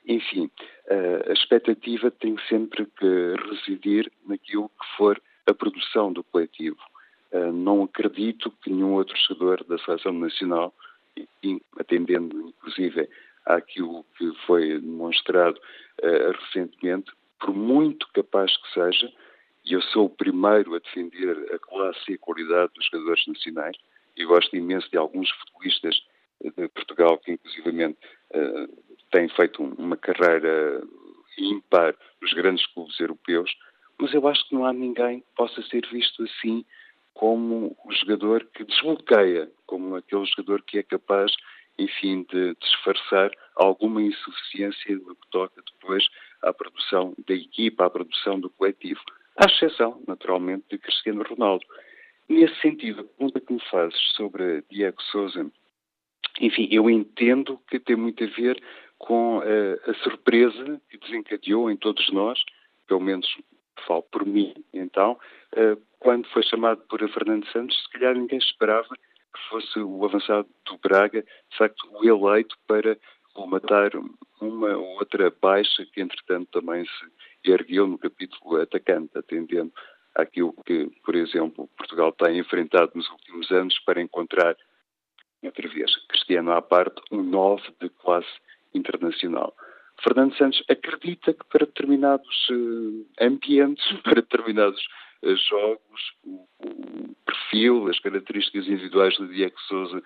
enfim, 0.04 0.50
uh, 0.88 1.30
a 1.30 1.34
expectativa 1.34 2.10
tem 2.10 2.36
sempre 2.50 2.88
que 2.88 3.36
residir 3.52 4.12
naquilo 4.26 4.68
que 4.70 4.98
for 4.98 5.22
a 5.46 5.54
produção 5.54 6.12
do 6.12 6.24
coletivo. 6.24 6.80
Uh, 7.32 7.52
não 7.52 7.84
acredito 7.84 8.50
que 8.64 8.72
nenhum 8.72 8.94
outro 8.94 9.16
jogador 9.28 9.64
da 9.66 9.78
seleção 9.78 10.12
nacional, 10.14 10.74
atendendo 11.78 12.48
inclusive 12.48 13.08
àquilo 13.46 14.06
que 14.18 14.32
foi 14.46 14.80
demonstrado 14.80 15.60
recentemente, 16.02 17.12
por 17.40 17.54
muito 17.54 18.08
capaz 18.14 18.56
que 18.58 18.74
seja, 18.74 19.12
e 19.66 19.74
eu 19.74 19.82
sou 19.82 20.06
o 20.06 20.10
primeiro 20.10 20.76
a 20.76 20.80
defender 20.80 21.54
a 21.54 21.60
classe 21.60 22.12
e 22.12 22.14
a 22.16 22.18
qualidade 22.18 22.74
dos 22.74 22.86
jogadores 22.86 23.26
nacionais, 23.28 23.78
e 24.16 24.26
gosto 24.26 24.56
imenso 24.56 24.90
de 24.92 24.98
alguns 24.98 25.30
futebolistas 25.30 25.96
de 26.42 26.68
Portugal 26.70 27.18
que, 27.20 27.32
inclusivamente, 27.32 27.98
uh, 28.34 28.68
têm 29.12 29.30
feito 29.30 29.64
uma 29.64 29.96
carreira 29.98 30.84
ímpar 31.38 31.96
nos 32.22 32.34
grandes 32.34 32.66
clubes 32.68 33.00
europeus, 33.00 33.52
mas 33.98 34.14
eu 34.14 34.28
acho 34.28 34.48
que 34.48 34.56
não 34.56 34.66
há 34.66 34.74
ninguém 34.74 35.22
que 35.22 35.28
possa 35.36 35.62
ser 35.64 35.88
visto 35.92 36.24
assim 36.24 36.66
como 37.14 37.78
o 37.86 37.92
jogador 37.94 38.46
que 38.54 38.64
desbloqueia, 38.64 39.50
como 39.66 39.96
aquele 39.96 40.26
jogador 40.26 40.62
que 40.64 40.80
é 40.80 40.84
capaz, 40.84 41.32
enfim, 41.78 42.26
de 42.32 42.56
disfarçar 42.62 43.32
alguma 43.56 44.02
insuficiência 44.02 44.96
no 44.96 45.16
que 45.16 45.30
toca 45.32 45.62
depois 45.74 46.08
à 46.42 46.54
produção 46.54 47.14
da 47.28 47.34
equipa, 47.34 47.86
à 47.86 47.90
produção 47.90 48.40
do 48.40 48.50
coletivo. 48.50 49.02
À 49.38 49.46
exceção, 49.46 50.02
naturalmente, 50.08 50.66
de 50.70 50.78
Cristiano 50.78 51.24
Ronaldo. 51.24 51.66
Nesse 52.30 52.56
sentido, 52.62 53.02
a 53.02 53.04
pergunta 53.04 53.42
que 53.42 53.54
me 53.54 53.62
fazes 53.70 54.00
sobre 54.16 54.64
Diego 54.70 55.02
Souza, 55.04 55.52
enfim, 56.40 56.68
eu 56.72 56.90
entendo 56.90 57.60
que 57.68 57.80
tem 57.80 57.96
muito 57.96 58.24
a 58.24 58.28
ver 58.28 58.62
com 58.98 59.40
uh, 59.40 59.90
a 59.90 59.94
surpresa 59.96 60.82
que 60.90 60.98
desencadeou 60.98 61.70
em 61.70 61.76
todos 61.76 62.10
nós, 62.12 62.40
pelo 62.88 63.02
menos 63.02 63.28
falo 63.86 64.04
por 64.04 64.26
mim, 64.26 64.54
então, 64.72 65.20
uh, 65.58 65.82
quando 66.00 66.28
foi 66.30 66.44
chamado 66.44 66.82
por 66.88 67.00
Fernando 67.10 67.46
Santos, 67.48 67.76
se 67.84 67.90
calhar 67.90 68.16
ninguém 68.16 68.38
esperava 68.38 68.96
que 69.34 69.50
fosse 69.50 69.80
o 69.80 70.06
avançado 70.06 70.48
do 70.66 70.78
Braga, 70.78 71.22
de 71.22 71.58
facto, 71.58 71.88
o 71.92 72.04
eleito 72.04 72.56
para 72.68 72.98
colmatar 73.34 73.92
uma 74.40 74.78
ou 74.78 75.00
outra 75.00 75.34
baixa 75.42 75.86
que, 75.86 76.02
entretanto, 76.02 76.50
também 76.52 76.86
se 76.86 77.52
ergueu 77.52 77.88
no 77.88 77.98
capítulo 77.98 78.62
atacante, 78.62 79.18
atendendo 79.18 79.74
àquilo 80.16 80.54
que, 80.66 80.90
por 81.04 81.16
exemplo, 81.16 81.70
Portugal 81.76 82.12
tem 82.12 82.38
enfrentado 82.38 82.92
nos 82.94 83.10
últimos 83.10 83.52
anos 83.52 83.78
para 83.80 84.02
encontrar, 84.02 84.56
outra 85.44 85.68
vez, 85.68 85.96
Cristiano 86.08 86.52
à 86.52 86.62
parte, 86.62 87.02
um 87.12 87.24
9 87.24 87.64
de 87.82 87.90
classe 87.90 88.30
internacional. 88.74 89.54
Fernando 90.02 90.36
Santos 90.36 90.64
acredita 90.70 91.34
que 91.34 91.46
para 91.46 91.66
determinados 91.66 92.50
uh, 92.50 93.08
ambientes, 93.20 93.86
para 94.04 94.22
determinados 94.22 94.86
jogos, 95.24 96.14
o, 96.24 96.48
o, 96.60 97.16
perfil, 97.26 97.88
as 97.88 98.00
características 98.00 98.68
individuais 98.68 99.18
do 99.18 99.28
Diego 99.28 99.60
Souza 99.68 100.02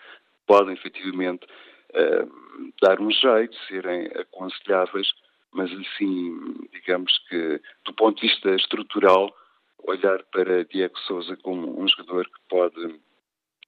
podem 0.46 0.74
efetivamente 0.74 1.46
uh, 1.46 2.74
dar 2.82 3.00
um 3.02 3.12
jeito, 3.12 3.56
serem 3.68 4.08
aconselháveis, 4.08 5.12
mas 5.52 5.72
assim, 5.72 6.68
digamos 6.72 7.18
que 7.30 7.62
do 7.86 7.94
ponto 7.94 8.22
de 8.22 8.28
vista 8.28 8.54
estrutural, 8.56 9.36
olhar 9.84 10.24
para 10.32 10.66
Diego 10.66 10.98
Souza 11.00 11.36
como 11.38 11.82
um 11.82 11.88
jogador 11.88 12.26
que 12.26 12.40
pode 12.50 13.00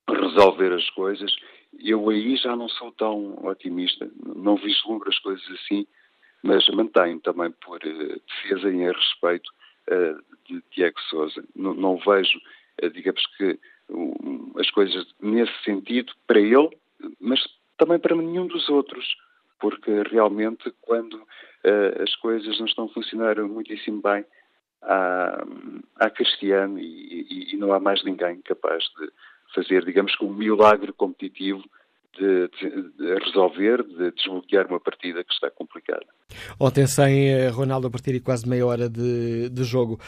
resolver 0.08 0.74
as 0.74 0.90
coisas. 0.92 1.34
Eu 1.80 2.10
aí 2.10 2.36
já 2.36 2.56
não 2.56 2.68
sou 2.68 2.92
tão 2.94 3.46
otimista, 3.46 4.10
não 4.36 4.56
vislumbro 4.56 5.10
as 5.10 5.20
coisas 5.20 5.46
assim, 5.52 5.86
mas 6.44 6.68
mantenho 6.70 7.20
também 7.20 7.52
por 7.52 7.78
uh, 7.78 8.22
defesa 8.28 8.72
e 8.72 8.76
em 8.76 8.92
respeito 8.92 9.52
de 10.48 10.64
Diego 10.72 11.00
Souza. 11.10 11.44
Não, 11.56 11.74
não 11.74 11.98
vejo, 11.98 12.40
uh, 12.84 12.90
digamos 12.90 13.26
que, 13.38 13.60
as 14.60 14.70
coisas 14.70 15.06
nesse 15.20 15.64
sentido 15.64 16.14
para 16.28 16.40
ele, 16.40 16.70
mas 17.20 17.40
também 17.78 17.98
para 17.98 18.16
nenhum 18.16 18.46
dos 18.46 18.70
outros, 18.70 19.18
porque 19.60 20.04
realmente 20.04 20.72
quando 20.82 21.26
as 22.04 22.16
coisas 22.18 22.60
não 22.60 22.68
estão 22.68 22.86
a 22.86 22.90
funcionar 22.90 23.42
muitíssimo 23.42 24.00
bem, 24.02 24.24
há, 24.82 25.44
há 25.96 26.10
Cristiano 26.10 26.80
e, 26.80 27.26
e, 27.30 27.54
e, 27.54 27.58
não 27.58 27.74
há 27.74 27.80
mais 27.80 28.04
ninguém 28.04 28.42
capaz 28.42 28.84
de 28.84 29.12
fazer, 29.54 29.84
digamos 29.86 30.16
que 30.16 30.24
um 30.24 30.34
milagre 30.34 30.92
competitivo 30.94 31.64
de, 32.18 32.48
de, 32.48 33.20
resolver, 33.26 33.84
de 33.84 34.12
desbloquear 34.12 34.68
uma 34.68 34.80
partida 34.80 35.24
que 35.24 35.34
está 35.34 35.50
complicada. 35.52 36.06
Ontem 36.60 36.88
sem 36.88 37.30
eh, 37.30 37.50
Ronaldo 37.50 37.88
a 37.88 37.90
partir 37.92 38.14
de 38.14 38.20
quase 38.20 38.48
meia 38.48 38.66
hora 38.66 38.90
de, 38.90 39.50
de 39.50 39.64
jogo, 39.64 40.00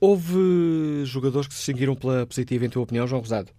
houve 0.00 1.04
jogadores 1.04 1.48
que 1.48 1.54
se 1.54 1.60
distinguiram 1.60 1.94
pela 1.94 2.26
positiva, 2.26 2.64
em 2.64 2.70
tua 2.70 2.82
opinião, 2.82 3.06
João 3.06 3.20
Rosado? 3.20 3.50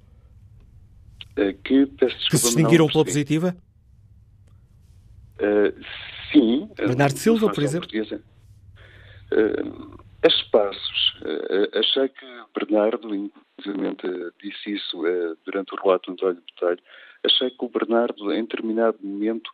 Uh, 1.38 1.54
que, 1.64 1.86
que 1.86 2.10
se 2.10 2.30
distinguiram 2.30 2.88
pela 2.88 3.06
positiva? 3.06 3.56
Uh, 5.39 5.74
sim. 6.32 6.70
Bernardo 6.76 7.18
Silva, 7.18 7.52
por 7.52 7.64
exemplo? 7.64 7.89
Uh, 9.32 9.98
a 10.24 10.28
espaços. 10.28 11.16
Uh, 11.22 11.78
achei 11.78 12.10
que 12.10 12.26
Bernardo, 12.56 13.14
inclusive 13.14 14.32
disse 14.41 14.76
isso 14.76 15.02
uh, 15.02 15.38
durante 15.45 15.74
o 15.74 15.82
relato 15.82 16.08
do 16.08 16.14
António 16.14 16.43
Botelho, 16.60 16.82
achei 17.26 17.49
que 17.49 17.65
o 17.65 17.70
Bernardo, 17.70 18.32
em 18.32 18.43
determinado 18.43 18.97
momento, 19.01 19.49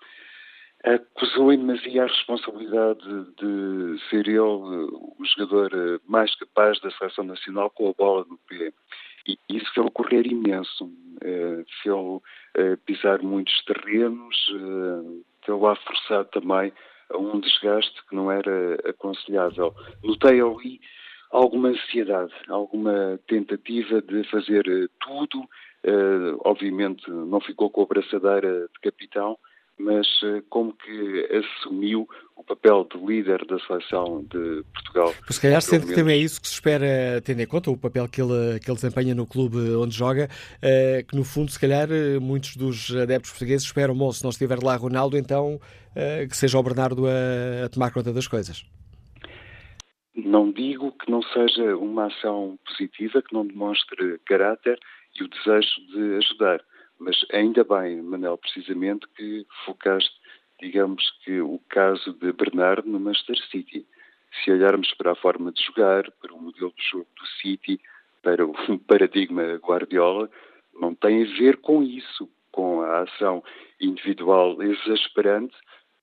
acusou 0.83 1.53
em 1.53 1.57
demasia 1.57 2.03
a 2.03 2.07
responsabilidade 2.07 3.05
de 3.37 3.99
ser 4.09 4.27
ele 4.27 4.39
o 4.39 5.17
jogador 5.37 6.01
mais 6.05 6.35
capaz 6.35 6.79
da 6.81 6.91
seleção 6.91 7.23
nacional 7.23 7.69
com 7.69 7.89
a 7.89 7.93
bola 7.93 8.25
no 8.29 8.37
pé. 8.49 8.73
E 9.25 9.37
isso 9.49 9.73
fez-lo 9.73 9.91
correr 9.91 10.27
imenso, 10.27 10.85
uh, 10.85 11.65
fez-lo 11.81 12.17
uh, 12.17 12.77
pisar 12.85 13.21
muitos 13.21 13.53
terrenos, 13.63 14.35
uh, 14.49 15.65
a 15.65 15.75
forçar 15.77 16.25
também 16.25 16.73
a 17.09 17.17
um 17.17 17.39
desgaste 17.39 18.05
que 18.07 18.15
não 18.15 18.29
era 18.29 18.75
aconselhável. 18.89 19.73
Notei 20.03 20.41
ali 20.41 20.81
alguma 21.31 21.69
ansiedade, 21.69 22.33
alguma 22.49 23.17
tentativa 23.27 24.01
de 24.01 24.23
fazer 24.29 24.89
tudo. 24.99 25.47
Uh, 25.85 26.39
obviamente 26.45 27.09
não 27.09 27.41
ficou 27.41 27.69
com 27.69 27.81
a 27.81 27.85
braçadeira 27.85 28.69
de 28.73 28.79
capitão, 28.81 29.37
mas 29.77 30.07
uh, 30.21 30.41
como 30.49 30.73
que 30.73 31.29
assumiu 31.29 32.07
o 32.37 32.43
papel 32.43 32.87
de 32.89 33.05
líder 33.05 33.45
da 33.45 33.59
seleção 33.59 34.23
de 34.23 34.63
Portugal. 34.73 35.13
Pois 35.25 35.35
se 35.35 35.41
calhar 35.41 35.61
sendo 35.61 35.87
que 35.87 35.93
também 35.93 36.19
é 36.19 36.23
isso 36.23 36.39
que 36.41 36.47
se 36.47 36.53
espera, 36.53 37.21
tendo 37.21 37.41
em 37.41 37.45
conta 37.45 37.69
o 37.69 37.77
papel 37.77 38.07
que 38.07 38.21
ele, 38.21 38.61
que 38.61 38.71
ele 38.71 38.75
desempenha 38.75 39.13
no 39.13 39.27
clube 39.27 39.57
onde 39.75 39.93
joga, 39.93 40.29
uh, 40.59 41.05
que 41.05 41.17
no 41.17 41.25
fundo 41.25 41.51
se 41.51 41.59
calhar 41.59 41.89
muitos 42.21 42.55
dos 42.55 42.95
adeptos 42.95 43.31
portugueses 43.31 43.65
esperam, 43.65 43.93
bom, 43.93 44.09
se 44.13 44.23
não 44.23 44.29
estiver 44.29 44.63
lá 44.63 44.77
Ronaldo, 44.77 45.17
então 45.17 45.59
que 46.27 46.35
seja 46.35 46.57
o 46.57 46.63
Bernardo 46.63 47.05
a, 47.05 47.65
a 47.65 47.69
tomar 47.69 47.91
conta 47.93 48.11
das 48.11 48.27
coisas. 48.27 48.65
Não 50.15 50.51
digo 50.51 50.91
que 50.91 51.11
não 51.11 51.21
seja 51.21 51.75
uma 51.75 52.07
ação 52.07 52.57
positiva, 52.65 53.21
que 53.21 53.33
não 53.33 53.45
demonstre 53.45 54.19
caráter 54.25 54.79
e 55.15 55.23
o 55.23 55.27
desejo 55.27 55.81
de 55.91 56.15
ajudar 56.17 56.63
mas 57.03 57.17
ainda 57.33 57.63
bem, 57.63 58.01
Manel, 58.01 58.37
precisamente 58.37 59.05
que 59.15 59.45
focaste, 59.65 60.13
digamos 60.61 61.03
que, 61.23 61.41
o 61.41 61.59
caso 61.69 62.13
de 62.13 62.31
Bernardo 62.31 62.87
no 62.87 62.99
Manchester 62.99 63.37
City. 63.49 63.85
Se 64.41 64.51
olharmos 64.51 64.93
para 64.93 65.11
a 65.11 65.15
forma 65.15 65.51
de 65.51 65.61
jogar, 65.61 66.09
para 66.21 66.33
o 66.33 66.41
modelo 66.41 66.73
de 66.77 66.83
jogo 66.89 67.07
do 67.19 67.27
City, 67.41 67.79
para 68.21 68.45
o 68.45 68.53
paradigma 68.87 69.55
Guardiola, 69.55 70.29
não 70.73 70.95
tem 70.95 71.23
a 71.23 71.37
ver 71.37 71.57
com 71.57 71.83
isso, 71.83 72.29
com 72.51 72.81
a 72.81 73.01
ação 73.01 73.43
individual 73.81 74.61
exasperante, 74.63 75.55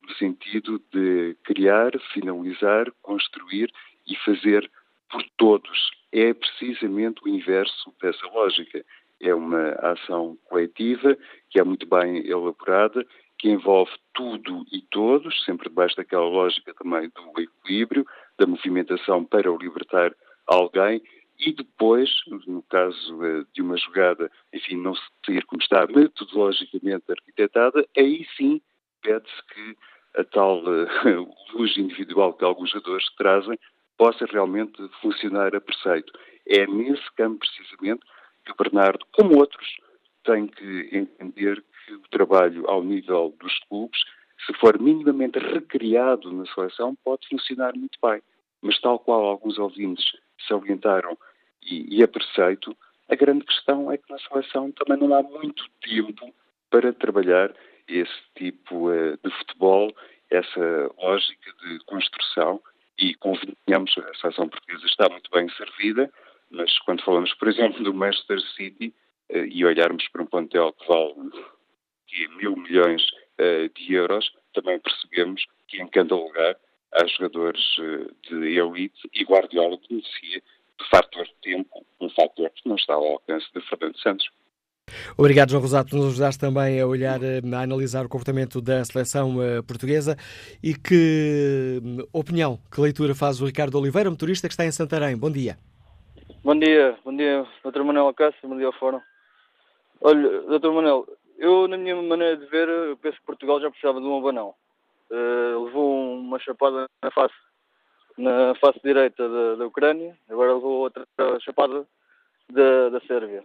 no 0.02 0.14
sentido 0.16 0.82
de 0.92 1.34
criar, 1.44 1.92
finalizar, 2.12 2.92
construir 3.00 3.72
e 4.06 4.14
fazer 4.16 4.70
por 5.10 5.24
todos. 5.38 5.90
É 6.12 6.34
precisamente 6.34 7.22
o 7.24 7.28
inverso 7.28 7.94
dessa 8.02 8.26
lógica 8.26 8.84
é 9.20 9.34
uma 9.34 9.70
ação 9.92 10.36
coletiva 10.48 11.16
que 11.50 11.60
é 11.60 11.64
muito 11.64 11.86
bem 11.86 12.26
elaborada, 12.26 13.04
que 13.38 13.48
envolve 13.48 13.92
tudo 14.12 14.64
e 14.72 14.82
todos, 14.90 15.44
sempre 15.44 15.68
debaixo 15.68 15.96
daquela 15.96 16.28
lógica 16.28 16.74
também 16.74 17.10
do 17.10 17.40
equilíbrio, 17.40 18.06
da 18.38 18.46
movimentação 18.46 19.24
para 19.24 19.50
libertar 19.50 20.14
alguém 20.46 21.02
e 21.38 21.52
depois, 21.52 22.10
no 22.46 22.62
caso 22.64 23.24
eh, 23.24 23.44
de 23.54 23.62
uma 23.62 23.76
jogada, 23.78 24.30
enfim, 24.52 24.76
não 24.76 24.94
sair 25.24 25.42
como 25.46 25.62
está 25.62 25.86
metodologicamente 25.86 27.04
arquitetada, 27.08 27.86
aí 27.96 28.26
sim 28.36 28.60
pede-se 29.02 29.42
que 29.54 29.76
a 30.16 30.24
tal 30.24 30.62
uh, 30.62 31.34
luz 31.54 31.76
individual 31.78 32.34
que 32.34 32.44
alguns 32.44 32.70
jogadores 32.70 33.06
trazem 33.16 33.58
possa 33.96 34.26
realmente 34.26 34.76
funcionar 35.00 35.54
a 35.54 35.60
preceito. 35.60 36.12
É 36.46 36.66
nesse 36.66 37.10
campo, 37.16 37.38
precisamente, 37.38 38.02
que 38.50 38.62
Bernardo, 38.62 39.04
como 39.12 39.38
outros, 39.38 39.76
tem 40.24 40.46
que 40.46 40.88
entender 40.92 41.62
que 41.86 41.94
o 41.94 42.08
trabalho 42.10 42.68
ao 42.68 42.82
nível 42.82 43.34
dos 43.40 43.58
clubes, 43.68 44.00
se 44.46 44.52
for 44.54 44.80
minimamente 44.80 45.38
recriado 45.38 46.32
na 46.32 46.46
seleção, 46.46 46.96
pode 47.04 47.26
funcionar 47.28 47.74
muito 47.74 47.98
bem. 48.02 48.22
Mas, 48.62 48.80
tal 48.80 48.98
qual 48.98 49.24
alguns 49.24 49.58
ouvintes 49.58 50.04
salientaram 50.46 51.16
e, 51.62 52.00
e 52.00 52.06
preceito, 52.06 52.76
a 53.08 53.14
grande 53.14 53.44
questão 53.44 53.90
é 53.90 53.96
que 53.96 54.10
na 54.10 54.18
seleção 54.18 54.70
também 54.72 54.98
não 54.98 55.14
há 55.16 55.22
muito 55.22 55.64
tempo 55.82 56.32
para 56.70 56.92
trabalhar 56.92 57.52
esse 57.88 58.22
tipo 58.36 58.88
uh, 58.88 59.18
de 59.24 59.30
futebol, 59.38 59.92
essa 60.30 60.90
lógica 60.98 61.52
de 61.62 61.78
construção. 61.86 62.60
E 62.98 63.14
convenhamos, 63.14 63.94
a 63.96 64.14
seleção 64.14 64.48
portuguesa 64.48 64.84
está 64.84 65.08
muito 65.08 65.30
bem 65.30 65.48
servida, 65.50 66.12
mas 66.50 66.76
quando 66.80 67.04
falamos, 67.04 67.32
por 67.34 67.48
exemplo, 67.48 67.82
do 67.82 67.94
Manchester 67.94 68.40
City 68.56 68.92
uh, 69.30 69.44
e 69.46 69.64
olharmos 69.64 70.06
para 70.08 70.22
um 70.22 70.26
plantel 70.26 70.72
que 70.72 70.86
vale 70.88 71.14
que 72.06 72.28
mil 72.36 72.56
milhões 72.56 73.02
uh, 73.38 73.68
de 73.74 73.94
euros, 73.94 74.30
também 74.52 74.78
percebemos 74.80 75.44
que 75.68 75.80
em 75.80 75.86
cada 75.86 76.14
lugar 76.14 76.56
há 76.92 77.06
jogadores 77.06 77.62
uh, 77.78 78.14
de 78.28 78.58
elite 78.58 79.08
e 79.14 79.24
Guardiola 79.24 79.78
conhecia 79.78 80.40
de 80.40 80.88
fator 80.90 81.24
de 81.24 81.34
tempo, 81.42 81.86
um 82.00 82.10
fator 82.10 82.50
que 82.50 82.68
não 82.68 82.74
está 82.74 82.94
ao 82.94 83.04
alcance 83.04 83.46
de 83.54 83.60
Fernando 83.68 83.98
Santos. 84.00 84.28
Obrigado, 85.16 85.50
João 85.50 85.62
Rosado, 85.62 85.88
por 85.88 85.96
nos 85.96 86.06
ajudaste 86.08 86.40
também 86.40 86.80
a 86.80 86.86
olhar, 86.86 87.20
a 87.22 87.62
analisar 87.62 88.04
o 88.04 88.08
comportamento 88.08 88.60
da 88.60 88.84
seleção 88.84 89.36
portuguesa. 89.64 90.16
E 90.60 90.74
que 90.74 91.80
hum, 91.80 91.98
opinião, 92.12 92.58
que 92.72 92.80
leitura 92.80 93.14
faz 93.14 93.40
o 93.40 93.46
Ricardo 93.46 93.78
Oliveira, 93.78 94.10
motorista 94.10 94.48
que 94.48 94.52
está 94.54 94.64
em 94.64 94.72
Santarém? 94.72 95.16
Bom 95.16 95.30
dia. 95.30 95.56
Bom 96.42 96.58
dia, 96.58 96.98
bom 97.04 97.14
dia, 97.14 97.46
Dr. 97.62 97.82
Manuel 97.82 98.08
Acácio, 98.08 98.48
bom 98.48 98.56
dia 98.56 98.64
ao 98.64 98.72
Fórum. 98.72 98.98
Olha, 100.00 100.40
Dr. 100.58 100.70
Manuel, 100.70 101.06
eu, 101.36 101.68
na 101.68 101.76
minha 101.76 101.94
maneira 101.96 102.34
de 102.38 102.46
ver, 102.46 102.66
eu 102.66 102.96
penso 102.96 103.18
que 103.18 103.26
Portugal 103.26 103.60
já 103.60 103.70
precisava 103.70 104.00
de 104.00 104.06
um 104.06 104.16
abanão. 104.16 104.54
Uh, 105.10 105.64
levou 105.66 106.14
uma 106.14 106.38
chapada 106.38 106.88
na 107.02 107.10
face, 107.10 107.34
na 108.16 108.54
face 108.54 108.80
direita 108.82 109.28
da, 109.28 109.56
da 109.56 109.66
Ucrânia, 109.66 110.16
agora 110.30 110.54
levou 110.54 110.80
outra 110.80 111.04
chapada 111.40 111.86
da, 112.48 112.88
da 112.88 113.00
Sérvia. 113.02 113.44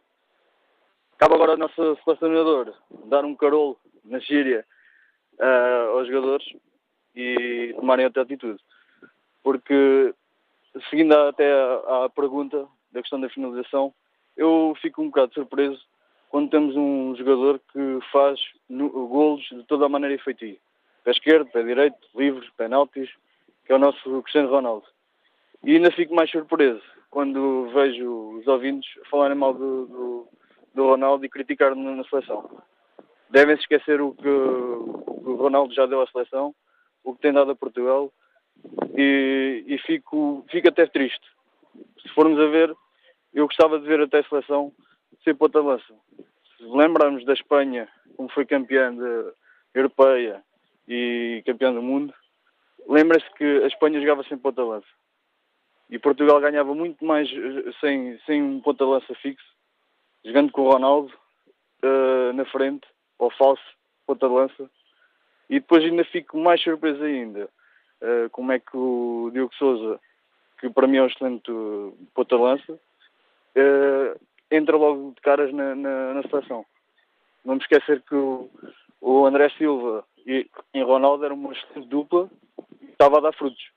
Cabe 1.17 1.35
agora 1.35 1.51
ao 1.51 1.57
nosso 1.57 1.97
selecionador 2.05 2.73
dar 3.07 3.25
um 3.25 3.35
carolo 3.35 3.77
na 4.05 4.21
Síria 4.21 4.65
uh, 5.37 5.97
aos 5.97 6.07
jogadores 6.07 6.47
e 7.13 7.73
tomarem 7.75 8.05
outra 8.05 8.21
atitude. 8.21 8.63
Porque, 9.43 10.15
seguindo 10.89 11.13
até 11.13 11.51
à 11.87 12.09
pergunta, 12.09 12.65
da 12.95 13.01
questão 13.01 13.19
da 13.19 13.29
finalização, 13.29 13.93
eu 14.37 14.73
fico 14.81 15.01
um 15.01 15.07
bocado 15.07 15.33
surpreso 15.33 15.81
quando 16.29 16.49
temos 16.49 16.75
um 16.75 17.15
jogador 17.15 17.59
que 17.71 17.99
faz 18.11 18.39
golos 18.69 19.43
de 19.51 19.63
toda 19.63 19.85
a 19.85 19.89
maneira 19.89 20.15
efetiva. 20.15 20.57
Pé 21.03 21.11
esquerdo, 21.11 21.51
pé 21.51 21.61
direito, 21.61 21.97
livres, 22.15 22.49
penaltis, 22.57 23.09
que 23.65 23.73
é 23.73 23.75
o 23.75 23.79
nosso 23.79 24.21
Cristiano 24.23 24.49
Ronaldo. 24.49 24.85
E 25.63 25.75
ainda 25.75 25.91
fico 25.91 26.15
mais 26.15 26.31
surpreso 26.31 26.81
quando 27.11 27.69
vejo 27.73 28.39
os 28.39 28.47
ouvintes 28.47 28.89
falarem 29.09 29.37
mal 29.37 29.53
do, 29.53 29.85
do, 29.85 30.27
do 30.73 30.83
Ronaldo 30.85 31.25
e 31.25 31.29
criticar 31.29 31.75
na 31.75 32.03
seleção. 32.05 32.49
Devem-se 33.29 33.61
esquecer 33.61 34.01
o 34.01 34.13
que, 34.13 34.27
o 34.27 35.21
que 35.23 35.29
o 35.29 35.35
Ronaldo 35.35 35.73
já 35.73 35.85
deu 35.85 36.01
à 36.01 36.07
seleção, 36.07 36.55
o 37.03 37.13
que 37.13 37.21
tem 37.21 37.33
dado 37.33 37.51
a 37.51 37.55
Portugal, 37.55 38.11
e, 38.97 39.63
e 39.67 39.77
fico, 39.79 40.45
fico 40.49 40.69
até 40.69 40.85
triste. 40.85 41.25
Se 42.01 42.09
formos 42.09 42.39
a 42.39 42.47
ver, 42.47 42.75
eu 43.35 43.45
gostava 43.47 43.77
de 43.77 43.85
ver 43.85 44.01
até 44.01 44.19
a 44.19 44.23
seleção 44.23 44.73
ser 45.23 45.35
ponta-lança. 45.35 45.93
Se 46.57 46.63
lembrarmos 46.63 47.25
da 47.25 47.33
Espanha, 47.33 47.87
como 48.15 48.29
foi 48.29 48.45
campeã 48.45 48.95
de, 48.95 49.33
europeia 49.73 50.41
e 50.87 51.43
campeã 51.45 51.73
do 51.73 51.81
mundo, 51.81 52.13
lembra-se 52.87 53.29
que 53.33 53.43
a 53.43 53.67
Espanha 53.67 53.99
jogava 53.99 54.23
sem 54.23 54.37
ponta-lança. 54.37 54.87
E 55.89 55.99
Portugal 55.99 56.39
ganhava 56.39 56.73
muito 56.73 57.03
mais 57.03 57.29
eh, 57.29 57.71
sem, 57.81 58.17
sem 58.25 58.41
um 58.41 58.61
ponta-lança 58.61 59.13
fixo, 59.15 59.45
jogando 60.23 60.51
com 60.51 60.61
o 60.61 60.71
Ronaldo 60.71 61.13
uh, 61.83 62.33
na 62.33 62.45
frente, 62.45 62.87
ou 63.19 63.29
falso 63.31 63.61
ponta-lança. 64.07 64.69
E 65.49 65.59
depois 65.59 65.83
ainda 65.83 66.03
fico 66.05 66.37
mais 66.37 66.61
surpreso 66.63 67.03
ainda 67.03 67.49
uh, 68.01 68.29
como 68.31 68.51
é 68.51 68.59
que 68.59 68.75
o 68.75 69.29
Diogo 69.31 69.53
Souza, 69.55 69.99
que 70.59 70.69
para 70.69 70.87
mim 70.87 70.97
é 70.97 71.03
um 71.03 71.07
excelente 71.07 71.51
ponta-lança, 72.15 72.79
uh, 73.55 74.19
entra 74.51 74.77
logo 74.77 75.11
de 75.11 75.21
caras 75.21 75.53
na, 75.53 75.75
na, 75.75 76.13
na 76.13 76.23
seleção. 76.23 76.65
Não 77.43 77.55
me 77.55 77.61
esquecer 77.61 78.01
que 78.01 78.15
o, 78.15 78.49
o 79.01 79.25
André 79.25 79.49
Silva 79.57 80.03
e, 80.25 80.49
e 80.73 80.81
Ronaldo 80.81 81.25
eram 81.25 81.35
uma 81.35 81.53
excelente 81.53 81.87
dupla 81.87 82.29
e 82.81 82.85
estava 82.85 83.17
a 83.17 83.21
dar 83.21 83.33
frutos. 83.33 83.71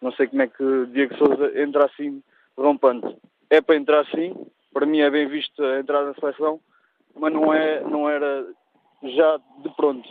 Não 0.00 0.12
sei 0.12 0.26
como 0.26 0.42
é 0.42 0.46
que 0.46 0.86
Diego 0.92 1.16
Souza 1.16 1.60
entra 1.60 1.86
assim 1.86 2.22
rompante. 2.56 3.16
É 3.48 3.60
para 3.60 3.76
entrar 3.76 4.00
assim, 4.00 4.34
para 4.72 4.86
mim 4.86 5.00
é 5.00 5.10
bem 5.10 5.26
visto 5.28 5.62
a 5.62 5.80
entrar 5.80 6.04
na 6.04 6.14
seleção, 6.14 6.60
mas 7.14 7.32
não, 7.32 7.52
é, 7.52 7.80
não 7.80 8.08
era 8.08 8.46
já 9.02 9.38
de 9.58 9.68
pronto. 9.76 10.08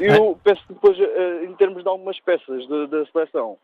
Eu 0.00 0.38
penso 0.42 0.60
que 0.66 0.74
depois, 0.74 0.98
eh, 0.98 1.44
em 1.44 1.54
termos 1.54 1.82
de 1.82 1.88
algumas 1.88 2.18
peças 2.20 2.66
da 2.66 3.06
seleção, 3.06 3.56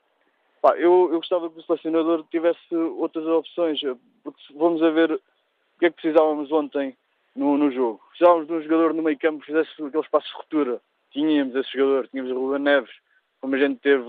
Pá, 0.60 0.76
eu, 0.76 1.08
eu 1.10 1.18
gostava 1.18 1.48
que 1.48 1.58
o 1.58 1.62
selecionador 1.62 2.24
tivesse 2.30 2.74
outras 2.74 3.26
opções, 3.26 3.80
porque 4.22 4.40
vamos 4.54 4.82
a 4.82 4.90
ver 4.90 5.12
o 5.12 5.20
que 5.78 5.86
é 5.86 5.90
que 5.90 5.96
precisávamos 5.96 6.52
ontem 6.52 6.96
no, 7.34 7.56
no 7.56 7.70
jogo. 7.70 8.00
Precisávamos 8.10 8.46
de 8.46 8.52
um 8.52 8.62
jogador 8.62 8.92
no 8.92 9.02
meio 9.02 9.18
campo 9.18 9.40
que 9.40 9.46
fizesse 9.46 9.70
aquele 9.82 10.02
espaço 10.02 10.26
de 10.28 10.34
ruptura. 10.34 10.80
Tínhamos 11.12 11.54
esse 11.56 11.72
jogador, 11.72 12.08
tínhamos 12.08 12.30
o 12.32 12.38
Ruben 12.38 12.60
Neves, 12.60 12.90
como 13.40 13.54
a 13.54 13.58
gente 13.58 13.80
teve, 13.80 14.04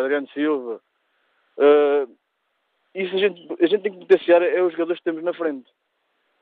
Adriano 0.00 0.28
Silva. 0.30 0.80
Uh, 1.56 2.10
isso 2.94 3.14
a 3.14 3.18
gente, 3.18 3.62
a 3.62 3.66
gente 3.66 3.82
tem 3.82 3.92
que 3.92 4.00
potenciar 4.00 4.42
é 4.42 4.60
os 4.60 4.72
jogadores 4.72 4.98
que 4.98 5.04
temos 5.04 5.22
na 5.22 5.32
frente. 5.32 5.70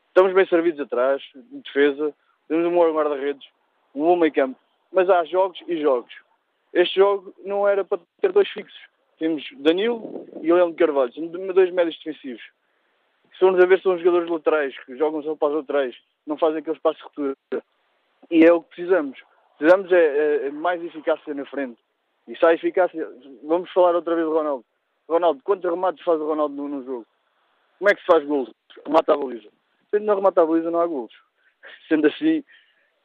Estamos 0.09 0.33
bem 0.33 0.47
servidos 0.47 0.81
atrás, 0.81 1.23
em 1.37 1.61
defesa, 1.61 2.13
temos 2.49 2.67
um 2.67 2.75
bom 2.75 2.93
guarda-redes, 2.93 3.47
um 3.95 4.01
bom 4.01 4.17
meio 4.17 4.33
campo, 4.33 4.59
mas 4.91 5.09
há 5.09 5.23
jogos 5.25 5.63
e 5.69 5.81
jogos. 5.81 6.13
Este 6.73 6.97
jogo 6.97 7.33
não 7.45 7.69
era 7.69 7.85
para 7.85 8.01
ter 8.21 8.33
dois 8.33 8.49
fixos. 8.49 8.81
Temos 9.21 9.45
Danilo 9.59 10.27
e 10.41 10.51
Leandro 10.51 10.75
Carvalho, 10.75 11.13
são 11.13 11.27
dois 11.29 11.71
médios 11.71 11.97
defensivos. 11.99 12.43
Se 13.35 13.39
formos 13.39 13.63
a 13.63 13.67
ver, 13.67 13.81
são 13.83 13.99
jogadores 13.99 14.31
laterais, 14.31 14.75
que 14.85 14.97
jogam 14.97 15.23
só 15.23 15.37
para 15.37 15.49
os 15.49 15.55
laterais, 15.57 15.97
não 16.27 16.39
fazem 16.39 16.61
aquele 16.61 16.77
espaço 16.77 16.97
de 16.97 17.05
ruptura. 17.05 17.63
E 18.31 18.45
é 18.47 18.53
o 18.53 18.63
que 18.63 18.71
precisamos. 18.71 19.21
Precisamos 19.59 19.93
é, 19.93 19.97
é, 19.97 20.47
é 20.47 20.51
mais 20.51 20.83
eficácia 20.83 21.35
na 21.35 21.45
frente. 21.45 21.79
E 22.27 22.35
se 22.35 22.47
há 22.47 22.55
eficácia, 22.55 23.07
vamos 23.43 23.71
falar 23.73 23.95
outra 23.95 24.15
vez 24.15 24.27
do 24.27 24.33
Ronaldo. 24.33 24.65
Ronaldo, 25.07 25.43
quantos 25.45 25.71
remates 25.71 26.03
faz 26.03 26.19
o 26.19 26.27
Ronaldo 26.27 26.55
no, 26.55 26.69
no 26.69 26.83
jogo? 26.83 27.07
Como 27.79 27.91
é 27.91 27.95
que 27.95 28.01
se 28.01 28.07
faz 28.07 28.25
golos? 28.25 28.51
Remata 28.87 29.13
a 29.13 29.17
baliza. 29.19 29.51
Se 29.91 29.99
não 29.99 30.15
remata 30.15 30.41
a 30.41 30.47
baliza, 30.47 30.71
não 30.71 30.81
há 30.81 30.87
golos. 30.87 31.13
Sendo 31.89 32.07
assim, 32.07 32.43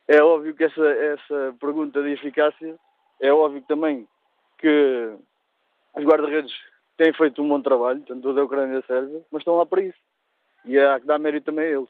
é 0.08 0.24
óbvio 0.24 0.56
que 0.56 0.64
essa, 0.64 0.88
essa 0.88 1.56
pergunta 1.60 2.02
de 2.02 2.12
eficácia, 2.12 2.80
é 3.20 3.34
óbvio 3.34 3.62
também 3.64 4.08
que 4.58 5.18
os 5.98 6.04
guarda-redes 6.04 6.54
têm 6.98 7.14
feito 7.14 7.42
um 7.42 7.50
bom 7.50 7.62
trabalho, 7.62 8.02
tanto 8.08 8.34
da 8.34 8.44
Ucrânia 8.44 8.78
e 8.78 8.82
da 8.82 8.88
Sérvia, 8.88 9.22
mas 9.32 9.42
estão 9.42 9.56
lá 9.56 9.66
para 9.66 9.84
isso. 9.84 9.98
E 10.66 10.78
há 10.78 11.00
que 11.00 11.06
dar 11.06 11.20
mérito 11.20 11.46
também 11.46 11.66
a 11.66 11.70
eles. 11.70 11.90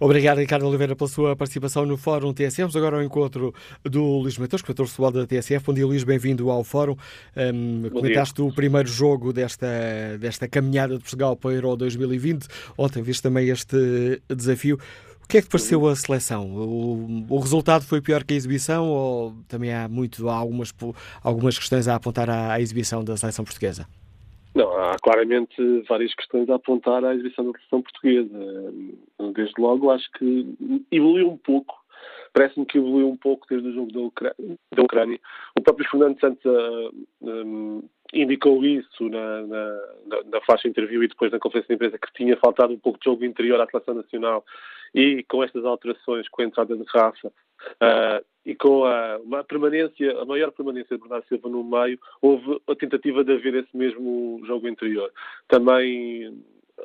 Obrigado, 0.00 0.38
Ricardo 0.38 0.66
Oliveira, 0.66 0.96
pela 0.96 1.08
sua 1.08 1.36
participação 1.36 1.86
no 1.86 1.96
Fórum 1.96 2.32
TSF. 2.32 2.62
Vamos 2.62 2.76
agora 2.76 2.96
ao 2.96 3.02
encontro 3.02 3.54
do 3.84 4.02
Luís 4.18 4.36
Matheus, 4.38 4.62
comentador 4.62 4.86
futebol 4.86 5.12
da 5.12 5.26
TSF. 5.26 5.64
Bom 5.64 5.74
dia, 5.74 5.86
Luís, 5.86 6.04
bem-vindo 6.04 6.50
ao 6.50 6.64
Fórum. 6.64 6.96
Um, 7.36 7.88
comentaste 7.90 8.34
dia. 8.34 8.44
o 8.44 8.52
primeiro 8.52 8.88
jogo 8.88 9.32
desta, 9.32 9.66
desta 10.18 10.48
caminhada 10.48 10.94
de 10.94 11.00
Portugal 11.00 11.36
para 11.36 11.48
o 11.48 11.52
Euro 11.52 11.76
2020. 11.76 12.46
Ontem 12.76 13.02
viste 13.02 13.22
também 13.22 13.48
este 13.48 14.20
desafio. 14.28 14.78
O 15.28 15.30
que 15.30 15.36
é 15.36 15.42
que 15.42 15.50
pareceu 15.50 15.86
a 15.86 15.94
seleção? 15.94 16.46
O, 16.56 17.26
o, 17.28 17.38
resultado 17.38 17.84
foi 17.84 18.00
pior 18.00 18.24
que 18.24 18.32
a 18.32 18.36
exibição 18.38 18.88
ou 18.88 19.34
também 19.46 19.74
há 19.74 19.86
muito 19.86 20.26
há 20.26 20.34
algumas, 20.34 20.72
algumas 21.22 21.58
questões 21.58 21.86
a 21.86 21.96
apontar 21.96 22.30
à, 22.30 22.54
à 22.54 22.60
exibição 22.62 23.04
da 23.04 23.14
seleção 23.14 23.44
portuguesa? 23.44 23.86
Não, 24.54 24.72
há 24.72 24.96
claramente 25.02 25.54
várias 25.86 26.14
questões 26.14 26.48
a 26.48 26.54
apontar 26.54 27.04
à 27.04 27.14
exibição 27.14 27.44
da 27.44 27.58
seleção 27.58 27.82
portuguesa. 27.82 28.72
Desde 29.34 29.52
logo, 29.58 29.90
acho 29.90 30.10
que 30.12 30.46
evoluiu 30.90 31.28
um 31.28 31.36
pouco. 31.36 31.74
Parece-me 32.32 32.64
que 32.64 32.78
evoluiu 32.78 33.10
um 33.10 33.16
pouco 33.18 33.46
desde 33.50 33.68
o 33.68 33.74
jogo 33.74 33.92
da, 33.92 34.00
Ucrânia. 34.00 34.58
Da 34.74 34.82
Ucrânia. 34.82 35.20
O 35.58 35.60
próprio 35.60 35.90
Fernando 35.90 36.18
Santos 36.20 36.44
uh, 36.46 36.90
um, 37.20 37.82
indicou 38.14 38.64
isso 38.64 39.06
na, 39.10 39.42
na, 39.42 39.78
na, 40.24 40.40
faixa 40.46 40.68
interview 40.68 41.04
e 41.04 41.08
depois 41.08 41.30
na 41.30 41.38
conferência 41.38 41.68
de 41.68 41.74
imprensa 41.74 41.98
que 41.98 42.14
tinha 42.14 42.34
faltado 42.38 42.72
um 42.72 42.78
pouco 42.78 42.98
de 42.98 43.04
jogo 43.04 43.26
interior 43.26 43.60
à 43.60 43.66
seleção 43.66 43.94
nacional 43.94 44.42
e 44.94 45.22
com 45.24 45.42
estas 45.42 45.64
alterações, 45.64 46.28
com 46.28 46.42
a 46.42 46.44
entrada 46.44 46.76
de 46.76 46.84
Rafa, 46.88 47.32
Uh, 47.82 48.24
e 48.46 48.54
com 48.54 48.84
a, 48.84 49.16
a, 49.16 49.44
permanência, 49.44 50.18
a 50.20 50.24
maior 50.24 50.50
permanência 50.52 50.96
de 50.96 51.02
Bernardo 51.02 51.26
Silva 51.26 51.48
no 51.48 51.62
meio, 51.62 51.98
houve 52.22 52.60
a 52.66 52.74
tentativa 52.74 53.22
de 53.22 53.32
haver 53.32 53.54
esse 53.54 53.76
mesmo 53.76 54.40
jogo 54.46 54.68
interior. 54.68 55.12
Também 55.48 56.42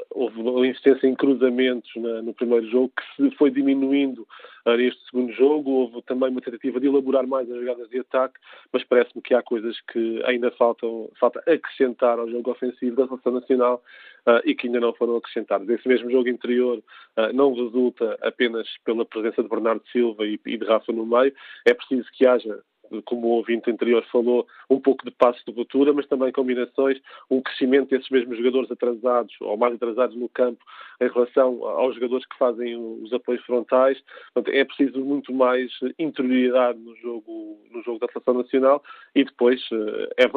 houve 0.10 0.42
uma 0.42 0.68
insistência 0.68 1.08
em 1.08 1.16
cruzamentos 1.16 1.90
na, 1.96 2.22
no 2.22 2.34
primeiro 2.34 2.68
jogo 2.70 2.92
que 2.98 3.30
se 3.30 3.36
foi 3.38 3.52
diminuindo 3.52 4.28
uh, 4.66 4.76
neste 4.76 5.00
segundo 5.06 5.32
jogo. 5.34 5.72
Houve 5.72 6.02
também 6.02 6.30
uma 6.30 6.42
tentativa 6.42 6.80
de 6.80 6.88
elaborar 6.88 7.26
mais 7.26 7.50
as 7.50 7.60
jogadas 7.60 7.90
de 7.90 8.00
ataque, 8.00 8.40
mas 8.72 8.84
parece-me 8.84 9.22
que 9.22 9.34
há 9.34 9.42
coisas 9.42 9.80
que 9.92 10.22
ainda 10.26 10.52
faltam 10.52 11.10
falta 11.20 11.40
acrescentar 11.48 12.20
ao 12.20 12.30
jogo 12.30 12.52
ofensivo 12.52 12.96
da 12.96 13.08
seleção 13.08 13.32
nacional 13.34 13.84
uh, 14.28 14.42
e 14.46 14.56
que 14.56 14.68
ainda 14.68 14.80
não 14.80 14.94
foram 14.94 15.18
acrescentadas. 15.18 15.68
Esse 15.70 15.88
mesmo 15.88 16.10
jogo 16.10 16.30
interior 16.30 16.78
uh, 16.80 17.34
não 17.34 17.54
resulta 17.54 18.18
apenas 18.22 18.68
pela 18.84 19.06
presença 19.06 19.42
de 19.42 19.50
Bernardo 19.50 19.84
Silva 19.92 20.26
e, 20.26 20.40
e 20.46 20.58
de 20.58 20.66
Rafa 20.66 20.92
no 20.92 21.06
meio. 21.06 21.34
É 21.66 21.74
preciso 21.74 22.08
que 22.14 22.26
haja 22.26 22.62
como 23.06 23.28
o 23.28 23.32
ouvinte 23.32 23.70
anterior 23.70 24.04
falou, 24.12 24.48
um 24.70 24.80
pouco 24.80 25.04
de 25.06 25.12
passo 25.12 25.40
de 25.46 25.54
ruptura, 25.54 25.94
mas 25.94 26.08
também 26.08 26.32
combinações, 26.32 27.00
um 27.30 27.42
crescimento 27.42 27.90
desses 27.90 28.10
mesmos 28.10 28.38
jogadores 28.38 28.72
atrasados 28.72 29.34
ou 29.42 29.58
mais 29.58 29.76
atrasados 29.76 30.16
no 30.16 30.30
campo 30.30 30.64
em 31.02 31.08
relação 31.08 31.66
aos 31.66 31.96
jogadores 31.96 32.26
que 32.26 32.38
fazem 32.38 32.76
os 32.78 33.12
apoios 33.14 33.44
frontais. 33.46 34.02
Portanto, 34.34 34.56
é 34.56 34.64
preciso 34.64 35.00
muito 35.04 35.34
mais 35.34 35.72
interioridade 35.98 36.80
no 36.80 36.96
jogo, 36.98 37.60
no 37.72 37.82
jogo 37.84 38.00
da 38.00 38.12
seleção 38.12 38.34
nacional 38.36 38.84
e 39.16 39.24
depois 39.24 39.62
eh, 39.72 40.10
é, 40.18 40.28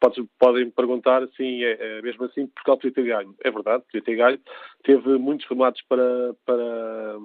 pode, 0.00 0.28
podem 0.38 0.70
perguntar 0.70 1.26
sim, 1.36 1.62
é, 1.64 1.98
é 1.98 2.02
mesmo 2.02 2.24
assim 2.24 2.46
Portugal 2.46 2.76
podia 2.76 2.92
ter 2.92 3.04
ganho. 3.04 3.34
É 3.42 3.50
verdade, 3.50 3.84
podia 3.84 4.02
ter 4.02 4.16
ganho. 4.16 4.38
Teve 4.82 5.18
muitos 5.18 5.46
remates 5.46 5.82
para, 5.88 6.34
para 6.44 7.18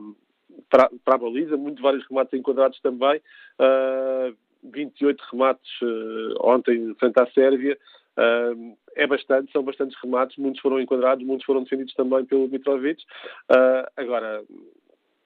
para, 0.69 0.89
para, 1.05 1.15
a 1.15 1.17
baliza, 1.17 1.57
muito 1.57 1.81
vários 1.81 2.05
remates 2.07 2.33
enquadrados 2.33 2.79
também. 2.81 3.21
Uh, 3.59 4.35
28 4.63 5.21
remates 5.31 5.81
uh, 5.81 6.35
ontem 6.41 6.93
frente 6.95 7.19
à 7.19 7.27
Sérvia. 7.31 7.77
Uh, 8.17 8.77
é 8.95 9.07
bastante, 9.07 9.51
são 9.51 9.63
bastantes 9.63 9.97
remates, 10.01 10.37
muitos 10.37 10.61
foram 10.61 10.79
enquadrados, 10.79 11.25
muitos 11.25 11.45
foram 11.45 11.63
defendidos 11.63 11.93
também 11.93 12.25
pelo 12.25 12.49
Mitrovic. 12.49 13.01
Uh, 13.49 13.87
agora, 13.95 14.43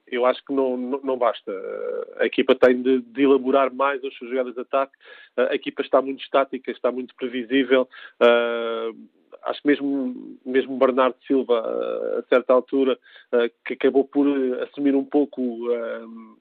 eu 0.07 0.26
acho 0.26 0.43
que 0.45 0.53
não, 0.53 0.77
não, 0.77 0.99
não 1.03 1.18
basta. 1.18 1.51
A 2.18 2.26
equipa 2.26 2.55
tem 2.55 2.81
de, 2.81 3.01
de, 3.01 3.23
elaborar 3.23 3.73
mais 3.73 4.03
as 4.03 4.14
suas 4.15 4.30
jogadas 4.30 4.53
de 4.53 4.61
ataque. 4.61 4.93
A 5.35 5.55
equipa 5.55 5.81
está 5.81 6.01
muito 6.01 6.22
estática, 6.22 6.72
está 6.72 6.91
muito 6.91 7.15
previsível. 7.15 7.88
Uh, 8.22 8.95
acho 9.43 9.61
que 9.61 9.68
mesmo, 9.68 10.38
mesmo 10.45 10.77
Bernardo 10.77 11.15
Silva, 11.26 11.60
a 12.19 12.23
certa 12.27 12.53
altura, 12.53 12.97
uh, 13.34 13.49
que 13.65 13.73
acabou 13.73 14.05
por 14.05 14.27
assumir 14.61 14.95
um 14.95 15.05
pouco 15.05 15.41
uh, 15.41 16.38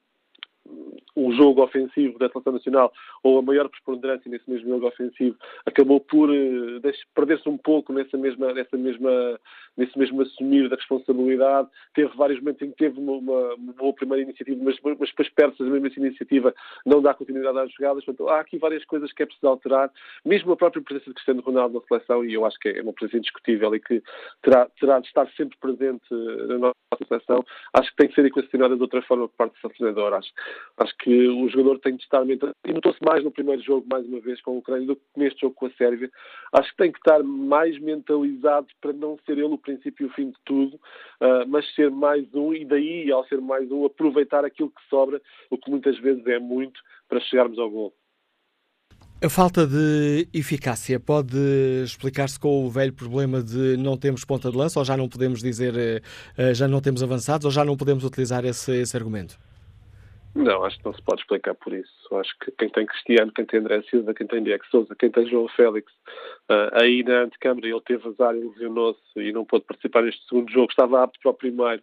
o 1.14 1.32
jogo 1.32 1.62
ofensivo 1.62 2.18
da 2.18 2.28
seleção 2.28 2.52
nacional 2.54 2.92
ou 3.22 3.38
a 3.38 3.42
maior 3.42 3.68
preponderância 3.68 4.30
nesse 4.30 4.48
mesmo 4.48 4.70
jogo 4.70 4.86
ofensivo 4.86 5.36
acabou 5.66 6.00
por 6.00 6.30
uh, 6.30 6.80
perder-se 7.14 7.48
um 7.48 7.58
pouco 7.58 7.92
nessa 7.92 8.16
mesma, 8.16 8.52
nessa 8.52 8.76
mesma, 8.76 9.38
nesse 9.76 9.98
mesmo 9.98 10.22
assumir 10.22 10.68
da 10.68 10.76
responsabilidade. 10.76 11.68
Teve 11.94 12.16
vários 12.16 12.40
momentos 12.40 12.62
em 12.62 12.70
que 12.70 12.76
teve 12.76 12.98
uma, 12.98 13.12
uma, 13.12 13.54
uma 13.54 13.72
boa 13.74 13.92
primeira 13.92 14.22
iniciativa, 14.22 14.58
mas, 14.62 14.76
mas 14.82 15.10
depois 15.10 15.28
perde-se 15.30 15.62
a 15.62 15.66
mesma 15.66 15.88
iniciativa, 15.96 16.54
não 16.86 17.02
dá 17.02 17.12
continuidade 17.12 17.58
às 17.58 17.72
jogadas. 17.72 18.04
Portanto, 18.04 18.28
há 18.30 18.40
aqui 18.40 18.58
várias 18.58 18.84
coisas 18.84 19.12
que 19.12 19.22
é 19.22 19.26
preciso 19.26 19.48
alterar, 19.48 19.90
mesmo 20.24 20.52
a 20.52 20.56
própria 20.56 20.82
presença 20.82 21.10
de 21.10 21.14
Cristiano 21.14 21.42
Ronaldo 21.42 21.74
na 21.74 21.86
seleção, 21.86 22.24
e 22.24 22.32
eu 22.32 22.46
acho 22.46 22.58
que 22.58 22.70
é 22.70 22.82
uma 22.82 22.92
presença 22.92 23.18
indiscutível 23.18 23.74
e 23.74 23.80
que 23.80 24.02
terá, 24.42 24.66
terá 24.80 24.98
de 24.98 25.06
estar 25.06 25.28
sempre 25.36 25.58
presente 25.58 26.04
eh, 26.10 26.46
na 26.46 26.58
nossa 26.58 26.74
seleção. 27.06 27.44
Acho 27.74 27.90
que 27.90 27.96
tem 27.96 28.08
que 28.08 28.14
ser 28.14 28.24
equacionada 28.24 28.76
de 28.76 28.82
outra 28.82 29.02
forma 29.02 29.28
por 29.28 29.36
parte 29.36 29.54
do 29.54 29.60
selecionador. 29.60 30.14
Acho, 30.14 30.30
acho 30.78 30.96
que 30.98 31.28
o 31.28 31.48
jogador 31.48 31.78
tem 31.78 31.96
de 31.96 32.02
estar 32.02 32.24
e 32.28 32.72
notou-se 32.72 32.98
mais 33.04 33.22
no 33.22 33.30
primeiro 33.30 33.62
jogo, 33.62 33.86
mais 33.88 34.06
uma 34.06 34.20
vez, 34.20 34.40
com 34.40 34.52
a 34.52 34.58
Ucrânia 34.58 34.86
do 34.86 34.96
que 34.96 35.02
neste 35.16 35.40
jogo 35.40 35.54
com 35.54 35.66
a 35.66 35.70
Sérvia. 35.72 36.10
Acho 36.52 36.70
que 36.70 36.76
tem 36.76 36.92
que 36.92 36.98
estar 36.98 37.22
mais 37.22 37.78
mentalizado 37.78 38.66
para 38.80 38.92
não 38.92 39.18
ser 39.24 39.32
ele 39.32 39.44
o 39.44 39.58
princípio 39.58 40.06
e 40.06 40.10
o 40.10 40.12
fim 40.12 40.30
de 40.30 40.36
tudo, 40.44 40.76
uh, 40.76 41.46
mas 41.48 41.72
ser 41.74 41.90
mais 41.90 42.26
um 42.34 42.52
e 42.52 42.64
daí, 42.64 43.10
ao 43.10 43.26
ser 43.26 43.40
mais 43.40 43.70
um, 43.70 43.84
aproveitar 43.84 44.44
aquilo 44.44 44.70
que 44.70 44.88
sobra, 44.88 45.20
o 45.50 45.58
que 45.58 45.70
muitas 45.70 45.98
vezes 45.98 46.26
é 46.26 46.38
muito, 46.38 46.80
para 47.08 47.20
chegarmos 47.20 47.58
ao 47.58 47.70
gol. 47.70 47.94
A 49.24 49.28
falta 49.28 49.64
de 49.64 50.26
eficácia 50.34 50.98
pode 50.98 51.38
explicar-se 51.84 52.40
com 52.40 52.66
o 52.66 52.68
velho 52.68 52.92
problema 52.92 53.40
de 53.40 53.76
não 53.76 53.96
termos 53.96 54.24
ponta 54.24 54.50
de 54.50 54.56
lança 54.56 54.80
ou 54.80 54.84
já 54.84 54.96
não 54.96 55.08
podemos 55.08 55.40
dizer, 55.40 56.02
ah, 56.36 56.52
já 56.52 56.66
não 56.66 56.80
temos 56.80 57.04
avançados 57.04 57.44
ou 57.44 57.50
já 57.52 57.64
não 57.64 57.76
podemos 57.76 58.02
utilizar 58.02 58.44
esse, 58.44 58.72
esse 58.72 58.96
argumento? 58.96 59.38
Não, 60.34 60.64
acho 60.64 60.78
que 60.78 60.84
não 60.86 60.94
se 60.94 61.02
pode 61.02 61.20
explicar 61.20 61.54
por 61.54 61.72
isso. 61.74 62.16
Acho 62.16 62.34
que 62.38 62.50
quem 62.52 62.68
tem 62.68 62.86
Cristiano, 62.86 63.32
quem 63.32 63.44
tem 63.44 63.60
André 63.60 63.82
Silva, 63.82 64.14
quem 64.14 64.26
tem 64.26 64.42
Diego 64.42 64.64
Souza, 64.70 64.94
quem 64.98 65.10
tem 65.10 65.28
João 65.28 65.46
Félix, 65.48 65.92
uh, 66.50 66.72
aí 66.72 67.02
na 67.02 67.22
antecâmara 67.22 67.66
ele 67.66 67.80
teve 67.82 68.08
azar 68.08 68.34
e 68.34 68.40
lesionou-se 68.40 69.00
e 69.16 69.30
não 69.30 69.44
pôde 69.44 69.66
participar 69.66 70.02
neste 70.02 70.26
segundo 70.26 70.50
jogo, 70.50 70.70
estava 70.70 71.02
apto 71.04 71.18
para 71.20 71.30
o 71.30 71.34
primeiro. 71.34 71.82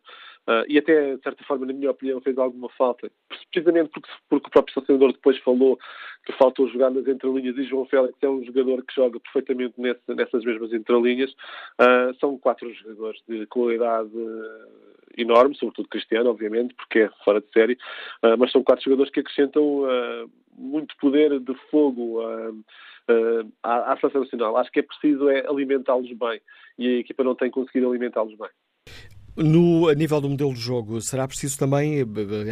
Uh, 0.49 0.65
e 0.67 0.79
até, 0.79 1.15
de 1.15 1.21
certa 1.21 1.43
forma, 1.43 1.67
na 1.67 1.73
minha 1.73 1.91
opinião, 1.91 2.19
fez 2.21 2.35
alguma 2.35 2.69
falta. 2.69 3.11
Precisamente 3.51 3.91
porque, 3.91 4.09
porque 4.27 4.47
o 4.47 4.49
próprio 4.49 4.73
selecionador 4.73 5.13
depois 5.13 5.37
falou 5.43 5.77
que 6.25 6.33
faltou 6.33 6.67
jogar 6.69 6.89
nas 6.89 7.07
entrelinhas 7.07 7.55
e 7.55 7.65
João 7.65 7.85
Félix 7.85 8.15
é 8.19 8.27
um 8.27 8.43
jogador 8.43 8.83
que 8.83 8.95
joga 8.95 9.19
perfeitamente 9.19 9.75
nesse, 9.77 10.01
nessas 10.07 10.43
mesmas 10.43 10.73
entrelinhas. 10.73 11.31
Uh, 11.79 12.17
são 12.19 12.35
quatro 12.39 12.73
jogadores 12.73 13.21
de 13.27 13.45
qualidade 13.45 14.09
enorme, 15.15 15.55
sobretudo 15.55 15.87
Cristiano, 15.87 16.31
obviamente, 16.31 16.73
porque 16.73 17.01
é 17.01 17.09
fora 17.23 17.41
de 17.41 17.51
série, 17.51 17.77
uh, 18.23 18.35
mas 18.35 18.51
são 18.51 18.63
quatro 18.63 18.83
jogadores 18.83 19.11
que 19.11 19.19
acrescentam 19.19 19.85
muito 20.57 20.97
poder 20.97 21.39
de 21.39 21.53
fogo 21.69 22.21
à, 23.61 23.93
à 23.93 23.97
seleção 23.99 24.21
nacional. 24.21 24.57
Acho 24.57 24.71
que 24.71 24.79
é 24.79 24.83
preciso 24.83 25.29
é 25.29 25.47
alimentá-los 25.47 26.11
bem 26.13 26.41
e 26.77 26.87
a 26.87 26.99
equipa 27.01 27.23
não 27.23 27.35
tem 27.35 27.51
conseguido 27.51 27.87
alimentá-los 27.87 28.35
bem. 28.35 28.49
No, 29.41 29.87
a 29.87 29.95
nível 29.95 30.19
do 30.19 30.27
modelo 30.27 30.53
de 30.53 30.59
jogo, 30.59 31.01
será 31.01 31.25
preciso 31.25 31.57
também, 31.57 32.05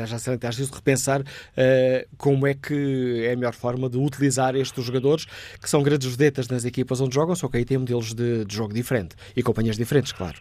já 0.08 0.18
será 0.18 0.38
preciso 0.38 0.74
repensar 0.74 1.20
uh, 1.22 1.26
como 2.18 2.48
é 2.48 2.54
que 2.54 3.26
é 3.26 3.34
a 3.34 3.36
melhor 3.36 3.54
forma 3.54 3.90
de 3.90 3.98
utilizar 3.98 4.56
estes 4.56 4.86
jogadores, 4.86 5.26
que 5.62 5.70
são 5.70 5.84
grandes 5.84 6.10
vedetas 6.10 6.48
nas 6.48 6.64
equipas 6.64 7.02
onde 7.02 7.14
jogam, 7.14 7.36
só 7.36 7.50
que 7.50 7.58
aí 7.58 7.66
tem 7.66 7.78
modelos 7.78 8.14
de, 8.14 8.46
de 8.46 8.56
jogo 8.56 8.74
diferente 8.74 9.18
e 9.36 9.44
companhias 9.44 9.76
diferentes, 9.76 10.14
claro. 10.14 10.38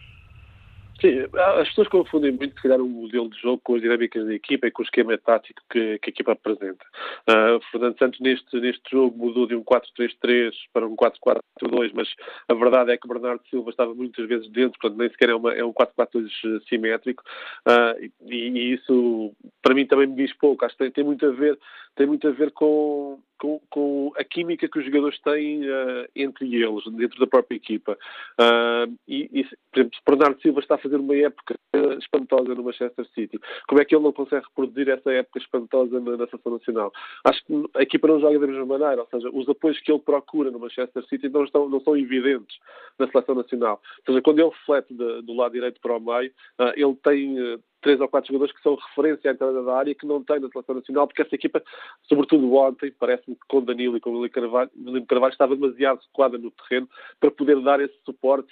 Sim, 0.99 1.27
as 1.59 1.67
pessoas 1.69 1.87
confundem 1.89 2.31
muito, 2.31 2.55
se 2.55 2.61
calhar, 2.61 2.81
o 2.81 2.87
modelo 2.87 3.29
de 3.29 3.39
jogo 3.39 3.61
com 3.63 3.75
as 3.75 3.81
dinâmicas 3.81 4.25
da 4.25 4.33
equipa 4.33 4.67
e 4.67 4.71
com 4.71 4.81
o 4.81 4.85
esquema 4.85 5.15
tático 5.17 5.61
que, 5.69 5.99
que 5.99 6.09
a 6.09 6.11
equipa 6.11 6.31
apresenta. 6.31 6.83
Uh, 7.29 7.61
Fernando 7.71 7.99
Santos, 7.99 8.19
neste, 8.19 8.59
neste 8.59 8.81
jogo, 8.89 9.15
mudou 9.15 9.45
de 9.45 9.55
um 9.55 9.63
4-3-3 9.63 10.53
para 10.73 10.87
um 10.87 10.95
4-4-2, 10.95 11.91
mas 11.93 12.09
a 12.49 12.53
verdade 12.55 12.91
é 12.91 12.97
que 12.97 13.07
Bernardo 13.07 13.41
Silva 13.47 13.69
estava 13.69 13.93
muitas 13.93 14.27
vezes 14.27 14.49
dentro, 14.49 14.79
portanto, 14.79 14.99
nem 14.99 15.09
sequer 15.09 15.29
é, 15.29 15.35
uma, 15.35 15.53
é 15.53 15.63
um 15.63 15.73
4-4-2 15.73 16.63
simétrico, 16.67 17.23
uh, 17.67 18.03
e, 18.25 18.33
e, 18.33 18.73
isso, 18.73 19.33
para 19.61 19.75
mim, 19.75 19.85
também 19.85 20.07
me 20.07 20.15
diz 20.15 20.33
pouco. 20.33 20.65
Acho 20.65 20.75
que 20.75 20.83
tem, 20.83 20.91
tem 20.91 21.03
muito 21.03 21.23
a 21.27 21.31
ver, 21.31 21.59
tem 21.95 22.07
muito 22.07 22.27
a 22.27 22.31
ver 22.31 22.51
com, 22.51 23.19
com, 23.37 23.61
com, 23.69 24.11
a 24.17 24.23
química 24.23 24.67
que 24.67 24.79
os 24.79 24.85
jogadores 24.85 25.19
têm 25.21 25.63
uh, 25.63 26.07
entre 26.15 26.55
eles, 26.55 26.83
dentro 26.93 27.19
da 27.19 27.27
própria 27.27 27.55
equipa. 27.55 27.97
Uh, 28.39 28.93
e, 29.07 29.29
e, 29.31 29.43
por 29.43 29.79
exemplo, 29.79 29.99
Bernardo 30.07 30.41
Silva 30.41 30.59
está 30.59 30.75
a 30.75 30.79
fazer 30.79 30.97
uma 30.97 31.15
época 31.15 31.55
espantosa 31.99 32.55
no 32.55 32.63
Manchester 32.63 33.05
City, 33.13 33.39
como 33.67 33.81
é 33.81 33.85
que 33.85 33.95
ele 33.95 34.03
não 34.03 34.11
consegue 34.11 34.45
reproduzir 34.45 34.89
essa 34.89 35.11
época 35.11 35.39
espantosa 35.39 35.99
na, 35.99 36.27
Seleção 36.27 36.53
Nacional? 36.53 36.91
Acho 37.23 37.45
que 37.45 37.53
a 37.75 37.81
equipa 37.83 38.07
não 38.07 38.19
joga 38.19 38.39
da 38.39 38.47
mesma 38.47 38.65
maneira, 38.65 39.01
ou 39.01 39.07
seja, 39.07 39.29
os 39.31 39.47
apoios 39.47 39.79
que 39.79 39.91
ele 39.91 39.99
procura 39.99 40.51
no 40.51 40.59
Manchester 40.59 41.05
City 41.05 41.29
não, 41.29 41.43
estão, 41.43 41.69
não 41.69 41.79
são 41.81 41.95
evidentes 41.95 42.57
na 42.97 43.07
Seleção 43.09 43.35
Nacional. 43.35 43.81
Ou 43.99 44.05
seja, 44.05 44.21
quando 44.21 44.39
ele 44.39 44.49
reflete 44.49 44.93
de, 44.93 45.21
do 45.21 45.33
lado 45.33 45.51
direito 45.53 45.79
para 45.81 45.97
o 45.97 45.99
meio, 45.99 46.31
uh, 46.59 46.73
ele 46.75 46.95
tem 47.03 47.59
três 47.81 47.99
ou 47.99 48.07
quatro 48.07 48.27
jogadores 48.27 48.55
que 48.55 48.61
são 48.61 48.75
referência 48.75 49.31
à 49.31 49.33
entrada 49.33 49.63
da 49.63 49.75
área 49.75 49.95
que 49.95 50.05
não 50.05 50.23
tem 50.23 50.39
na 50.39 50.49
seleção 50.49 50.75
nacional, 50.75 51.07
porque 51.07 51.21
essa 51.21 51.35
equipa, 51.35 51.63
sobretudo 52.07 52.53
ontem, 52.53 52.91
parece-me 52.99 53.35
que 53.35 53.41
com 53.47 53.63
Danilo 53.63 53.97
e 53.97 53.99
com 53.99 54.11
William 54.11 54.29
Carvalho, 54.29 54.71
Carvalho 55.07 55.31
estava 55.31 55.55
demasiado 55.55 55.99
recuada 56.01 56.37
no 56.37 56.51
terreno 56.51 56.89
para 57.19 57.31
poder 57.31 57.61
dar 57.61 57.79
esse 57.79 57.95
suporte 58.05 58.51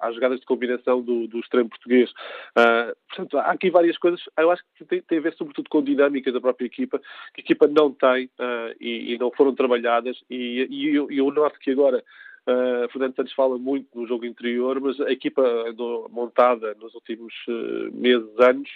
às 0.00 0.14
jogadas 0.14 0.40
de 0.40 0.46
combinação 0.46 1.02
do, 1.02 1.26
do 1.26 1.38
extremo 1.38 1.68
português. 1.68 2.10
Uh, 2.56 2.94
portanto, 3.08 3.38
há 3.38 3.50
aqui 3.50 3.70
várias 3.70 3.98
coisas, 3.98 4.20
eu 4.38 4.50
acho 4.50 4.62
que 4.76 4.84
tem, 4.84 5.02
tem, 5.02 5.18
a 5.18 5.22
ver 5.22 5.34
sobretudo 5.34 5.68
com 5.68 5.82
dinâmicas 5.82 6.32
da 6.32 6.40
própria 6.40 6.66
equipa, 6.66 6.98
que 7.34 7.40
a 7.40 7.44
equipa 7.44 7.66
não 7.66 7.92
tem 7.92 8.26
uh, 8.38 8.74
e, 8.80 9.14
e, 9.14 9.18
não 9.18 9.30
foram 9.30 9.54
trabalhadas, 9.54 10.22
e, 10.30 10.66
e 10.70 10.94
eu, 10.94 11.10
eu 11.10 11.30
noto 11.30 11.58
que 11.58 11.70
agora 11.70 12.02
Uh, 12.46 12.86
Fernando 12.92 13.16
Santos 13.16 13.32
fala 13.32 13.58
muito 13.58 13.88
no 13.94 14.06
jogo 14.06 14.26
interior, 14.26 14.78
mas 14.78 15.00
a 15.00 15.10
equipa 15.10 15.42
do, 15.72 16.08
montada 16.12 16.74
nos 16.74 16.94
últimos 16.94 17.32
uh, 17.48 17.90
meses, 17.94 18.28
anos, 18.38 18.68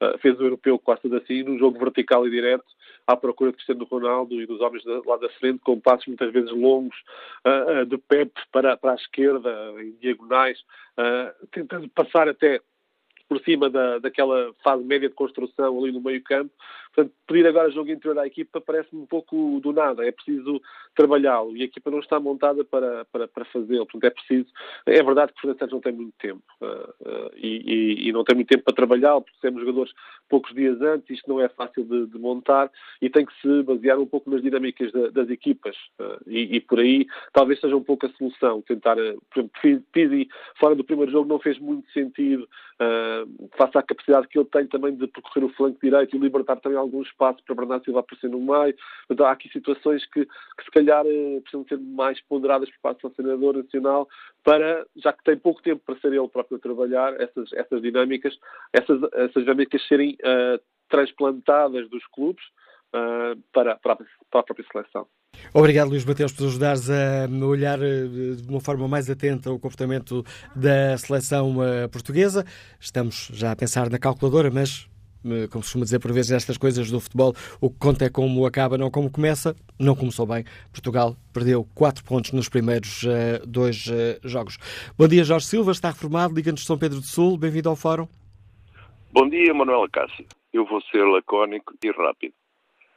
uh, 0.00 0.16
fez 0.18 0.38
o 0.38 0.44
europeu 0.44 0.78
quase 0.78 1.12
assim, 1.16 1.42
num 1.42 1.58
jogo 1.58 1.80
vertical 1.80 2.26
e 2.26 2.30
direto, 2.30 2.64
à 3.06 3.16
procura 3.16 3.50
de 3.50 3.56
Cristiano 3.56 3.84
Ronaldo 3.84 4.40
e 4.40 4.46
dos 4.46 4.60
homens 4.60 4.84
lá 5.04 5.16
da 5.16 5.28
frente, 5.30 5.58
com 5.60 5.80
passos 5.80 6.06
muitas 6.06 6.32
vezes 6.32 6.50
longos, 6.50 6.96
de 7.88 7.96
Pep 7.96 8.30
para, 8.52 8.76
para 8.76 8.92
a 8.92 8.96
esquerda, 8.96 9.50
em 9.78 9.92
diagonais, 9.92 10.62
tentando 11.50 11.88
passar 11.88 12.28
até 12.28 12.60
por 13.28 13.40
cima 13.44 13.68
da, 13.70 13.98
daquela 13.98 14.52
fase 14.62 14.82
média 14.84 15.08
de 15.08 15.14
construção 15.14 15.78
ali 15.78 15.90
no 15.90 16.02
meio 16.02 16.22
campo. 16.22 16.50
Portanto, 16.98 17.14
pedir 17.28 17.46
agora 17.46 17.70
jogo 17.70 17.92
interior 17.92 18.18
à 18.18 18.26
equipa 18.26 18.60
parece-me 18.60 19.02
um 19.02 19.06
pouco 19.06 19.60
do 19.60 19.72
nada. 19.72 20.04
É 20.04 20.10
preciso 20.10 20.60
trabalhá-lo 20.96 21.56
e 21.56 21.62
a 21.62 21.64
equipa 21.64 21.92
não 21.92 22.00
está 22.00 22.18
montada 22.18 22.64
para, 22.64 23.04
para, 23.04 23.28
para 23.28 23.44
fazê-lo. 23.44 23.86
Portanto, 23.86 24.04
é 24.04 24.10
preciso. 24.10 24.48
É 24.84 25.00
verdade 25.00 25.32
que 25.32 25.38
o 25.38 25.40
Fernando 25.42 25.58
Santos 25.60 25.74
não 25.74 25.80
tem 25.80 25.92
muito 25.92 26.14
tempo 26.18 26.42
uh, 26.60 26.66
uh, 26.66 27.30
e, 27.36 27.62
e, 27.64 28.08
e, 28.08 28.12
não 28.12 28.24
tem 28.24 28.34
muito 28.34 28.48
tempo 28.48 28.64
para 28.64 28.74
trabalhá-lo, 28.74 29.22
porque 29.22 29.38
temos 29.40 29.60
jogadores 29.60 29.92
poucos 30.28 30.52
dias 30.52 30.80
antes, 30.80 31.08
isto 31.10 31.30
não 31.30 31.40
é 31.40 31.48
fácil 31.48 31.84
de, 31.84 32.06
de, 32.06 32.18
montar 32.18 32.68
e 33.00 33.08
tem 33.08 33.24
que 33.24 33.32
se 33.40 33.62
basear 33.62 34.00
um 34.00 34.06
pouco 34.06 34.28
nas 34.28 34.42
dinâmicas 34.42 34.90
da, 34.90 35.10
das 35.10 35.30
equipas. 35.30 35.76
Uh, 36.00 36.18
e, 36.26 36.56
e, 36.56 36.60
por 36.60 36.80
aí 36.80 37.06
talvez 37.32 37.60
seja 37.60 37.76
um 37.76 37.84
pouco 37.84 38.06
a 38.06 38.10
solução. 38.10 38.60
Tentar, 38.62 38.96
por 38.96 39.38
exemplo, 39.38 39.84
Pizzi 39.92 40.28
fora 40.58 40.74
do 40.74 40.82
primeiro 40.82 41.12
jogo 41.12 41.28
não 41.28 41.38
fez 41.38 41.60
muito 41.60 41.88
sentido 41.92 42.48
face 43.56 43.76
à 43.76 43.82
capacidade 43.82 44.28
que 44.28 44.38
ele 44.38 44.48
tem 44.52 44.64
também 44.68 44.94
de 44.94 45.08
percorrer 45.08 45.44
o 45.44 45.48
flanco 45.48 45.80
direito 45.82 46.14
e 46.14 46.18
libertar 46.18 46.56
também 46.60 46.78
algum 46.88 47.02
espaço 47.02 47.42
para 47.44 47.54
Bernardo 47.54 47.84
Silva 47.84 48.00
aparecer 48.00 48.28
no 48.28 48.40
meio. 48.40 48.74
Então, 49.08 49.26
há 49.26 49.32
aqui 49.32 49.48
situações 49.50 50.04
que, 50.06 50.24
que 50.24 50.64
se 50.64 50.70
calhar 50.70 51.04
eh, 51.06 51.40
precisam 51.40 51.64
ser 51.68 51.78
mais 51.78 52.20
ponderadas 52.22 52.68
por 52.70 52.80
parte 52.80 53.02
do 53.02 53.10
treinador 53.10 53.56
nacional 53.56 54.08
para, 54.42 54.86
já 54.96 55.12
que 55.12 55.22
tem 55.24 55.36
pouco 55.36 55.62
tempo 55.62 55.82
para 55.84 55.98
ser 56.00 56.12
ele 56.12 56.28
próprio 56.28 56.56
a 56.56 56.60
trabalhar, 56.60 57.20
essas, 57.20 57.52
essas 57.52 57.82
dinâmicas, 57.82 58.34
essas, 58.72 59.00
essas 59.12 59.42
dinâmicas 59.42 59.86
serem 59.86 60.16
uh, 60.22 60.60
transplantadas 60.88 61.88
dos 61.90 62.04
clubes 62.08 62.42
uh, 62.94 63.38
para, 63.52 63.76
para, 63.76 63.96
para 63.96 64.40
a 64.40 64.42
própria 64.42 64.66
seleção. 64.72 65.06
Obrigado, 65.54 65.88
Luís 65.88 66.04
Mateus, 66.04 66.32
por 66.32 66.46
ajudares 66.46 66.90
a 66.90 67.28
olhar 67.46 67.78
de 67.78 68.48
uma 68.48 68.60
forma 68.60 68.88
mais 68.88 69.08
atenta 69.08 69.52
o 69.52 69.58
comportamento 69.58 70.24
da 70.56 70.96
seleção 70.98 71.56
portuguesa. 71.92 72.44
Estamos 72.80 73.30
já 73.32 73.52
a 73.52 73.56
pensar 73.56 73.88
na 73.88 73.98
calculadora, 73.98 74.50
mas 74.50 74.88
como 75.22 75.62
se 75.62 75.68
costuma 75.68 75.84
dizer 75.84 75.98
por 75.98 76.12
vezes 76.12 76.32
estas 76.32 76.56
coisas 76.56 76.90
do 76.90 77.00
futebol, 77.00 77.34
o 77.60 77.70
que 77.70 77.78
conta 77.78 78.04
é 78.04 78.10
como 78.10 78.46
acaba, 78.46 78.78
não 78.78 78.90
como 78.90 79.10
começa. 79.10 79.54
Não 79.78 79.94
começou 79.94 80.26
bem. 80.26 80.44
Portugal 80.72 81.16
perdeu 81.32 81.66
4 81.74 82.04
pontos 82.04 82.32
nos 82.32 82.48
primeiros 82.48 83.02
uh, 83.04 83.46
dois 83.46 83.86
uh, 83.86 84.28
jogos. 84.28 84.58
Bom 84.96 85.06
dia, 85.06 85.24
Jorge 85.24 85.46
Silva, 85.46 85.72
está 85.72 85.88
reformado, 85.88 86.34
Liga-nos 86.34 86.64
São 86.64 86.78
Pedro 86.78 87.00
do 87.00 87.06
Sul. 87.06 87.36
Bem-vindo 87.36 87.68
ao 87.68 87.76
Fórum. 87.76 88.08
Bom 89.12 89.28
dia, 89.28 89.52
Manuela 89.54 89.88
Cássio. 89.88 90.26
Eu 90.52 90.64
vou 90.66 90.80
ser 90.82 91.04
lacónico 91.04 91.74
e 91.82 91.90
rápido 91.90 92.34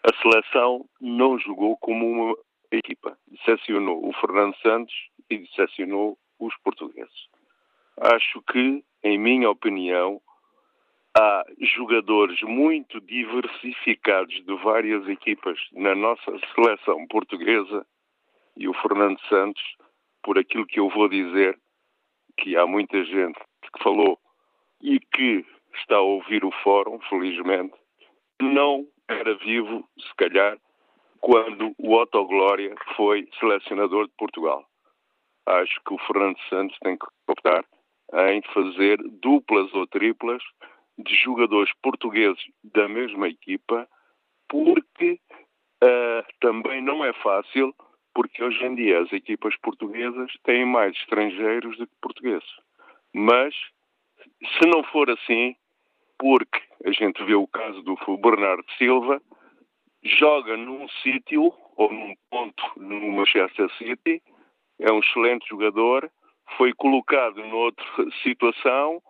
a 0.04 0.22
seleção 0.22 0.86
não 1.00 1.38
jogou 1.38 1.78
como 1.78 2.08
uma 2.08 2.36
equipa. 2.72 3.18
Decepcionou 3.28 4.08
o 4.08 4.14
Fernando 4.14 4.56
Santos 4.58 4.94
e 5.30 5.38
decepcionou 5.38 6.18
os 6.40 6.56
portugueses. 6.64 7.30
Acho 7.98 8.42
que, 8.52 8.84
em 9.04 9.20
minha 9.20 9.50
opinião, 9.50 10.20
há 11.18 11.44
jogadores 11.76 12.42
muito 12.42 13.00
diversificados 13.02 14.34
de 14.46 14.56
várias 14.64 15.08
equipas 15.08 15.60
na 15.74 15.94
nossa 15.96 16.32
seleção 16.56 17.06
portuguesa 17.08 17.86
e 18.56 18.68
o 18.68 18.74
Fernando 18.74 19.20
Santos, 19.28 19.62
por 20.24 20.38
aquilo 20.38 20.66
que 20.66 20.80
eu 20.80 20.90
vou 20.90 21.10
dizer, 21.10 21.58
que 22.38 22.56
há 22.56 22.66
muita 22.66 23.04
gente 23.04 23.40
que 23.62 23.84
falou 23.84 24.18
e 24.82 25.00
que 25.00 25.46
está 25.76 25.96
a 25.96 26.02
ouvir 26.02 26.44
o 26.44 26.52
fórum, 26.64 27.00
felizmente, 27.10 27.76
não 28.42 28.88
era 29.08 29.36
vivo, 29.36 29.88
se 30.00 30.16
calhar, 30.16 30.58
quando 31.20 31.74
o 31.78 31.94
Otto 31.94 32.26
Glória 32.26 32.74
foi 32.96 33.28
selecionador 33.40 34.08
de 34.08 34.14
Portugal. 34.18 34.66
Acho 35.46 35.80
que 35.86 35.94
o 35.94 36.00
Fernando 36.00 36.40
Santos 36.50 36.78
tem 36.82 36.98
que 36.98 37.06
optar 37.28 37.64
em 38.30 38.42
fazer 38.54 38.98
duplas 39.22 39.74
ou 39.74 39.88
triplas 39.88 40.42
de 40.98 41.16
jogadores 41.16 41.72
portugueses 41.82 42.42
da 42.64 42.88
mesma 42.88 43.28
equipa, 43.28 43.88
porque 44.48 45.20
uh, 45.84 46.26
também 46.40 46.82
não 46.82 47.04
é 47.04 47.14
fácil, 47.14 47.74
porque 48.14 48.44
hoje 48.44 48.64
em 48.66 48.76
dia 48.76 49.02
as 49.02 49.12
equipas 49.14 49.56
portuguesas 49.58 50.32
têm 50.44 50.66
mais 50.66 50.96
estrangeiros 50.98 51.78
do 51.78 51.88
que 51.88 51.94
portugueses. 52.02 52.50
Mas, 53.14 53.56
se 54.60 54.68
não 54.68 54.84
for 54.84 55.10
assim, 55.10 55.56
porque 56.20 56.62
a 56.86 56.92
gente 56.92 57.24
vê 57.24 57.36
o 57.36 57.48
caso 57.48 57.82
do 57.82 57.96
Bernardo 58.18 58.66
Silva, 58.78 59.22
joga 60.04 60.58
num 60.58 60.88
sítio 61.04 61.54
ou 61.76 61.92
num 61.92 62.14
ponto 62.30 62.64
no 62.78 63.12
Manchester 63.12 63.70
City, 63.78 64.22
é 64.80 64.92
um 64.92 65.00
excelente 65.00 65.48
jogador, 65.48 66.12
foi 66.58 66.74
colocado 66.74 67.44
noutra 67.46 67.86
situação, 68.24 69.02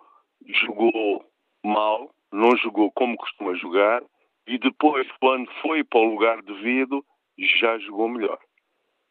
jogou 0.48 1.26
mal, 1.64 2.14
não 2.32 2.56
jogou 2.58 2.92
como 2.92 3.18
costuma 3.18 3.56
jogar, 3.56 4.04
e 4.48 4.58
depois, 4.58 5.08
quando 5.20 5.52
foi 5.62 5.84
para 5.84 6.00
o 6.00 6.12
lugar 6.12 6.42
devido, 6.42 7.06
já 7.38 7.78
jogou 7.80 8.10
melhor. 8.10 8.40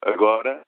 Agora, 0.02 0.62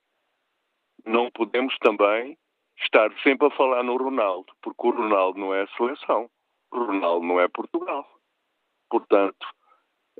não 1.05 1.29
podemos 1.31 1.77
também 1.79 2.37
estar 2.77 3.11
sempre 3.21 3.47
a 3.47 3.51
falar 3.51 3.83
no 3.83 3.97
Ronaldo, 3.97 4.53
porque 4.61 4.87
o 4.87 4.91
Ronaldo 4.91 5.39
não 5.39 5.53
é 5.53 5.63
a 5.63 5.67
seleção. 5.75 6.29
Ronaldo 6.71 7.25
não 7.25 7.39
é 7.39 7.47
Portugal. 7.47 8.07
Portanto, 8.89 9.47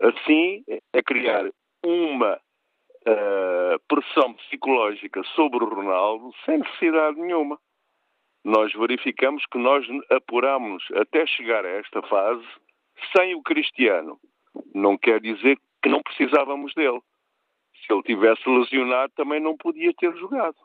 assim 0.01 0.63
é 0.93 1.01
criar 1.01 1.49
uma 1.83 2.35
uh, 2.35 3.79
pressão 3.87 4.33
psicológica 4.35 5.23
sobre 5.35 5.63
o 5.63 5.69
Ronaldo 5.69 6.31
sem 6.45 6.59
necessidade 6.59 7.19
nenhuma. 7.19 7.59
Nós 8.43 8.73
verificamos 8.73 9.45
que 9.45 9.57
nós 9.57 9.85
apuramos 10.09 10.83
até 10.95 11.25
chegar 11.25 11.65
a 11.65 11.69
esta 11.69 12.01
fase 12.03 12.45
sem 13.15 13.35
o 13.35 13.41
Cristiano. 13.41 14.19
Não 14.73 14.97
quer 14.97 15.21
dizer 15.21 15.57
que 15.81 15.89
não 15.89 16.01
precisávamos 16.03 16.73
dele. 16.73 17.01
Se 17.85 17.93
ele 17.93 18.03
tivesse 18.03 18.47
lesionado, 18.47 19.11
também 19.15 19.39
não 19.39 19.57
podia 19.57 19.93
ter 19.93 20.15
jogado. 20.17 20.57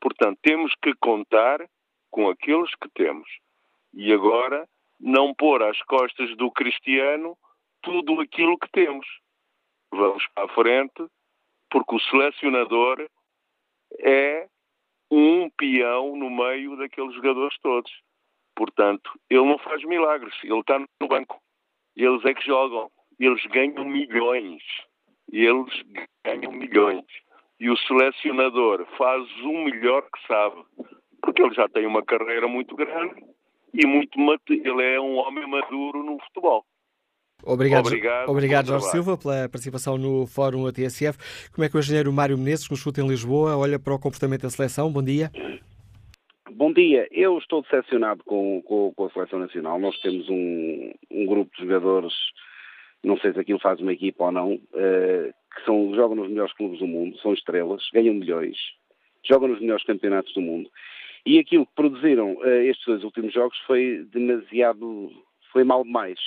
Portanto, 0.00 0.38
temos 0.42 0.74
que 0.82 0.94
contar 0.96 1.66
com 2.10 2.28
aqueles 2.28 2.70
que 2.76 2.88
temos. 2.90 3.28
E 3.92 4.12
agora, 4.12 4.68
não 5.00 5.34
pôr 5.34 5.62
às 5.62 5.80
costas 5.82 6.34
do 6.36 6.50
Cristiano 6.50 7.36
tudo 7.82 8.20
aquilo 8.20 8.58
que 8.58 8.70
temos. 8.70 9.06
Vamos 9.90 10.26
para 10.34 10.44
a 10.44 10.48
frente, 10.48 11.06
porque 11.70 11.94
o 11.94 12.00
selecionador 12.00 13.08
é 14.00 14.48
um 15.14 15.48
peão 15.50 16.16
no 16.16 16.28
meio 16.28 16.76
daqueles 16.76 17.14
jogadores 17.14 17.56
todos. 17.62 17.92
Portanto, 18.56 19.10
ele 19.30 19.44
não 19.44 19.58
faz 19.58 19.82
milagres, 19.84 20.34
ele 20.42 20.58
está 20.60 20.78
no 20.78 21.08
banco. 21.08 21.40
Eles 21.96 22.24
é 22.24 22.34
que 22.34 22.44
jogam. 22.44 22.90
Eles 23.18 23.44
ganham 23.46 23.84
milhões. 23.84 24.62
Eles 25.32 25.72
ganham 26.24 26.52
milhões. 26.52 27.04
E 27.60 27.70
o 27.70 27.76
selecionador 27.76 28.84
faz 28.96 29.28
o 29.42 29.52
melhor 29.52 30.02
que 30.02 30.26
sabe. 30.26 30.62
Porque 31.22 31.42
ele 31.42 31.54
já 31.54 31.68
tem 31.68 31.86
uma 31.86 32.04
carreira 32.04 32.48
muito 32.48 32.74
grande 32.74 33.24
e 33.72 33.86
muito 33.86 34.20
ele 34.52 34.82
é 34.82 35.00
um 35.00 35.16
homem 35.16 35.46
maduro 35.46 36.02
no 36.02 36.18
futebol. 36.24 36.64
Obrigado, 37.46 37.86
obrigado, 37.86 38.28
obrigado 38.28 38.66
Jorge 38.66 38.86
Silva, 38.86 39.18
pela 39.18 39.48
participação 39.48 39.98
no 39.98 40.26
Fórum 40.26 40.66
ATSF. 40.66 41.50
Como 41.52 41.64
é 41.64 41.68
que 41.68 41.76
o 41.76 41.78
engenheiro 41.78 42.12
Mário 42.12 42.38
Menezes, 42.38 42.66
que 42.66 42.72
nos 42.72 42.80
escuta 42.80 43.00
em 43.00 43.06
Lisboa, 43.06 43.56
olha 43.56 43.78
para 43.78 43.94
o 43.94 43.98
comportamento 43.98 44.42
da 44.42 44.50
seleção? 44.50 44.90
Bom 44.90 45.02
dia. 45.02 45.30
Bom 46.56 46.72
dia. 46.72 47.08
Eu 47.10 47.36
estou 47.38 47.62
decepcionado 47.62 48.22
com, 48.24 48.62
com, 48.62 48.92
com 48.94 49.06
a 49.06 49.10
Seleção 49.10 49.40
Nacional. 49.40 49.78
Nós 49.78 49.98
temos 50.00 50.28
um, 50.28 50.92
um, 51.10 51.26
grupo 51.26 51.50
de 51.56 51.62
jogadores, 51.62 52.12
não 53.02 53.18
sei 53.18 53.32
se 53.32 53.40
aquilo 53.40 53.58
faz 53.58 53.80
uma 53.80 53.92
equipa 53.92 54.24
ou 54.24 54.32
não, 54.32 54.54
uh, 54.54 55.34
que 55.52 55.64
são, 55.64 55.92
jogam 55.94 56.14
nos 56.14 56.28
melhores 56.28 56.52
clubes 56.54 56.78
do 56.78 56.86
mundo, 56.86 57.18
são 57.18 57.34
estrelas, 57.34 57.82
ganham 57.92 58.14
milhões, 58.14 58.56
jogam 59.28 59.48
nos 59.48 59.60
melhores 59.60 59.84
campeonatos 59.84 60.32
do 60.32 60.40
mundo. 60.40 60.70
E 61.26 61.40
aquilo 61.40 61.66
que 61.66 61.74
produziram 61.74 62.34
uh, 62.34 62.46
estes 62.46 62.86
dois 62.86 63.02
últimos 63.02 63.34
jogos 63.34 63.58
foi 63.66 64.06
demasiado, 64.12 65.10
foi 65.52 65.64
mal 65.64 65.82
demais. 65.82 66.20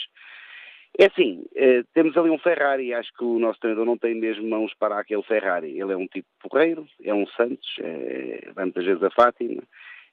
É 0.99 1.05
assim, 1.05 1.43
uh, 1.55 1.83
temos 1.93 2.17
ali 2.17 2.29
um 2.29 2.39
Ferrari, 2.39 2.91
acho 2.91 3.13
que 3.13 3.23
o 3.23 3.37
nosso 3.37 3.59
treinador 3.59 3.85
não 3.85 3.97
tem 3.97 4.15
mesmo 4.15 4.49
mãos 4.49 4.73
para 4.73 4.99
aquele 4.99 5.21
Ferrari. 5.21 5.79
Ele 5.79 5.93
é 5.93 5.97
um 5.97 6.07
tipo 6.07 6.27
porreiro, 6.41 6.87
é 7.03 7.13
um 7.13 7.27
Santos, 7.27 7.75
é, 7.79 8.49
vai 8.55 8.65
muitas 8.65 8.83
vezes 8.83 9.03
a 9.03 9.11
Fátima, 9.11 9.61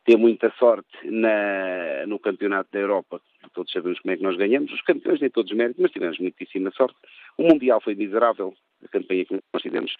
ter 0.04 0.18
muita 0.18 0.52
sorte 0.58 0.86
na, 1.04 2.06
no 2.06 2.18
campeonato 2.18 2.68
da 2.70 2.80
Europa. 2.80 3.20
Todos 3.54 3.72
sabemos 3.72 3.98
como 4.00 4.12
é 4.12 4.16
que 4.16 4.22
nós 4.22 4.36
ganhamos. 4.36 4.70
Os 4.72 4.82
campeões 4.82 5.20
nem 5.20 5.30
todos 5.30 5.52
méritos, 5.52 5.80
mas 5.80 5.90
tivemos 5.90 6.18
muitíssima 6.18 6.70
sorte. 6.72 6.96
O 7.38 7.44
Mundial 7.44 7.80
foi 7.80 7.94
miserável. 7.94 8.54
A 8.84 8.88
campanha 8.88 9.24
que 9.24 9.40
nós 9.52 9.62
tivemos, 9.62 9.96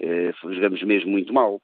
eh, 0.00 0.32
jogamos 0.42 0.82
mesmo 0.82 1.10
muito 1.10 1.34
mal. 1.34 1.60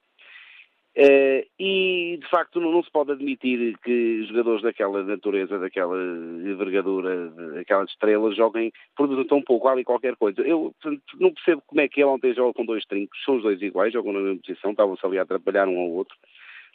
Eh, 1.01 1.47
e, 1.57 2.19
de 2.21 2.29
facto, 2.29 2.59
não, 2.59 2.73
não, 2.73 2.83
se 2.83 2.91
pode 2.91 3.13
admitir 3.13 3.77
que 3.77 4.25
jogadores 4.25 4.61
daquela 4.61 5.01
natureza, 5.01 5.57
daquela 5.57 5.95
envergadura, 5.95 7.29
daquelas 7.53 7.89
estrelas, 7.89 8.35
joguem, 8.35 8.69
produzam 8.97 9.23
tão 9.23 9.41
pouco 9.41 9.69
ali 9.69 9.85
qualquer 9.85 10.17
coisa. 10.17 10.41
Eu 10.41 10.75
portanto, 10.81 11.01
não 11.17 11.33
percebo 11.33 11.63
como 11.65 11.79
é 11.79 11.87
que 11.87 12.01
ele 12.01 12.09
ontem 12.09 12.33
joga 12.33 12.53
com 12.53 12.65
dois 12.65 12.85
trincos. 12.85 13.17
São 13.23 13.37
os 13.37 13.43
dois 13.43 13.61
iguais, 13.61 13.93
jogam 13.93 14.11
na 14.11 14.19
mesma 14.19 14.41
posição, 14.45 14.71
estavam-se 14.71 15.05
ali 15.05 15.17
a 15.17 15.21
atrapalhar 15.21 15.69
um 15.69 15.79
ao 15.79 15.89
outro. 15.89 16.17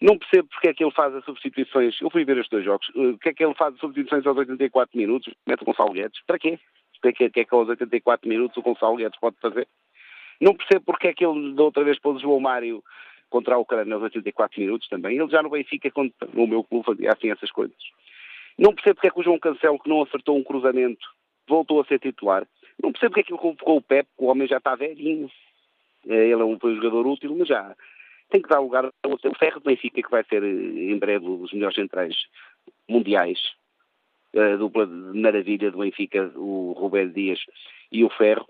Não 0.01 0.17
percebo 0.17 0.49
porque 0.49 0.69
é 0.69 0.73
que 0.75 0.83
ele 0.83 0.93
faz 0.93 1.15
as 1.15 1.25
substituições. 1.27 2.01
Eu 2.01 2.09
fui 2.09 2.25
ver 2.25 2.39
estes 2.39 2.51
dois 2.51 2.65
jogos. 2.65 2.89
O 2.95 3.19
que 3.19 3.29
é 3.29 3.35
que 3.35 3.45
ele 3.45 3.55
faz 3.55 3.75
as 3.75 3.81
substituições 3.81 4.27
aos 4.27 4.39
84 4.39 4.97
minutos? 4.97 5.35
Mete 5.47 5.61
o 5.61 5.67
Gonçalo 5.67 5.93
Guedes. 5.93 6.19
Para 6.27 6.39
quê? 6.39 6.59
O 6.97 7.13
que 7.13 7.25
é 7.25 7.29
que, 7.29 7.41
é 7.41 7.45
que 7.45 7.55
aos 7.55 7.69
84 7.69 8.27
minutos 8.27 8.57
o 8.57 8.63
Gonçalo 8.63 8.97
Guedes 8.97 9.21
pode 9.21 9.37
fazer? 9.39 9.69
Não 10.41 10.55
percebo 10.55 10.87
porque 10.87 11.09
é 11.09 11.13
que 11.13 11.27
ele 11.27 11.53
da 11.53 11.63
outra 11.63 11.85
vez 11.85 11.99
pôs 11.99 12.17
o 12.17 12.21
João 12.21 12.41
Mário 12.41 12.83
contra 13.35 13.57
a 13.57 13.59
Ucrânia 13.59 13.95
aos 13.95 14.05
84 14.05 14.61
minutos 14.61 14.89
também. 14.89 15.19
Ele 15.19 15.29
já 15.29 15.43
no 15.43 15.51
Benfica, 15.51 15.91
no 16.33 16.47
meu 16.47 16.63
clube, 16.63 16.87
fazia 16.87 17.11
assim 17.11 17.33
essas 17.33 17.51
coisas. 17.51 17.77
Não 18.57 18.73
percebo 18.73 18.95
porque 18.95 19.09
é 19.09 19.11
que 19.11 19.19
o 19.19 19.25
João 19.25 19.41
Cancelo, 19.41 19.81
que 19.81 19.89
não 19.89 20.03
acertou 20.03 20.39
um 20.39 20.45
cruzamento, 20.45 21.05
voltou 21.49 21.81
a 21.81 21.85
ser 21.85 21.99
titular. 21.99 22.47
Não 22.81 22.93
percebo 22.93 23.11
porque 23.11 23.21
é 23.23 23.25
que 23.25 23.33
ele 23.33 23.41
convocou 23.41 23.79
o 23.79 23.83
Pep, 23.83 24.09
o 24.17 24.27
homem 24.27 24.47
já 24.47 24.59
está 24.59 24.77
velhinho. 24.77 25.29
É, 26.07 26.15
ele 26.15 26.43
é 26.43 26.45
um, 26.45 26.57
um 26.63 26.75
jogador 26.77 27.09
útil, 27.09 27.35
mas 27.37 27.49
já 27.49 27.75
tem 28.31 28.41
que 28.41 28.49
dar 28.49 28.61
lugar 28.61 28.85
ao 29.03 29.19
Ferro 29.37 29.59
de 29.59 29.67
Benfica, 29.67 30.01
que 30.01 30.11
vai 30.11 30.23
ser 30.25 30.45
eh, 30.45 30.93
em 30.93 30.97
breve 30.97 31.27
os 31.27 31.53
melhores 31.53 31.75
centrais 31.75 32.15
mundiais. 32.89 33.41
A 34.37 34.55
dupla 34.57 34.87
de 34.87 34.93
maravilha 35.19 35.73
do 35.73 35.79
Benfica, 35.79 36.31
o 36.37 36.73
Roberto 36.79 37.13
Dias 37.13 37.41
e 37.91 38.05
o 38.05 38.11
Ferro. 38.11 38.49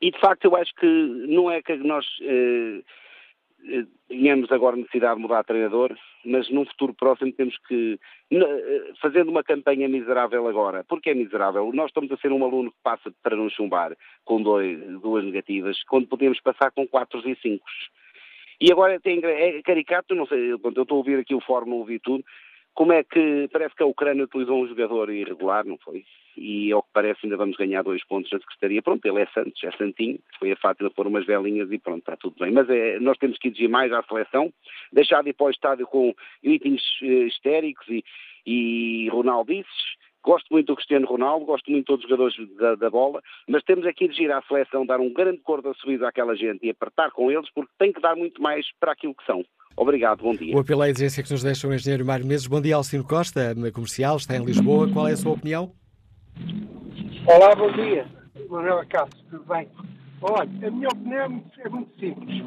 E 0.00 0.10
de 0.10 0.18
facto 0.18 0.46
eu 0.46 0.56
acho 0.56 0.74
que 0.76 0.86
não 0.86 1.50
é 1.50 1.60
que 1.60 1.76
nós 1.76 2.06
eh, 2.22 2.82
eh 3.64 3.84
tenhamos 4.08 4.50
agora 4.50 4.76
necessidade 4.76 5.16
de 5.16 5.22
mudar 5.22 5.42
de 5.42 5.48
treinador, 5.48 5.94
mas 6.24 6.48
num 6.50 6.64
futuro 6.64 6.94
próximo 6.94 7.30
temos 7.32 7.56
que, 7.68 8.00
eh, 8.32 8.92
fazendo 9.00 9.28
uma 9.30 9.44
campanha 9.44 9.86
miserável 9.88 10.48
agora, 10.48 10.82
porque 10.88 11.10
é 11.10 11.14
miserável, 11.14 11.70
nós 11.74 11.88
estamos 11.90 12.10
a 12.10 12.16
ser 12.16 12.32
um 12.32 12.42
aluno 12.42 12.70
que 12.70 12.78
passa 12.82 13.12
para 13.22 13.36
não 13.36 13.50
chumbar 13.50 13.94
com 14.24 14.42
dois, 14.42 14.78
duas 15.00 15.24
negativas, 15.24 15.82
quando 15.84 16.08
podemos 16.08 16.40
passar 16.40 16.70
com 16.70 16.86
quatro 16.86 17.20
e 17.28 17.36
cinco. 17.36 17.66
E 18.60 18.72
agora 18.72 18.98
tem, 18.98 19.20
é 19.24 19.62
caricato, 19.62 20.14
não 20.14 20.26
sei, 20.26 20.52
eu 20.52 20.56
estou 20.56 20.86
a 20.90 20.94
ouvir 20.94 21.20
aqui 21.20 21.34
o 21.34 21.40
fórum, 21.40 21.72
ouvi 21.72 22.00
tudo, 22.00 22.24
como 22.74 22.92
é 22.92 23.04
que 23.04 23.48
parece 23.52 23.74
que 23.74 23.82
a 23.82 23.86
Ucrânia 23.86 24.24
utilizou 24.24 24.62
um 24.62 24.66
jogador 24.66 25.10
irregular, 25.10 25.64
não 25.64 25.78
foi? 25.78 26.04
E 26.38 26.72
ao 26.72 26.82
que 26.82 26.88
parece 26.92 27.20
ainda 27.24 27.36
vamos 27.36 27.56
ganhar 27.56 27.82
dois 27.82 28.04
pontos 28.06 28.30
na 28.30 28.38
Secretaria. 28.38 28.82
Pronto, 28.82 29.04
ele 29.04 29.20
é 29.20 29.26
Santos, 29.26 29.62
é 29.64 29.70
Santinho, 29.72 30.18
foi 30.38 30.52
a 30.52 30.56
Fátima 30.56 30.90
pôr 30.90 31.06
umas 31.06 31.26
velinhas 31.26 31.70
e 31.72 31.78
pronto, 31.78 31.98
está 31.98 32.16
tudo 32.16 32.36
bem. 32.38 32.52
Mas 32.52 32.68
é, 32.70 32.98
nós 33.00 33.18
temos 33.18 33.38
que 33.38 33.48
exigir 33.48 33.68
mais 33.68 33.92
à 33.92 34.02
seleção, 34.04 34.52
deixar 34.92 35.22
de 35.22 35.30
ir 35.30 35.32
para 35.34 35.46
o 35.46 35.50
estádio 35.50 35.86
com 35.86 36.14
mítings 36.42 36.82
eh, 37.02 37.26
histéricos 37.26 37.86
e, 37.88 38.04
e 38.46 39.08
Ronaldices, 39.10 39.98
Gosto 40.24 40.46
muito 40.50 40.66
do 40.66 40.76
Cristiano 40.76 41.06
Ronaldo, 41.06 41.46
gosto 41.46 41.70
muito 41.70 41.84
de 41.84 41.86
todos 41.86 42.04
os 42.04 42.10
jogadores 42.10 42.56
da, 42.56 42.74
da 42.74 42.90
bola, 42.90 43.22
mas 43.48 43.62
temos 43.62 43.86
aqui 43.86 44.08
de 44.08 44.16
girar 44.16 44.42
a 44.44 44.46
seleção, 44.46 44.84
dar 44.84 45.00
um 45.00 45.12
grande 45.12 45.38
cor 45.38 45.62
da 45.62 45.72
subida 45.74 46.08
àquela 46.08 46.34
gente 46.34 46.66
e 46.66 46.70
apertar 46.70 47.10
com 47.12 47.30
eles, 47.30 47.48
porque 47.54 47.70
tem 47.78 47.92
que 47.92 48.00
dar 48.00 48.16
muito 48.16 48.42
mais 48.42 48.66
para 48.80 48.92
aquilo 48.92 49.14
que 49.14 49.24
são. 49.24 49.44
Obrigado, 49.76 50.22
bom 50.22 50.34
dia. 50.34 50.54
O 50.54 50.58
apelo 50.58 50.82
à 50.82 50.90
exigência 50.90 51.22
que 51.22 51.30
nos 51.30 51.42
deixa 51.42 51.68
o 51.68 51.72
engenheiro 51.72 52.04
Mário 52.04 52.26
Meses. 52.26 52.48
Bom 52.48 52.60
dia, 52.60 52.74
Alcino 52.74 53.04
Costa, 53.04 53.54
comercial, 53.72 54.16
está 54.16 54.36
em 54.36 54.44
Lisboa. 54.44 54.92
Qual 54.92 55.06
é 55.06 55.12
a 55.12 55.16
sua 55.16 55.32
opinião? 55.32 55.72
Olá, 57.26 57.54
bom 57.54 57.70
dia. 57.72 58.06
Manuela 58.48 58.84
Castro, 58.86 59.18
tudo 59.30 59.44
bem? 59.44 59.68
Olha, 60.20 60.48
a 60.66 60.70
minha 60.70 60.88
opinião 60.88 61.22
é 61.22 61.28
muito, 61.28 61.60
é 61.60 61.68
simples. 62.00 62.42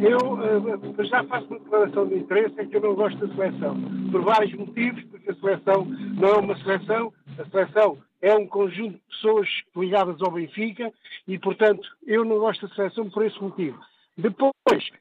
Eu 0.00 0.34
uh, 0.34 1.04
já 1.04 1.22
faço 1.24 1.46
uma 1.48 1.58
declaração 1.58 2.08
de 2.08 2.14
interesse, 2.16 2.60
é 2.60 2.64
que 2.64 2.76
eu 2.76 2.80
não 2.80 2.94
gosto 2.94 3.18
da 3.18 3.34
seleção. 3.34 3.76
Por 4.10 4.22
vários 4.22 4.54
motivos, 4.54 5.04
porque 5.04 5.30
a 5.30 5.34
seleção 5.34 5.84
não 5.84 6.28
é 6.28 6.38
uma 6.38 6.56
seleção, 6.58 7.12
a 7.38 7.44
seleção 7.46 7.98
é 8.22 8.34
um 8.34 8.46
conjunto 8.46 8.94
de 8.94 9.02
pessoas 9.10 9.48
ligadas 9.76 10.20
ao 10.22 10.30
Benfica 10.30 10.92
e, 11.28 11.38
portanto, 11.38 11.86
eu 12.06 12.24
não 12.24 12.38
gosto 12.38 12.66
da 12.66 12.74
seleção 12.74 13.10
por 13.10 13.24
esse 13.24 13.40
motivo. 13.42 13.78
Depois, 14.16 14.52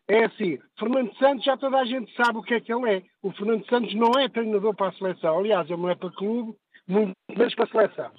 é 0.08 0.26
assim, 0.26 0.60
Fernando 0.78 1.14
Santos 1.18 1.44
já 1.44 1.58
toda 1.58 1.78
a 1.78 1.86
gente 1.86 2.14
sabe 2.16 2.38
o 2.38 2.44
que 2.44 2.54
é 2.54 2.60
que 2.60 2.74
ele 2.74 2.90
é. 2.90 3.04
O 3.22 3.32
Fernando 3.32 3.66
Santos 3.68 3.94
não 3.96 4.12
é 4.20 4.30
treinador 4.30 4.76
para 4.76 4.90
a 4.90 4.94
seleção. 4.94 5.38
Aliás, 5.38 5.70
ele 5.70 5.82
não 5.82 5.90
é 5.90 5.96
para 5.96 6.12
clube, 6.12 6.56
muito 6.88 7.14
menos 7.30 7.56
para 7.56 7.66
a 7.66 7.68
seleção. 7.68 8.12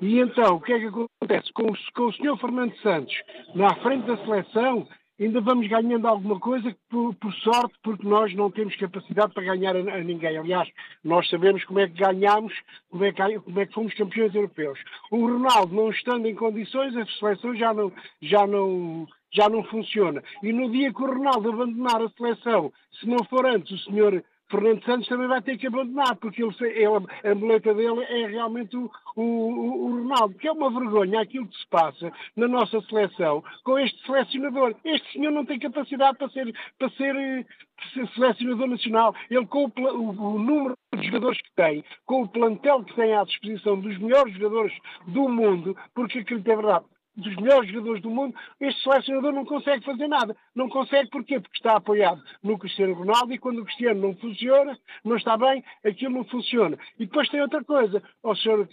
E 0.00 0.18
então, 0.20 0.56
o 0.56 0.60
que 0.60 0.72
é 0.72 0.78
que 0.78 0.86
acontece? 0.86 1.52
Com, 1.52 1.72
com 1.94 2.04
o 2.04 2.12
senhor 2.12 2.38
Fernando 2.38 2.76
Santos 2.78 3.14
na 3.54 3.74
frente 3.76 4.06
da 4.06 4.16
seleção, 4.18 4.86
ainda 5.18 5.40
vamos 5.40 5.66
ganhando 5.66 6.06
alguma 6.06 6.38
coisa 6.38 6.74
por, 6.90 7.14
por, 7.14 7.32
sorte, 7.34 7.74
porque 7.82 8.06
nós 8.06 8.34
não 8.34 8.50
temos 8.50 8.76
capacidade 8.76 9.32
para 9.32 9.44
ganhar 9.44 9.74
a, 9.74 9.78
a, 9.78 10.00
ninguém. 10.00 10.36
Aliás, 10.36 10.68
nós 11.02 11.28
sabemos 11.28 11.64
como 11.64 11.80
é 11.80 11.88
que 11.88 11.94
ganhamos, 11.94 12.52
como 12.90 13.04
é 13.04 13.12
que, 13.12 13.40
como 13.40 13.60
é 13.60 13.66
que 13.66 13.74
fomos 13.74 13.94
campeões 13.94 14.34
europeus. 14.34 14.78
O 15.10 15.26
Ronaldo, 15.26 15.74
não 15.74 15.90
estando 15.90 16.26
em 16.26 16.34
condições, 16.34 16.96
a 16.96 17.06
seleção 17.06 17.54
já 17.56 17.72
não, 17.72 17.92
já 18.20 18.46
não, 18.46 19.08
já 19.32 19.48
não 19.48 19.64
funciona. 19.64 20.22
E 20.42 20.52
no 20.52 20.70
dia 20.70 20.92
que 20.92 21.02
o 21.02 21.06
Ronaldo 21.06 21.50
abandonar 21.50 22.02
a 22.02 22.10
seleção, 22.10 22.72
se 23.00 23.06
não 23.06 23.24
for 23.24 23.46
antes 23.46 23.72
o 23.72 23.90
senhor 23.90 24.22
Fernando 24.48 24.84
Santos 24.84 25.08
também 25.08 25.26
vai 25.26 25.42
ter 25.42 25.58
que 25.58 25.66
abandonar, 25.66 26.14
porque 26.16 26.42
ele, 26.42 26.54
ele, 26.60 27.30
a 27.30 27.34
boleta 27.34 27.74
dele 27.74 28.02
é 28.04 28.26
realmente 28.26 28.76
o, 28.76 28.90
o, 29.16 29.22
o, 29.22 30.02
Ronaldo, 30.02 30.34
que 30.34 30.46
é 30.46 30.52
uma 30.52 30.70
vergonha 30.70 31.20
aquilo 31.20 31.48
que 31.48 31.56
se 31.56 31.66
passa 31.68 32.12
na 32.36 32.46
nossa 32.46 32.80
seleção 32.82 33.42
com 33.64 33.78
este 33.78 34.00
selecionador. 34.06 34.74
Este 34.84 35.12
senhor 35.12 35.32
não 35.32 35.44
tem 35.44 35.58
capacidade 35.58 36.16
para 36.16 36.28
ser, 36.30 36.54
para 36.78 36.90
ser, 36.90 37.46
ser 37.92 38.08
selecionador 38.14 38.68
nacional. 38.68 39.14
Ele, 39.28 39.46
com 39.46 39.64
o, 39.64 39.72
o, 39.80 40.38
número 40.38 40.76
de 40.94 41.06
jogadores 41.06 41.40
que 41.42 41.52
tem, 41.56 41.84
com 42.04 42.22
o 42.22 42.28
plantel 42.28 42.84
que 42.84 42.94
tem 42.94 43.14
à 43.14 43.24
disposição 43.24 43.80
dos 43.80 43.98
melhores 43.98 44.32
jogadores 44.34 44.72
do 45.08 45.28
mundo, 45.28 45.76
porque 45.94 46.20
aquilo 46.20 46.40
é 46.40 46.56
verdade 46.56 46.84
dos 47.16 47.34
melhores 47.36 47.70
jogadores 47.70 48.02
do 48.02 48.10
mundo, 48.10 48.34
este 48.60 48.82
selecionador 48.82 49.32
não 49.32 49.44
consegue 49.44 49.84
fazer 49.84 50.06
nada. 50.06 50.36
Não 50.54 50.68
consegue 50.68 51.10
porquê? 51.10 51.40
Porque 51.40 51.56
está 51.56 51.76
apoiado 51.76 52.22
no 52.42 52.58
Cristiano 52.58 52.94
Ronaldo 52.94 53.32
e 53.32 53.38
quando 53.38 53.60
o 53.60 53.64
Cristiano 53.64 54.00
não 54.00 54.14
funciona, 54.16 54.78
não 55.04 55.16
está 55.16 55.36
bem, 55.36 55.64
aquilo 55.84 56.12
não 56.12 56.24
funciona. 56.24 56.78
E 56.98 57.06
depois 57.06 57.28
tem 57.28 57.40
outra 57.40 57.64
coisa, 57.64 58.02
ao 58.22 58.36
senhor 58.36 58.68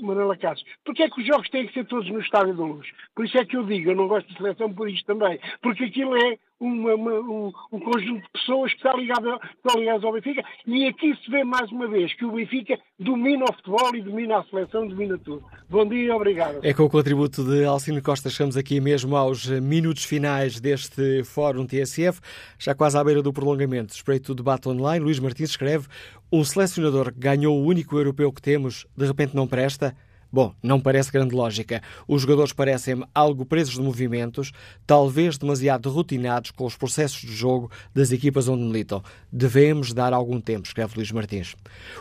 Manuela 0.00 0.36
Cássio, 0.36 0.66
porque 0.84 1.02
é 1.02 1.10
que 1.10 1.20
os 1.20 1.26
jogos 1.26 1.48
têm 1.50 1.66
que 1.66 1.74
ser 1.74 1.86
todos 1.86 2.08
no 2.10 2.20
Estádio 2.20 2.54
da 2.54 2.64
Luz? 2.64 2.88
Por 3.14 3.24
isso 3.24 3.38
é 3.38 3.44
que 3.44 3.56
eu 3.56 3.64
digo, 3.64 3.90
eu 3.90 3.96
não 3.96 4.08
gosto 4.08 4.28
de 4.28 4.36
seleção 4.36 4.72
por 4.72 4.88
isto 4.88 5.06
também, 5.06 5.38
porque 5.60 5.84
aquilo 5.84 6.16
é 6.16 6.38
uma, 6.60 6.94
uma, 6.94 7.12
um, 7.12 7.52
um, 7.72 7.80
conjunto 7.80 8.22
de 8.22 8.30
pessoas 8.32 8.70
que 8.72 8.76
está 8.76 8.94
ligado, 8.94 9.40
estão 9.56 9.80
ligadas 9.80 10.04
ao 10.04 10.12
Benfica 10.12 10.44
e 10.66 10.86
aqui 10.86 11.16
se 11.16 11.30
vê 11.30 11.42
mais 11.42 11.72
uma 11.72 11.88
vez 11.88 12.12
que 12.14 12.24
o 12.24 12.32
Benfica 12.32 12.78
domina 12.98 13.44
o 13.44 13.52
futebol 13.54 13.94
e 13.94 14.02
domina 14.02 14.38
a 14.38 14.44
seleção, 14.44 14.86
domina 14.86 15.18
tudo. 15.18 15.42
Bom 15.68 15.88
dia 15.88 16.04
e 16.04 16.10
obrigado. 16.10 16.58
É 16.62 16.74
com 16.74 16.84
o 16.84 16.90
contributo 16.90 17.42
de 17.42 17.64
Alcino 17.64 18.02
Costa 18.02 18.28
chegamos 18.28 18.56
aqui 18.56 18.78
mesmo 18.80 19.16
aos 19.16 19.46
minutos 19.46 20.04
finais 20.04 20.60
deste 20.60 21.24
Fórum 21.24 21.66
TSF, 21.66 22.20
já 22.58 22.74
quase 22.74 22.98
à 22.98 23.02
beira 23.02 23.22
do 23.22 23.32
prolongamento. 23.32 23.94
Espreito 23.94 24.32
o 24.32 24.34
debate 24.34 24.68
online, 24.68 25.02
Luís 25.02 25.18
Martins 25.18 25.50
escreve 25.50 25.88
um 26.30 26.44
selecionador 26.44 27.12
ganhou 27.16 27.58
o 27.58 27.64
único 27.64 27.96
europeu 27.96 28.30
que 28.32 28.42
temos, 28.42 28.86
de 28.96 29.06
repente 29.06 29.34
não 29.34 29.48
presta? 29.48 29.96
Bom, 30.32 30.54
não 30.62 30.80
parece 30.80 31.10
grande 31.10 31.34
lógica. 31.34 31.82
Os 32.06 32.22
jogadores 32.22 32.52
parecem 32.52 33.02
algo 33.12 33.44
presos 33.44 33.74
de 33.74 33.80
movimentos, 33.80 34.52
talvez 34.86 35.36
demasiado 35.36 35.90
rotinados 35.90 36.52
com 36.52 36.64
os 36.64 36.76
processos 36.76 37.20
de 37.20 37.34
jogo 37.34 37.70
das 37.92 38.12
equipas 38.12 38.46
onde 38.46 38.62
militam. 38.62 39.02
Devemos 39.32 39.92
dar 39.92 40.12
algum 40.12 40.40
tempo, 40.40 40.66
escreve 40.66 40.94
Luís 40.96 41.10
Martins. 41.10 41.56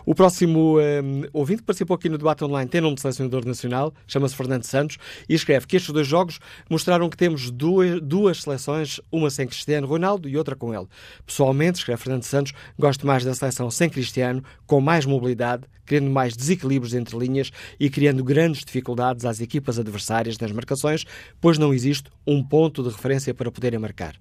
O 0.06 0.14
próximo 0.14 0.78
um, 0.80 1.24
ouvinte 1.34 1.62
que 1.62 1.66
participou 1.66 1.96
aqui 1.96 2.08
no 2.08 2.18
debate 2.18 2.44
online 2.44 2.70
tem 2.70 2.82
nome 2.82 2.96
de 2.96 3.02
selecionador 3.02 3.46
nacional, 3.46 3.94
chama-se 4.08 4.36
Fernando 4.36 4.64
Santos, 4.64 4.98
e 5.28 5.34
escreve 5.34 5.66
que 5.66 5.78
estes 5.78 5.92
dois 5.92 6.08
jogos 6.08 6.40
mostraram 6.70 7.10
que 7.10 7.18
temos 7.18 7.50
duas, 7.50 8.00
duas 8.02 8.44
seleções, 8.44 9.02
uma 9.12 9.30
sem 9.30 9.48
Cristiano 9.48 9.88
Ronaldo 9.88 10.30
e 10.30 10.38
outra 10.38 10.56
com 10.56 10.74
ele. 10.74 10.88
Pessoalmente, 11.26 11.80
escreve 11.80 12.02
Fernando 12.02 12.24
Santos, 12.24 12.54
gosto 12.78 13.08
mais 13.08 13.24
da 13.24 13.34
seleção 13.34 13.72
sem 13.72 13.90
Cristiano, 13.90 14.44
com 14.68 14.80
mais 14.80 15.06
mobilidade, 15.06 15.64
criando 15.90 16.12
mais 16.12 16.38
desequilíbrios 16.38 16.94
entre 16.94 17.18
linhas 17.18 17.52
e 17.80 17.90
criando 17.90 18.24
grandes 18.24 18.64
dificuldades 18.64 19.26
às 19.26 19.42
equipas 19.42 19.80
adversárias 19.80 20.38
nas 20.38 20.52
marcações, 20.52 21.04
pois 21.42 21.58
não 21.58 21.74
existe 21.74 22.12
um 22.26 22.44
ponto 22.44 22.84
de 22.84 22.90
referência 22.90 23.34
para 23.34 23.52
poderem 23.52 23.80
marcar. 23.80 24.16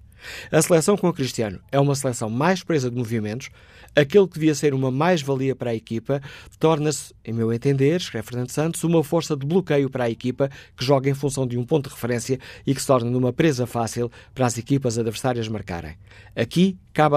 A 0.51 0.61
seleção 0.61 0.97
com 0.97 1.07
o 1.07 1.13
Cristiano 1.13 1.59
é 1.71 1.79
uma 1.79 1.95
seleção 1.95 2.29
mais 2.29 2.63
presa 2.63 2.89
de 2.89 2.97
movimentos, 2.97 3.49
aquele 3.95 4.27
que 4.27 4.35
devia 4.35 4.55
ser 4.55 4.73
uma 4.73 4.91
mais-valia 4.91 5.55
para 5.55 5.71
a 5.71 5.75
equipa, 5.75 6.21
torna-se, 6.59 7.13
em 7.23 7.33
meu 7.33 7.51
entender, 7.51 7.97
escreve 7.97 8.27
Fernando 8.27 8.49
Santos, 8.49 8.83
uma 8.83 9.03
força 9.03 9.35
de 9.35 9.45
bloqueio 9.45 9.89
para 9.89 10.05
a 10.05 10.09
equipa 10.09 10.49
que 10.75 10.85
joga 10.85 11.09
em 11.09 11.13
função 11.13 11.45
de 11.45 11.57
um 11.57 11.63
ponto 11.63 11.89
de 11.89 11.95
referência 11.95 12.39
e 12.65 12.73
que 12.73 12.81
se 12.81 12.87
torna 12.87 13.09
numa 13.09 13.33
presa 13.33 13.65
fácil 13.65 14.11
para 14.33 14.45
as 14.45 14.57
equipas 14.57 14.97
adversárias 14.97 15.47
marcarem. 15.47 15.95
Aqui 16.35 16.77
cabe 16.93 17.15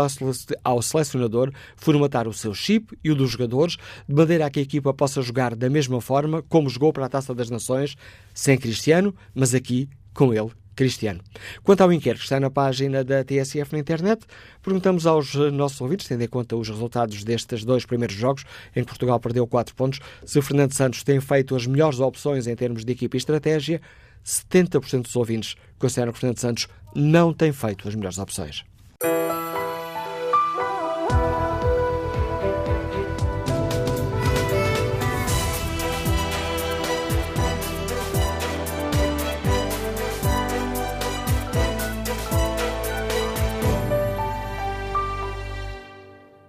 ao 0.62 0.82
selecionador 0.82 1.52
formatar 1.76 2.28
o 2.28 2.32
seu 2.32 2.54
chip 2.54 2.96
e 3.02 3.10
o 3.10 3.14
dos 3.14 3.30
jogadores, 3.30 3.76
de 4.08 4.14
maneira 4.14 4.46
a 4.46 4.50
que 4.50 4.60
a 4.60 4.62
equipa 4.62 4.94
possa 4.94 5.22
jogar 5.22 5.54
da 5.54 5.68
mesma 5.68 6.00
forma 6.00 6.42
como 6.42 6.68
jogou 6.68 6.92
para 6.92 7.06
a 7.06 7.08
Taça 7.08 7.34
das 7.34 7.50
Nações, 7.50 7.96
sem 8.34 8.56
Cristiano, 8.56 9.14
mas 9.34 9.54
aqui 9.54 9.88
com 10.14 10.32
ele 10.32 10.50
Cristiano. 10.74 11.20
Quanto 11.62 11.82
ao 11.82 11.92
inquérito 11.92 12.20
que 12.20 12.24
está 12.24 12.40
na 12.40 12.50
página 12.50 13.04
da 13.04 13.22
TSF 13.24 13.72
na 13.72 13.78
internet, 13.78 14.24
perguntamos 14.62 15.06
aos 15.06 15.34
nossos 15.52 15.80
ouvintes, 15.80 16.08
tendo 16.08 16.22
em 16.22 16.28
conta 16.28 16.56
os 16.56 16.68
resultados 16.68 17.22
destes 17.24 17.64
dois 17.64 17.84
primeiros 17.84 18.16
jogos, 18.16 18.44
em 18.74 18.80
que 18.80 18.86
Portugal 18.86 19.20
perdeu 19.20 19.46
4 19.46 19.74
pontos, 19.74 20.00
se 20.24 20.40
Fernando 20.40 20.72
Santos 20.72 21.02
tem 21.02 21.20
feito 21.20 21.54
as 21.54 21.66
melhores 21.66 22.00
opções 22.00 22.46
em 22.46 22.56
termos 22.56 22.84
de 22.84 22.92
equipa 22.92 23.16
e 23.16 23.18
estratégia. 23.18 23.80
70% 24.24 25.02
dos 25.02 25.16
ouvintes 25.16 25.56
consideram 25.78 26.12
que 26.12 26.18
Fernando 26.20 26.38
Santos 26.38 26.68
não 26.94 27.32
tem 27.32 27.52
feito 27.52 27.88
as 27.88 27.94
melhores 27.94 28.18
opções. 28.18 28.64